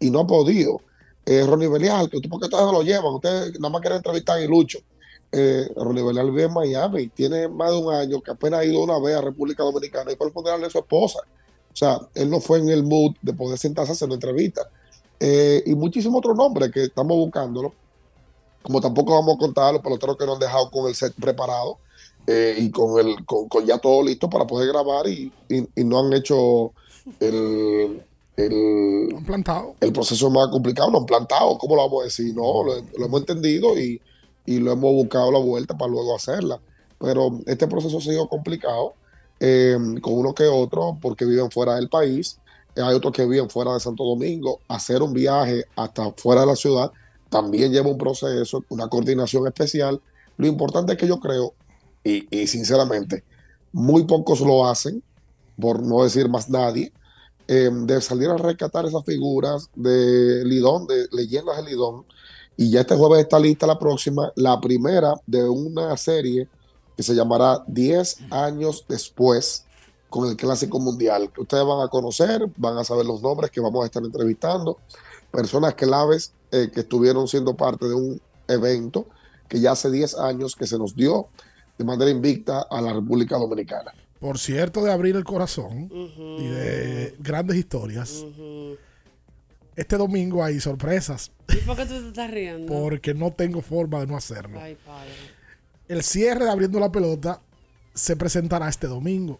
y 0.00 0.10
no 0.10 0.20
ha 0.20 0.26
podido. 0.26 0.80
Eh, 1.26 1.44
Ronnie 1.46 1.68
Belial, 1.68 2.08
que 2.08 2.20
¿por 2.28 2.40
qué 2.40 2.46
ustedes 2.46 2.64
no 2.64 2.72
lo 2.72 2.82
llevan? 2.82 3.14
Ustedes 3.14 3.58
nada 3.60 3.70
más 3.70 3.80
quieren 3.80 3.98
entrevistar 3.98 4.38
a 4.38 4.44
Lucho. 4.46 4.78
Eh, 5.34 5.66
Ronnie 5.76 6.02
Belial 6.04 6.30
vive 6.30 6.44
en 6.44 6.52
Miami, 6.52 7.08
tiene 7.08 7.48
más 7.48 7.70
de 7.70 7.78
un 7.78 7.92
año 7.94 8.20
que 8.20 8.30
apenas 8.32 8.60
ha 8.60 8.64
ido 8.66 8.82
una 8.82 8.98
vez 8.98 9.16
a 9.16 9.22
República 9.22 9.62
Dominicana 9.62 10.12
y 10.12 10.16
por 10.16 10.26
el 10.28 10.32
funeral 10.34 10.60
de 10.60 10.68
su 10.70 10.78
esposa. 10.78 11.20
O 11.72 11.76
sea, 11.76 11.98
él 12.14 12.28
no 12.28 12.38
fue 12.40 12.58
en 12.58 12.68
el 12.68 12.82
mood 12.84 13.12
de 13.22 13.32
poder 13.32 13.58
sentarse 13.58 13.92
a 13.92 13.94
hacer 13.94 14.06
una 14.06 14.16
entrevista. 14.16 14.68
Eh, 15.18 15.62
y 15.64 15.74
muchísimos 15.74 16.18
otros 16.18 16.36
nombres 16.36 16.70
que 16.70 16.82
estamos 16.84 17.16
buscándolo. 17.16 17.72
Como 18.62 18.80
tampoco 18.80 19.14
vamos 19.14 19.36
a 19.36 19.38
contar 19.38 19.72
los 19.72 19.82
peloteros 19.82 20.16
que 20.18 20.26
nos 20.26 20.34
han 20.34 20.40
dejado 20.40 20.70
con 20.70 20.86
el 20.86 20.94
set 20.94 21.14
preparado 21.14 21.78
eh, 22.26 22.54
y 22.58 22.70
con, 22.70 23.00
el, 23.00 23.24
con, 23.24 23.48
con 23.48 23.64
ya 23.64 23.78
todo 23.78 24.02
listo 24.04 24.28
para 24.28 24.46
poder 24.46 24.68
grabar 24.68 25.08
y, 25.08 25.32
y- 25.48 25.66
y 25.80 25.84
no 25.84 25.98
han 26.00 26.12
hecho 26.12 26.72
el, 27.20 28.02
el, 28.36 29.08
plantado. 29.26 29.74
el 29.80 29.92
proceso 29.92 30.30
más 30.30 30.48
complicado, 30.48 30.90
no 30.90 30.98
han 30.98 31.06
plantado, 31.06 31.56
¿cómo 31.58 31.74
lo 31.74 31.82
vamos 31.82 32.02
a 32.02 32.04
decir? 32.04 32.34
No, 32.34 32.62
lo, 32.62 32.74
lo 32.98 33.06
hemos 33.06 33.20
entendido 33.20 33.76
y, 33.78 34.00
y 34.46 34.58
lo 34.58 34.72
hemos 34.72 34.92
buscado 34.92 35.30
la 35.32 35.38
vuelta 35.38 35.76
para 35.76 35.90
luego 35.90 36.16
hacerla. 36.16 36.60
Pero 36.98 37.40
este 37.46 37.66
proceso 37.66 37.98
ha 37.98 38.00
sido 38.00 38.28
complicado 38.28 38.94
eh, 39.40 39.76
con 40.00 40.14
uno 40.14 40.34
que 40.34 40.44
otro 40.44 40.98
porque 41.00 41.24
viven 41.24 41.50
fuera 41.50 41.76
del 41.76 41.88
país. 41.88 42.38
Hay 42.76 42.94
otros 42.94 43.12
que 43.12 43.26
viven 43.26 43.50
fuera 43.50 43.74
de 43.74 43.80
Santo 43.80 44.04
Domingo. 44.04 44.60
Hacer 44.68 45.02
un 45.02 45.12
viaje 45.12 45.64
hasta 45.76 46.12
fuera 46.12 46.42
de 46.42 46.46
la 46.48 46.56
ciudad 46.56 46.90
también 47.28 47.72
lleva 47.72 47.88
un 47.88 47.98
proceso, 47.98 48.64
una 48.68 48.88
coordinación 48.88 49.46
especial. 49.46 50.00
Lo 50.36 50.46
importante 50.46 50.92
es 50.92 50.98
que 50.98 51.06
yo 51.06 51.18
creo, 51.18 51.54
y, 52.04 52.26
y 52.30 52.46
sinceramente, 52.46 53.24
muy 53.72 54.04
pocos 54.04 54.40
lo 54.40 54.66
hacen, 54.66 55.02
por 55.58 55.82
no 55.82 56.02
decir 56.04 56.28
más 56.28 56.48
nadie, 56.48 56.92
eh, 57.48 57.70
de 57.72 58.00
salir 58.00 58.28
a 58.28 58.36
rescatar 58.36 58.86
esas 58.86 59.04
figuras 59.04 59.68
de 59.74 60.44
Lidón, 60.44 60.86
de 60.86 61.06
leyendas 61.10 61.56
de 61.56 61.70
Lidón. 61.70 62.04
Y 62.56 62.70
ya 62.70 62.80
este 62.80 62.96
jueves 62.96 63.20
está 63.20 63.38
lista 63.38 63.66
la 63.66 63.78
próxima, 63.78 64.32
la 64.36 64.60
primera 64.60 65.14
de 65.26 65.48
una 65.48 65.96
serie 65.96 66.48
que 66.96 67.02
se 67.02 67.14
llamará 67.14 67.62
10 67.66 68.18
años 68.30 68.84
después 68.88 69.64
con 70.10 70.28
el 70.28 70.36
Clásico 70.36 70.78
Mundial, 70.78 71.32
que 71.32 71.40
ustedes 71.40 71.64
van 71.64 71.80
a 71.80 71.88
conocer, 71.88 72.46
van 72.56 72.76
a 72.76 72.84
saber 72.84 73.06
los 73.06 73.22
nombres 73.22 73.50
que 73.50 73.60
vamos 73.60 73.82
a 73.82 73.86
estar 73.86 74.02
entrevistando, 74.04 74.76
personas 75.30 75.74
claves 75.74 76.34
eh, 76.50 76.70
que 76.72 76.80
estuvieron 76.80 77.26
siendo 77.26 77.56
parte 77.56 77.88
de 77.88 77.94
un 77.94 78.20
evento 78.46 79.06
que 79.48 79.58
ya 79.58 79.72
hace 79.72 79.90
10 79.90 80.18
años 80.18 80.54
que 80.54 80.66
se 80.66 80.78
nos 80.78 80.94
dio 80.94 81.28
de 81.78 81.84
manera 81.84 82.10
invicta 82.10 82.66
a 82.70 82.80
la 82.82 82.92
República 82.92 83.38
Dominicana. 83.38 83.94
Por 84.20 84.38
cierto, 84.38 84.84
de 84.84 84.92
abrir 84.92 85.16
el 85.16 85.24
corazón 85.24 85.88
y 85.90 86.46
de 86.46 87.16
grandes 87.18 87.56
historias. 87.56 88.24
Este 89.74 89.96
domingo 89.96 90.44
hay 90.44 90.60
sorpresas 90.60 91.32
¿Y 91.48 91.56
por 91.58 91.76
qué 91.76 91.86
tú 91.86 92.00
te 92.00 92.08
estás 92.08 92.30
riendo? 92.30 92.72
porque 92.72 93.14
no 93.14 93.30
tengo 93.30 93.62
forma 93.62 94.00
de 94.00 94.06
no 94.06 94.16
hacerlo. 94.16 94.60
Ay, 94.60 94.76
padre. 94.86 95.10
El 95.88 96.02
cierre 96.02 96.44
de 96.44 96.50
abriendo 96.50 96.78
la 96.78 96.92
pelota 96.92 97.40
se 97.94 98.16
presentará 98.16 98.68
este 98.68 98.86
domingo. 98.86 99.38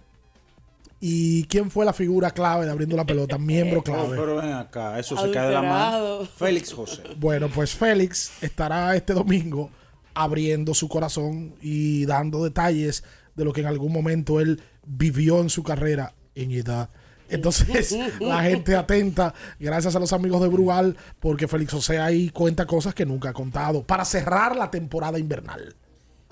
¿Y 1.01 1.45
quién 1.45 1.71
fue 1.71 1.85
la 1.85 1.93
figura 1.93 2.31
clave 2.31 2.65
de 2.65 2.71
abriendo 2.71 2.97
la 2.97 3.05
pelota? 3.05 3.37
Miembro 3.39 3.83
clave. 3.83 4.17
pero 4.17 4.37
ven 4.37 4.53
acá, 4.53 4.99
eso 4.99 5.17
se 5.17 5.31
cae 5.33 5.49
de 5.49 5.55
la 5.55 5.63
mano. 5.63 6.25
Félix 6.25 6.73
José. 6.73 7.03
Bueno, 7.17 7.49
pues 7.49 7.75
Félix 7.75 8.33
estará 8.43 8.95
este 8.95 9.13
domingo 9.13 9.71
abriendo 10.15 10.75
su 10.75 10.89
corazón 10.89 11.55
y 11.61 12.05
dando 12.07 12.45
detalles 12.45 13.03
de 13.35 13.45
lo 13.45 13.53
que 13.53 13.63
en 13.63 13.67
algún 13.67 13.93
momento 13.93 14.41
él 14.41 14.63
vivió 14.87 15.41
en 15.41 15.51
su 15.51 15.63
carrera 15.63 16.15
en 16.35 16.53
edad. 16.53 16.89
Entonces, 17.35 17.97
la 18.21 18.43
gente 18.43 18.77
atenta, 18.77 19.35
gracias 19.59 19.97
a 19.97 19.99
los 20.01 20.13
amigos 20.13 20.41
de 20.43 20.49
Brugal, 20.49 20.97
porque 21.21 21.49
Félix 21.49 21.73
José 21.73 21.99
ahí 21.99 22.29
cuenta 22.31 22.67
cosas 22.67 22.95
que 22.95 23.07
nunca 23.07 23.31
ha 23.31 23.33
contado 23.33 23.83
para 23.83 24.05
cerrar 24.05 24.55
la 24.57 24.71
temporada 24.71 25.19
invernal. 25.19 25.75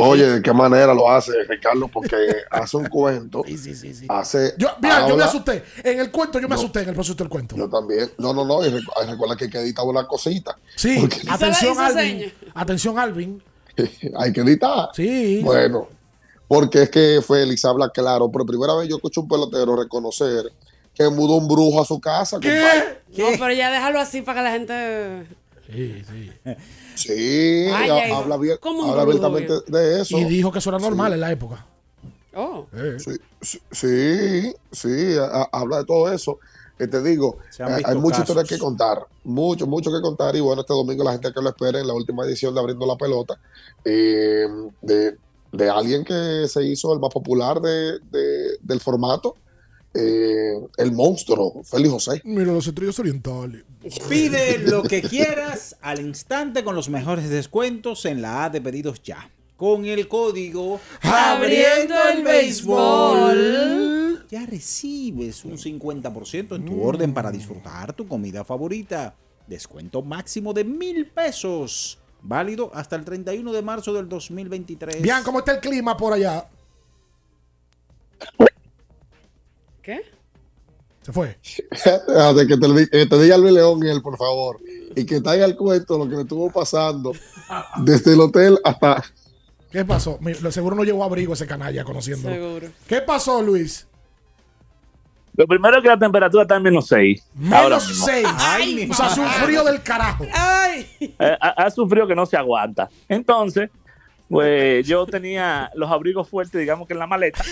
Oye, 0.02 0.27
¿de 0.27 0.40
qué 0.40 0.52
manera 0.55 0.94
lo 0.94 1.10
hace 1.10 1.32
Ricardo? 1.47 1.86
Porque 1.89 2.16
hace 2.51 2.77
un 2.78 2.86
cuento. 2.86 3.43
Hace, 4.09 4.55
Yo, 4.56 4.68
mira, 4.81 5.06
yo 5.06 5.14
me 5.14 5.24
asusté. 5.24 5.62
En 5.85 6.01
el 6.01 6.10
cuento 6.10 6.39
yo 6.40 6.48
me 6.48 6.55
No. 6.55 6.60
asusté, 6.60 6.81
en 6.82 6.89
el 6.89 6.94
proceso 6.94 7.14
del 7.16 7.28
cuento. 7.28 7.55
Yo 7.55 7.68
también. 7.68 8.10
No, 8.16 8.32
no, 8.32 8.47
no. 8.47 8.64
Y 8.64 8.70
recuerda 8.70 9.36
que 9.36 9.44
hay 9.44 9.51
que 9.51 9.59
editar 9.59 9.85
una 9.85 10.06
cosita. 10.06 10.56
Sí, 10.74 10.97
Porque 11.01 11.20
atención 11.28 11.78
Alvin. 11.78 12.32
Atención 12.55 12.98
Alvin. 12.98 13.43
hay 14.16 14.32
que 14.32 14.40
editar. 14.40 14.89
Sí. 14.94 15.43
Bueno, 15.44 15.86
porque 16.48 16.85
es 16.85 16.89
que 16.90 17.20
Félix 17.27 17.62
habla 17.66 17.90
claro. 17.90 18.31
Por 18.31 18.47
primera 18.47 18.74
vez 18.77 18.89
yo 18.89 18.97
escucho 18.97 19.20
un 19.20 19.28
pelotero 19.28 19.77
reconocer 19.77 20.51
que 21.01 21.09
mudó 21.10 21.36
un 21.36 21.48
brujo 21.48 21.81
a 21.81 21.85
su 21.85 21.98
casa. 22.01 22.36
compadre. 22.36 23.01
No, 23.16 23.27
pero 23.39 23.52
ya 23.52 23.70
déjalo 23.70 23.98
así 24.01 24.20
para 24.22 24.40
que 24.40 24.44
la 24.44 24.51
gente. 24.52 25.27
Sí, 25.66 26.02
sí. 26.06 26.31
Sí, 26.94 27.68
Ay, 27.72 27.89
ha- 27.89 27.94
ay, 28.05 28.12
habla, 28.12 28.36
bien, 28.36 28.59
¿cómo 28.60 28.82
un 28.82 28.90
habla 28.90 29.02
abiertamente 29.02 29.55
de 29.68 30.02
eso. 30.02 30.18
Y 30.18 30.24
dijo 30.24 30.52
que 30.52 30.59
eso 30.59 30.68
era 30.70 30.78
normal 30.78 31.12
en 31.14 31.20
la 31.20 31.32
época. 31.32 31.64
Oh. 32.35 32.66
Sí, 32.98 33.12
sí, 33.40 33.59
sí, 33.70 34.55
sí, 34.72 35.16
ha- 35.18 35.43
ha- 35.43 35.48
habla 35.52 35.78
de 35.78 35.85
todo 35.86 36.12
eso. 36.12 36.39
Que 36.77 36.86
te 36.86 37.02
digo, 37.02 37.39
han 37.59 37.72
hay, 37.74 37.82
hay 37.85 37.97
muchas 37.97 38.20
historias 38.20 38.48
que 38.48 38.59
contar, 38.59 38.98
mucho, 39.24 39.66
mucho 39.66 39.90
que 39.93 40.01
contar. 40.01 40.35
Y 40.36 40.40
bueno, 40.40 40.62
este 40.62 40.72
domingo 40.74 41.05
la 41.05 41.12
gente 41.12 41.32
que 41.32 41.40
lo 41.43 41.48
espera 41.51 41.78
en 41.81 41.86
la 41.86 41.93
última 41.94 42.24
edición 42.24 42.55
de 42.55 42.60
Abriendo 42.60 42.86
la 42.86 42.97
Pelota, 42.97 43.39
eh, 43.85 44.47
de, 44.81 45.16
de 45.52 45.70
alguien 45.70 46.05
que 46.05 46.47
se 46.48 46.64
hizo 46.64 46.93
el 46.94 46.98
más 47.01 47.12
popular 47.12 47.60
de, 47.60 47.98
de- 48.10 48.56
del 48.62 48.81
formato, 48.81 49.36
eh, 49.92 50.54
el 50.76 50.92
monstruo, 50.92 51.62
Félix 51.64 51.90
José. 51.90 52.20
Mira, 52.24 52.52
los 52.52 52.66
estrellas 52.66 52.98
orientales. 52.98 53.64
Pide 54.08 54.58
lo 54.58 54.82
que 54.82 55.02
quieras 55.02 55.76
al 55.80 56.00
instante 56.00 56.62
con 56.62 56.76
los 56.76 56.88
mejores 56.88 57.28
descuentos 57.28 58.04
en 58.04 58.22
la 58.22 58.44
A 58.44 58.50
de 58.50 58.60
pedidos 58.60 59.02
ya. 59.02 59.30
Con 59.56 59.84
el 59.84 60.08
código 60.08 60.80
Abriendo 61.02 61.94
el 62.14 62.24
béisbol. 62.24 64.26
ya 64.30 64.46
recibes 64.46 65.44
un 65.44 65.58
50% 65.58 66.56
en 66.56 66.64
tu 66.64 66.82
orden 66.82 67.12
para 67.12 67.30
disfrutar 67.30 67.92
tu 67.92 68.08
comida 68.08 68.44
favorita. 68.44 69.14
Descuento 69.46 70.02
máximo 70.02 70.54
de 70.54 70.64
mil 70.64 71.06
pesos. 71.06 71.98
Válido 72.22 72.70
hasta 72.74 72.96
el 72.96 73.04
31 73.04 73.52
de 73.52 73.62
marzo 73.62 73.92
del 73.92 74.08
2023. 74.08 75.02
Bien, 75.02 75.22
¿cómo 75.24 75.40
está 75.40 75.52
el 75.52 75.60
clima 75.60 75.96
por 75.96 76.12
allá? 76.12 76.48
¿Qué? 79.82 80.01
Se 81.02 81.12
fue. 81.12 81.39
de 82.35 82.47
que 82.47 82.57
te, 82.57 82.89
que 82.90 83.07
te 83.07 83.23
diga 83.23 83.39
Luis 83.39 83.55
León 83.55 83.85
él, 83.86 84.02
por 84.02 84.16
favor. 84.19 84.59
Y 84.94 85.05
que 85.07 85.20
traiga 85.20 85.47
el 85.47 85.57
cuento 85.57 85.94
de 85.94 86.05
lo 86.05 86.11
que 86.11 86.16
me 86.16 86.23
estuvo 86.23 86.51
pasando 86.51 87.12
desde 87.78 88.12
el 88.12 88.20
hotel 88.20 88.59
hasta. 88.65 89.02
¿Qué 89.70 89.85
pasó? 89.85 90.19
Seguro 90.51 90.74
no 90.77 90.82
llevó 90.85 91.05
abrigo 91.05 91.32
ese 91.32 91.47
canalla 91.47 91.85
conociéndolo. 91.85 92.35
Seguro. 92.35 92.69
¿Qué 92.89 93.01
pasó, 93.01 93.40
Luis? 93.40 93.86
Lo 95.36 95.47
primero 95.47 95.77
es 95.77 95.82
que 95.82 95.89
la 95.89 95.98
temperatura 95.98 96.43
está 96.43 96.57
en 96.57 96.62
menos 96.65 96.89
6. 96.89 97.24
Ahora 97.52 97.62
Menos 97.77 97.89
mismo. 97.89 98.05
6. 98.07 98.28
Ay, 98.36 98.74
mi 98.74 98.90
o 98.90 98.94
sea, 98.94 99.07
hace 99.07 99.20
un 99.20 99.28
frío 99.28 99.65
del 99.65 99.81
carajo. 99.82 100.27
¡Ay! 100.35 100.86
Eh, 101.01 101.16
ha- 101.40 101.55
hace 101.65 101.81
un 101.81 101.89
frío 101.89 102.07
que 102.07 102.16
no 102.16 102.27
se 102.27 102.36
aguanta. 102.36 102.90
Entonces, 103.09 103.70
pues 104.28 104.85
yo 104.86 105.07
tenía 105.07 105.70
los 105.77 105.89
abrigos 105.90 106.28
fuertes, 106.28 106.61
digamos 106.61 106.86
que 106.89 106.93
en 106.94 106.98
la 106.98 107.07
maleta. 107.07 107.43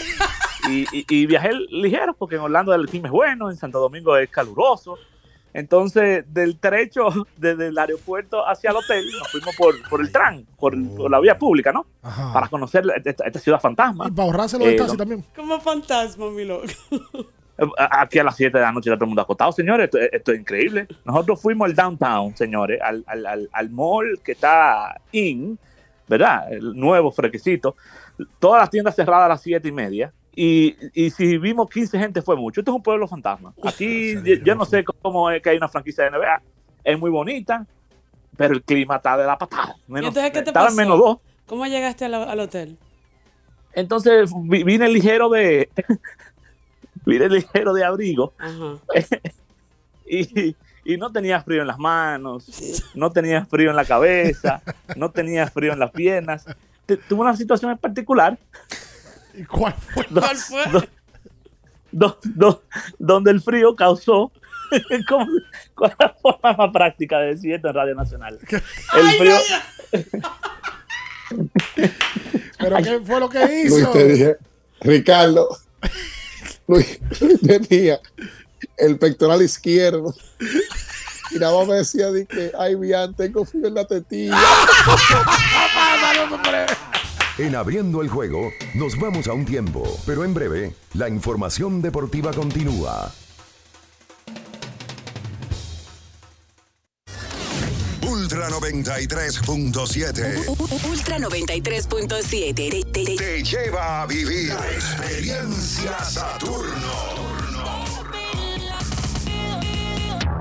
Y, 0.69 0.85
y- 0.93 1.05
y 1.09 1.27
viajé 1.27 1.51
ligero 1.71 2.15
porque 2.15 2.37
en 2.37 2.43
Orlando 2.43 2.75
el 2.75 2.87
clima 2.89 3.09
es 3.09 3.13
bueno, 3.13 3.51
en 3.51 3.57
Santo 3.57 3.79
Domingo 3.81 4.17
es 4.17 4.29
caluroso. 4.31 4.97
Entonces, 5.55 6.25
del 6.33 6.59
trecho 6.59 7.09
desde 7.37 7.69
el 7.69 7.79
aeropuerto 7.79 8.47
hacia 8.47 8.71
el 8.71 8.77
hotel, 8.77 9.05
nos 9.19 9.29
fuimos 9.31 9.57
por, 9.57 9.89
por 9.89 10.01
el 10.01 10.13
tran, 10.13 10.45
por, 10.59 10.75
por 10.97 11.11
la 11.11 11.21
vía 11.21 11.39
pública, 11.39 11.73
¿no? 11.73 11.87
Ajá. 12.03 12.33
Para 12.33 12.49
conocer 12.49 12.85
esta, 13.05 13.25
esta 13.27 13.39
ciudad 13.39 13.61
fantasma. 13.61 14.07
Y 14.09 14.11
para 14.11 14.27
ahorrárselo 14.27 14.65
del 14.65 14.75
Eh, 14.75 14.97
también. 14.97 15.25
Como 15.35 15.59
fantasma, 15.61 16.31
mi 16.31 16.45
loco. 16.45 16.67
Aquí 17.91 18.21
a 18.21 18.25
las 18.25 18.37
7 18.37 18.57
de 18.57 18.63
la 18.63 18.71
noche 18.71 18.89
está 18.89 18.97
todo 18.97 19.07
el 19.07 19.09
mundo 19.09 19.23
acostado, 19.23 19.51
señores. 19.51 19.87
Esto, 19.87 19.99
esto 19.99 20.33
es 20.33 20.39
increíble. 20.41 20.87
Nosotros 21.05 21.41
fuimos 21.43 21.67
al 21.69 21.75
downtown, 21.75 22.37
señores, 22.37 22.81
al, 22.81 23.03
al, 23.09 23.27
al, 23.27 23.49
al 23.53 23.71
mall 23.71 24.21
que 24.23 24.33
está 24.33 25.01
in, 25.11 25.59
¿verdad? 26.07 26.53
El 26.53 26.77
nuevo 26.79 27.11
fresquecito. 27.11 27.75
Todas 28.39 28.61
las 28.61 28.71
tiendas 28.71 28.95
cerradas 28.95 29.25
a 29.25 29.29
las 29.31 29.43
7 29.43 29.67
y 29.67 29.73
media. 29.73 30.13
Y, 30.41 30.77
y 30.95 31.11
si 31.11 31.37
vimos 31.37 31.69
15 31.69 31.99
gente 31.99 32.23
fue 32.23 32.37
mucho. 32.37 32.61
Esto 32.61 32.71
es 32.71 32.77
un 32.77 32.83
pueblo 32.85 33.09
fantasma. 33.09 33.53
Aquí 33.65 34.15
yo, 34.23 34.35
yo 34.45 34.55
no 34.55 34.65
sé 34.65 34.85
cómo 34.85 35.29
es 35.33 35.43
que 35.43 35.51
hay 35.51 35.57
una 35.57 35.69
franquicia 35.69 36.05
de 36.05 36.11
NBA. 36.13 36.43
Es 36.85 36.97
muy 36.97 37.11
bonita, 37.11 37.67
pero 38.37 38.55
el 38.55 38.63
clima 38.63 38.97
está 38.97 39.17
de 39.17 39.27
la 39.27 39.37
patada. 39.37 39.75
¿Y 39.89 39.93
Menos, 39.93 40.09
entonces 40.11 40.31
qué 40.31 40.43
te 40.43 40.53
pasó? 40.53 40.77
menos 40.77 40.97
dos. 40.97 41.19
¿Cómo 41.47 41.67
llegaste 41.67 42.05
al, 42.05 42.15
al 42.15 42.39
hotel? 42.39 42.79
Entonces 43.73 44.31
vi- 44.45 44.63
vine 44.63 44.89
ligero 44.89 45.29
de 45.29 45.71
vine 47.05 47.29
ligero 47.29 47.73
de 47.73 47.85
abrigo 47.85 48.33
Ajá. 48.39 48.77
y, 50.07 50.55
y 50.85 50.97
no 50.99 51.11
tenía 51.11 51.41
frío 51.43 51.63
en 51.63 51.67
las 51.67 51.79
manos, 51.79 52.47
no 52.95 53.11
tenía 53.11 53.45
frío 53.45 53.71
en 53.71 53.77
la 53.77 53.85
cabeza, 53.85 54.63
no 54.97 55.11
tenía 55.11 55.49
frío 55.49 55.73
en 55.73 55.81
las 55.81 55.91
piernas. 55.91 56.45
Tuve 56.87 57.21
una 57.21 57.37
situación 57.37 57.73
en 57.73 57.79
particular. 57.79 58.39
¿Y 59.35 59.45
cuál 59.45 59.75
fue? 59.75 60.05
¿Cuál 60.13 60.37
fue? 60.37 60.65
do- 61.91 62.19
do- 62.25 62.63
donde 62.99 63.31
el 63.31 63.41
frío 63.41 63.75
causó. 63.77 64.31
¿Cómo- 65.09 65.27
¿Cuál 65.75 65.91
es 65.93 65.97
la 65.99 66.15
forma 66.21 66.53
más 66.53 66.71
práctica 66.73 67.19
de 67.21 67.29
decir 67.29 67.55
esto 67.55 67.69
en 67.69 67.75
Radio 67.75 67.95
Nacional? 67.95 68.39
El 68.51 69.11
frío. 69.19 69.37
¿Pero 72.59 72.77
qué 72.79 73.01
fue 73.05 73.21
lo 73.21 73.29
que 73.29 73.39
Luis, 73.47 73.79
hizo? 73.79 73.91
te 73.93 74.05
dije, 74.07 74.37
Ricardo, 74.81 75.49
Luis, 76.67 76.99
Luis 77.21 77.41
tenía 77.41 78.01
el 78.77 78.99
pectoral 78.99 79.43
izquierdo. 79.43 80.15
Y 81.31 81.39
nada 81.39 81.59
más 81.59 81.69
me 81.69 81.75
decía 81.77 82.11
de 82.11 82.25
que, 82.27 82.51
ay, 82.59 82.75
bien, 82.75 83.15
tengo 83.15 83.45
frío 83.45 83.67
en 83.69 83.75
la 83.75 83.85
tetilla. 83.87 84.37
En 87.39 87.55
abriendo 87.55 88.03
el 88.03 88.09
juego, 88.09 88.51
nos 88.75 88.99
vamos 88.99 89.29
a 89.29 89.33
un 89.33 89.45
tiempo, 89.45 89.85
pero 90.05 90.25
en 90.25 90.35
breve, 90.35 90.75
la 90.95 91.09
información 91.09 91.81
deportiva 91.81 92.33
continúa. 92.33 93.13
Ultra 98.03 98.49
93.7 98.51 100.49
Ultra 100.91 101.19
93.7 101.19 102.55
te, 102.55 102.71
te- 102.71 102.85
te- 103.05 103.17
te 103.17 103.43
lleva 103.43 104.03
a 104.03 104.07
vivir 104.07 104.49
la 104.53 104.67
experiencia 104.73 105.99
Saturno. 106.05 107.19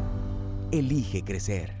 Elige 0.73 1.21
crecer. 1.21 1.80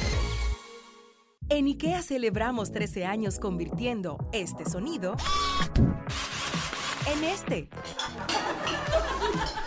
En 1.51 1.67
IKEA 1.67 2.01
celebramos 2.01 2.71
13 2.71 3.05
años 3.05 3.37
convirtiendo 3.37 4.17
este 4.31 4.63
sonido 4.63 5.17
en 7.13 7.25
este. 7.25 7.67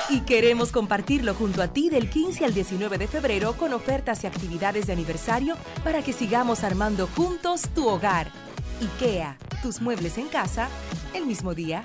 Y 0.09 0.21
queremos 0.21 0.73
compartirlo 0.73 1.35
junto 1.35 1.61
a 1.61 1.69
ti 1.69 1.91
del 1.91 2.09
15 2.09 2.47
al 2.47 2.55
19 2.55 2.97
de 2.97 3.07
febrero 3.07 3.53
con 3.59 3.75
ofertas 3.75 4.25
y 4.25 4.27
actividades 4.27 4.87
de 4.87 4.95
aniversario 4.95 5.57
para 5.85 6.01
que 6.01 6.15
sigamos 6.15 6.65
armando 6.65 7.07
juntos 7.07 7.69
tu 7.75 7.87
hogar. 7.87 8.33
IKEA, 8.81 9.37
tus 9.63 9.83
muebles 9.83 10.17
en 10.17 10.29
casa, 10.29 10.71
el 11.13 11.27
mismo 11.27 11.53
día. 11.53 11.85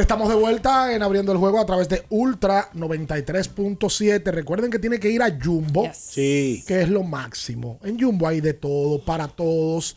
Estamos 0.00 0.28
de 0.28 0.34
vuelta 0.34 0.94
en 0.94 1.02
abriendo 1.02 1.32
el 1.32 1.38
juego 1.38 1.58
a 1.60 1.66
través 1.66 1.88
de 1.88 2.04
Ultra 2.10 2.70
93.7. 2.74 4.22
Recuerden 4.30 4.70
que 4.70 4.78
tiene 4.78 4.98
que 5.00 5.10
ir 5.10 5.22
a 5.22 5.36
Jumbo, 5.42 5.88
Sí. 5.94 6.62
que 6.66 6.82
es 6.82 6.88
lo 6.88 7.02
máximo. 7.02 7.78
En 7.82 7.98
Jumbo 8.00 8.26
hay 8.28 8.40
de 8.40 8.54
todo, 8.54 9.02
para 9.04 9.28
todos. 9.28 9.96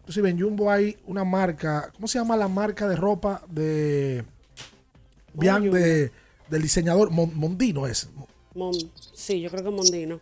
Inclusive 0.00 0.30
en 0.30 0.40
Jumbo 0.40 0.70
hay 0.70 0.96
una 1.06 1.24
marca, 1.24 1.90
¿cómo 1.94 2.08
se 2.08 2.18
llama 2.18 2.36
la 2.36 2.48
marca 2.48 2.88
de 2.88 2.96
ropa 2.96 3.42
de 3.48 4.24
Bian 5.34 5.70
de, 5.70 6.10
del 6.50 6.62
diseñador 6.62 7.10
Mon- 7.10 7.32
Mondino 7.36 7.86
es? 7.86 8.08
Mon- 8.54 8.74
sí, 9.14 9.40
yo 9.40 9.50
creo 9.50 9.64
que 9.64 9.70
Mondino. 9.70 10.20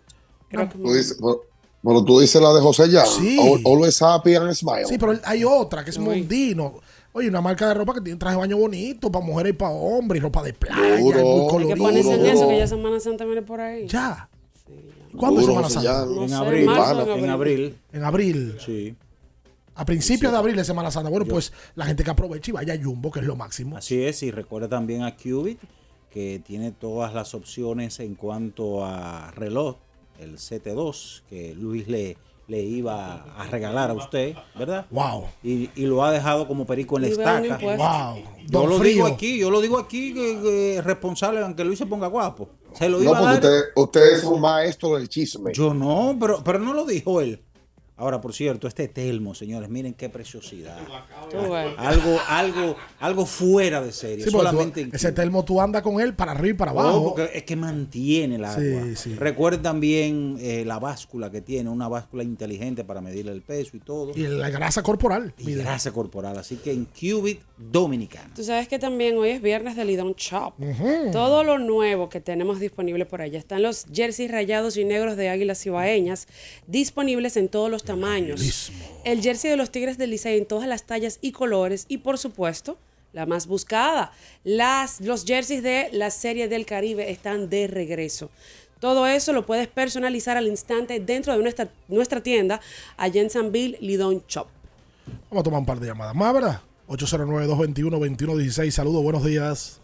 Creo 0.49 0.69
que 0.69 0.79
dices- 0.79 1.19
bueno, 1.19 1.41
bueno, 1.83 2.05
tú 2.05 2.21
dices 2.21 2.41
la 2.43 2.53
de 2.53 2.61
José 2.61 2.91
Jan. 2.91 3.07
Sí. 3.07 3.39
Al- 3.41 3.63
Always 3.73 4.03
happy 4.03 4.35
and 4.35 4.53
smile. 4.55 4.85
Sí, 4.87 4.99
pero 4.99 5.19
hay 5.25 5.45
otra 5.45 5.83
que 5.83 5.91
es 5.91 5.97
Uy. 5.97 6.05
Mondino. 6.05 6.81
Oye, 7.13 7.29
una 7.29 7.41
marca 7.41 7.69
de 7.69 7.75
ropa 7.75 7.95
que 7.95 8.01
tiene 8.01 8.19
traje 8.19 8.37
de 8.37 8.41
baño 8.41 8.57
bonito 8.57 9.11
para 9.11 9.25
mujeres 9.25 9.51
y 9.51 9.57
para 9.57 9.73
hombres, 9.73 10.21
y 10.21 10.23
ropa 10.23 10.43
de 10.43 10.53
playa, 10.53 10.99
Duro. 11.01 11.21
muy 11.21 11.41
Hay 11.41 11.41
que 11.47 11.51
colorido. 11.51 11.77
ponerse 11.77 12.15
en 12.15 12.27
eso, 12.27 12.49
que 12.49 12.59
ya 12.59 12.67
Semana 12.67 13.01
Santa 13.01 13.25
viene 13.25 13.43
por 13.43 13.61
ahí. 13.61 13.87
Ya. 13.89 14.29
¿Cuándo 15.17 15.41
es 15.41 15.47
Duro, 15.47 15.69
Semana 15.69 15.71
Santa? 15.71 16.07
No 16.07 16.23
en 16.23 16.29
sé, 16.29 16.35
abril. 16.37 16.67
marzo, 16.67 17.17
en 17.17 17.31
abril. 17.31 17.77
En 17.93 18.05
abril. 18.05 18.57
Sí. 18.65 18.95
A 19.75 19.85
principios 19.85 20.31
de 20.31 20.39
abril 20.39 20.59
es 20.59 20.67
Semana 20.67 20.91
Santa. 20.93 21.11
Bueno, 21.11 21.27
pues 21.27 21.53
la 21.75 21.87
gente 21.87 22.05
que 22.05 22.11
aproveche 22.11 22.53
y 22.53 22.55
vaya 22.55 22.75
a 22.75 22.79
Jumbo, 22.83 23.11
que 23.11 23.21
es 23.21 23.27
lo 23.27 23.35
máximo. 23.35 23.77
Así 23.77 24.03
es, 24.05 24.23
y 24.23 24.31
recuerda 24.31 24.69
también 24.69 25.03
a 25.03 25.17
Qubit, 25.17 25.59
que 26.11 26.41
tiene 26.47 26.71
todas 26.71 27.13
las 27.13 27.35
opciones 27.35 27.99
en 27.99 28.15
cuanto 28.15 28.85
a 28.85 29.33
reloj, 29.33 29.77
el 30.21 30.37
CT2, 30.37 31.23
que 31.29 31.55
Luis 31.55 31.89
le, 31.89 32.17
le 32.51 32.61
iba 32.63 33.23
a 33.39 33.47
regalar 33.47 33.91
a 33.91 33.95
usted, 33.95 34.35
¿verdad? 34.59 34.85
Wow. 34.91 35.27
Y, 35.43 35.71
y 35.77 35.87
lo 35.87 36.03
ha 36.03 36.11
dejado 36.11 36.49
como 36.49 36.67
perico 36.67 36.97
en 36.97 37.03
la 37.03 37.09
estaca. 37.09 37.59
Wow. 37.59 38.23
Yo 38.49 38.67
lo 38.67 38.79
Frío. 38.79 38.93
digo 38.95 39.07
aquí, 39.07 39.39
yo 39.39 39.51
lo 39.51 39.61
digo 39.61 39.79
aquí, 39.79 40.13
que, 40.13 40.41
que 40.43 40.83
responsable, 40.83 41.41
aunque 41.41 41.63
Luis 41.65 41.79
se 41.79 41.87
ponga 41.87 42.09
guapo. 42.09 42.49
Se 42.75 42.89
lo 42.89 42.99
No, 42.99 43.05
iba 43.05 43.19
a 43.19 43.21
porque 43.21 43.47
dar. 43.47 43.53
usted, 43.55 43.65
usted 43.77 44.13
es 44.15 44.25
un 44.25 44.41
maestro 44.41 44.97
del 44.97 45.09
chisme. 45.09 45.53
Yo 45.55 45.73
no, 45.73 46.17
pero, 46.19 46.43
pero 46.43 46.59
no 46.59 46.75
lo 46.75 46.85
dijo 46.85 47.21
él. 47.21 47.41
Ahora, 48.01 48.21
por 48.21 48.33
cierto, 48.33 48.67
este 48.67 48.89
telmo, 48.89 49.35
señores, 49.35 49.69
miren 49.69 49.93
qué 49.95 50.09
preciosidad. 50.09 50.79
Algo, 51.77 52.19
algo, 52.29 52.77
algo 52.99 53.27
fuera 53.27 53.81
de 53.83 53.93
serie. 53.93 54.25
Sí, 54.25 54.31
tú- 54.31 54.41
ese 54.93 55.13
termo 55.13 55.45
tú 55.45 55.61
andas 55.61 55.83
con 55.83 56.01
él 56.01 56.15
para 56.15 56.33
arriba 56.33 56.55
y 56.55 56.59
para 56.59 56.73
No, 56.73 56.81
abajo. 56.81 57.15
porque 57.15 57.31
es 57.35 57.43
que 57.45 57.57
mantiene 57.57 58.37
el 58.37 58.45
agua. 58.45 58.59
Sí, 58.63 58.97
sí. 58.97 59.15
Recuerden 59.17 59.63
también 59.63 60.37
eh, 60.41 60.65
la 60.67 60.79
báscula 60.79 61.31
que 61.31 61.43
tiene, 61.43 61.69
una 61.69 61.89
báscula 61.89 62.23
inteligente 62.23 62.85
para 62.85 63.01
medir 63.03 63.29
el 63.29 63.43
peso 63.43 63.77
y 63.77 63.81
todo. 63.81 64.13
Y 64.17 64.23
la 64.27 64.49
grasa 64.51 64.83
corporal. 64.83 65.35
Y 65.39 65.45
mira. 65.45 65.63
grasa 65.65 65.93
corporal. 65.93 66.39
Así 66.39 66.57
que 66.57 66.73
en 66.73 66.87
Qubit 66.87 67.41
Dominicana. 67.59 68.33
Tú 68.35 68.43
sabes 68.45 68.67
que 68.67 68.79
también 68.79 69.17
hoy 69.19 69.29
es 69.31 69.43
viernes 69.43 69.77
de 69.77 69.85
Lidón 69.85 70.15
Shop. 70.17 70.55
Todo 71.13 71.45
lo 71.45 71.59
nuevo 71.59 72.09
que 72.09 72.21
tenemos 72.21 72.61
disponible 72.61 73.05
por 73.05 73.21
allá. 73.21 73.39
Están 73.39 73.63
los 73.63 73.85
jerseys 73.93 74.31
rayados 74.31 74.77
y 74.79 74.85
negros 74.87 75.17
de 75.17 75.29
águilas 75.29 75.61
cibaeñas 75.63 76.27
disponibles 76.67 77.37
en 77.37 77.49
todos 77.49 77.71
los 77.71 77.85
tamaños. 77.91 78.71
El 79.05 79.21
jersey 79.21 79.51
de 79.51 79.57
los 79.57 79.71
Tigres 79.71 79.99
del 79.99 80.11
Licey 80.11 80.39
en 80.39 80.47
todas 80.47 80.69
las 80.69 80.85
tallas 80.85 81.19
y 81.21 81.33
colores. 81.33 81.87
Y 81.89 81.99
por 81.99 82.19
supuesto, 82.19 82.79
la 83.13 83.27
más 83.27 83.47
buscada. 83.47 84.13
Las, 84.45 85.01
los 85.01 85.25
jerseys 85.25 85.63
de 85.63 85.89
la 85.93 86.11
Serie 86.11 86.49
del 86.49 86.67
Caribe 86.67 87.11
están 87.11 87.51
de 87.51 87.67
regreso. 87.67 88.31
Todo 88.79 89.07
eso 89.07 89.33
lo 89.33 89.45
puedes 89.45 89.69
personalizar 89.69 90.37
al 90.37 90.47
instante 90.47 91.01
dentro 91.01 91.37
de 91.37 91.43
nuestra, 91.43 91.69
nuestra 91.89 92.23
tienda 92.23 92.61
allá 92.97 93.21
en 93.21 93.29
Sanville, 93.29 93.77
Lidón 93.81 94.23
Shop. 94.27 94.47
Vamos 95.29 95.41
a 95.41 95.45
tomar 95.45 95.61
un 95.61 95.67
par 95.67 95.81
de 95.81 95.89
llamadas 95.89 96.15
más, 96.15 96.33
¿verdad? 96.33 96.61
809-221-2116. 96.89 98.71
Saludos, 98.71 99.03
buenos 99.03 99.25
días. 99.25 99.83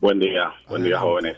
Buen 0.00 0.18
día, 0.18 0.52
buen 0.68 0.82
día, 0.82 0.98
jóvenes. 0.98 1.36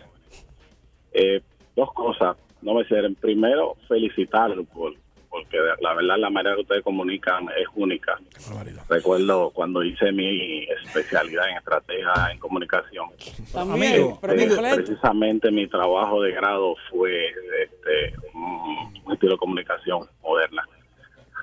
Eh, 1.12 1.42
dos 1.76 1.92
cosas, 1.92 2.36
no 2.62 2.74
me 2.74 2.84
cierren. 2.86 3.14
Primero, 3.16 3.76
felicitarlos 3.86 4.66
por, 4.68 4.94
porque 5.34 5.56
la 5.80 5.94
verdad 5.94 6.16
la 6.16 6.30
manera 6.30 6.54
que 6.54 6.60
ustedes 6.62 6.84
comunican 6.84 7.48
es 7.60 7.66
única. 7.74 8.16
Recuerdo 8.88 9.50
cuando 9.50 9.82
hice 9.82 10.12
mi 10.12 10.62
especialidad 10.86 11.48
en 11.50 11.56
estrategia 11.56 12.12
en 12.30 12.38
comunicación. 12.38 13.08
También, 13.52 14.16
Este, 14.22 14.74
precisamente 14.76 15.50
mi 15.50 15.66
trabajo 15.66 16.22
de 16.22 16.30
grado 16.30 16.76
fue 16.88 17.26
este, 17.64 18.14
un 18.32 19.12
estilo 19.12 19.32
de 19.32 19.38
comunicación 19.38 20.08
moderna. 20.22 20.62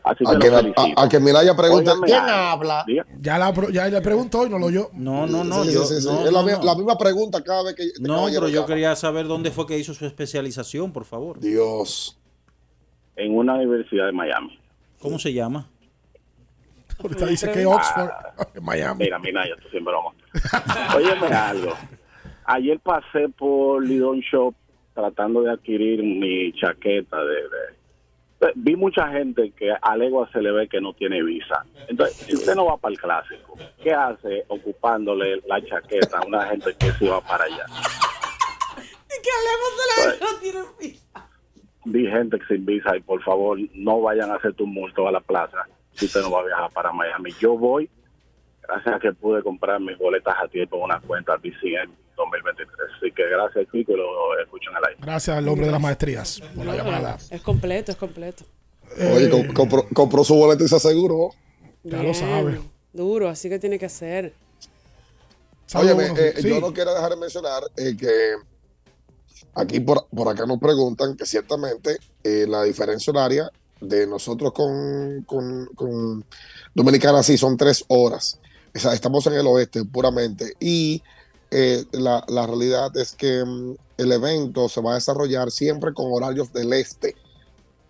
Así 0.05 0.23
que 0.23 0.31
A 0.31 0.39
que, 0.39 0.47
a, 0.47 1.03
a 1.03 1.09
que 1.09 1.19
pregunte, 1.19 1.91
Óigame 1.91 2.07
¿quién 2.07 2.23
habla? 2.23 2.85
Ya, 3.19 3.38
la, 3.38 3.53
ya 3.73 3.88
le 3.89 4.01
preguntó 4.01 4.47
y 4.47 4.49
no 4.49 4.57
lo 4.57 4.68
oyó. 4.68 4.89
No, 4.93 5.27
no, 5.27 5.43
no. 5.43 5.65
Sí, 5.65 5.73
yo, 5.73 5.84
sí, 5.84 5.95
sí, 5.95 6.01
sí. 6.01 6.07
no, 6.07 6.26
es 6.26 6.31
la, 6.31 6.41
no, 6.43 6.63
la 6.63 6.76
misma 6.76 6.97
pregunta 6.97 7.43
cada 7.43 7.63
vez 7.63 7.76
que 7.76 7.84
No, 7.99 8.27
pero 8.31 8.47
yo 8.47 8.61
llama. 8.61 8.68
quería 8.68 8.95
saber 8.95 9.27
dónde 9.27 9.51
fue 9.51 9.68
que 9.68 9.77
hizo 9.77 9.93
su 9.93 10.05
especialización, 10.05 10.93
por 10.93 11.03
favor. 11.03 11.41
Dios. 11.41 12.18
En 13.23 13.38
una 13.38 13.53
universidad 13.56 14.07
de 14.07 14.11
Miami. 14.14 14.60
¿Cómo 14.99 15.19
se 15.19 15.31
llama? 15.34 15.68
Ahorita 17.03 17.26
dice 17.26 17.52
que 17.52 17.65
Oxford, 17.65 18.10
en 18.56 18.64
Miami. 18.64 19.03
Mira, 19.06 19.19
mira, 19.19 19.48
ya 19.48 19.56
tú 19.61 19.69
siempre 19.69 19.93
vamos. 19.93 20.15
Óyeme 20.95 21.27
algo. 21.27 21.73
Ayer 22.45 22.80
pasé 22.80 23.30
por 23.30 23.84
Lidon 23.85 24.19
Shop 24.22 24.53
tratando 24.93 25.41
de 25.41 25.52
adquirir 25.52 26.03
mi 26.03 26.52
chaqueta 26.53 27.23
de, 27.23 27.35
de- 27.35 27.81
de- 28.48 28.53
vi 28.56 28.76
mucha 28.76 29.07
gente 29.10 29.52
que 29.52 29.72
a 29.80 29.95
legua 29.95 30.27
se 30.34 30.41
le 30.41 30.52
ve 30.52 30.68
que 30.68 30.81
no 30.81 30.93
tiene 30.93 31.22
visa. 31.23 31.64
Entonces, 31.88 32.18
si 32.18 32.34
usted 32.35 32.56
no 32.56 32.65
va 32.65 32.77
para 32.77 32.91
el 32.93 32.99
clásico, 32.99 33.56
¿qué 33.84 33.93
hace 33.93 34.43
ocupándole 34.48 35.41
la 35.48 35.64
chaqueta 35.64 36.18
a 36.19 36.26
una 36.26 36.45
gente 36.48 36.73
que 36.77 36.91
se 36.93 37.07
va 37.07 37.22
para 37.22 37.45
allá? 37.45 37.65
Y 39.14 39.22
que 39.22 39.30
hablemos 39.38 39.72
de 39.77 40.19
la 40.19 40.26
no 40.31 40.39
tiene 40.39 40.60
visa. 40.80 41.30
Vi 41.85 42.05
gente 42.07 42.37
que 42.39 42.45
sin 42.45 42.65
visa 42.65 42.95
y 42.95 43.01
por 43.01 43.21
favor 43.23 43.57
no 43.73 44.01
vayan 44.01 44.29
a 44.31 44.35
hacer 44.35 44.53
tumulto 44.53 45.07
a 45.07 45.11
la 45.11 45.19
plaza 45.19 45.57
si 45.93 46.05
usted 46.05 46.21
no 46.21 46.31
va 46.31 46.41
a 46.41 46.45
viajar 46.45 46.71
para 46.71 46.91
Miami. 46.91 47.31
Yo 47.39 47.57
voy 47.57 47.89
gracias 48.61 48.95
a 48.95 48.99
que 48.99 49.11
pude 49.13 49.41
comprar 49.43 49.79
mis 49.79 49.97
boletas 49.97 50.35
a 50.41 50.47
tiempo 50.47 50.77
en 50.77 50.83
una 50.83 50.99
cuenta 51.01 51.35
BCN 51.37 51.91
2023. 52.15 52.67
Así 52.97 53.11
que 53.11 53.27
gracias, 53.27 53.65
Chico, 53.71 53.93
y 53.93 53.97
lo 53.97 54.39
escucho 54.41 54.69
en 54.69 54.77
el 54.77 54.83
aire. 54.89 54.99
Gracias 55.01 55.35
al 55.37 55.47
hombre 55.47 55.65
de 55.65 55.71
las 55.71 55.81
maestrías 55.81 56.41
por 56.55 56.65
la 56.65 56.75
llamada. 56.75 57.17
Es 57.29 57.41
completo, 57.41 57.91
es 57.91 57.97
completo. 57.97 58.43
Oye, 59.15 59.29
co- 59.29 59.53
compró, 59.53 59.85
compró 59.93 60.23
su 60.23 60.35
boleto 60.35 60.63
y 60.63 60.67
se 60.67 60.75
aseguró. 60.75 61.31
Bien, 61.83 62.61
Duro, 62.93 63.29
así 63.29 63.49
que 63.49 63.57
tiene 63.57 63.79
que 63.79 63.89
ser. 63.89 64.33
Óyeme, 65.73 66.03
Saludos, 66.07 66.19
eh, 66.19 66.33
sí. 66.41 66.49
yo 66.49 66.59
no 66.59 66.73
quiero 66.73 66.93
dejar 66.93 67.11
de 67.11 67.15
mencionar 67.17 67.63
eh, 67.77 67.95
que 67.97 68.35
aquí 69.55 69.80
por, 69.80 70.07
por 70.07 70.30
acá 70.30 70.45
nos 70.45 70.59
preguntan 70.59 71.15
que 71.15 71.26
ciertamente 71.26 71.97
eh, 72.23 72.45
la 72.47 72.63
diferencia 72.63 73.11
horaria 73.11 73.51
de 73.80 74.07
nosotros 74.07 74.53
con, 74.53 75.23
con, 75.23 75.65
con 75.76 76.26
Dominicana 76.73 77.23
sí 77.23 77.38
son 77.38 77.57
tres 77.57 77.84
horas. 77.88 78.39
O 78.73 78.80
sea, 78.80 78.93
estamos 78.93 79.26
en 79.27 79.34
el 79.34 79.47
oeste 79.47 79.84
puramente 79.84 80.53
y 80.59 81.01
eh, 81.49 81.84
la, 81.91 82.23
la 82.30 82.47
realidad 82.47 82.95
es 82.95 83.13
que 83.13 83.43
mm, 83.43 83.76
el 83.97 84.11
evento 84.11 84.69
se 84.69 84.81
va 84.81 84.91
a 84.91 84.95
desarrollar 84.95 85.51
siempre 85.51 85.93
con 85.93 86.05
horarios 86.09 86.53
del 86.53 86.72
este, 86.73 87.15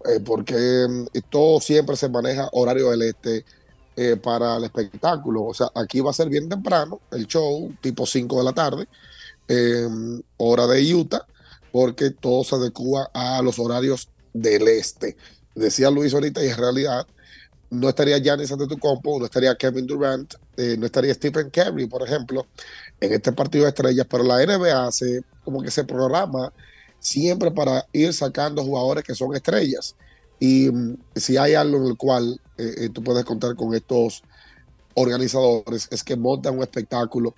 eh, 0.06 0.20
porque 0.26 0.88
mm, 0.90 1.06
todo 1.30 1.60
siempre 1.60 1.96
se 1.96 2.10
maneja 2.10 2.50
horario 2.54 2.90
del 2.92 3.04
este 3.04 3.46
para 4.24 4.58
el 4.58 4.64
espectáculo. 4.64 5.44
O 5.44 5.54
sea, 5.54 5.68
aquí 5.76 6.00
va 6.00 6.10
a 6.10 6.14
ser 6.14 6.28
bien 6.28 6.50
temprano 6.50 7.02
el 7.12 7.28
show, 7.28 7.72
tipo 7.82 8.08
5 8.08 8.38
de 8.38 8.44
la 8.44 8.54
tarde, 8.54 8.88
hora 10.38 10.66
de 10.66 10.96
Utah, 10.96 11.28
porque 11.72 12.12
todo 12.12 12.44
se 12.44 12.56
adecua 12.56 13.10
a 13.14 13.42
los 13.42 13.60
horarios 13.60 14.10
del 14.34 14.68
este. 14.68 15.16
Decía 15.56 15.90
Luis 15.90 16.14
ahorita, 16.14 16.44
y 16.44 16.50
en 16.50 16.58
realidad 16.58 17.08
no 17.70 17.88
estaría 17.88 18.18
Giannis 18.18 18.52
Antetokounmpo, 18.52 19.20
no 19.20 19.26
estaría 19.26 19.56
Kevin 19.56 19.88
Durant, 19.88 20.34
eh, 20.58 20.76
no 20.78 20.86
estaría 20.86 21.14
Stephen 21.14 21.50
Curry, 21.50 21.88
por 21.88 22.06
ejemplo, 22.06 22.46
en 23.00 23.14
este 23.14 23.32
partido 23.32 23.64
de 23.64 23.70
estrellas, 23.70 24.06
pero 24.10 24.24
la 24.24 24.46
NBA 24.46 24.92
se, 24.92 25.24
como 25.44 25.62
que 25.62 25.72
se 25.72 25.86
programa 25.86 26.52
siempre 27.00 27.50
para 27.50 27.88
ir 27.94 28.14
sacando 28.14 28.64
jugadores 28.64 29.04
que 29.04 29.16
son 29.16 29.34
estrellas. 29.36 29.96
Y 30.40 30.70
mm, 30.70 30.98
si 31.16 31.38
hay 31.38 31.54
algo 31.54 31.78
en 31.78 31.88
el 31.88 31.98
cual 31.98 32.40
eh, 32.58 32.74
eh, 32.78 32.90
tú 32.90 33.04
puedes 33.04 33.24
contar 33.24 33.56
con 33.56 33.74
estos 33.74 34.22
organizadores, 34.94 35.88
es 35.92 36.04
que 36.04 36.18
montan 36.18 36.58
un 36.58 36.64
espectáculo. 36.64 37.36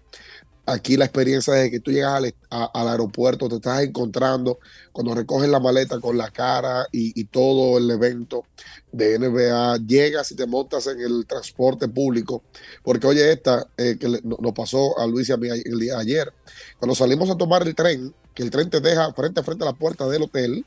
Aquí 0.65 0.95
la 0.95 1.03
experiencia 1.03 1.61
es 1.61 1.71
que 1.71 1.81
tú 1.81 1.91
llegas 1.91 2.23
al, 2.49 2.87
aeropuerto, 2.87 3.49
te 3.49 3.55
estás 3.55 3.83
encontrando 3.83 4.59
cuando 4.93 5.13
recoges 5.13 5.49
la 5.49 5.59
maleta 5.59 5.99
con 5.99 6.17
la 6.17 6.31
cara 6.31 6.87
y, 6.89 7.25
todo 7.25 7.77
el 7.77 7.91
evento 7.91 8.45
de 8.91 9.19
NBA, 9.19 9.77
llegas 9.85 10.31
y 10.31 10.35
te 10.35 10.45
montas 10.45 10.87
en 10.87 11.01
el 11.01 11.25
transporte 11.25 11.89
público. 11.89 12.43
Porque 12.81 13.07
oye, 13.07 13.33
esta 13.33 13.67
eh, 13.75 13.97
que 13.99 14.07
nos 14.23 14.53
pasó 14.53 14.97
a 14.99 15.05
Luis 15.05 15.27
y 15.27 15.33
a 15.33 15.37
mí 15.37 15.49
el 15.49 15.79
día 15.79 15.99
ayer, 15.99 16.31
cuando 16.79 16.95
salimos 16.95 17.29
a 17.29 17.37
tomar 17.37 17.67
el 17.67 17.75
tren, 17.75 18.13
que 18.33 18.43
el 18.43 18.49
tren 18.49 18.69
te 18.69 18.79
deja 18.79 19.11
frente 19.13 19.41
a 19.41 19.43
frente 19.43 19.65
a 19.65 19.67
la 19.67 19.73
puerta 19.73 20.07
del 20.07 20.23
hotel, 20.23 20.65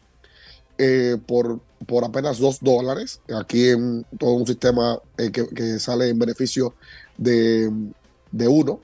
eh, 0.78 1.16
por, 1.26 1.60
por 1.86 2.04
apenas 2.04 2.38
dos 2.38 2.58
dólares. 2.60 3.20
Aquí 3.34 3.70
en 3.70 4.04
todo 4.18 4.32
un 4.32 4.46
sistema 4.46 5.00
eh, 5.16 5.30
que, 5.32 5.46
que 5.48 5.78
sale 5.78 6.10
en 6.10 6.18
beneficio 6.18 6.74
de, 7.16 7.70
de 8.30 8.48
uno. 8.48 8.80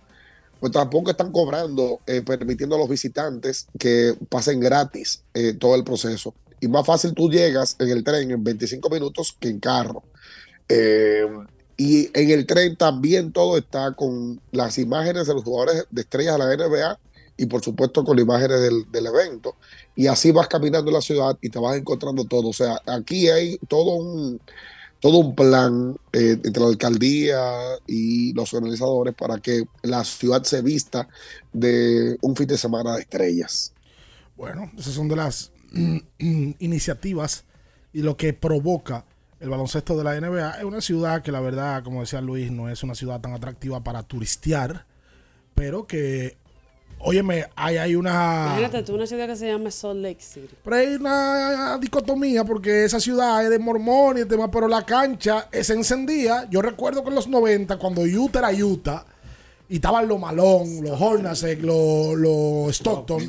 Pues 0.63 0.71
tampoco 0.71 1.11
están 1.11 1.33
cobrando, 1.33 1.99
eh, 2.07 2.23
permitiendo 2.23 2.77
a 2.77 2.79
los 2.79 2.89
visitantes 2.89 3.67
que 3.81 4.15
pasen 4.29 4.61
gratis 4.61 5.25
eh, 5.35 5.55
todo 5.55 5.75
el 5.75 5.83
proceso. 5.83 6.35
Y 6.61 6.69
más 6.69 6.87
fácil 6.87 7.15
tú 7.15 7.29
llegas 7.29 7.75
en 7.81 7.91
el 7.91 8.05
tren 8.05 8.31
en 8.31 8.45
25 8.45 8.89
minutos 8.89 9.37
que 9.41 9.49
en 9.49 9.59
carro. 9.59 10.05
Eh, 10.69 11.27
y 11.77 12.17
en 12.17 12.31
el 12.31 12.47
tren 12.47 12.77
también 12.77 13.33
todo 13.33 13.59
está 13.59 13.91
con 13.95 14.41
las 14.53 14.79
imágenes 14.79 15.27
de 15.27 15.35
los 15.35 15.43
jugadores 15.43 15.85
de 15.91 16.03
estrellas 16.03 16.39
de 16.39 16.39
la 16.39 16.57
NBA 16.57 16.99
y 17.39 17.47
por 17.47 17.65
supuesto 17.65 18.05
con 18.05 18.21
imágenes 18.21 18.61
del, 18.61 18.89
del 18.93 19.07
evento. 19.07 19.57
Y 19.97 20.07
así 20.07 20.31
vas 20.31 20.47
caminando 20.47 20.91
en 20.91 20.95
la 20.95 21.01
ciudad 21.01 21.37
y 21.43 21.49
te 21.49 21.59
vas 21.59 21.77
encontrando 21.77 22.25
todo. 22.25 22.51
O 22.51 22.53
sea, 22.53 22.81
aquí 22.87 23.29
hay 23.29 23.59
todo 23.67 23.97
un, 23.97 24.41
todo 25.03 25.19
un 25.19 25.35
plan 25.35 25.97
eh, 26.13 26.39
entre 26.45 26.63
la 26.63 26.69
alcaldía 26.69 27.43
y 27.89 28.33
los 28.35 28.55
organizadores 28.55 29.15
para 29.15 29.39
que 29.39 29.65
la 29.83 30.05
ciudad 30.05 30.45
se 30.45 30.63
vista 30.63 31.09
de 31.53 32.17
un 32.21 32.37
fin 32.37 32.47
de 32.47 32.57
semana 32.57 32.95
de 32.95 33.01
estrellas. 33.01 33.73
Bueno, 34.37 34.71
esas 34.79 34.95
son 34.95 35.09
de 35.09 35.17
las 35.17 35.51
mm, 35.73 35.99
iniciativas 36.61 37.45
y 37.93 38.03
lo 38.03 38.17
que 38.17 38.33
provoca 38.33 39.05
el 39.41 39.51
baloncesto 39.51 39.99
de 39.99 40.05
la 40.05 40.21
NBA. 40.21 40.59
Es 40.59 40.65
una 40.65 40.81
ciudad 40.81 41.21
que 41.21 41.33
la 41.33 41.41
verdad, 41.41 41.83
como 41.83 42.03
decía 42.03 42.21
Luis, 42.21 42.53
no 42.53 42.71
es 42.71 42.85
una 42.85 42.95
ciudad 42.95 43.21
tan 43.21 43.33
atractiva 43.33 43.83
para 43.83 44.05
turistear, 44.05 44.87
pero 45.57 45.89
que, 45.89 46.37
óyeme, 47.03 47.47
hay, 47.55 47.77
hay 47.77 47.95
una... 47.95 48.47
Imagínate 48.47 48.83
tú, 48.83 48.95
una 48.95 49.07
ciudad 49.07 49.27
que 49.27 49.37
se 49.37 49.47
llama 49.47 49.71
Salt 49.71 50.01
Lake 50.01 50.21
City. 50.21 50.55
Pero 50.65 50.77
hay 50.77 50.95
una 50.95 51.79
dicotomía 51.79 52.45
porque 52.45 52.85
esa 52.85 53.01
ciudad 53.01 53.45
es 53.45 53.51
de 53.51 53.59
mormón 53.59 54.19
y 54.19 54.21
el 54.23 54.29
tema, 54.29 54.51
pero 54.51 54.69
la 54.69 54.85
cancha 54.85 55.49
se 55.51 55.73
encendía. 55.75 56.49
Yo 56.51 56.63
recuerdo 56.63 57.03
que 57.03 57.09
en 57.11 57.15
los 57.15 57.29
90, 57.29 57.77
cuando 57.79 58.03
Utah 58.03 58.39
era 58.39 58.65
Utah, 58.65 59.05
y 59.69 59.77
estaban 59.77 60.07
los 60.07 60.21
Malone, 60.21 60.83
los 60.83 61.01
Hornacek, 61.01 61.63
los, 61.63 62.15
los 62.17 62.77
Stockton, 62.77 63.23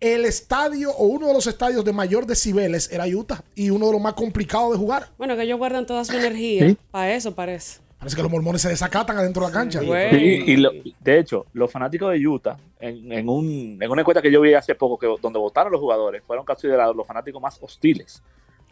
el 0.00 0.24
estadio 0.24 0.90
o 0.90 1.04
uno 1.04 1.28
de 1.28 1.34
los 1.34 1.46
estadios 1.46 1.84
de 1.84 1.92
mayor 1.92 2.26
decibeles 2.26 2.90
era 2.90 3.06
Utah 3.06 3.44
y 3.54 3.70
uno 3.70 3.86
de 3.86 3.92
los 3.92 4.00
más 4.00 4.14
complicados 4.14 4.72
de 4.72 4.78
jugar. 4.78 5.10
Bueno, 5.16 5.36
que 5.36 5.42
ellos 5.42 5.58
guardan 5.58 5.86
toda 5.86 6.04
su 6.04 6.16
energía. 6.16 6.68
Sí. 6.68 6.76
Para 6.90 7.14
eso 7.14 7.34
parece. 7.34 7.81
Parece 8.02 8.16
que 8.16 8.22
los 8.22 8.32
mormones 8.32 8.60
se 8.60 8.68
desacatan 8.68 9.16
adentro 9.16 9.46
de 9.46 9.52
la 9.52 9.54
cancha. 9.56 9.78
Sí, 9.78 9.86
y 9.86 10.56
lo- 10.56 10.72
de 10.98 11.18
hecho, 11.20 11.46
los 11.52 11.70
fanáticos 11.70 12.10
de 12.12 12.26
Utah, 12.26 12.56
en, 12.80 13.12
en 13.12 13.28
un, 13.28 13.78
en 13.80 13.88
una 13.88 14.00
encuesta 14.02 14.20
que 14.20 14.32
yo 14.32 14.40
vi 14.40 14.54
hace 14.54 14.74
poco, 14.74 14.98
que 14.98 15.06
donde 15.22 15.38
votaron 15.38 15.70
los 15.70 15.80
jugadores, 15.80 16.20
fueron 16.26 16.44
considerados 16.44 16.96
los 16.96 17.06
fanáticos 17.06 17.40
más 17.40 17.58
hostiles. 17.62 18.20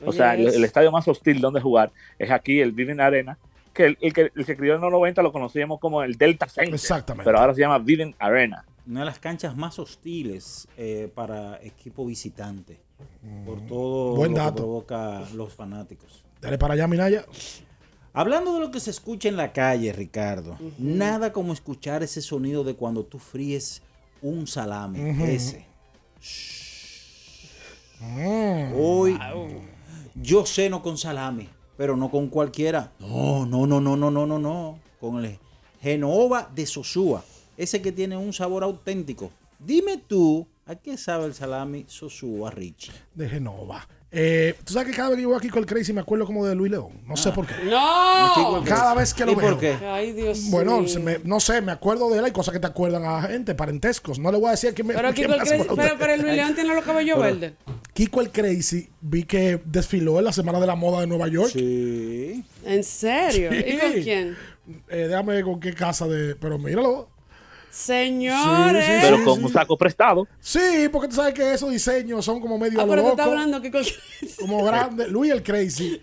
O 0.05 0.11
sea, 0.13 0.35
el, 0.35 0.65
estadio 0.65 0.91
más 0.91 1.07
hostil 1.07 1.41
donde 1.41 1.61
jugar 1.61 1.93
es 2.19 2.29
aquí, 2.33 2.61
el 2.61 2.73
Vivint 2.73 2.99
Arena, 2.99 3.39
que 3.73 3.87
el, 3.87 3.99
el 4.01 4.13
que 4.13 4.33
el 4.35 4.45
que 4.45 4.57
crió 4.57 4.75
en 4.75 4.81
los 4.81 4.91
90 4.91 5.23
lo 5.23 5.31
conocíamos 5.31 5.79
como 5.79 6.03
el 6.03 6.17
Delta 6.17 6.49
Center. 6.49 6.75
Exactamente. 6.75 7.25
Pero 7.25 7.39
ahora 7.39 7.55
se 7.55 7.61
llama 7.61 7.79
Vivint 7.79 8.17
Arena. 8.19 8.65
Una 8.85 9.01
de 9.01 9.07
las 9.07 9.21
canchas 9.21 9.57
más 9.57 9.79
hostiles 9.79 10.67
eh, 10.77 11.09
para 11.15 11.63
equipo 11.63 12.05
visitante. 12.05 12.81
Por 13.47 13.61
todo 13.67 14.17
Buen 14.17 14.35
lo 14.35 14.45
que 14.47 14.53
provoca 14.57 15.23
los 15.35 15.55
fanáticos. 15.55 16.25
Dale 16.41 16.59
para 16.59 16.75
allá, 16.75 16.89
Minaya. 16.89 17.25
Hablando 18.13 18.55
de 18.55 18.61
lo 18.61 18.71
que 18.71 18.81
se 18.81 18.91
escucha 18.91 19.29
en 19.29 19.37
la 19.37 19.53
calle, 19.53 19.93
Ricardo, 19.93 20.59
nada 20.79 21.33
como 21.33 21.53
escuchar 21.53 22.03
ese 22.03 22.21
sonido 22.21 22.65
de 22.65 22.75
cuando 22.75 23.05
tú 23.05 23.19
fríes 23.19 23.83
un 24.21 24.47
salame. 24.47 25.35
Ese. 25.35 25.67
Mm. 28.01 28.73
Hoy 28.77 29.19
yo 30.15 30.45
ceno 30.45 30.83
con 30.83 30.99
salame, 30.99 31.49
pero 31.77 31.97
no 31.97 32.11
con 32.11 32.29
cualquiera. 32.29 32.93
No, 32.99 33.47
no, 33.47 33.67
no, 33.67 33.81
no, 33.81 33.97
no, 33.97 34.11
no, 34.11 34.27
no, 34.27 34.39
no. 34.39 34.79
Con 35.01 35.25
el 35.25 35.39
Genova 35.81 36.51
de 36.55 36.67
Sosúa. 36.67 37.25
Ese 37.57 37.81
que 37.81 37.93
tiene 37.93 38.17
un 38.17 38.33
sabor 38.33 38.65
auténtico. 38.65 39.31
Dime 39.59 39.99
tú, 39.99 40.47
¿a 40.67 40.75
qué 40.75 40.97
sabe 40.97 41.27
el 41.27 41.35
salami 41.35 41.85
Sosúa, 41.87 42.51
Richie? 42.51 42.93
De 43.15 43.29
Genova. 43.29 43.87
Eh, 44.13 44.57
Tú 44.65 44.73
sabes 44.73 44.89
que 44.91 44.97
cada 44.97 45.11
vez 45.11 45.17
que 45.19 45.23
yo 45.23 45.29
voy 45.29 45.39
aquí 45.39 45.49
con 45.51 45.61
el 45.61 45.67
Crazy 45.67 45.93
me 45.93 46.01
acuerdo 46.01 46.27
como 46.27 46.45
de 46.45 46.55
Luis 46.57 46.73
León. 46.73 46.89
No 47.07 47.17
sé 47.17 47.31
por 47.31 47.47
qué. 47.47 47.55
¡No! 47.65 48.63
Cada 48.67 48.93
vez 48.95 49.15
que 49.15 49.25
lo 49.25 49.33
¿Y 49.33 49.35
veo. 49.37 49.51
por 49.51 49.61
qué? 49.61 49.77
Ay, 49.87 50.13
Dios 50.13 50.51
Bueno, 50.51 50.81
mío. 50.81 50.89
se 50.89 50.99
me- 50.99 51.19
no 51.23 51.39
sé, 51.39 51.61
me 51.61 51.71
acuerdo 51.71 52.11
de 52.11 52.19
él. 52.19 52.25
Hay 52.25 52.33
cosas 52.33 52.53
que 52.53 52.59
te 52.59 52.67
acuerdan 52.67 53.05
a 53.05 53.23
gente, 53.23 53.55
parentescos. 53.55 54.19
No 54.19 54.33
le 54.33 54.39
voy 54.39 54.49
a 54.49 54.51
decir 54.53 54.75
que 54.75 54.83
me. 54.83 54.95
Pero, 54.95 55.13
Kiko 55.15 55.35
el 55.35 55.41
Crazy- 55.43 55.67
pero, 55.77 55.97
pero 55.99 56.13
el 56.15 56.23
Luis 56.23 56.35
León 56.35 56.55
tiene 56.57 56.75
los 56.75 56.85
cabellos 56.85 57.19
verdes. 57.21 57.53
Kiko 57.95 58.21
el 58.21 58.31
Crazy, 58.31 58.89
vi 59.01 59.23
que 59.25 59.61
desfiló 59.65 60.19
en 60.19 60.25
la 60.25 60.33
Semana 60.33 60.59
de 60.59 60.67
la 60.67 60.75
Moda 60.75 61.01
de 61.03 61.07
Nueva 61.07 61.29
York. 61.29 61.51
Sí. 61.53 62.45
¿En 62.65 62.83
serio? 62.83 63.51
¿Y 63.55 63.79
con 63.79 63.93
quién? 64.03 64.37
Eh, 64.89 65.07
déjame 65.09 65.35
ver 65.35 65.45
con 65.45 65.61
qué 65.61 65.73
casa 65.73 66.09
de. 66.09 66.35
Pero 66.35 66.59
míralo. 66.59 67.09
Señores. 67.71 68.85
Sí, 68.85 68.93
sí, 68.93 68.99
Pero 69.03 69.17
sí, 69.19 69.25
con 69.25 69.39
sí. 69.39 69.45
un 69.45 69.53
saco 69.53 69.77
prestado. 69.79 70.27
Sí, 70.41 70.89
porque 70.93 71.09
tú 71.09 71.15
sabes 71.17 71.35
que 71.35 71.55
esos 71.55 71.71
diseños 71.71 72.25
son 72.25 72.41
como 72.41 72.59
medio 72.59 72.81
Ah, 72.81 72.85
pero 72.89 72.97
te 73.03 73.09
loco, 73.09 73.11
está 73.11 73.25
hablando 73.25 73.63
Kiko 73.63 73.79
el 73.79 73.85
Crazy. 73.87 74.37
como 74.41 74.65
grande. 74.65 75.09
Luis 75.09 75.31
el 75.33 75.43
Crazy. 75.43 76.01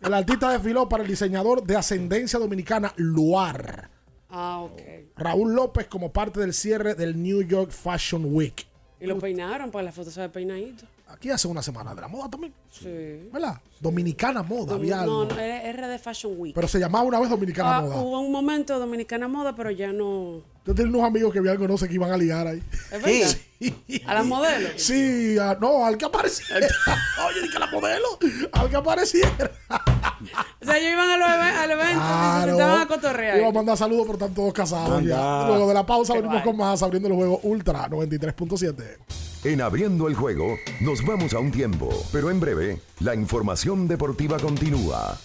El 0.00 0.14
artista 0.14 0.50
desfiló 0.52 0.88
para 0.88 1.02
el 1.02 1.08
diseñador 1.08 1.64
de 1.64 1.76
ascendencia 1.76 2.38
dominicana 2.38 2.92
Luar. 2.96 3.90
Ah, 4.30 4.60
ok. 4.60 4.80
Raúl 5.16 5.54
López 5.54 5.86
como 5.88 6.12
parte 6.12 6.38
del 6.40 6.54
cierre 6.54 6.94
del 6.94 7.20
New 7.20 7.42
York 7.42 7.70
Fashion 7.72 8.22
Week. 8.34 8.66
Y 9.00 9.06
lo 9.06 9.18
peinaron 9.18 9.70
para 9.70 9.84
la 9.84 9.92
foto 9.92 10.10
se 10.10 10.20
ve 10.20 10.28
peinadito. 10.28 10.84
Aquí 11.08 11.30
hace 11.30 11.48
una 11.48 11.62
semana 11.62 11.94
de 11.94 12.00
la 12.02 12.08
moda 12.08 12.28
también. 12.30 12.52
Sí. 12.70 13.28
¿Verdad? 13.32 13.60
Dominicana 13.80 14.42
Moda, 14.42 14.74
había 14.74 14.96
No, 14.96 15.22
algo. 15.22 15.24
no, 15.24 15.34
RD 15.34 15.98
Fashion 15.98 16.34
Week. 16.36 16.54
Pero 16.54 16.68
se 16.68 16.78
llamaba 16.78 17.04
una 17.04 17.18
vez 17.18 17.30
Dominicana 17.30 17.76
Ah, 17.78 17.80
Moda. 17.82 17.96
hubo 17.96 18.20
un 18.20 18.30
momento 18.30 18.78
Dominicana 18.78 19.26
Moda, 19.26 19.54
pero 19.56 19.70
ya 19.70 19.92
no. 19.92 20.42
Yo 20.66 20.74
tenía 20.74 20.90
unos 20.92 21.04
amigos 21.08 21.32
que 21.32 21.38
habían 21.38 21.56
conocido 21.56 21.88
que 21.88 21.94
iban 21.94 22.12
a 22.12 22.16
ligar 22.16 22.46
ahí. 22.46 22.62
¿Es 22.92 23.02
verdad? 23.02 23.36
¿A 24.06 24.14
las 24.14 24.26
modelos? 24.26 24.72
Sí, 24.76 25.38
a- 25.38 25.56
no, 25.60 25.84
al 25.84 25.96
que 25.96 26.04
apareciera. 26.04 26.66
Oye, 27.26 27.48
que 27.50 27.58
la 27.58 27.66
modelo. 27.68 28.18
Al 28.52 28.68
que 28.68 28.76
apareciera. 28.76 29.50
O 30.60 30.64
sea, 30.64 30.78
ellos 30.78 30.92
iban 30.92 31.10
a 31.10 31.16
los, 31.16 31.28
y 31.28 32.44
se 32.44 32.50
sentaban 32.50 32.80
a 32.80 32.86
cotorrear. 32.86 33.38
Iba 33.38 33.48
a 33.48 33.52
mandar 33.52 33.76
saludos, 33.76 34.02
pero 34.06 34.18
están 34.18 34.34
todos 34.34 34.52
casados 34.52 35.02
ya. 35.02 35.46
Luego 35.46 35.68
de 35.68 35.74
la 35.74 35.86
pausa 35.86 36.14
Qué 36.14 36.20
venimos 36.20 36.42
con 36.42 36.56
más 36.56 36.82
abriendo 36.82 37.08
el 37.08 37.14
juego 37.14 37.40
Ultra 37.42 37.88
93.7. 37.88 38.96
En 39.44 39.60
Abriendo 39.60 40.08
el 40.08 40.16
Juego 40.16 40.56
nos 40.80 41.04
vamos 41.06 41.32
a 41.32 41.38
un 41.38 41.52
tiempo, 41.52 41.88
pero 42.12 42.30
en 42.30 42.40
breve 42.40 42.80
la 43.00 43.14
información 43.14 43.86
deportiva 43.86 44.36
continúa. 44.38 45.16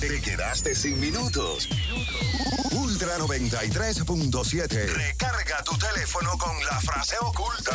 Te 0.00 0.20
quedaste 0.20 0.76
sin 0.76 1.00
minutos. 1.00 1.68
Ultra 3.18 3.60
93.7. 3.60 4.86
Recarga 4.94 5.62
tu 5.64 5.76
teléfono 5.76 6.38
con 6.38 6.56
la 6.64 6.80
frase 6.80 7.16
oculta. 7.20 7.72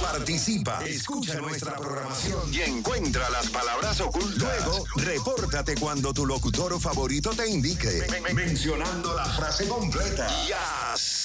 Participa, 0.00 0.84
escucha 0.84 1.40
nuestra 1.40 1.76
programación 1.76 2.54
y 2.54 2.60
encuentra 2.60 3.28
las 3.30 3.48
palabras 3.48 4.00
ocultas. 4.00 4.38
Luego, 4.38 4.84
repórtate 4.96 5.74
cuando 5.74 6.12
tu 6.12 6.24
locutor 6.24 6.78
favorito 6.80 7.30
te 7.30 7.48
indique, 7.48 8.06
mencionando 8.32 9.14
la 9.14 9.24
frase 9.24 9.66
completa. 9.66 10.28
Y 10.46 10.52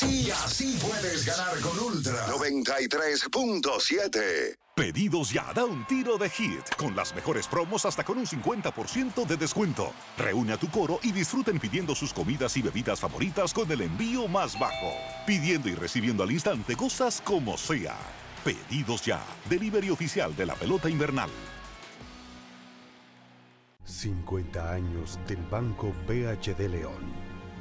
así, 0.01 0.31
así 0.31 0.79
puedes 0.81 1.25
ganar 1.25 1.59
con 1.59 1.77
Ultra 1.79 2.25
93.7. 2.27 4.57
Pedidos 4.75 5.33
ya, 5.33 5.51
da 5.53 5.65
un 5.65 5.85
tiro 5.87 6.17
de 6.17 6.29
hit, 6.29 6.63
con 6.77 6.95
las 6.95 7.13
mejores 7.13 7.47
promos 7.47 7.85
hasta 7.85 8.05
con 8.05 8.17
un 8.17 8.25
50% 8.25 9.27
de 9.27 9.35
descuento. 9.35 9.91
Reúne 10.17 10.53
a 10.53 10.57
tu 10.57 10.69
coro 10.69 11.01
y 11.03 11.11
disfruten 11.11 11.59
pidiendo 11.59 11.93
sus 11.95 12.13
comidas 12.13 12.55
y 12.55 12.61
bebidas 12.61 13.01
favoritas 13.01 13.53
con 13.53 13.69
el 13.71 13.81
envío 13.81 14.29
más 14.29 14.57
bajo. 14.57 14.93
Pidiendo 15.27 15.67
y 15.67 15.75
recibiendo 15.75 16.23
al 16.23 16.31
instante 16.31 16.77
cosas 16.77 17.21
como 17.21 17.57
sea. 17.57 17.97
Pedidos 18.45 19.03
ya, 19.03 19.21
delivery 19.49 19.89
oficial 19.89 20.33
de 20.35 20.45
la 20.45 20.55
pelota 20.55 20.89
invernal. 20.89 21.29
50 23.83 24.71
años 24.71 25.19
del 25.27 25.43
Banco 25.47 25.91
BHD 26.07 26.69
León. 26.69 27.28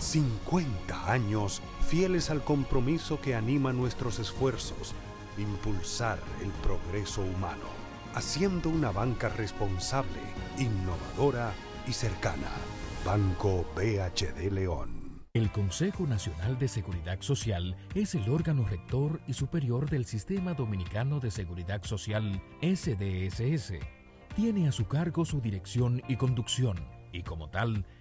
50 0.00 1.12
años 1.12 1.60
fieles 1.86 2.30
al 2.30 2.42
compromiso 2.42 3.20
que 3.20 3.34
anima 3.34 3.72
nuestros 3.72 4.18
esfuerzos, 4.18 4.94
impulsar 5.36 6.18
el 6.42 6.50
progreso 6.62 7.20
humano, 7.22 7.66
haciendo 8.14 8.70
una 8.70 8.90
banca 8.90 9.28
responsable, 9.28 10.20
innovadora 10.58 11.52
y 11.86 11.92
cercana. 11.92 12.48
Banco 13.04 13.66
BHD 13.76 14.50
León. 14.50 15.22
El 15.32 15.52
Consejo 15.52 16.06
Nacional 16.06 16.58
de 16.58 16.68
Seguridad 16.68 17.20
Social 17.20 17.76
es 17.94 18.14
el 18.14 18.28
órgano 18.28 18.66
rector 18.66 19.20
y 19.28 19.34
superior 19.34 19.88
del 19.88 20.06
Sistema 20.06 20.54
Dominicano 20.54 21.20
de 21.20 21.30
Seguridad 21.30 21.84
Social 21.84 22.42
SDSS. 22.62 23.74
Tiene 24.34 24.66
a 24.66 24.72
su 24.72 24.86
cargo 24.86 25.24
su 25.24 25.40
dirección 25.40 26.02
y 26.08 26.16
conducción 26.16 26.78
y 27.12 27.22
como 27.22 27.48
tal 27.48 27.84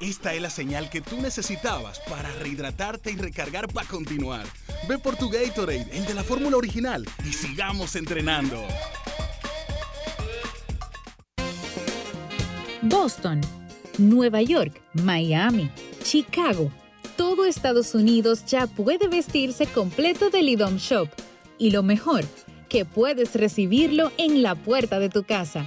Esta 0.00 0.34
es 0.34 0.42
la 0.42 0.50
señal 0.50 0.90
que 0.90 1.00
tú 1.00 1.22
necesitabas 1.22 2.00
para 2.00 2.30
rehidratarte 2.34 3.10
y 3.10 3.16
recargar 3.16 3.66
para 3.68 3.88
continuar. 3.88 4.44
Ve 4.86 4.98
por 4.98 5.16
tu 5.16 5.30
Gatorade, 5.30 5.86
el 5.90 6.04
de 6.04 6.12
la 6.12 6.22
fórmula 6.22 6.58
original, 6.58 7.08
y 7.24 7.32
sigamos 7.32 7.96
entrenando. 7.96 8.62
Boston, 12.82 13.40
Nueva 13.96 14.42
York, 14.42 14.82
Miami, 14.92 15.70
Chicago. 16.02 16.70
Todo 17.16 17.46
Estados 17.46 17.94
Unidos 17.94 18.44
ya 18.44 18.66
puede 18.66 19.08
vestirse 19.08 19.64
completo 19.66 20.28
del 20.28 20.50
IDOM 20.50 20.76
Shop. 20.76 21.08
Y 21.56 21.70
lo 21.70 21.82
mejor, 21.82 22.22
que 22.68 22.84
puedes 22.84 23.34
recibirlo 23.34 24.12
en 24.18 24.42
la 24.42 24.56
puerta 24.56 24.98
de 24.98 25.08
tu 25.08 25.24
casa. 25.24 25.66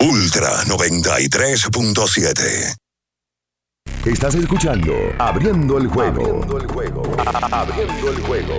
Ultra 0.00 0.62
93.7. 0.64 2.76
Estás 4.04 4.34
escuchando 4.36 4.92
Abriendo 5.18 5.78
el 5.78 5.88
juego. 5.88 6.22
Abriendo 6.22 6.58
el 6.58 6.68
juego. 6.68 7.02
Abriendo 7.50 8.10
el 8.10 8.22
juego. 8.22 8.54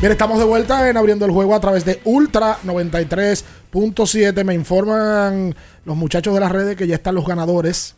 Bien, 0.00 0.12
estamos 0.12 0.38
de 0.38 0.44
vuelta 0.44 0.88
en 0.88 0.96
abriendo 0.96 1.26
el 1.26 1.32
juego 1.32 1.56
a 1.56 1.60
través 1.60 1.84
de 1.84 2.00
Ultra 2.04 2.58
93.7. 2.62 4.44
Me 4.44 4.54
informan 4.54 5.56
los 5.84 5.96
muchachos 5.96 6.32
de 6.34 6.38
las 6.38 6.52
redes 6.52 6.76
que 6.76 6.86
ya 6.86 6.94
están 6.94 7.16
los 7.16 7.26
ganadores 7.26 7.96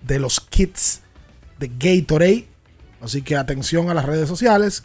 de 0.00 0.18
los 0.18 0.40
kits 0.40 1.02
de 1.58 1.68
Gatorade. 1.68 2.48
Así 3.02 3.20
que 3.20 3.36
atención 3.36 3.90
a 3.90 3.94
las 3.94 4.06
redes 4.06 4.26
sociales. 4.30 4.84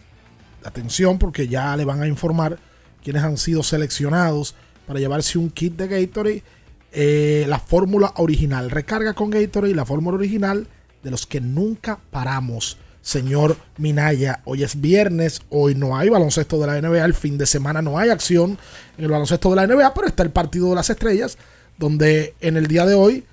Atención 0.66 1.20
porque 1.20 1.48
ya 1.48 1.78
le 1.78 1.86
van 1.86 2.02
a 2.02 2.08
informar 2.08 2.60
quienes 3.02 3.24
han 3.24 3.38
sido 3.38 3.64
seleccionados 3.64 4.56
para 4.88 5.00
llevarse 5.00 5.38
un 5.38 5.50
kit 5.50 5.78
de 5.78 5.88
Gatorade. 5.88 6.44
Eh, 6.92 7.46
la 7.48 7.60
fórmula 7.60 8.12
original. 8.18 8.70
Recarga 8.72 9.14
con 9.14 9.30
Gatorade 9.30 9.74
la 9.74 9.86
fórmula 9.86 10.18
original 10.18 10.68
de 11.02 11.12
los 11.12 11.26
que 11.26 11.40
nunca 11.40 11.98
paramos. 12.12 12.78
Señor 13.02 13.56
Minaya, 13.78 14.42
hoy 14.46 14.64
es 14.64 14.80
viernes, 14.80 15.42
hoy 15.50 15.74
no 15.76 15.96
hay 15.98 16.10
baloncesto 16.10 16.60
de 16.60 16.68
la 16.68 16.82
NBA, 16.82 17.04
el 17.06 17.14
fin 17.14 17.38
de 17.38 17.46
semana 17.46 17.82
no 17.82 17.98
hay 17.98 18.10
acción 18.10 18.58
en 18.98 19.06
el 19.06 19.10
baloncesto 19.12 19.50
de 19.50 19.56
la 19.56 19.68
NBA, 19.68 19.94
pero 19.94 20.08
está 20.08 20.24
el 20.24 20.32
partido 20.32 20.70
de 20.70 20.76
las 20.76 20.90
estrellas, 20.90 21.38
donde 21.78 22.36
en 22.42 22.58
el 22.58 22.68
día 22.68 22.86
de 22.86 22.96
hoy 22.96 23.24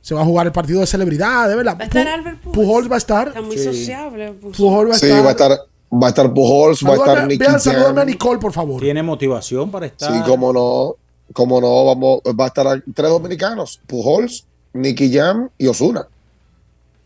se 0.00 0.14
va 0.14 0.22
a 0.22 0.24
jugar 0.24 0.46
el 0.46 0.52
partido 0.52 0.80
de 0.80 0.86
celebridades, 0.86 1.56
¿verdad? 1.56 1.76
Va 1.78 1.82
a 1.82 1.86
estar 1.86 2.06
Albert 2.08 2.38
Pujols. 2.40 2.54
Pujols 2.66 2.90
va 2.90 2.94
a 2.94 2.98
estar. 2.98 3.28
Está 3.28 3.42
muy 3.42 3.58
Sí. 3.58 3.64
sociable. 3.64 4.32
Pujols. 4.32 4.90
Va 4.90 4.94
a 4.94 4.98
Sí, 4.98 5.06
estar. 5.06 5.24
va 5.24 5.28
a 5.28 5.32
estar, 5.32 5.50
va 5.92 6.06
a 6.06 6.08
estar 6.10 6.32
Pujols, 6.32 6.86
va 6.86 6.90
a 6.92 6.94
estar 6.94 7.26
Nicky 7.26 7.44
vean, 7.44 7.60
salúdame 7.60 8.00
a. 8.02 8.04
Nicole, 8.04 8.38
por 8.38 8.52
favor. 8.52 8.80
Tiene 8.80 9.02
motivación 9.02 9.70
para 9.70 9.86
estar. 9.86 10.10
Sí, 10.12 10.20
cómo 10.24 10.52
no, 10.52 10.94
cómo 11.34 11.60
no, 11.60 11.84
vamos, 11.84 12.20
va 12.38 12.44
a 12.44 12.46
estar 12.46 12.82
tres 12.94 13.10
dominicanos, 13.10 13.80
Pujols, 13.86 14.46
Nicky 14.72 15.12
Jam 15.12 15.50
y 15.58 15.66
Osuna. 15.66 16.06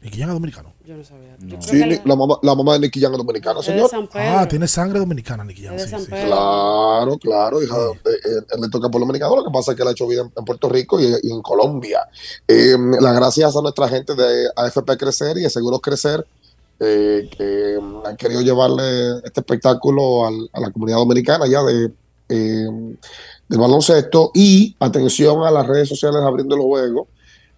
Nicky 0.02 0.18
Jam 0.18 0.28
es 0.28 0.34
dominicano. 0.34 0.71
Yo 0.84 0.96
no 0.96 1.04
sabía. 1.04 1.36
Yo 1.38 1.56
Sí, 1.62 1.78
la- 1.78 2.00
la 2.04 2.16
mamá, 2.16 2.38
la 2.42 2.54
mamá 2.54 2.72
de 2.74 2.80
Nicky 2.80 3.00
Jam 3.00 3.12
es 3.12 3.18
dominicana, 3.18 3.62
señor. 3.62 3.88
San 3.88 4.08
Pedro. 4.08 4.38
Ah, 4.38 4.48
tiene 4.48 4.66
sangre 4.66 4.98
dominicana, 4.98 5.44
Nicky 5.44 5.62
de 5.62 5.78
sí, 5.78 5.94
sí. 5.96 6.06
Claro, 6.06 7.18
claro, 7.18 7.62
hija, 7.62 7.76
eh, 7.76 7.90
eh, 8.04 8.40
él 8.54 8.60
le 8.60 8.68
toca 8.68 8.88
por 8.88 9.00
dominicano, 9.00 9.36
lo 9.36 9.44
que 9.44 9.50
pasa 9.52 9.70
es 9.72 9.76
que 9.76 9.82
él 9.82 9.88
ha 9.88 9.92
hecho 9.92 10.08
vida 10.08 10.22
en, 10.22 10.32
en 10.36 10.44
Puerto 10.44 10.68
Rico 10.68 11.00
y, 11.00 11.04
y 11.22 11.30
en 11.30 11.40
Colombia. 11.42 12.00
Eh, 12.48 12.76
las 13.00 13.14
gracias 13.14 13.56
a 13.56 13.62
nuestra 13.62 13.88
gente 13.88 14.14
de 14.14 14.48
AFP 14.56 14.96
Crecer 14.96 15.38
y 15.38 15.42
de 15.42 15.50
Seguros 15.50 15.80
Crecer, 15.80 16.26
eh, 16.80 17.28
que 17.36 17.78
mm, 17.80 18.06
han 18.06 18.16
querido 18.16 18.40
llevarle 18.40 19.18
este 19.24 19.40
espectáculo 19.40 20.26
al- 20.26 20.50
a 20.52 20.60
la 20.60 20.70
comunidad 20.72 20.98
dominicana 20.98 21.46
ya 21.46 21.62
de, 21.62 21.92
eh, 22.28 22.66
del 23.48 23.58
baloncesto. 23.60 24.32
Y 24.34 24.74
atención 24.80 25.44
a 25.44 25.50
las 25.52 25.64
redes 25.66 25.88
sociales 25.88 26.20
abriendo 26.22 26.56
el 26.56 26.62
juego, 26.62 27.06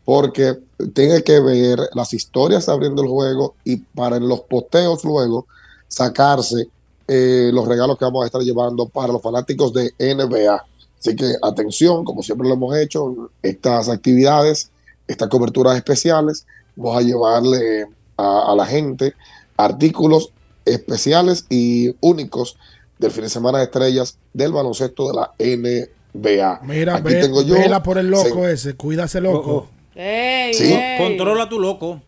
porque 0.05 0.59
tiene 0.93 1.23
que 1.23 1.41
ver 1.41 1.79
las 1.95 2.13
historias 2.13 2.69
abriendo 2.69 3.03
el 3.03 3.09
juego 3.09 3.55
y 3.65 3.77
para 3.77 4.17
en 4.17 4.29
los 4.29 4.41
posteos 4.41 5.05
luego 5.05 5.47
sacarse 5.89 6.69
eh, 7.09 7.51
los 7.53 7.67
regalos 7.69 7.99
que 7.99 8.05
vamos 8.05 8.23
a 8.23 8.27
estar 8.27 8.41
llevando 8.43 8.87
para 8.89 9.13
los 9.13 9.23
fanáticos 9.23 9.73
de 9.73 9.93
NBA. 9.99 10.65
Así 10.99 11.15
que 11.17 11.35
atención, 11.43 12.05
como 12.05 12.23
siempre 12.23 12.49
lo 12.49 12.55
hemos 12.55 12.77
hecho, 12.77 13.31
estas 13.43 13.89
actividades, 13.89 14.71
estas 15.07 15.29
coberturas 15.29 15.77
especiales, 15.77 16.47
vamos 16.77 16.99
a 16.99 17.03
llevarle 17.03 17.87
a, 18.17 18.53
a 18.53 18.57
la 18.57 18.65
gente 18.67 19.15
artículos 19.57 20.31
especiales 20.65 21.45
y 21.51 21.95
únicos 22.01 22.57
del 22.99 23.11
fin 23.11 23.25
de 23.25 23.31
semana 23.31 23.59
de 23.59 23.65
estrellas 23.65 24.17
del 24.33 24.53
baloncesto 24.53 25.09
de 25.09 25.15
la 25.15 25.31
NBA. 25.39 26.61
Mira, 26.63 26.95
Aquí 26.97 27.13
ve- 27.13 27.21
tengo 27.21 27.43
yo. 27.43 27.55
vela 27.55 27.83
por 27.83 27.99
el 27.99 28.09
loco 28.09 28.45
se- 28.45 28.53
ese, 28.53 28.75
cuida 28.75 29.05
ese 29.05 29.21
loco. 29.21 29.69
Sí. 29.95 30.75
Controla 30.99 31.49
tu 31.49 31.59
loco. 31.61 32.03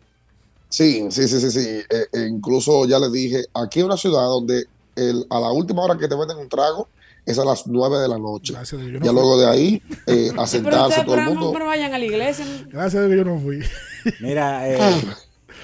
Sí, 0.69 1.07
sí, 1.11 1.29
sí, 1.29 1.41
sí, 1.41 1.51
sí. 1.51 1.61
Eh, 1.61 1.85
eh, 2.13 2.27
incluso 2.29 2.87
ya 2.87 2.99
les 2.99 3.13
dije, 3.13 3.45
aquí 3.55 3.79
hay 3.81 3.85
una 3.85 3.97
ciudad 3.97 4.23
donde 4.27 4.67
el- 4.97 5.27
a 5.31 5.39
la 5.41 5.53
última 5.53 5.83
hora 5.85 5.97
que 5.97 6.09
te 6.09 6.15
venden 6.17 6.39
un 6.39 6.49
trago 6.49 6.89
es 7.25 7.39
a 7.39 7.45
las 7.45 7.67
9 7.67 7.99
de 7.99 8.09
la 8.09 8.19
noche. 8.19 8.53
Gracias 8.53 8.81
yo 8.83 8.99
ya 9.01 9.13
luego 9.13 9.39
de 9.39 9.47
ahí, 9.47 9.83
eh, 10.07 10.29
a 10.33 10.35
Pero 10.35 10.47
sentarse 10.47 11.03
todo 11.05 11.15
el 11.15 11.21
pero, 11.21 11.31
mundo. 11.35 11.53
pero 11.53 11.67
vayan 11.67 11.95
a 11.95 11.99
la 11.99 12.05
iglesia. 12.05 12.45
Gracias 12.69 12.95
a 13.03 13.07
Dios 13.07 13.11
que 13.11 13.17
yo 13.17 13.25
no 13.25 13.41
fui. 13.41 13.61
Mira, 14.21 14.69
eh, 14.69 14.79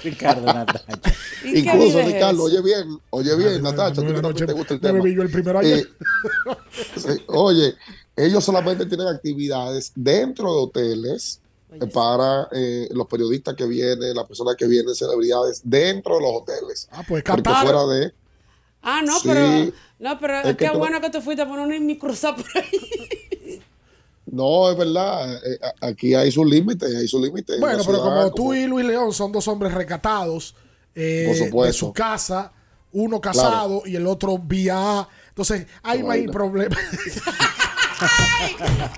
Ricardo 0.03 0.45
Natacha. 0.45 0.83
¿Y 1.45 1.53
qué 1.53 1.59
Incluso, 1.59 1.99
Ricardo, 2.01 2.31
eso? 2.33 2.43
oye 2.43 2.61
bien, 2.61 2.97
oye 3.09 3.35
bien, 3.35 3.61
Natacha, 3.61 3.95
tú 3.95 4.01
la 4.01 4.07
también 4.07 4.21
noche 4.21 4.45
te 4.45 4.53
gusta 4.53 4.73
el 4.73 4.81
me 4.81 4.87
tema. 4.87 4.99
bebí 5.03 5.15
yo 5.15 5.21
el 5.21 5.31
primero 5.31 5.59
ayer. 5.59 5.87
Eh, 7.07 7.23
oye, 7.27 7.75
ellos 8.15 8.43
solamente 8.43 8.85
tienen 8.85 9.07
actividades 9.07 9.91
dentro 9.95 10.51
de 10.53 10.59
hoteles 10.61 11.39
eh, 11.81 11.87
para 11.87 12.47
eh, 12.51 12.87
los 12.91 13.07
periodistas 13.07 13.55
que 13.55 13.65
vienen, 13.65 14.15
las 14.15 14.25
personas 14.27 14.55
que 14.55 14.67
vienen, 14.67 14.93
celebridades 14.95 15.61
dentro 15.63 16.15
de 16.15 16.21
los 16.21 16.31
hoteles. 16.41 16.87
Ah, 16.91 17.03
pues 17.07 17.23
Porque 17.23 17.49
fuera 17.49 17.85
de... 17.87 18.13
Ah, 18.81 19.01
no, 19.05 19.17
Sí. 19.19 19.29
pero. 19.29 19.71
No, 19.99 20.19
pero 20.19 20.37
Es 20.39 20.43
que 20.57 20.65
qué 20.65 20.69
tú- 20.71 20.77
bueno 20.77 20.99
que 20.99 21.09
te 21.09 21.21
fuiste 21.21 21.41
a 21.43 21.47
poner 21.47 21.79
un 21.79 21.85
mi 21.85 21.97
cruzado 21.97 22.35
por 22.37 22.45
ahí. 22.57 23.61
No, 24.25 24.71
es 24.71 24.77
verdad, 24.77 25.35
eh, 25.45 25.59
a- 25.61 25.87
aquí 25.87 26.15
hay 26.15 26.31
su 26.31 26.43
límite, 26.43 26.85
hay 26.87 27.07
su 27.07 27.21
límite. 27.21 27.55
en 27.55 27.59
Bueno, 27.59 27.83
pero 27.85 27.99
ciudad, 27.99 28.03
como 28.23 28.33
tú 28.33 28.53
y 28.53 28.65
Luis 28.65 28.85
León 28.85 29.13
son 29.13 29.31
dos 29.31 29.47
hombres 29.47 29.73
recatados 29.73 30.55
eh, 30.95 31.51
de 31.53 31.73
su 31.73 31.93
casa, 31.93 32.51
uno 32.93 33.19
casado 33.21 33.83
y 33.85 33.95
el 33.95 34.07
otro 34.07 34.37
vía. 34.39 35.07
Entonces, 35.29 35.67
ahí 35.83 36.01
no 36.01 36.07
problema. 38.07 38.91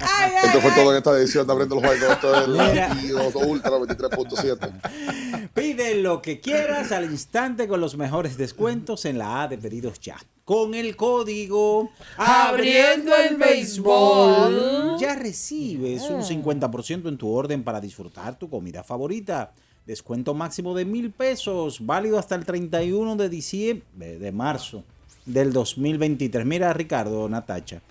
Esto 0.44 0.62
fue 0.62 0.72
todo 0.72 0.92
en 0.92 0.98
esta 0.98 1.12
edición 1.18 1.46
de 1.48 1.54
Abriendo 1.54 1.76
el 1.76 1.86
Juego. 1.86 2.14
Esto 2.14 2.36
es 2.36 2.48
el 2.48 3.48
Ultra 3.48 3.72
23.7. 3.72 5.50
Pide 5.54 5.96
lo 5.96 6.22
que 6.22 6.40
quieras 6.40 6.92
al 6.92 7.06
instante 7.06 7.68
con 7.68 7.82
los 7.82 7.98
mejores 7.98 8.38
descuentos 8.38 9.06
en 9.06 9.18
la 9.18 9.44
A 9.44 9.48
de 9.48 9.58
pedidos 9.58 10.00
ya. 10.00 10.18
Con 10.44 10.76
el 10.76 10.96
código 10.96 11.90
Abriendo 12.18 13.16
el 13.16 13.36
béisbol. 13.38 14.98
ya 15.00 15.16
recibes 15.16 16.04
un 16.04 16.22
50% 16.22 17.08
en 17.08 17.18
tu 17.18 17.32
orden 17.32 17.64
para 17.64 17.82
disfrutar 17.82 18.38
tu 18.38 18.50
comida 18.50 18.84
favorita. 18.84 19.52
Descuento 19.86 20.34
máximo 20.34 20.74
de 20.74 20.84
mil 20.84 21.12
pesos, 21.12 21.86
válido 21.86 22.18
hasta 22.18 22.34
el 22.36 22.44
31 22.44 23.16
de 23.18 23.30
diciembre, 23.30 24.18
de 24.18 24.32
marzo 24.32 24.84
del 25.26 25.54
2023. 25.54 26.46
Mira, 26.46 26.74
Ricardo, 26.74 27.30
Natacha, 27.30 27.82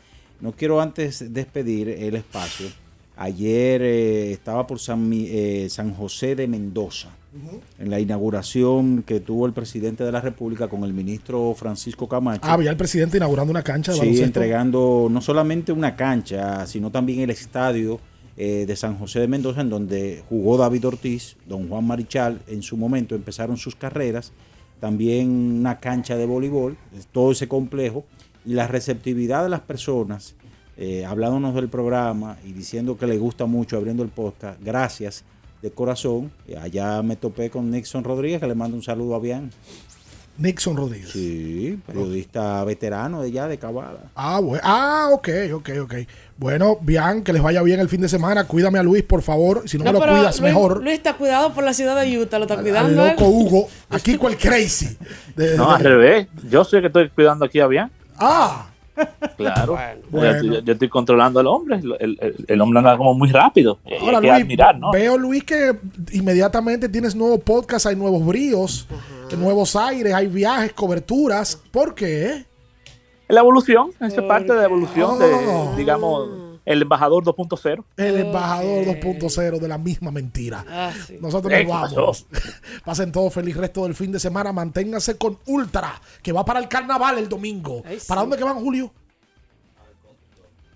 no 0.45 0.53
quiero 0.53 0.79
antes 0.83 1.33
despedir 1.33 1.89
el 1.89 2.17
espacio. 2.17 2.67
Ayer 3.17 3.81
eh, 3.81 4.33
estaba 4.33 4.67
por 4.67 4.79
San, 4.79 5.11
eh, 5.15 5.69
San 5.71 5.95
José 5.95 6.37
de 6.37 6.47
Mendoza, 6.47 7.09
en 7.79 7.89
la 7.89 7.99
inauguración 7.99 9.03
que 9.05 9.21
tuvo 9.21 9.47
el 9.47 9.55
presidente 9.55 10.05
de 10.05 10.13
la 10.13 10.21
República 10.21 10.69
con 10.69 10.85
el 10.85 10.93
ministro 10.93 11.55
Francisco 11.57 12.07
Camacho. 12.07 12.43
Ah, 12.45 12.53
había 12.53 12.71
el 12.71 12.77
presidente 12.77 13.17
inaugurando 13.17 13.51
una 13.53 13.63
cancha 13.63 13.93
de 13.93 13.97
Sí, 13.97 14.01
baloncesto. 14.01 14.27
entregando 14.27 15.09
no 15.11 15.23
solamente 15.23 15.73
una 15.73 15.97
cancha, 15.97 16.67
sino 16.67 16.91
también 16.91 17.21
el 17.21 17.31
estadio 17.31 17.99
eh, 18.37 18.65
de 18.67 18.77
San 18.77 18.99
José 18.99 19.21
de 19.21 19.29
Mendoza, 19.29 19.63
en 19.63 19.71
donde 19.71 20.23
jugó 20.29 20.59
David 20.59 20.87
Ortiz, 20.89 21.37
don 21.49 21.69
Juan 21.71 21.87
Marichal, 21.87 22.41
en 22.49 22.61
su 22.63 22.77
momento 22.77 23.15
empezaron 23.15 23.57
sus 23.57 23.75
carreras, 23.77 24.33
también 24.79 25.31
una 25.61 25.81
cancha 25.81 26.17
de 26.17 26.27
voleibol, 26.27 26.77
todo 27.13 27.33
ese 27.33 27.49
complejo, 27.49 28.05
y 28.45 28.55
la 28.55 28.67
receptividad 28.67 29.43
de 29.45 29.49
las 29.51 29.61
personas, 29.61 30.35
eh, 30.77 31.05
hablándonos 31.05 31.55
del 31.55 31.69
programa 31.69 32.37
y 32.45 32.53
diciendo 32.53 32.97
que 32.99 33.07
le 33.07 33.17
gusta 33.19 33.47
mucho 33.47 33.77
abriendo 33.77 34.03
el 34.03 34.09
podcast, 34.11 34.61
gracias 34.63 35.25
de 35.63 35.71
corazón. 35.71 36.31
Eh, 36.49 36.57
Allá 36.61 37.01
me 37.03 37.17
topé 37.17 37.49
con 37.51 37.71
Nixon 37.71 38.05
Rodríguez, 38.05 38.41
que 38.41 38.47
le 38.47 38.55
mando 38.55 38.77
un 38.77 38.83
saludo 38.83 39.15
a 39.15 39.19
Bian. 39.21 39.51
Nixon 40.37 40.77
Rodríguez. 40.77 41.11
Sí, 41.11 41.79
periodista 41.87 42.65
veterano 42.65 43.23
de 43.23 43.31
ya 43.31 43.47
de 43.47 43.57
Cabada. 43.57 44.11
Ah, 44.17 44.41
bueno. 44.41 44.61
ah, 44.65 45.11
ok, 45.13 45.29
ok, 45.55 45.71
ok. 45.83 45.95
Bueno, 46.37 46.77
bien, 46.81 47.23
que 47.23 47.33
les 47.33 47.41
vaya 47.41 47.63
bien 47.63 47.79
el 47.79 47.89
fin 47.89 48.01
de 48.01 48.09
semana. 48.09 48.43
Cuídame 48.49 48.81
a 48.81 48.83
Luis, 48.83 49.05
por 49.05 49.23
favor. 49.23 49.63
Si 49.69 49.79
no, 49.79 49.85
me 49.85 49.93
lo 49.93 50.01
cuidas, 50.01 50.41
Luis, 50.41 50.53
mejor. 50.53 50.83
Luis 50.83 50.95
está 50.97 51.17
cuidado 51.17 51.55
por 51.55 51.63
la 51.63 51.73
ciudad 51.73 52.01
de 52.03 52.19
Utah, 52.19 52.39
lo 52.39 52.47
está 52.47 52.55
Al 52.55 52.63
cuidando. 52.63 53.07
loco. 53.07 53.29
Hugo. 53.29 53.69
Aquí 53.91 54.19
el 54.29 54.37
crazy. 54.37 54.97
De- 55.37 55.57
No, 55.57 55.69
de- 55.69 55.75
al 55.77 55.85
revés. 55.85 56.27
Yo 56.51 56.65
soy 56.65 56.79
el 56.79 56.83
que 56.83 56.87
estoy 56.89 57.11
cuidando 57.11 57.45
aquí 57.45 57.61
a 57.61 57.69
bien. 57.69 57.89
Ah, 58.19 58.67
Claro. 59.37 59.77
Bueno. 60.11 60.43
Yo, 60.43 60.53
yo- 60.55 60.61
yo 60.61 60.73
estoy 60.75 60.89
controlando 60.89 61.41
al 61.41 61.49
hombre. 61.49 61.81
El, 61.99 62.17
el- 62.21 62.45
el 62.47 62.61
hombre 62.61 62.79
anda 62.79 62.97
como 62.97 63.13
muy 63.15 63.29
rápido. 63.31 63.79
Y 63.85 63.95
ahora 63.95 64.19
hay 64.19 64.23
que 64.23 64.29
Luis, 64.31 64.43
admirar, 64.45 64.79
¿no? 64.79 64.93
veo 64.93 65.19
Luis 65.19 65.43
que 65.43 65.77
inmediatamente 66.13 66.89
tienes 66.89 67.15
nuevo 67.17 67.39
podcast, 67.41 67.87
hay 67.87 67.97
nuevos 67.97 68.25
bríos, 68.25 68.87
nuevos 69.37 69.75
aires, 69.75 70.15
hay 70.15 70.29
viajes, 70.29 70.73
coberturas. 70.75 71.61
¿Por 71.73 71.95
qué? 71.97 72.45
La 73.27 73.41
evolución, 73.41 73.91
esa 73.97 74.07
es 74.21 74.23
parte 74.29 74.53
de 74.53 74.59
la 74.61 74.65
evolución 74.67 75.17
Oh. 75.21 75.71
de, 75.73 75.77
digamos, 75.77 76.29
el 76.65 76.83
embajador 76.83 77.25
2.0. 77.25 77.85
El 77.97 78.17
embajador 78.21 78.85
2.0 78.87 79.59
de 79.59 79.69
la 79.69 79.79
misma 79.79 80.11
mentira. 80.11 80.65
Ah, 80.69 80.93
sí. 81.07 81.19
Nosotros 81.21 81.53
nos 81.53 81.61
¿qué 81.61 81.67
vamos. 81.67 82.27
Pasen 82.85 83.13
todo 83.13 83.31
feliz 83.31 83.57
resto 83.57 83.85
del 83.85 83.95
fin 83.95 84.13
de 84.13 84.19
semana. 84.21 84.53
Manténganse 84.53 85.17
con 85.17 85.39
Ultra, 85.47 86.01
que 86.23 86.33
va 86.33 86.45
para 86.45 86.61
el 86.61 86.69
carnaval 86.69 87.19
el 87.19 87.29
domingo. 87.29 87.83
Ay, 87.85 88.01
sí. 88.01 88.07
¿Para 88.09 88.23
dónde 88.23 88.37
que 88.37 88.45
van, 88.45 88.61
Julio? 88.61 88.93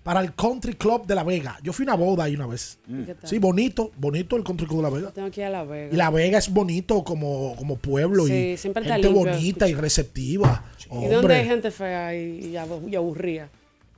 para 0.03 0.21
el 0.21 0.33
Country 0.33 0.73
Club 0.73 1.05
de 1.05 1.13
La 1.13 1.23
Vega. 1.23 1.59
Yo 1.61 1.71
fui 1.71 1.83
a 1.83 1.93
una 1.93 1.95
boda 1.95 2.23
ahí 2.23 2.33
una 2.33 2.47
vez. 2.47 2.79
¿Qué 3.05 3.13
tal? 3.13 3.29
Sí, 3.29 3.37
bonito, 3.37 3.91
bonito 3.95 4.37
el 4.37 4.43
Country 4.43 4.65
Club 4.65 4.77
de 4.77 4.83
La 4.83 4.89
Vega. 4.89 5.11
Tengo 5.11 5.29
que 5.29 5.41
ir 5.41 5.45
a 5.45 5.49
La 5.51 5.63
Vega. 5.63 5.93
Y 5.93 5.97
La 5.97 6.09
Vega 6.09 6.39
es 6.39 6.49
bonito 6.51 7.03
como, 7.03 7.55
como 7.57 7.75
pueblo 7.75 8.25
Sí, 8.25 8.33
y 8.33 8.57
siempre 8.57 8.81
está 8.81 8.95
gente 8.95 9.09
limpio. 9.09 9.31
bonita 9.33 9.67
y 9.67 9.75
receptiva. 9.75 10.63
¿Y 10.91 11.05
dónde 11.09 11.35
hay 11.35 11.45
gente 11.45 11.69
fea 11.69 12.15
y, 12.15 12.57
y 12.87 12.95
aburrida? 12.95 13.49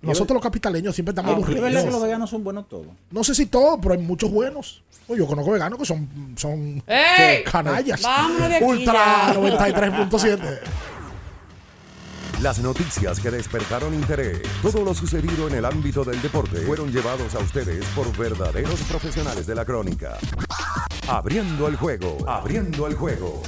Nosotros 0.01 0.35
los 0.35 0.41
capitaleños 0.43 0.95
siempre 0.95 1.11
estamos 1.11 1.31
Ah, 1.31 1.39
Es 1.39 1.45
verdad 1.47 1.61
que 1.61 1.67
aburridos. 1.77 1.93
los 1.93 2.01
veganos 2.03 2.29
son 2.29 2.43
buenos 2.43 2.67
todos. 2.67 2.87
No 3.11 3.23
sé 3.23 3.35
si 3.35 3.45
todos, 3.45 3.79
pero 3.81 3.93
hay 3.93 3.99
muchos 4.01 4.31
buenos. 4.31 4.81
Yo 5.07 5.27
conozco 5.27 5.51
veganos 5.51 5.77
que 5.77 5.85
son, 5.85 6.07
son 6.37 6.81
¡Ey! 6.87 7.43
canallas. 7.43 8.01
Vámonos 8.01 8.49
de 8.49 8.55
aquí 8.55 8.65
Ultra 8.65 8.93
ya. 8.93 9.33
93.7. 9.35 10.59
Las 12.41 12.57
noticias 12.59 13.19
que 13.19 13.29
despertaron 13.29 13.93
interés, 13.93 14.41
todo 14.63 14.83
lo 14.83 14.95
sucedido 14.95 15.47
en 15.47 15.55
el 15.55 15.65
ámbito 15.65 16.03
del 16.03 16.19
deporte, 16.23 16.57
fueron 16.61 16.91
llevados 16.91 17.35
a 17.35 17.39
ustedes 17.39 17.85
por 17.95 18.15
verdaderos 18.17 18.79
profesionales 18.83 19.45
de 19.45 19.53
la 19.53 19.63
crónica. 19.65 20.17
Abriendo 21.07 21.67
el 21.67 21.75
juego, 21.75 22.17
abriendo 22.27 22.87
el 22.87 22.95
juego. 22.95 23.43